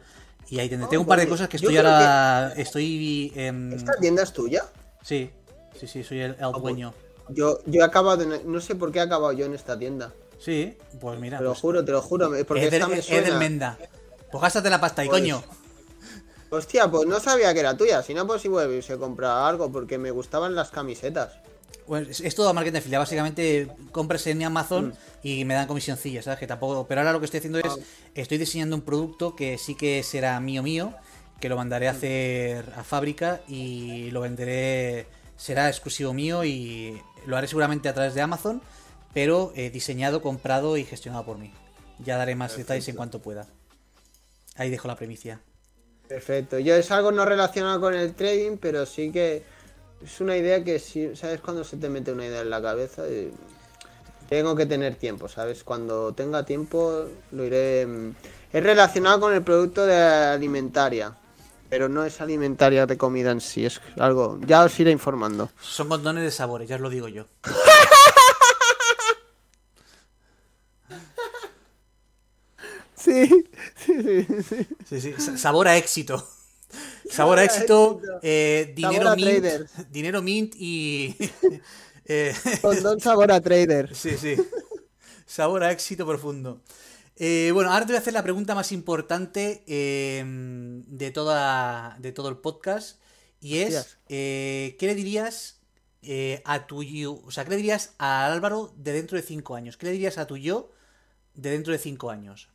Y 0.50 0.60
ahí 0.60 0.70
tendré. 0.70 0.86
Oh, 0.86 0.90
Tengo 0.90 1.02
un 1.02 1.08
par 1.08 1.20
de 1.20 1.28
cosas 1.28 1.50
que 1.50 1.58
estoy 1.58 1.76
ahora... 1.76 2.54
Estoy... 2.56 3.34
em, 3.36 3.74
¿Esta 3.74 3.94
tienda 4.00 4.24
es 4.24 4.32
tuya? 4.32 4.64
Sí, 5.02 5.32
sí, 5.78 5.88
sí, 5.88 6.04
soy 6.04 6.22
el, 6.22 6.36
el 6.40 6.52
dueño. 6.62 6.94
Yo, 7.30 7.60
yo 7.66 7.82
he 7.82 7.84
acabado 7.84 8.22
en- 8.24 8.50
No 8.50 8.62
sé 8.62 8.76
por 8.76 8.92
qué 8.92 9.00
he 9.00 9.02
acabado 9.02 9.34
yo 9.34 9.46
en 9.48 9.54
esta 9.54 9.78
tienda. 9.78 10.14
Sí, 10.40 10.78
pues 11.02 11.20
mira. 11.20 11.40
Te 11.40 11.44
lo 11.44 11.50
pues, 11.52 11.60
juro, 11.62 11.84
te 11.84 11.92
lo 11.92 12.02
juro. 12.02 12.32
Porque 12.48 12.66
es, 12.66 12.72
del, 12.72 12.82
esta 12.84 12.88
me 12.88 13.00
es 13.00 13.08
del 13.10 13.24
suena. 13.26 13.40
Menda. 13.40 13.78
Pues 14.32 14.42
gástate 14.42 14.70
la 14.70 14.80
pasta 14.80 15.02
ahí, 15.02 15.10
Pues, 15.10 15.22
coño. 15.22 15.44
Hostia, 16.56 16.90
pues 16.90 17.08
no 17.08 17.20
sabía 17.20 17.54
que 17.54 17.60
era 17.60 17.76
tuya. 17.76 18.02
Si 18.02 18.14
no, 18.14 18.26
pues 18.26 18.46
igual 18.46 18.70
hubiese 18.70 18.98
comprado 18.98 19.46
algo 19.46 19.72
porque 19.72 19.98
me 19.98 20.12
gustaban 20.12 20.56
las 20.56 20.70
camisetas. 20.70 21.34
Bueno, 21.88 22.08
es, 22.10 22.22
es 22.22 22.34
todo 22.34 22.54
marketing 22.54 22.74
de 22.74 22.80
afiliado. 22.80 23.02
Básicamente 23.02 23.68
compras 23.92 24.26
en 24.28 24.44
Amazon 24.44 24.96
y 25.22 25.46
me 25.46 25.54
dan 25.54 25.68
comisioncilla, 25.68 26.22
¿sabes? 26.22 26.40
Que 26.40 26.48
tampoco. 26.48 26.88
Pero 26.88 27.02
ahora 27.02 27.14
lo 27.14 27.20
que 27.20 27.26
estoy 27.26 27.40
haciendo 27.40 27.60
es. 27.60 27.66
Ah. 27.66 27.76
Estoy 28.16 28.38
diseñando 28.38 28.76
un 28.76 28.82
producto 28.82 29.36
que 29.36 29.58
sí 29.58 29.76
que 29.76 30.02
será 30.04 30.40
mío 30.40 30.64
mío. 30.64 30.94
Que 31.40 31.50
lo 31.50 31.58
mandaré 31.58 31.90
a 31.90 31.92
hacer 31.92 32.72
a 32.78 32.84
fábrica 32.84 33.42
y 33.48 34.10
lo 34.12 34.22
venderé. 34.22 35.08
Será 35.38 35.68
exclusivo 35.68 36.14
mío 36.14 36.46
y 36.46 37.02
lo 37.26 37.36
haré 37.36 37.48
seguramente 37.48 37.90
a 37.90 37.94
través 37.94 38.14
de 38.14 38.22
Amazon. 38.22 38.62
Pero 39.14 39.52
eh, 39.56 39.70
diseñado, 39.70 40.22
comprado 40.22 40.78
y 40.78 40.86
gestionado 40.86 41.26
por 41.26 41.38
mí. 41.38 41.52
Ya 42.00 42.18
daré 42.18 42.36
más 42.36 42.56
detalles 42.56 42.88
en 42.88 42.96
cuanto 42.96 43.22
pueda. 43.22 43.48
Ahí 44.56 44.70
dejo 44.70 44.88
la 44.88 44.96
primicia. 44.96 45.42
Perfecto. 46.08 46.60
Yo 46.60 46.76
es 46.76 46.92
algo 46.92 47.12
no 47.12 47.26
relacionado 47.26 47.80
con 47.82 47.94
el 47.94 48.14
trading, 48.14 48.58
pero 48.58 48.86
sí 48.86 49.12
que 49.12 49.44
es 50.04 50.22
una 50.22 50.38
idea 50.38 50.64
que 50.64 50.80
sí, 50.80 51.16
¿sabes? 51.16 51.42
Cuando 51.42 51.64
se 51.64 51.78
te 51.78 51.90
mete 51.90 52.12
una 52.12 52.26
idea 52.26 52.42
en 52.42 52.50
la 52.50 52.62
cabeza, 52.62 53.08
y 53.08 53.32
tengo 54.30 54.56
que 54.56 54.66
tener 54.66 54.96
tiempo, 54.96 55.28
¿sabes? 55.28 55.64
Cuando 55.64 56.14
tenga 56.14 56.46
tiempo 56.46 57.06
lo 57.32 57.44
iré... 57.44 57.86
mm, 57.86 58.16
Es 58.54 58.64
relacionado 58.64 59.20
con 59.20 59.34
el 59.34 59.42
producto 59.42 59.86
de 59.86 59.96
alimentaria, 59.96 61.14
pero 61.70 61.90
no 61.90 62.06
es 62.06 62.22
alimentaria 62.22 62.86
de 62.86 62.98
comida 62.98 63.32
en 63.32 63.42
sí, 63.42 63.66
es 63.66 63.82
algo... 63.98 64.40
Ya 64.46 64.64
os 64.64 64.80
iré 64.80 64.92
informando. 64.92 65.50
Son 65.60 65.90
condones 65.90 66.24
de 66.24 66.32
sabores, 66.32 66.70
ya 66.70 66.76
os 66.76 66.82
lo 66.82 66.90
digo 66.90 67.08
yo. 67.08 67.26
Sí, 73.06 73.46
sí, 73.86 73.94
sí, 74.04 74.44
sí. 74.44 74.68
Sí, 74.90 75.02
sí. 75.02 75.14
sa- 75.18 75.38
Sabor 75.38 75.68
a 75.68 75.78
éxito. 75.78 76.28
Sabor 77.10 77.40
a 77.40 77.44
éxito, 77.46 78.02
eh, 78.22 78.74
dinero 78.76 79.10
a 79.10 79.16
mint, 79.16 79.46
dinero 79.92 80.22
mint 80.22 80.56
y... 80.58 81.16
eh, 82.06 82.34
Condón 82.62 83.00
sabor 83.00 83.32
a 83.32 83.40
trader. 83.40 83.96
sí, 83.96 84.18
sí. 84.18 84.36
Sabor 85.26 85.64
a 85.64 85.72
éxito 85.72 86.06
profundo. 86.06 86.62
Eh, 87.18 87.52
bueno, 87.54 87.72
ahora 87.72 87.86
te 87.86 87.94
voy 87.94 87.98
a 87.98 88.00
hacer 88.00 88.14
la 88.14 88.24
pregunta 88.24 88.56
más 88.56 88.72
importante 88.72 89.64
eh, 89.68 90.24
de, 90.26 91.12
toda, 91.12 91.96
de 92.00 92.12
todo 92.12 92.30
el 92.30 92.38
podcast. 92.38 93.00
Y 93.40 93.60
es, 93.60 93.98
eh, 94.10 94.76
¿qué 94.80 94.88
le 94.88 94.96
dirías 94.96 95.62
a 96.44 96.68
tu 96.68 96.84
yo? 96.84 97.22
O 97.26 97.32
sea, 97.32 97.44
¿qué 97.46 97.52
le 97.52 97.58
dirías 97.58 97.94
a 98.00 98.32
Álvaro 98.32 98.74
de 98.78 98.92
dentro 98.94 99.18
de 99.18 99.24
cinco 99.24 99.56
años? 99.56 99.78
¿Qué 99.78 99.86
le 99.88 99.92
dirías 99.94 100.18
a 100.18 100.28
tu 100.28 100.38
yo 100.38 100.72
de 101.36 101.52
dentro 101.52 101.72
de 101.74 101.80
cinco 101.80 102.10
años? 102.12 102.50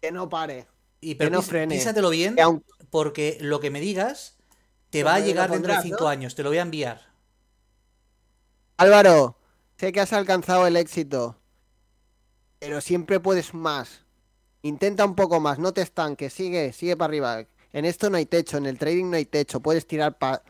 Que 0.00 0.12
no 0.12 0.28
pare. 0.28 0.66
Y 1.00 1.14
Que 1.14 1.18
pero 1.18 1.30
no 1.30 1.42
frene. 1.42 1.74
piénsatelo 1.74 2.10
bien, 2.10 2.36
porque 2.90 3.38
lo 3.40 3.60
que 3.60 3.70
me 3.70 3.80
digas 3.80 4.36
te 4.90 5.04
va 5.04 5.16
a 5.16 5.20
llegar 5.20 5.50
dentro 5.50 5.72
de 5.74 5.82
cinco 5.82 6.04
¿no? 6.04 6.08
años. 6.08 6.34
Te 6.34 6.42
lo 6.42 6.50
voy 6.50 6.58
a 6.58 6.62
enviar. 6.62 7.08
Álvaro, 8.76 9.36
sé 9.76 9.92
que 9.92 10.00
has 10.00 10.12
alcanzado 10.12 10.66
el 10.66 10.76
éxito, 10.76 11.36
pero 12.58 12.80
siempre 12.80 13.20
puedes 13.20 13.54
más. 13.54 14.04
Intenta 14.62 15.04
un 15.04 15.14
poco 15.14 15.40
más, 15.40 15.58
no 15.58 15.72
te 15.72 15.82
estanques, 15.82 16.32
sigue, 16.32 16.72
sigue 16.72 16.96
para 16.96 17.08
arriba. 17.10 17.44
En 17.72 17.84
esto 17.84 18.10
no 18.10 18.16
hay 18.16 18.26
techo, 18.26 18.56
en 18.56 18.66
el 18.66 18.78
trading 18.78 19.10
no 19.10 19.16
hay 19.16 19.24
techo, 19.24 19.60
puedes 19.60 19.86
tirar 19.86 20.18
para 20.18 20.42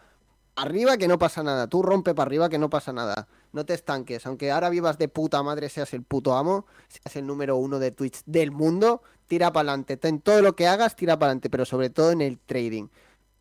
arriba 0.56 0.96
que 0.96 1.08
no 1.08 1.18
pasa 1.18 1.42
nada, 1.42 1.66
tú 1.66 1.82
rompe 1.82 2.14
para 2.14 2.28
arriba 2.28 2.48
que 2.48 2.58
no 2.58 2.70
pasa 2.70 2.92
nada. 2.92 3.28
No 3.52 3.64
te 3.64 3.74
estanques, 3.74 4.26
aunque 4.26 4.50
ahora 4.50 4.68
vivas 4.68 4.98
de 4.98 5.08
puta 5.08 5.42
madre, 5.42 5.68
seas 5.68 5.94
el 5.94 6.02
puto 6.02 6.36
amo, 6.36 6.66
seas 6.88 7.16
el 7.16 7.26
número 7.26 7.56
uno 7.56 7.78
de 7.78 7.90
Twitch 7.90 8.22
del 8.26 8.50
mundo, 8.50 9.02
tira 9.26 9.52
para 9.52 9.70
adelante. 9.70 9.98
En 10.02 10.20
todo 10.20 10.42
lo 10.42 10.54
que 10.54 10.66
hagas, 10.66 10.96
tira 10.96 11.18
para 11.18 11.30
adelante, 11.30 11.48
pero 11.48 11.64
sobre 11.64 11.90
todo 11.90 12.10
en 12.10 12.20
el 12.20 12.38
trading. 12.38 12.88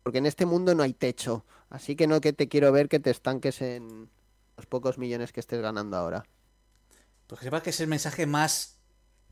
Porque 0.02 0.18
en 0.18 0.26
este 0.26 0.46
mundo 0.46 0.74
no 0.74 0.82
hay 0.82 0.94
techo. 0.94 1.44
Así 1.70 1.96
que 1.96 2.06
no 2.06 2.20
que 2.20 2.32
te 2.32 2.48
quiero 2.48 2.72
ver 2.72 2.88
que 2.88 3.00
te 3.00 3.10
estanques 3.10 3.60
en 3.60 4.08
los 4.56 4.66
pocos 4.66 4.96
millones 4.96 5.32
que 5.32 5.40
estés 5.40 5.60
ganando 5.60 5.96
ahora. 5.96 6.24
Pues 7.26 7.40
que 7.40 7.44
sepas 7.44 7.62
que 7.62 7.70
es 7.70 7.80
el 7.80 7.88
mensaje 7.88 8.26
más 8.26 8.77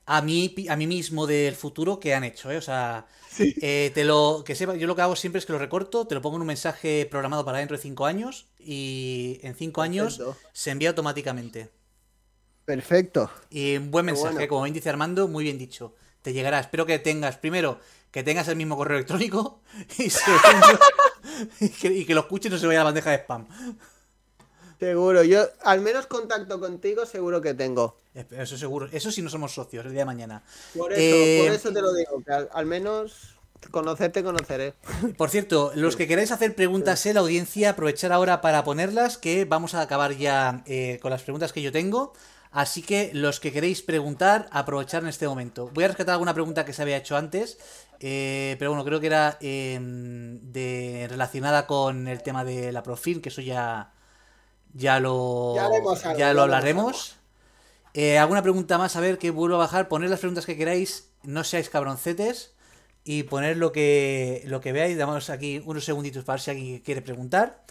a 0.06 0.22
mí, 0.22 0.54
a 0.68 0.76
mí 0.76 0.86
mismo 0.86 1.26
del 1.26 1.56
futuro 1.56 1.98
que 1.98 2.14
han 2.14 2.24
hecho, 2.24 2.50
¿eh? 2.50 2.56
O 2.56 2.62
sea, 2.62 3.06
eh, 3.38 3.90
te 3.92 4.04
lo, 4.04 4.44
que 4.46 4.54
sepa, 4.54 4.76
yo 4.76 4.86
lo 4.86 4.94
que 4.94 5.02
hago 5.02 5.16
siempre 5.16 5.40
es 5.40 5.46
que 5.46 5.52
lo 5.52 5.58
recorto, 5.58 6.06
te 6.06 6.14
lo 6.14 6.22
pongo 6.22 6.36
en 6.36 6.42
un 6.42 6.46
mensaje 6.46 7.06
programado 7.10 7.44
para 7.44 7.58
dentro 7.58 7.76
de 7.76 7.82
cinco 7.82 8.06
años 8.06 8.46
y 8.58 9.40
en 9.42 9.56
cinco 9.56 9.82
años 9.82 10.22
se 10.52 10.70
envía 10.70 10.90
automáticamente. 10.90 11.70
Perfecto. 12.64 13.30
Y 13.50 13.76
un 13.76 13.90
buen 13.90 14.06
mensaje, 14.06 14.34
bueno. 14.34 14.48
como 14.48 14.62
bien 14.62 14.74
dice 14.74 14.88
Armando, 14.88 15.28
muy 15.28 15.44
bien 15.44 15.58
dicho. 15.58 15.94
Te 16.22 16.32
llegará. 16.32 16.60
Espero 16.60 16.86
que 16.86 16.98
tengas, 16.98 17.36
primero, 17.36 17.78
que 18.10 18.22
tengas 18.22 18.48
el 18.48 18.56
mismo 18.56 18.76
correo 18.76 18.96
electrónico 18.96 19.60
y 19.98 20.08
segundo, 20.08 20.78
y 21.60 21.68
que, 21.68 21.88
y 21.88 22.04
que 22.04 22.14
lo 22.14 22.22
escuches 22.22 22.50
y 22.50 22.54
no 22.54 22.58
se 22.58 22.66
vaya 22.66 22.80
a 22.80 22.84
la 22.84 22.90
bandeja 22.90 23.10
de 23.10 23.18
spam. 23.18 23.46
Seguro, 24.78 25.22
yo 25.24 25.46
al 25.62 25.80
menos 25.80 26.06
contacto 26.06 26.60
contigo 26.60 27.06
seguro 27.06 27.40
que 27.40 27.54
tengo. 27.54 27.96
Eso 28.30 28.56
seguro. 28.56 28.88
Eso 28.92 29.10
si 29.10 29.22
no 29.22 29.28
somos 29.30 29.54
socios 29.54 29.84
el 29.86 29.92
día 29.92 30.00
de 30.00 30.06
mañana. 30.06 30.42
Por 30.76 30.92
eso, 30.92 31.00
Eh, 31.02 31.44
por 31.44 31.54
eso 31.54 31.72
te 31.72 31.82
lo 31.82 31.92
digo, 31.94 32.22
que 32.24 32.32
al, 32.32 32.48
al 32.52 32.66
menos 32.66 33.36
conocerte 33.70 34.22
conoceré. 34.22 34.74
Por 35.16 35.30
cierto, 35.30 35.72
los 35.74 35.96
que 35.96 36.06
queráis 36.06 36.30
hacer 36.30 36.54
preguntas 36.54 37.04
en 37.06 37.14
la 37.14 37.20
audiencia, 37.20 37.70
aprovechar 37.70 38.12
ahora 38.12 38.40
para 38.40 38.64
ponerlas, 38.64 39.18
que 39.18 39.44
vamos 39.44 39.74
a 39.74 39.80
acabar 39.80 40.16
ya 40.16 40.62
eh, 40.66 40.98
con 41.02 41.10
las 41.10 41.22
preguntas 41.22 41.52
que 41.52 41.62
yo 41.62 41.72
tengo. 41.72 42.12
Así 42.52 42.80
que 42.80 43.10
los 43.12 43.38
que 43.40 43.52
queréis 43.52 43.82
preguntar, 43.82 44.48
aprovechar 44.50 45.02
en 45.02 45.08
este 45.08 45.28
momento. 45.28 45.70
Voy 45.74 45.84
a 45.84 45.88
rescatar 45.88 46.12
alguna 46.12 46.32
pregunta 46.32 46.64
que 46.64 46.72
se 46.72 46.80
había 46.80 46.96
hecho 46.96 47.16
antes, 47.16 47.58
eh, 48.00 48.56
pero 48.58 48.70
bueno, 48.70 48.84
creo 48.84 49.00
que 49.00 49.08
era 49.08 49.36
eh, 49.40 49.78
de, 49.80 51.06
relacionada 51.10 51.66
con 51.66 52.08
el 52.08 52.22
tema 52.22 52.44
de 52.44 52.72
la 52.72 52.82
Profin, 52.82 53.20
que 53.20 53.28
eso 53.28 53.42
ya, 53.42 53.92
ya 54.76 55.00
lo, 55.00 55.52
Ya 55.56 55.66
haremos 55.66 56.04
algo, 56.04 56.18
ya 56.18 56.26
ya 56.28 56.34
lo 56.34 56.42
hablaremos. 56.42 57.16
Eh, 57.94 58.18
¿Alguna 58.18 58.42
pregunta 58.42 58.76
más? 58.78 58.94
A 58.96 59.00
ver, 59.00 59.18
que 59.18 59.30
vuelvo 59.30 59.56
a 59.56 59.58
bajar. 59.60 59.88
Poner 59.88 60.10
las 60.10 60.20
preguntas 60.20 60.44
que 60.46 60.56
queráis, 60.56 61.08
no 61.22 61.44
seáis 61.44 61.70
cabroncetes. 61.70 62.52
Y 63.04 63.22
poner 63.22 63.56
lo 63.56 63.70
que, 63.72 64.42
lo 64.46 64.60
que 64.60 64.72
veáis. 64.72 64.98
Damos 64.98 65.30
aquí 65.30 65.62
unos 65.64 65.84
segunditos 65.84 66.24
para 66.24 66.34
ver 66.34 66.40
si 66.42 66.50
alguien 66.50 66.78
quiere 66.80 67.02
preguntar. 67.02 67.62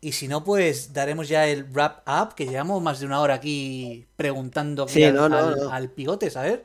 Y 0.00 0.12
si 0.12 0.28
no, 0.28 0.44
pues 0.44 0.92
daremos 0.92 1.28
ya 1.28 1.46
el 1.48 1.64
wrap 1.64 2.06
up, 2.08 2.34
que 2.34 2.46
llevamos 2.46 2.82
más 2.82 3.00
de 3.00 3.06
una 3.06 3.20
hora 3.20 3.34
aquí 3.34 4.06
preguntando 4.16 4.82
aquí 4.82 4.94
Sí, 4.94 5.04
al, 5.04 5.14
no, 5.14 5.28
no, 5.28 5.38
al- 5.38 5.56
no. 5.60 5.70
al 5.72 5.90
pigote, 5.90 6.28
¿sabes? 6.30 6.60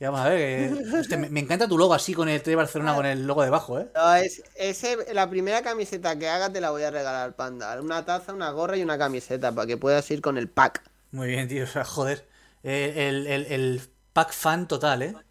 Y 0.00 0.04
Vamos 0.04 0.20
a 0.20 0.28
ver, 0.30 0.72
hostia, 1.00 1.16
me, 1.18 1.28
me 1.30 1.40
encanta 1.40 1.68
tu 1.68 1.78
logo 1.78 1.94
así 1.94 2.12
con 2.14 2.28
el 2.28 2.42
3 2.42 2.56
Barcelona 2.56 2.94
con 2.94 3.06
el 3.06 3.26
logo 3.26 3.42
debajo, 3.44 3.78
¿eh? 3.78 3.88
No, 3.94 4.14
es, 4.14 4.42
ese, 4.56 5.12
la 5.14 5.28
primera 5.30 5.62
camiseta 5.62 6.18
que 6.18 6.28
haga 6.28 6.52
te 6.52 6.60
la 6.60 6.70
voy 6.70 6.82
a 6.82 6.90
regalar, 6.90 7.34
panda. 7.36 7.80
Una 7.80 8.04
taza, 8.04 8.32
una 8.32 8.50
gorra 8.50 8.76
y 8.76 8.82
una 8.82 8.98
camiseta 8.98 9.52
para 9.54 9.66
que 9.66 9.76
puedas 9.76 10.10
ir 10.10 10.20
con 10.20 10.38
el 10.38 10.48
pack. 10.48 10.82
Muy 11.12 11.28
bien, 11.28 11.48
tío, 11.48 11.64
o 11.64 11.66
sea, 11.66 11.84
joder. 11.84 12.28
El, 12.62 13.26
el- 13.26 13.46
el 13.46 13.82
pack 14.12 14.32
fan 14.32 14.68
total, 14.68 15.02
¿eh? 15.02 15.22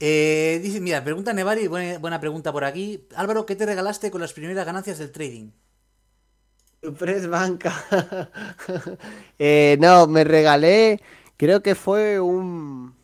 Eh, 0.00 0.60
dice, 0.62 0.80
mira, 0.80 1.04
pregunta 1.04 1.32
Nevari, 1.32 1.68
buena, 1.68 1.98
buena 1.98 2.20
pregunta 2.20 2.52
por 2.52 2.64
aquí. 2.64 3.06
Álvaro, 3.16 3.46
¿qué 3.46 3.56
te 3.56 3.66
regalaste 3.66 4.10
con 4.10 4.20
las 4.20 4.32
primeras 4.32 4.66
ganancias 4.66 4.98
del 4.98 5.12
trading? 5.12 5.52
Press 6.98 7.26
banca. 7.28 7.72
Eh, 9.38 9.76
no, 9.80 10.06
me 10.06 10.24
regalé, 10.24 11.00
creo 11.42 11.60
que 11.60 11.74
fue 11.74 12.20
un... 12.20 12.94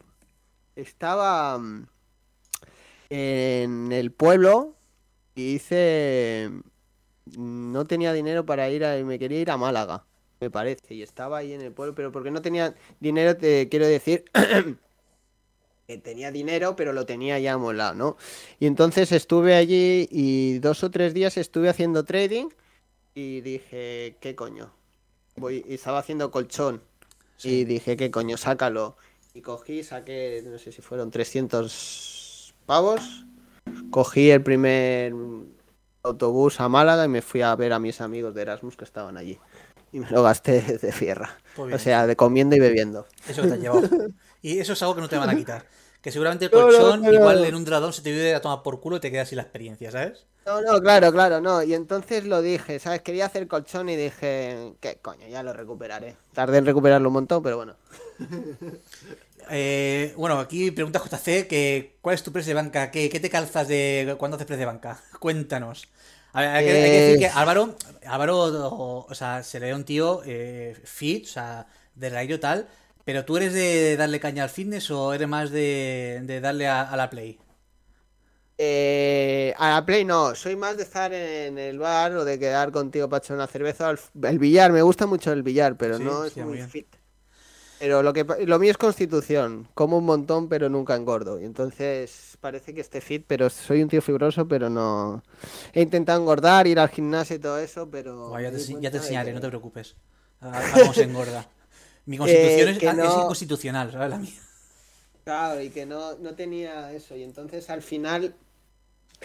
Estaba 0.77 1.59
mm, 1.59 1.89
en 3.11 3.91
el 3.91 4.13
pueblo 4.13 4.77
y 5.35 5.55
hice... 5.55 6.49
No 7.37 7.85
tenía 7.87 8.13
dinero 8.13 8.47
para 8.47 8.71
ir 8.71 8.85
a... 8.85 8.95
Me 9.05 9.19
quería 9.19 9.41
ir 9.41 9.51
a 9.51 9.57
Málaga, 9.57 10.05
me 10.41 10.51
parece. 10.51 10.95
Y 10.95 11.03
estaba 11.03 11.39
ahí 11.39 11.53
en 11.53 11.63
el 11.63 11.73
pueblo, 11.73 11.97
pero 11.97 12.13
porque 12.13 12.31
no 12.31 12.41
tenía 12.41 12.77
dinero, 13.01 13.37
te 13.37 13.69
quiero 13.69 13.89
decir... 13.89 14.25
que 15.89 15.99
tenía 15.99 16.31
dinero, 16.31 16.77
pero 16.77 16.93
lo 16.93 17.07
tenía 17.07 17.41
ya 17.41 17.59
molado, 17.59 17.95
¿no? 17.95 18.17
Y 18.61 18.67
entonces 18.67 19.11
estuve 19.11 19.57
allí 19.57 20.07
y 20.13 20.61
dos 20.61 20.85
o 20.85 20.93
tres 20.93 21.13
días 21.13 21.37
estuve 21.39 21.71
haciendo 21.71 22.05
trading 22.05 22.51
y 23.15 23.41
dije, 23.41 24.17
¿qué 24.21 24.37
coño? 24.37 24.71
Voy, 25.35 25.65
y 25.67 25.75
estaba 25.75 25.99
haciendo 25.99 26.31
colchón 26.31 26.83
y 27.43 27.65
dije, 27.65 27.97
¿qué 27.97 28.11
coño? 28.11 28.37
Sácalo. 28.37 28.97
Y 29.35 29.43
cogí, 29.43 29.85
saqué, 29.85 30.43
no 30.45 30.59
sé 30.59 30.73
si 30.73 30.83
fueron 30.83 31.11
300 31.11 32.55
pavos. 32.67 33.27
Cogí 33.91 34.31
el 34.31 34.43
primer 34.43 35.13
autobús 36.03 36.61
a 36.61 36.69
Málaga 36.69 37.05
y 37.05 37.09
me 37.09 37.23
fui 37.23 37.43
a 37.43 37.55
ver 37.55 37.73
a 37.73 37.79
mis 37.79 38.01
amigos 38.01 38.35
de 38.35 38.43
Erasmus 38.43 38.77
que 38.77 38.85
estaban 38.85 39.17
allí. 39.17 39.39
Y 39.93 40.01
me 40.01 40.11
lo 40.11 40.23
gasté 40.23 40.61
de 40.79 40.93
fierra. 40.93 41.39
Pues 41.55 41.75
O 41.75 41.79
sea, 41.79 42.07
de 42.07 42.17
comiendo 42.17 42.57
y 42.57 42.61
bebiendo. 42.61 43.07
Eso 43.27 43.43
que 43.43 43.49
te 43.49 43.55
has 43.55 43.61
llevado. 43.61 43.89
Y 44.43 44.59
eso 44.59 44.73
es 44.75 44.83
algo 44.83 44.95
que 44.95 45.01
no 45.01 45.09
te 45.09 45.17
van 45.17 45.31
a 45.31 45.37
quitar. 45.37 45.65
Que 46.01 46.13
seguramente 46.13 46.47
el 46.47 46.51
no, 46.53 46.61
colchón, 46.63 47.03
no, 47.03 47.09
no. 47.09 47.13
igual 47.13 47.45
en 47.45 47.55
un 47.55 47.65
dradón 47.65 47.93
se 47.93 48.03
te 48.03 48.13
vive 48.13 48.35
a 48.35 48.41
tomar 48.41 48.63
por 48.63 48.81
culo 48.81 48.97
y 48.97 49.01
te 49.01 49.11
quedas 49.11 49.29
sin 49.29 49.37
la 49.37 49.43
experiencia, 49.43 49.91
¿sabes? 49.91 50.27
No, 50.49 50.61
no, 50.63 50.81
claro, 50.81 51.13
claro, 51.13 51.41
no. 51.41 51.63
Y 51.63 51.75
entonces 51.75 52.25
lo 52.25 52.41
dije, 52.41 52.79
¿sabes? 52.79 53.03
Quería 53.03 53.27
hacer 53.27 53.47
colchón 53.49 53.89
y 53.91 53.97
dije, 53.97 54.73
¿qué 54.81 54.99
coño? 55.03 55.27
Ya 55.29 55.43
lo 55.43 55.53
recuperaré. 55.53 56.17
Tardé 56.33 56.59
en 56.59 56.67
recuperarlo 56.67 57.09
un 57.09 57.15
montón, 57.15 57.43
pero 57.43 57.57
bueno. 57.57 57.77
Eh, 59.51 60.13
bueno, 60.19 60.39
aquí 60.41 60.71
pregunta 60.73 60.99
JC 61.01 61.47
que 61.49 61.97
¿cuál 62.03 62.15
es 62.17 62.23
tu 62.23 62.33
precio 62.33 62.51
de 62.51 62.55
banca? 62.55 62.91
¿Qué, 62.91 63.09
qué 63.09 63.19
te 63.19 63.31
calzas 63.31 63.67
de 63.67 64.15
cuando 64.19 64.37
haces 64.37 64.47
precio 64.47 64.61
de 64.61 64.67
banca? 64.67 65.01
Cuéntanos. 65.21 65.89
A 66.35 66.43
ver, 66.43 66.51
hay, 66.51 66.65
que, 66.67 66.73
hay 66.73 66.91
que 66.91 66.99
decir 67.01 67.19
que 67.19 67.27
Eh. 67.27 67.31
Álvaro, 67.33 67.75
Álvaro, 68.07 68.37
o, 68.69 69.07
o 69.09 69.15
sea, 69.15 69.43
se 69.43 69.59
le 69.61 69.67
ve 69.67 69.75
un 69.75 69.85
tío 69.85 70.21
eh, 70.27 70.77
fit, 70.85 71.25
o 71.25 71.29
sea, 71.29 71.67
de 71.95 72.11
rayo 72.11 72.41
tal, 72.41 72.69
pero 73.05 73.25
tú 73.25 73.39
eres 73.39 73.55
de 73.55 73.97
darle 73.97 74.21
caña 74.21 74.43
al 74.45 74.51
fitness 74.51 74.91
o 74.91 75.15
eres 75.15 75.29
más 75.29 75.51
de, 75.51 76.21
de 76.25 76.41
darle 76.41 76.67
a, 76.69 76.83
a 76.83 76.97
la 76.97 77.09
play? 77.09 77.39
Eh, 78.61 79.55
a 79.57 79.71
la 79.71 79.87
Play 79.87 80.05
no, 80.05 80.35
soy 80.35 80.57
más 80.57 80.77
de 80.77 80.83
estar 80.83 81.13
en 81.13 81.59
el 81.59 81.79
bar 81.79 82.13
o 82.17 82.25
de 82.25 82.39
quedar 82.41 82.73
contigo 82.73 83.09
para 83.09 83.23
echar 83.25 83.37
una 83.37 83.47
cerveza. 83.47 83.95
El 84.23 84.39
billar, 84.41 84.73
me 84.73 84.83
gusta 84.83 85.07
mucho 85.07 85.33
el 85.33 85.43
billar, 85.45 85.77
pero 85.77 85.99
Sí, 85.99 86.05
no 86.05 86.25
es 86.25 86.35
sí, 86.35 86.41
muy 86.43 86.59
fit. 86.59 86.87
Pero 87.79 88.03
lo 88.03 88.13
que 88.13 88.25
lo 88.25 88.59
mío 88.59 88.73
es 88.73 88.77
constitución. 88.77 89.69
Como 89.75 89.99
un 89.99 90.05
montón, 90.05 90.49
pero 90.49 90.69
nunca 90.69 90.97
engordo. 90.97 91.41
Y 91.41 91.45
entonces 91.45 92.37
parece 92.41 92.75
que 92.75 92.81
esté 92.81 93.01
fit, 93.01 93.25
pero 93.27 93.49
soy 93.51 93.83
un 93.83 93.89
tío 93.89 94.03
fibroso, 94.03 94.49
pero 94.49 94.69
no. 94.69 95.23
He 95.73 95.83
intentado 95.83 96.21
engordar, 96.21 96.67
ir 96.67 96.81
al 96.81 96.89
gimnasio 96.89 97.37
y 97.37 97.39
todo 97.39 97.59
eso, 97.59 97.89
pero. 97.89 98.31
Buah, 98.31 98.43
ya, 98.43 98.51
te, 98.51 98.59
ya 98.81 98.91
enseñaré, 98.99 99.29
que- 99.31 99.35
no 99.35 99.41
te 99.41 99.49
preocupes. 99.49 99.95
A, 100.41 100.59
a 100.59 100.71
cómo 100.73 100.93
se 100.93 101.05
engorda. 101.05 101.49
Mi 102.07 102.17
constitución 102.19 102.69
es, 102.71 102.79
que 102.79 102.87
es 102.89 102.95
no- 102.97 103.23
inconstitucional, 103.23 103.93
¿sabes? 103.93 104.11
La 104.11 104.19
mía. 104.19 104.33
Claro, 105.25 105.61
y 105.61 105.71
que 105.71 105.85
no, 105.87 106.17
no 106.19 106.35
tenía 106.35 106.93
eso. 106.93 107.17
Y 107.17 107.23
entonces 107.23 107.69
al 107.71 107.83
final. 107.83 108.35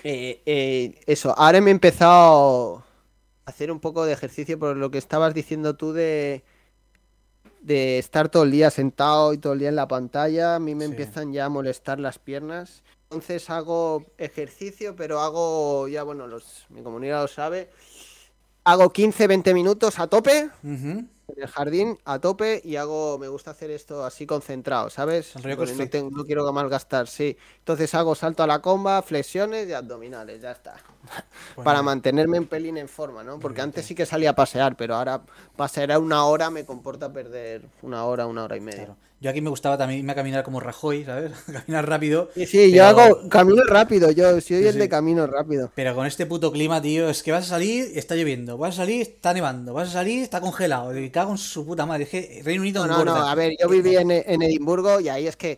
Eh, 0.03 0.41
eh, 0.45 1.01
eso, 1.05 1.37
ahora 1.37 1.61
me 1.61 1.69
he 1.69 1.73
empezado 1.73 2.83
a 3.45 3.49
hacer 3.49 3.71
un 3.71 3.79
poco 3.79 4.05
de 4.05 4.13
ejercicio 4.13 4.57
por 4.57 4.75
lo 4.77 4.89
que 4.91 4.97
estabas 4.97 5.33
diciendo 5.33 5.75
tú 5.75 5.93
de. 5.93 6.43
De 7.61 7.97
estar 7.97 8.27
todo 8.27 8.43
el 8.43 8.51
día 8.51 8.69
sentado 8.71 9.31
y 9.31 9.37
todo 9.37 9.53
el 9.53 9.59
día 9.59 9.69
en 9.69 9.77
la 9.77 9.87
pantalla, 9.87 10.55
a 10.55 10.59
mí 10.59 10.75
me 10.75 10.83
Sí. 10.83 10.91
empiezan 10.91 11.31
ya 11.31 11.45
a 11.45 11.49
molestar 11.49 11.97
las 11.97 12.19
piernas. 12.19 12.83
Entonces 13.03 13.49
hago 13.49 14.03
ejercicio, 14.17 14.97
pero 14.97 15.21
hago, 15.21 15.87
ya 15.87 16.03
bueno, 16.03 16.27
los, 16.27 16.65
mi 16.67 16.81
comunidad 16.83 17.21
lo 17.21 17.27
sabe, 17.29 17.69
hago 18.63 18.91
15-20 18.91 19.53
minutos 19.53 19.99
a 19.99 20.07
tope, 20.07 20.49
en 21.27 21.41
el 21.41 21.47
jardín 21.47 21.97
a 22.05 22.19
tope 22.19 22.61
y 22.63 22.75
hago, 22.75 23.17
me 23.17 23.27
gusta 23.29 23.51
hacer 23.51 23.71
esto 23.71 24.03
así 24.05 24.25
concentrado, 24.25 24.89
¿sabes? 24.89 25.35
No, 25.71 25.89
tengo- 25.89 26.09
no 26.11 26.25
quiero 26.25 26.51
malgastar, 26.51 27.07
sí. 27.07 27.37
Entonces 27.59 27.93
hago 27.95 28.13
salto 28.13 28.43
a 28.43 28.47
la 28.47 28.59
comba, 28.61 29.01
flexiones 29.01 29.67
y 29.69 29.73
abdominales, 29.73 30.41
ya 30.41 30.51
está. 30.51 30.75
Para 31.63 31.81
mantenerme 31.81 32.37
en 32.37 32.45
pelín 32.47 32.77
en 32.77 32.87
forma, 32.89 33.23
¿no? 33.23 33.39
Porque 33.39 33.61
antes 33.61 33.85
sí 33.85 33.95
que 33.95 34.05
salía 34.05 34.31
a 34.31 34.35
pasear, 34.35 34.75
pero 34.75 34.95
ahora 34.95 35.21
pasear 35.55 35.91
a 35.93 35.99
una 35.99 36.25
hora 36.25 36.49
me 36.49 36.65
comporta 36.65 37.11
perder 37.11 37.63
una 37.81 38.03
hora, 38.05 38.27
una 38.27 38.43
hora 38.43 38.57
y 38.57 38.61
media. 38.61 38.85
Claro. 38.85 38.97
Yo 39.23 39.29
aquí 39.29 39.39
me 39.41 39.49
gustaba 39.49 39.77
también 39.77 39.99
irme 39.99 40.11
a 40.11 40.15
caminar 40.15 40.43
como 40.43 40.59
Rajoy, 40.59 41.05
¿sabes? 41.05 41.31
Caminar 41.65 41.87
rápido. 41.87 42.29
Sí, 42.35 42.45
sí, 42.45 42.71
yo 42.73 42.85
hago 42.85 43.29
camino 43.29 43.63
rápido, 43.63 44.11
yo 44.11 44.31
soy 44.41 44.41
Sí, 44.41 44.55
el 44.67 44.73
sí. 44.73 44.79
de 44.79 44.89
camino 44.89 45.25
rápido. 45.27 45.71
Pero 45.73 45.95
con 45.95 46.05
este 46.05 46.25
puto 46.25 46.51
clima, 46.51 46.81
tío, 46.81 47.09
es 47.09 47.23
que 47.23 47.31
vas 47.31 47.45
a 47.45 47.49
salir, 47.49 47.91
está 47.95 48.15
lloviendo. 48.15 48.57
Vas 48.57 48.75
a 48.75 48.77
salir, 48.83 49.01
está 49.01 49.33
nevando. 49.33 49.73
Vas 49.73 49.89
a 49.89 49.91
salir, 49.93 50.23
está 50.23 50.41
congelado. 50.41 50.91
Me 50.91 51.09
cago 51.09 51.31
en 51.31 51.37
su 51.37 51.65
puta 51.65 51.85
madre. 51.85 52.03
Es 52.03 52.09
que 52.09 52.41
Reino 52.43 52.61
Unido 52.63 52.85
No, 52.85 53.05
no, 53.05 53.05
no, 53.05 53.27
a 53.27 53.33
ver, 53.35 53.53
yo 53.59 53.69
viví 53.69 53.95
en, 53.95 54.11
en 54.11 54.41
Edimburgo 54.41 54.99
y 54.99 55.07
ahí 55.09 55.25
es 55.27 55.37
que 55.37 55.57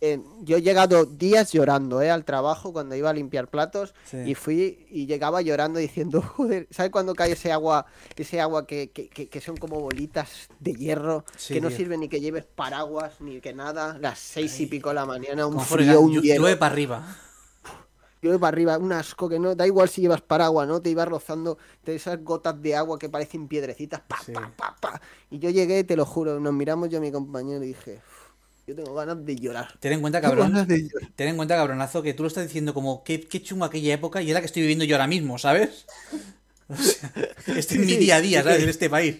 eh, 0.00 0.20
yo 0.42 0.58
he 0.58 0.62
llegado 0.62 1.06
días 1.06 1.52
llorando, 1.52 2.02
¿eh? 2.02 2.10
Al 2.10 2.24
trabajo 2.24 2.72
cuando 2.72 2.94
iba 2.94 3.08
a 3.08 3.12
limpiar 3.14 3.48
platos 3.48 3.94
Sí. 4.04 4.18
y 4.26 4.34
fui 4.34 4.86
y 4.90 5.06
llegaba 5.06 5.40
llorando 5.42 5.78
diciendo, 5.78 6.20
joder, 6.36 6.66
¿sabes 6.70 6.92
cuando 6.92 7.14
cae 7.14 7.32
ese 7.32 7.50
agua, 7.52 7.86
ese 8.16 8.40
agua 8.40 8.66
que, 8.66 8.90
que, 8.90 9.08
que- 9.08 9.28
que 9.28 9.40
son 9.40 9.56
como 9.56 9.80
bolitas 9.80 10.48
de 10.60 10.74
hierro, 10.74 11.24
Sí, 11.36 11.54
que 11.54 11.60
no 11.60 11.68
tío. 11.68 11.76
sirve 11.78 11.96
ni 11.96 12.08
que 12.08 12.20
lleves 12.20 12.44
paraguas 12.44 13.20
ni 13.20 13.40
que 13.40 13.54
nada, 13.54 13.96
las 13.98 14.18
seis 14.18 14.60
y 14.60 14.66
pico 14.66 14.90
de 14.90 14.96
la 14.96 15.06
mañana, 15.06 15.46
un 15.46 15.60
frío, 15.60 16.00
un 16.00 16.20
hielo, 16.20 16.42
llueve 16.42 16.56
para 16.56 16.72
arriba. 16.72 17.16
llueve 18.22 18.38
para 18.38 18.48
arriba, 18.54 18.78
un 18.78 18.92
asco 18.92 19.28
que 19.28 19.38
no, 19.38 19.54
da 19.54 19.66
igual 19.66 19.88
si 19.88 20.00
llevas 20.02 20.20
paraguas, 20.20 20.66
¿no? 20.66 20.80
Te 20.80 20.90
ibas 20.90 21.06
rozando 21.08 21.58
de 21.84 21.94
esas 21.94 22.22
gotas 22.24 22.60
de 22.60 22.74
agua 22.74 22.98
que 22.98 23.08
parecen 23.08 23.46
piedrecitas, 23.46 24.00
pa, 24.06 24.18
Sí. 24.24 24.32
pa, 24.32 24.50
pa, 24.56 24.76
pa. 24.80 25.00
Y 25.30 25.38
yo 25.38 25.48
llegué, 25.50 25.84
te 25.84 25.96
lo 25.96 26.04
juro, 26.04 26.40
nos 26.40 26.52
miramos 26.52 26.88
yo 26.88 26.98
y 26.98 27.00
mi 27.02 27.12
compañero 27.12 27.62
y 27.62 27.68
dije, 27.68 27.96
"Uf, 27.98 28.25
yo 28.66 28.74
tengo 28.74 28.94
ganas 28.94 29.24
de 29.24 29.36
llorar. 29.36 29.78
Ten 29.80 29.92
en 29.92 30.00
cuenta, 30.00 30.20
cabrón. 30.20 30.52
Ten 31.16 31.28
en 31.28 31.36
cuenta, 31.36 31.56
cabronazo, 31.56 32.02
que 32.02 32.14
tú 32.14 32.22
lo 32.24 32.28
estás 32.28 32.44
diciendo 32.44 32.74
como 32.74 33.04
qué, 33.04 33.20
qué 33.20 33.42
chungo 33.42 33.64
aquella 33.64 33.94
época 33.94 34.22
y 34.22 34.28
es 34.28 34.34
la 34.34 34.40
que 34.40 34.46
estoy 34.46 34.62
viviendo 34.62 34.84
yo 34.84 34.96
ahora 34.96 35.06
mismo, 35.06 35.38
¿sabes? 35.38 35.86
O 36.68 36.74
sea, 36.76 37.12
este 37.56 37.74
es 37.76 37.80
mi 37.80 37.96
día 37.96 38.16
a 38.16 38.20
día. 38.20 38.42
¿sabes? 38.42 38.62
En 38.64 38.68
este 38.68 38.90
país. 38.90 39.18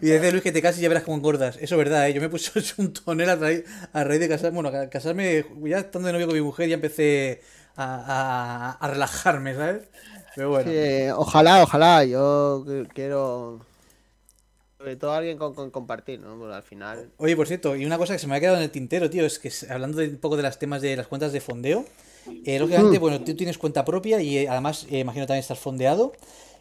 Y 0.00 0.06
dice 0.06 0.30
Luis 0.30 0.42
que 0.42 0.52
te 0.52 0.62
cases 0.62 0.78
y 0.80 0.82
ya 0.82 0.88
verás 0.88 1.04
cómo 1.04 1.16
engordas. 1.16 1.56
Eso 1.56 1.74
es 1.74 1.78
verdad, 1.78 2.08
¿eh? 2.08 2.14
Yo 2.14 2.20
me 2.20 2.28
puse 2.28 2.50
un 2.78 2.92
tonel 2.92 3.28
a 3.30 3.36
raíz, 3.36 3.64
a 3.92 4.04
raíz 4.04 4.20
de 4.20 4.28
casarme. 4.28 4.60
Bueno, 4.62 4.78
a 4.78 4.88
casarme, 4.88 5.44
ya 5.64 5.78
estando 5.78 6.06
de 6.08 6.12
novio 6.12 6.26
con 6.26 6.34
mi 6.36 6.42
mujer, 6.42 6.68
ya 6.68 6.74
empecé 6.74 7.42
a, 7.76 8.76
a- 8.80 8.84
a 8.84 8.88
relajarme, 8.90 9.54
¿sabes? 9.54 9.82
Pero 10.34 10.50
bueno. 10.50 10.70
Sí, 10.70 11.08
ojalá, 11.14 11.62
ojalá, 11.62 12.04
yo 12.04 12.64
quiero... 12.94 13.66
Sobre 14.82 14.96
todo 14.96 15.12
alguien 15.12 15.38
con, 15.38 15.54
con 15.54 15.70
compartir, 15.70 16.18
¿no? 16.18 16.52
Al 16.52 16.64
final... 16.64 17.08
Oye, 17.18 17.36
por 17.36 17.46
cierto, 17.46 17.76
y 17.76 17.86
una 17.86 17.98
cosa 17.98 18.14
que 18.14 18.18
se 18.18 18.26
me 18.26 18.34
ha 18.34 18.40
quedado 18.40 18.56
en 18.56 18.64
el 18.64 18.70
tintero, 18.72 19.08
tío, 19.08 19.24
es 19.24 19.38
que 19.38 19.48
hablando 19.70 19.98
de 19.98 20.08
un 20.08 20.16
poco 20.16 20.36
de 20.36 20.42
las 20.42 20.58
temas 20.58 20.82
de 20.82 20.96
las 20.96 21.06
cuentas 21.06 21.32
de 21.32 21.40
fondeo, 21.40 21.84
eh, 22.44 22.58
lógicamente, 22.58 22.98
bueno, 22.98 23.22
tú 23.22 23.36
tienes 23.36 23.58
cuenta 23.58 23.84
propia 23.84 24.20
y 24.20 24.38
eh, 24.38 24.48
además, 24.48 24.88
eh, 24.90 24.98
imagino 24.98 25.24
también 25.24 25.42
estás 25.42 25.60
fondeado. 25.60 26.14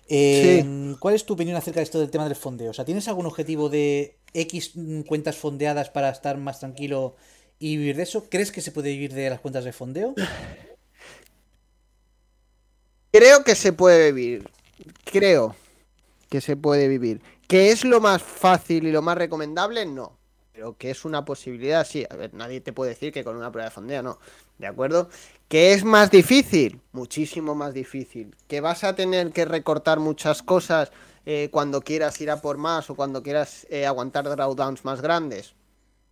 Eh, 0.08 0.96
¿Cuál 1.00 1.16
es 1.16 1.26
tu 1.26 1.34
opinión 1.34 1.58
acerca 1.58 1.80
de 1.80 1.84
esto 1.84 2.00
del 2.00 2.12
tema 2.12 2.26
del 2.26 2.36
fondeo? 2.36 2.70
O 2.70 2.74
sea, 2.76 2.86
¿tienes 2.86 3.08
algún 3.08 3.26
objetivo 3.26 3.70
de 3.70 4.20
X 4.36 4.74
mm, 4.76 5.02
cuentas 5.02 5.38
fondeadas 5.38 5.90
para 5.90 6.12
estar 6.12 6.38
más 6.38 6.60
tranquilo 6.60 7.16
y 7.58 7.78
vivir 7.78 7.96
de 7.96 8.04
eso? 8.04 8.30
¿Crees 8.30 8.52
que 8.52 8.62
se 8.62 8.72
puede 8.72 8.92
vivir 8.92 9.16
de 9.16 9.32
las 9.32 9.40
cuentas 9.40 9.64
de 9.64 9.74
fondeo? 9.74 10.14
Creo 13.12 13.44
que 13.44 13.56
se 13.56 13.74
puede 13.74 14.12
vivir. 14.12 14.48
Creo 15.06 15.56
que 16.30 16.40
se 16.40 16.56
puede 16.56 16.88
vivir. 16.88 17.20
¿Que 17.52 17.70
es 17.72 17.84
lo 17.84 18.00
más 18.00 18.24
fácil 18.24 18.88
y 18.88 18.94
lo 18.94 19.02
más 19.02 19.18
recomendable? 19.18 19.86
No. 19.86 20.18
Pero 20.54 20.78
que 20.78 20.90
es 20.90 21.04
una 21.04 21.26
posibilidad, 21.26 21.86
sí. 21.86 22.06
A 22.10 22.16
ver, 22.16 22.34
nadie 22.34 22.62
te 22.62 22.72
puede 22.72 22.92
decir 22.92 23.12
que 23.12 23.26
con 23.26 23.36
una 23.36 23.52
prueba 23.52 23.68
de 23.68 23.76
fondeo 23.76 24.02
no. 24.02 24.20
¿De 24.58 24.68
acuerdo? 24.68 25.10
¿Que 25.50 25.74
es 25.74 25.84
más 25.84 26.10
difícil? 26.10 26.80
Muchísimo 26.94 27.54
más 27.54 27.74
difícil. 27.74 28.34
¿Que 28.48 28.62
vas 28.62 28.86
a 28.86 28.96
tener 28.96 29.34
que 29.34 29.44
recortar 29.44 30.00
muchas 30.00 30.44
cosas 30.44 30.94
eh, 31.26 31.50
cuando 31.52 31.82
quieras 31.82 32.22
ir 32.22 32.32
a 32.32 32.40
por 32.40 32.58
más 32.58 32.90
o 32.90 32.96
cuando 32.96 33.22
quieras 33.22 33.68
eh, 33.70 33.86
aguantar 33.86 34.30
drawdowns 34.30 34.86
más 34.86 35.02
grandes? 35.02 35.54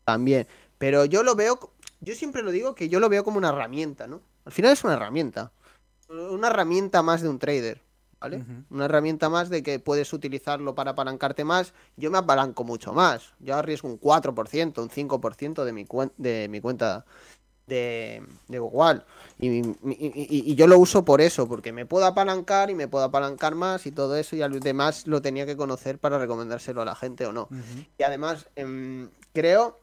También. 0.03 0.45
Pero 0.77 1.05
yo 1.05 1.23
lo 1.23 1.35
veo, 1.35 1.71
yo 2.01 2.15
siempre 2.15 2.43
lo 2.43 2.51
digo 2.51 2.75
que 2.75 2.89
yo 2.89 2.99
lo 2.99 3.07
veo 3.07 3.23
como 3.23 3.37
una 3.37 3.47
herramienta, 3.47 4.07
¿no? 4.07 4.21
Al 4.43 4.51
final 4.51 4.73
es 4.73 4.83
una 4.83 4.95
herramienta. 4.95 5.53
Una 6.09 6.49
herramienta 6.49 7.01
más 7.01 7.21
de 7.21 7.29
un 7.29 7.39
trader, 7.39 7.81
¿vale? 8.19 8.43
Una 8.69 8.85
herramienta 8.85 9.29
más 9.29 9.49
de 9.49 9.63
que 9.63 9.79
puedes 9.79 10.11
utilizarlo 10.13 10.75
para 10.75 10.91
apalancarte 10.91 11.43
más. 11.43 11.73
Yo 11.97 12.11
me 12.11 12.17
apalanco 12.17 12.63
mucho 12.63 12.93
más. 12.93 13.33
Yo 13.39 13.55
arriesgo 13.55 13.87
un 13.89 13.99
4%, 13.99 14.81
un 14.81 14.89
5% 14.89 15.63
de 15.65 15.71
mi, 15.73 15.85
de 16.17 16.47
mi 16.49 16.61
cuenta 16.61 17.05
de, 17.67 18.23
de 18.47 18.55
igual. 18.57 19.05
Y, 19.39 19.47
y- 19.59 19.61
y- 19.93 20.51
y 20.51 20.55
yo 20.55 20.65
lo 20.67 20.79
uso 20.79 21.05
por 21.05 21.21
eso, 21.21 21.47
porque 21.47 21.71
me 21.71 21.85
puedo 21.85 22.05
apalancar 22.05 22.69
y 22.71 22.75
me 22.75 22.87
puedo 22.87 23.05
apalancar 23.05 23.53
más 23.55 23.85
y 23.85 23.91
todo 23.91 24.15
eso. 24.17 24.35
Y 24.35 24.41
al 24.41 24.59
demás 24.59 25.05
lo 25.07 25.21
tenía 25.21 25.45
que 25.45 25.55
conocer 25.55 25.99
para 25.99 26.17
recomendárselo 26.17 26.81
a 26.81 26.85
la 26.85 26.95
gente 26.95 27.25
o 27.27 27.31
no. 27.31 27.47
Y 27.97 28.03
además, 28.03 28.47
em, 28.55 29.09
creo 29.33 29.79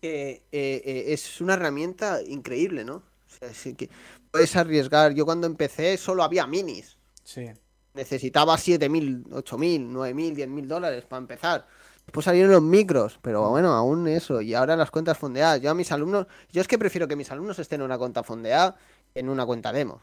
que 0.00 0.42
eh, 0.52 0.82
eh, 0.84 1.04
es 1.08 1.40
una 1.40 1.54
herramienta 1.54 2.20
increíble, 2.22 2.84
¿no? 2.84 2.96
O 2.96 3.38
sea, 3.38 3.54
sí 3.54 3.74
que 3.74 3.88
puedes 4.30 4.54
arriesgar. 4.56 5.14
Yo 5.14 5.24
cuando 5.24 5.46
empecé 5.46 5.96
solo 5.96 6.22
había 6.22 6.46
minis. 6.46 6.98
Sí. 7.24 7.50
Necesitaba 7.94 8.56
7.000, 8.56 9.24
8.000, 9.28 9.90
9.000, 9.92 10.34
10.000 10.34 10.66
dólares 10.66 11.04
para 11.04 11.18
empezar. 11.20 11.66
Después 12.06 12.24
salieron 12.24 12.50
los 12.50 12.62
micros, 12.62 13.18
pero 13.22 13.48
bueno, 13.50 13.72
aún 13.74 14.08
eso. 14.08 14.40
Y 14.40 14.54
ahora 14.54 14.76
las 14.76 14.90
cuentas 14.90 15.18
fondeadas. 15.18 15.60
Yo 15.60 15.70
a 15.70 15.74
mis 15.74 15.92
alumnos, 15.92 16.26
yo 16.50 16.60
es 16.60 16.68
que 16.68 16.78
prefiero 16.78 17.06
que 17.06 17.16
mis 17.16 17.30
alumnos 17.30 17.58
estén 17.58 17.80
en 17.80 17.84
una 17.84 17.98
cuenta 17.98 18.22
fondeada 18.22 18.76
que 19.12 19.20
en 19.20 19.28
una 19.28 19.44
cuenta 19.46 19.72
demo. 19.72 20.00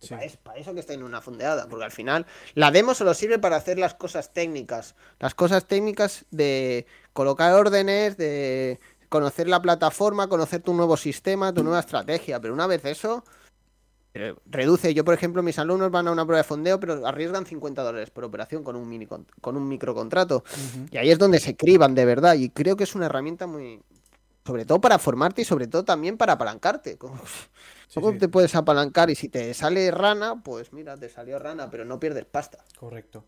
Sí. 0.00 0.10
Para, 0.10 0.24
es- 0.24 0.36
para 0.36 0.58
eso 0.58 0.72
que 0.72 0.80
estén 0.80 1.00
en 1.00 1.06
una 1.06 1.20
fondeada, 1.20 1.68
porque 1.68 1.84
al 1.84 1.90
final 1.92 2.26
la 2.54 2.70
demo 2.70 2.94
solo 2.94 3.12
sirve 3.12 3.38
para 3.38 3.56
hacer 3.56 3.78
las 3.78 3.94
cosas 3.94 4.32
técnicas. 4.32 4.94
Las 5.18 5.34
cosas 5.34 5.66
técnicas 5.66 6.24
de 6.30 6.86
colocar 7.12 7.52
órdenes, 7.54 8.16
de 8.16 8.80
conocer 9.08 9.46
la 9.48 9.60
plataforma, 9.60 10.28
conocer 10.28 10.62
tu 10.62 10.72
nuevo 10.74 10.96
sistema, 10.96 11.52
tu 11.52 11.62
nueva 11.62 11.80
estrategia. 11.80 12.40
Pero 12.40 12.54
una 12.54 12.66
vez 12.66 12.84
eso, 12.86 13.24
reduce. 14.46 14.94
Yo, 14.94 15.04
por 15.04 15.14
ejemplo, 15.14 15.42
mis 15.42 15.58
alumnos 15.58 15.90
van 15.90 16.08
a 16.08 16.12
una 16.12 16.24
prueba 16.24 16.38
de 16.38 16.44
fondeo, 16.44 16.78
pero 16.80 17.06
arriesgan 17.06 17.46
50 17.46 17.82
dólares 17.82 18.10
por 18.10 18.24
operación 18.24 18.62
con 18.64 18.76
un, 18.76 18.88
mini 18.88 19.06
con, 19.06 19.26
con 19.40 19.56
un 19.56 19.68
microcontrato. 19.68 20.44
Ujú. 20.56 20.86
Y 20.90 20.96
ahí 20.98 21.10
es 21.10 21.18
donde 21.18 21.40
se 21.40 21.56
criban 21.56 21.94
de 21.94 22.04
verdad. 22.04 22.34
Y 22.34 22.50
creo 22.50 22.76
que 22.76 22.84
es 22.84 22.94
una 22.94 23.06
herramienta 23.06 23.46
muy. 23.46 23.80
Sobre 24.44 24.64
todo 24.64 24.80
para 24.80 24.98
formarte 24.98 25.42
y 25.42 25.44
sobre 25.44 25.68
todo 25.68 25.84
también 25.84 26.16
para 26.18 26.34
apalancarte. 26.34 26.98
¿Cómo, 26.98 27.20
Sí, 27.88 28.00
cómo 28.00 28.12
sí. 28.12 28.18
te 28.18 28.28
puedes 28.28 28.54
apalancar? 28.54 29.10
Y 29.10 29.14
si 29.14 29.28
te 29.28 29.52
sale 29.54 29.90
rana, 29.90 30.42
pues 30.42 30.72
mira, 30.72 30.96
te 30.96 31.08
salió 31.08 31.38
rana, 31.38 31.70
pero 31.70 31.84
no 31.84 32.00
pierdes 32.00 32.24
pasta. 32.24 32.64
Correcto. 32.78 33.24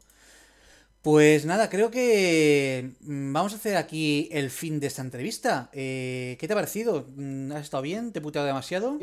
Pues 1.03 1.45
nada, 1.45 1.69
creo 1.69 1.91
que 1.91 2.93
mm, 3.01 3.33
vamos 3.33 3.53
a 3.53 3.57
hacer 3.57 3.77
aquí 3.77 4.29
el 4.33 4.51
fin 4.51 4.81
de 4.81 4.87
esta 4.87 5.03
entrevista. 5.03 5.69
Eh, 5.73 6.37
¿qué 6.41 6.47
te 6.47 6.55
ha 6.55 6.57
parecido? 6.57 7.07
Mm, 7.15 7.53
¿Has 7.53 7.63
estado 7.65 7.83
bien? 7.83 8.13
¿Te 8.13 8.21
he 8.21 8.23
puteado 8.23 8.47
demasiado? 8.47 8.99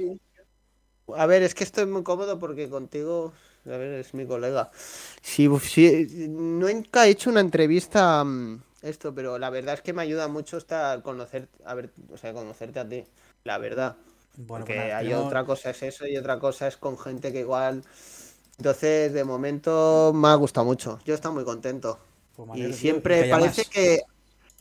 A 1.17 1.25
ver, 1.25 1.43
es 1.43 1.55
que 1.55 1.63
estoy 1.63 1.85
muy 1.85 2.03
cómodo 2.03 2.39
porque 2.39 2.69
contigo, 2.69 3.33
a 3.65 3.69
ver, 3.69 3.93
es 3.99 4.13
mi 4.13 4.25
colega. 4.25 4.71
Si, 5.21 5.47
si- 5.59 6.27
nunca 6.29 7.05
he 7.07 7.11
hecho 7.11 7.29
una 7.29 7.39
entrevista 7.41 8.23
mm, 8.23 8.61
esto, 8.81 9.13
pero 9.13 9.37
la 9.37 9.49
verdad 9.49 9.75
es 9.75 9.81
que 9.81 9.93
me 9.93 10.01
ayuda 10.01 10.27
mucho 10.27 10.57
estar 10.57 11.01
conocer, 11.03 11.47
a 11.65 11.73
ver, 11.75 11.91
o 12.11 12.17
sea, 12.17 12.33
conocerte 12.33 12.79
a 12.79 12.87
ti, 12.89 13.03
la 13.43 13.57
verdad. 13.57 13.95
Bueno, 14.37 14.65
Porque 14.65 14.73
pues 14.73 14.87
nada, 14.87 14.97
hay 14.99 15.05
tenemos- 15.07 15.25
otra 15.27 15.45
cosa 15.45 15.69
es 15.71 15.83
eso 15.83 16.07
y 16.07 16.17
otra 16.17 16.39
cosa 16.39 16.67
es 16.67 16.77
con 16.77 16.97
gente 16.97 17.31
que 17.31 17.41
igual. 17.41 17.83
Entonces, 18.57 19.13
de 19.13 19.23
momento 19.23 20.11
me 20.13 20.27
ha 20.29 20.35
gustado 20.35 20.65
mucho. 20.65 20.99
Yo 21.05 21.15
estoy 21.15 21.33
muy 21.33 21.43
contento. 21.43 21.99
pues 22.35 22.59
Y 22.59 22.73
siempre 22.73 23.25
parece 23.25 23.65
que 23.65 24.01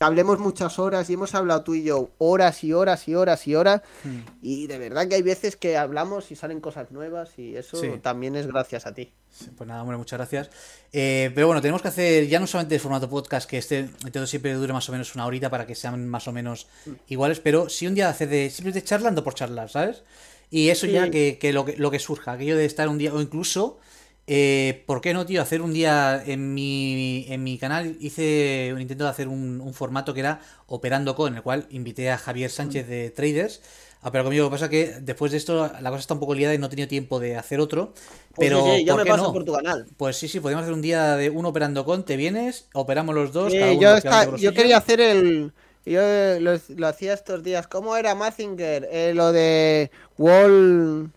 hablemos 0.01 0.39
muchas 0.39 0.78
horas 0.78 1.09
y 1.10 1.14
hemos 1.14 1.35
hablado 1.35 1.62
tú 1.62 1.74
y 1.74 1.82
yo 1.85 2.10
horas 2.18 2.64
y 2.64 2.72
horas 2.72 3.06
y 3.06 3.14
horas 3.14 3.47
y 3.47 3.55
horas. 3.55 3.82
Hmm. 4.02 4.20
Y 4.43 4.66
de 4.66 4.78
verdad 4.78 5.06
que 5.06 5.14
hay 5.16 5.22
veces 5.22 5.56
que 5.56 5.77
hablamos 5.77 6.31
y 6.31 6.36
salen 6.36 6.60
cosas 6.60 6.90
nuevas 6.90 7.39
y 7.39 7.56
eso 7.56 7.77
Sí. 7.77 7.89
también 8.02 8.35
es 8.36 8.47
gracias 8.47 8.86
a 8.86 8.94
ti. 8.94 9.12
Pues 9.56 9.68
nada, 9.68 9.82
hombre, 9.82 9.97
muchas 9.98 10.18
gracias. 10.18 10.51
Eh, 10.93 11.31
pero 11.35 11.47
bueno, 11.47 11.60
tenemos 11.62 11.82
que 11.82 11.89
hacer 11.89 12.27
ya 12.27 12.40
no 12.40 12.47
solamente 12.47 12.74
el 12.74 12.81
formato 12.81 13.09
podcast, 13.09 13.48
que 13.48 13.59
este 13.59 13.90
intento 14.05 14.27
siempre 14.27 14.55
dure 14.55 14.72
más 14.72 14.89
o 14.89 14.93
menos 14.93 15.14
una 15.14 15.27
horita 15.27 15.51
para 15.51 15.66
que 15.66 15.74
sean 15.74 16.09
más 16.09 16.27
o 16.28 16.32
menos 16.32 16.66
iguales, 17.09 17.39
pero 17.40 17.68
sí 17.68 17.86
un 17.86 17.94
día 17.94 18.09
hacer 18.09 18.28
de 18.28 18.48
simplemente 18.51 18.86
charlando 18.86 19.22
por 19.22 19.35
charlar, 19.35 19.68
¿sabes? 19.68 20.02
Y 20.51 20.70
eso 20.70 20.86
Sí. 20.86 20.93
ya 20.93 21.10
que, 21.10 21.39
que 21.39 21.52
lo, 21.52 21.64
que 21.64 21.77
lo 21.77 21.90
que 21.90 21.98
surja, 22.01 22.32
aquello 22.32 22.56
de 22.56 22.64
estar 22.64 22.89
un 22.89 22.98
día, 22.98 23.14
o 23.14 23.20
incluso, 23.20 23.78
eh, 24.27 24.85
¿por 24.87 25.01
qué 25.01 25.13
no, 25.15 25.27
tío? 25.27 25.43
Hacer 25.43 25.63
un 25.63 25.73
día 25.73 26.23
en 26.25 26.55
mi, 26.55 27.27
en 27.29 27.43
mi 27.43 27.59
canal, 27.59 27.97
hice 28.01 28.71
un 28.75 28.81
intento 28.81 29.05
de 29.05 29.11
hacer 29.11 29.29
un, 29.29 29.61
un 29.61 29.75
formato 29.75 30.15
que 30.15 30.21
era 30.21 30.41
Operando 30.67 31.17
con, 31.17 31.33
en 31.33 31.37
el 31.39 31.43
cual 31.43 31.67
invité 31.71 32.11
a 32.11 32.19
Javier 32.19 32.51
Sánchez 32.51 32.87
de 32.89 33.11
Traders. 33.11 33.61
A 34.03 34.11
pero 34.11 34.25
conmigo, 34.25 34.45
lo 34.45 34.51
que 34.51 34.55
pasa 34.55 34.65
es 34.67 34.71
que 34.71 35.01
después 35.01 35.33
de 35.33 35.39
esto 35.39 35.71
la 35.81 35.91
cosa 35.91 36.01
está 36.01 36.15
un 36.15 36.21
poco 36.21 36.35
liada 36.35 36.55
y 36.55 36.59
no 36.59 36.67
he 36.67 36.69
tenido 36.71 36.89
tiempo 36.89 37.21
de 37.21 37.37
hacer 37.37 37.61
otro. 37.61 37.93
Pues 38.35 38.49
Pero, 38.49 38.65
sí, 38.65 38.79
sí, 38.79 38.85
yo 38.85 38.95
¿por 38.95 39.01
me 39.01 39.05
qué 39.05 39.11
paso 39.11 39.25
no? 39.25 39.33
por 39.33 39.45
tu 39.45 39.53
canal. 39.53 39.87
Pues 39.97 40.17
sí, 40.17 40.29
sí, 40.29 40.41
podemos 40.41 40.63
hacer 40.63 40.75
un 40.75 40.83
día 40.83 41.17
de 41.17 41.31
uno 41.31 41.49
operando 41.51 41.85
con, 41.85 42.05
te 42.05 42.17
vienes, 42.17 42.69
operamos 42.73 43.15
los 43.15 43.33
dos. 43.33 43.53
Sí, 43.53 43.59
cada 43.59 43.73
uno 43.73 43.99
yo, 43.99 44.37
yo 44.37 44.55
quería 44.55 44.79
hacer 44.79 45.01
el. 45.01 45.53
Yo 45.85 46.01
eh, 46.03 46.39
lo, 46.41 46.59
lo 46.77 46.87
hacía 46.87 47.15
estos 47.15 47.43
días. 47.43 47.67
¿Cómo 47.67 47.97
era 47.97 48.15
Mazinger? 48.15 48.89
Eh, 48.91 49.13
lo 49.15 49.33
de 49.33 49.91
Wall. 50.19 51.11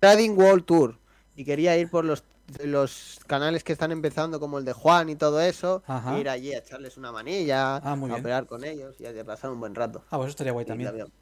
Trading 0.00 0.32
World 0.36 0.64
Tour. 0.66 0.99
Y 1.40 1.44
quería 1.46 1.74
ir 1.78 1.88
por 1.88 2.04
los, 2.04 2.22
los 2.62 3.18
canales 3.26 3.64
que 3.64 3.72
están 3.72 3.92
empezando, 3.92 4.38
como 4.40 4.58
el 4.58 4.64
de 4.66 4.74
Juan 4.74 5.08
y 5.08 5.16
todo 5.16 5.40
eso. 5.40 5.82
Ajá. 5.86 6.18
Ir 6.18 6.28
allí 6.28 6.52
a 6.52 6.58
echarles 6.58 6.98
una 6.98 7.12
manilla, 7.12 7.76
Ah, 7.76 7.92
a 7.92 8.14
operar 8.14 8.46
con 8.46 8.62
ellos 8.62 8.96
y 8.98 9.06
a 9.06 9.24
pasar 9.24 9.50
un 9.50 9.58
buen 9.60 9.74
rato. 9.74 10.04
Ah, 10.10 10.18
pues 10.18 10.26
eso 10.26 10.30
estaría 10.30 10.52
guay 10.52 10.66
también. 10.66 10.88
también. 10.90 11.12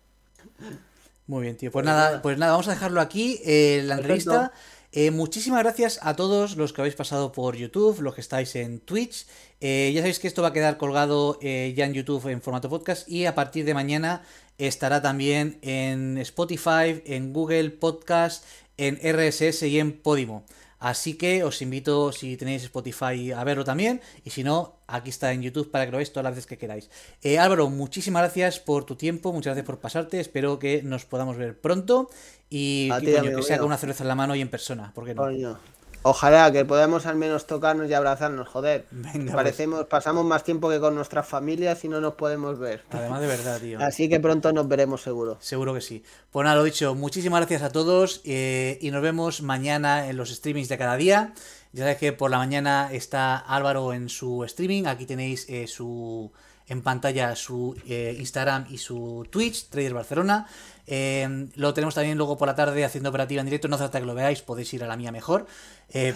Muy 1.29 1.43
bien, 1.43 1.57
tío. 1.57 1.71
Pues 1.71 1.85
Pues 1.85 1.87
nada, 1.87 2.09
nada. 2.11 2.23
pues 2.23 2.37
nada, 2.39 2.53
vamos 2.53 2.67
a 2.69 2.73
dejarlo 2.73 3.01
aquí, 3.01 3.39
eh, 3.45 3.83
la 3.85 3.97
Perfecto. 3.99 4.33
entrevista. 4.33 4.53
Eh, 4.91 5.11
muchísimas 5.11 5.63
gracias 5.63 6.01
a 6.03 6.17
todos 6.17 6.57
los 6.57 6.73
que 6.73 6.81
habéis 6.81 6.97
pasado 6.97 7.31
por 7.31 7.55
YouTube, 7.55 8.01
los 8.01 8.15
que 8.15 8.23
estáis 8.23 8.57
en 8.57 8.81
Twitch. 8.81 9.27
Eh, 9.61 9.93
ya 9.95 10.01
sabéis 10.01 10.19
que 10.19 10.27
esto 10.27 10.43
va 10.43 10.49
a 10.49 10.53
quedar 10.53 10.79
colgado 10.79 11.39
eh, 11.43 11.75
ya 11.77 11.85
en 11.85 11.93
YouTube 11.95 12.27
en 12.29 12.41
formato 12.41 12.69
podcast 12.71 13.09
y 13.09 13.27
a 13.27 13.35
partir 13.35 13.65
de 13.67 13.75
mañana 13.75 14.23
estará 14.57 15.03
también 15.03 15.59
en 15.63 16.17
Spotify, 16.19 17.03
en 17.05 17.33
Google 17.35 17.71
Podcast, 17.71 18.45
en 18.79 18.99
RSS 19.03 19.63
y 19.65 19.79
en 19.79 19.93
Podimo. 19.93 20.45
Así 20.79 21.15
que 21.15 21.43
os 21.43 21.61
invito, 21.61 22.13
si 22.13 22.37
tenéis 22.37 22.63
Spotify, 22.63 23.33
a 23.33 23.43
verlo 23.43 23.65
también. 23.65 24.01
Y 24.25 24.31
si 24.31 24.45
no, 24.45 24.77
aquí 24.87 25.11
está 25.11 25.33
en 25.33 25.43
YouTube 25.43 25.71
para 25.71 25.85
que 25.85 25.91
lo 25.91 25.99
veáis 25.99 26.13
todas 26.13 26.25
las 26.25 26.35
veces 26.35 26.47
que 26.47 26.57
queráis. 26.57 26.89
Eh, 27.23 27.39
Álvaro, 27.39 27.69
muchísimas 27.69 28.23
gracias 28.23 28.61
por 28.61 28.85
tu 28.85 28.95
tiempo, 28.95 29.33
muchas 29.33 29.51
gracias 29.51 29.67
por 29.67 29.81
pasarte. 29.81 30.21
Espero 30.21 30.59
que 30.61 30.83
nos 30.83 31.05
podamos 31.05 31.37
ver 31.37 31.61
pronto. 31.61 32.11
Y 32.49 32.91
que, 32.91 33.01
ti, 33.01 33.07
coño, 33.07 33.19
amigo 33.19 33.37
que 33.39 33.43
sea 33.43 33.59
con 33.59 33.67
una 33.67 33.77
cerveza 33.77 34.05
en 34.05 34.09
la 34.09 34.15
mano 34.15 34.37
y 34.37 34.41
en 34.41 34.49
persona. 34.49 34.93
¿Por 34.95 35.05
qué 35.05 35.15
no? 35.15 35.23
Coño. 35.23 35.59
Ojalá 36.03 36.51
que 36.53 36.65
podamos 36.65 37.07
al 37.07 37.17
menos 37.17 37.47
tocarnos 37.47 37.91
y 37.91 37.95
abrazarnos, 37.95 38.49
joder. 38.49 38.87
Venga, 38.91 39.13
pues. 39.13 39.35
Parecemos, 39.35 39.85
pasamos 39.87 40.25
más 40.25 40.45
tiempo 40.45 40.71
que 40.71 40.81
con 40.81 40.95
nuestras 40.95 41.27
familias 41.27 41.85
y 41.85 41.89
no 41.89 42.01
nos 42.01 42.15
podemos 42.15 42.59
ver. 42.59 42.85
Además 42.91 43.21
de 43.21 43.27
verdad, 43.27 43.61
tío. 43.61 43.79
Así 43.81 44.09
que 44.09 44.21
pronto 44.21 44.53
nos 44.53 44.69
veremos 44.69 45.03
seguro. 45.03 45.37
Seguro 45.41 45.75
que 45.75 45.81
sí. 45.81 46.03
Pues 46.31 46.45
nada, 46.45 46.57
lo 46.57 46.65
dicho, 46.65 46.95
muchísimas 46.95 47.41
gracias 47.41 47.63
a 47.63 47.71
todos 47.71 48.21
eh, 48.25 48.79
y 48.81 48.91
nos 48.91 49.03
vemos 49.03 49.43
mañana 49.43 50.09
en 50.09 50.17
los 50.17 50.31
streamings 50.31 50.69
de 50.69 50.79
cada 50.79 50.97
día. 50.97 51.35
Ya 51.73 51.85
sabéis 51.85 51.99
que 51.99 52.13
por 52.13 52.31
la 52.31 52.39
mañana 52.39 52.89
está 52.93 53.37
Álvaro 53.37 53.93
en 53.93 54.09
su 54.09 54.45
streaming. 54.45 54.85
Aquí 54.87 55.05
tenéis 55.05 55.47
eh, 55.49 55.67
su 55.67 56.33
en 56.69 56.83
pantalla 56.83 57.35
su 57.35 57.77
eh, 57.87 58.17
Instagram 58.19 58.67
y 58.71 58.79
su 58.79 59.27
Twitch, 59.31 59.69
Trader 59.69 59.95
Barcelona. 59.95 60.47
Eh, 60.91 61.49
lo 61.57 61.75
tenemos 61.75 61.95
también 61.95 62.17
luego 62.17 62.39
por 62.39 62.49
la 62.49 62.55
tarde 62.55 62.83
haciendo 62.83 63.11
operativa 63.11 63.41
en 63.41 63.47
directo. 63.47 63.69
No 63.69 63.77
hace 63.77 63.85
falta 63.85 64.01
que 64.01 64.07
lo 64.07 64.15
veáis, 64.15 64.41
podéis 64.41 64.73
ir 64.73 64.83
a 64.83 64.87
la 64.87 64.97
mía 64.97 65.13
mejor. 65.13 65.47
Eh, 65.91 66.15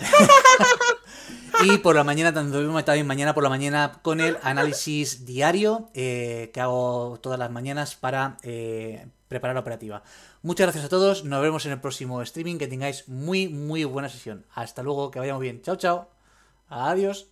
y 1.65 1.77
por 1.79 1.95
la 1.95 2.05
mañana, 2.05 2.33
también 2.33 3.07
mañana 3.07 3.35
por 3.35 3.43
la 3.43 3.51
mañana 3.51 4.01
con 4.01 4.20
el 4.20 4.39
análisis 4.43 5.27
diario 5.27 5.91
eh, 5.95 6.51
que 6.55 6.61
hago 6.61 7.19
todas 7.23 7.39
las 7.39 7.51
mañanas 7.51 7.97
para 7.97 8.39
preparar 9.29 9.55
la 9.55 9.61
operativa. 9.61 10.03
Muchas 10.41 10.66
gracias 10.66 10.87
a 10.87 10.89
todos, 10.89 11.24
nos 11.24 11.43
vemos 11.43 11.65
en 11.66 11.73
el 11.73 11.81
próximo 11.81 12.20
streaming, 12.23 12.57
que 12.57 12.66
tengáis 12.66 13.09
muy, 13.09 13.49
muy 13.49 13.85
buena 13.85 14.09
sesión. 14.09 14.45
Hasta 14.55 14.83
luego, 14.83 15.11
que 15.11 15.19
vayamos 15.19 15.43
bien. 15.43 15.62
Chao, 15.62 15.77
chao. 15.77 16.09
Adiós. 16.69 17.29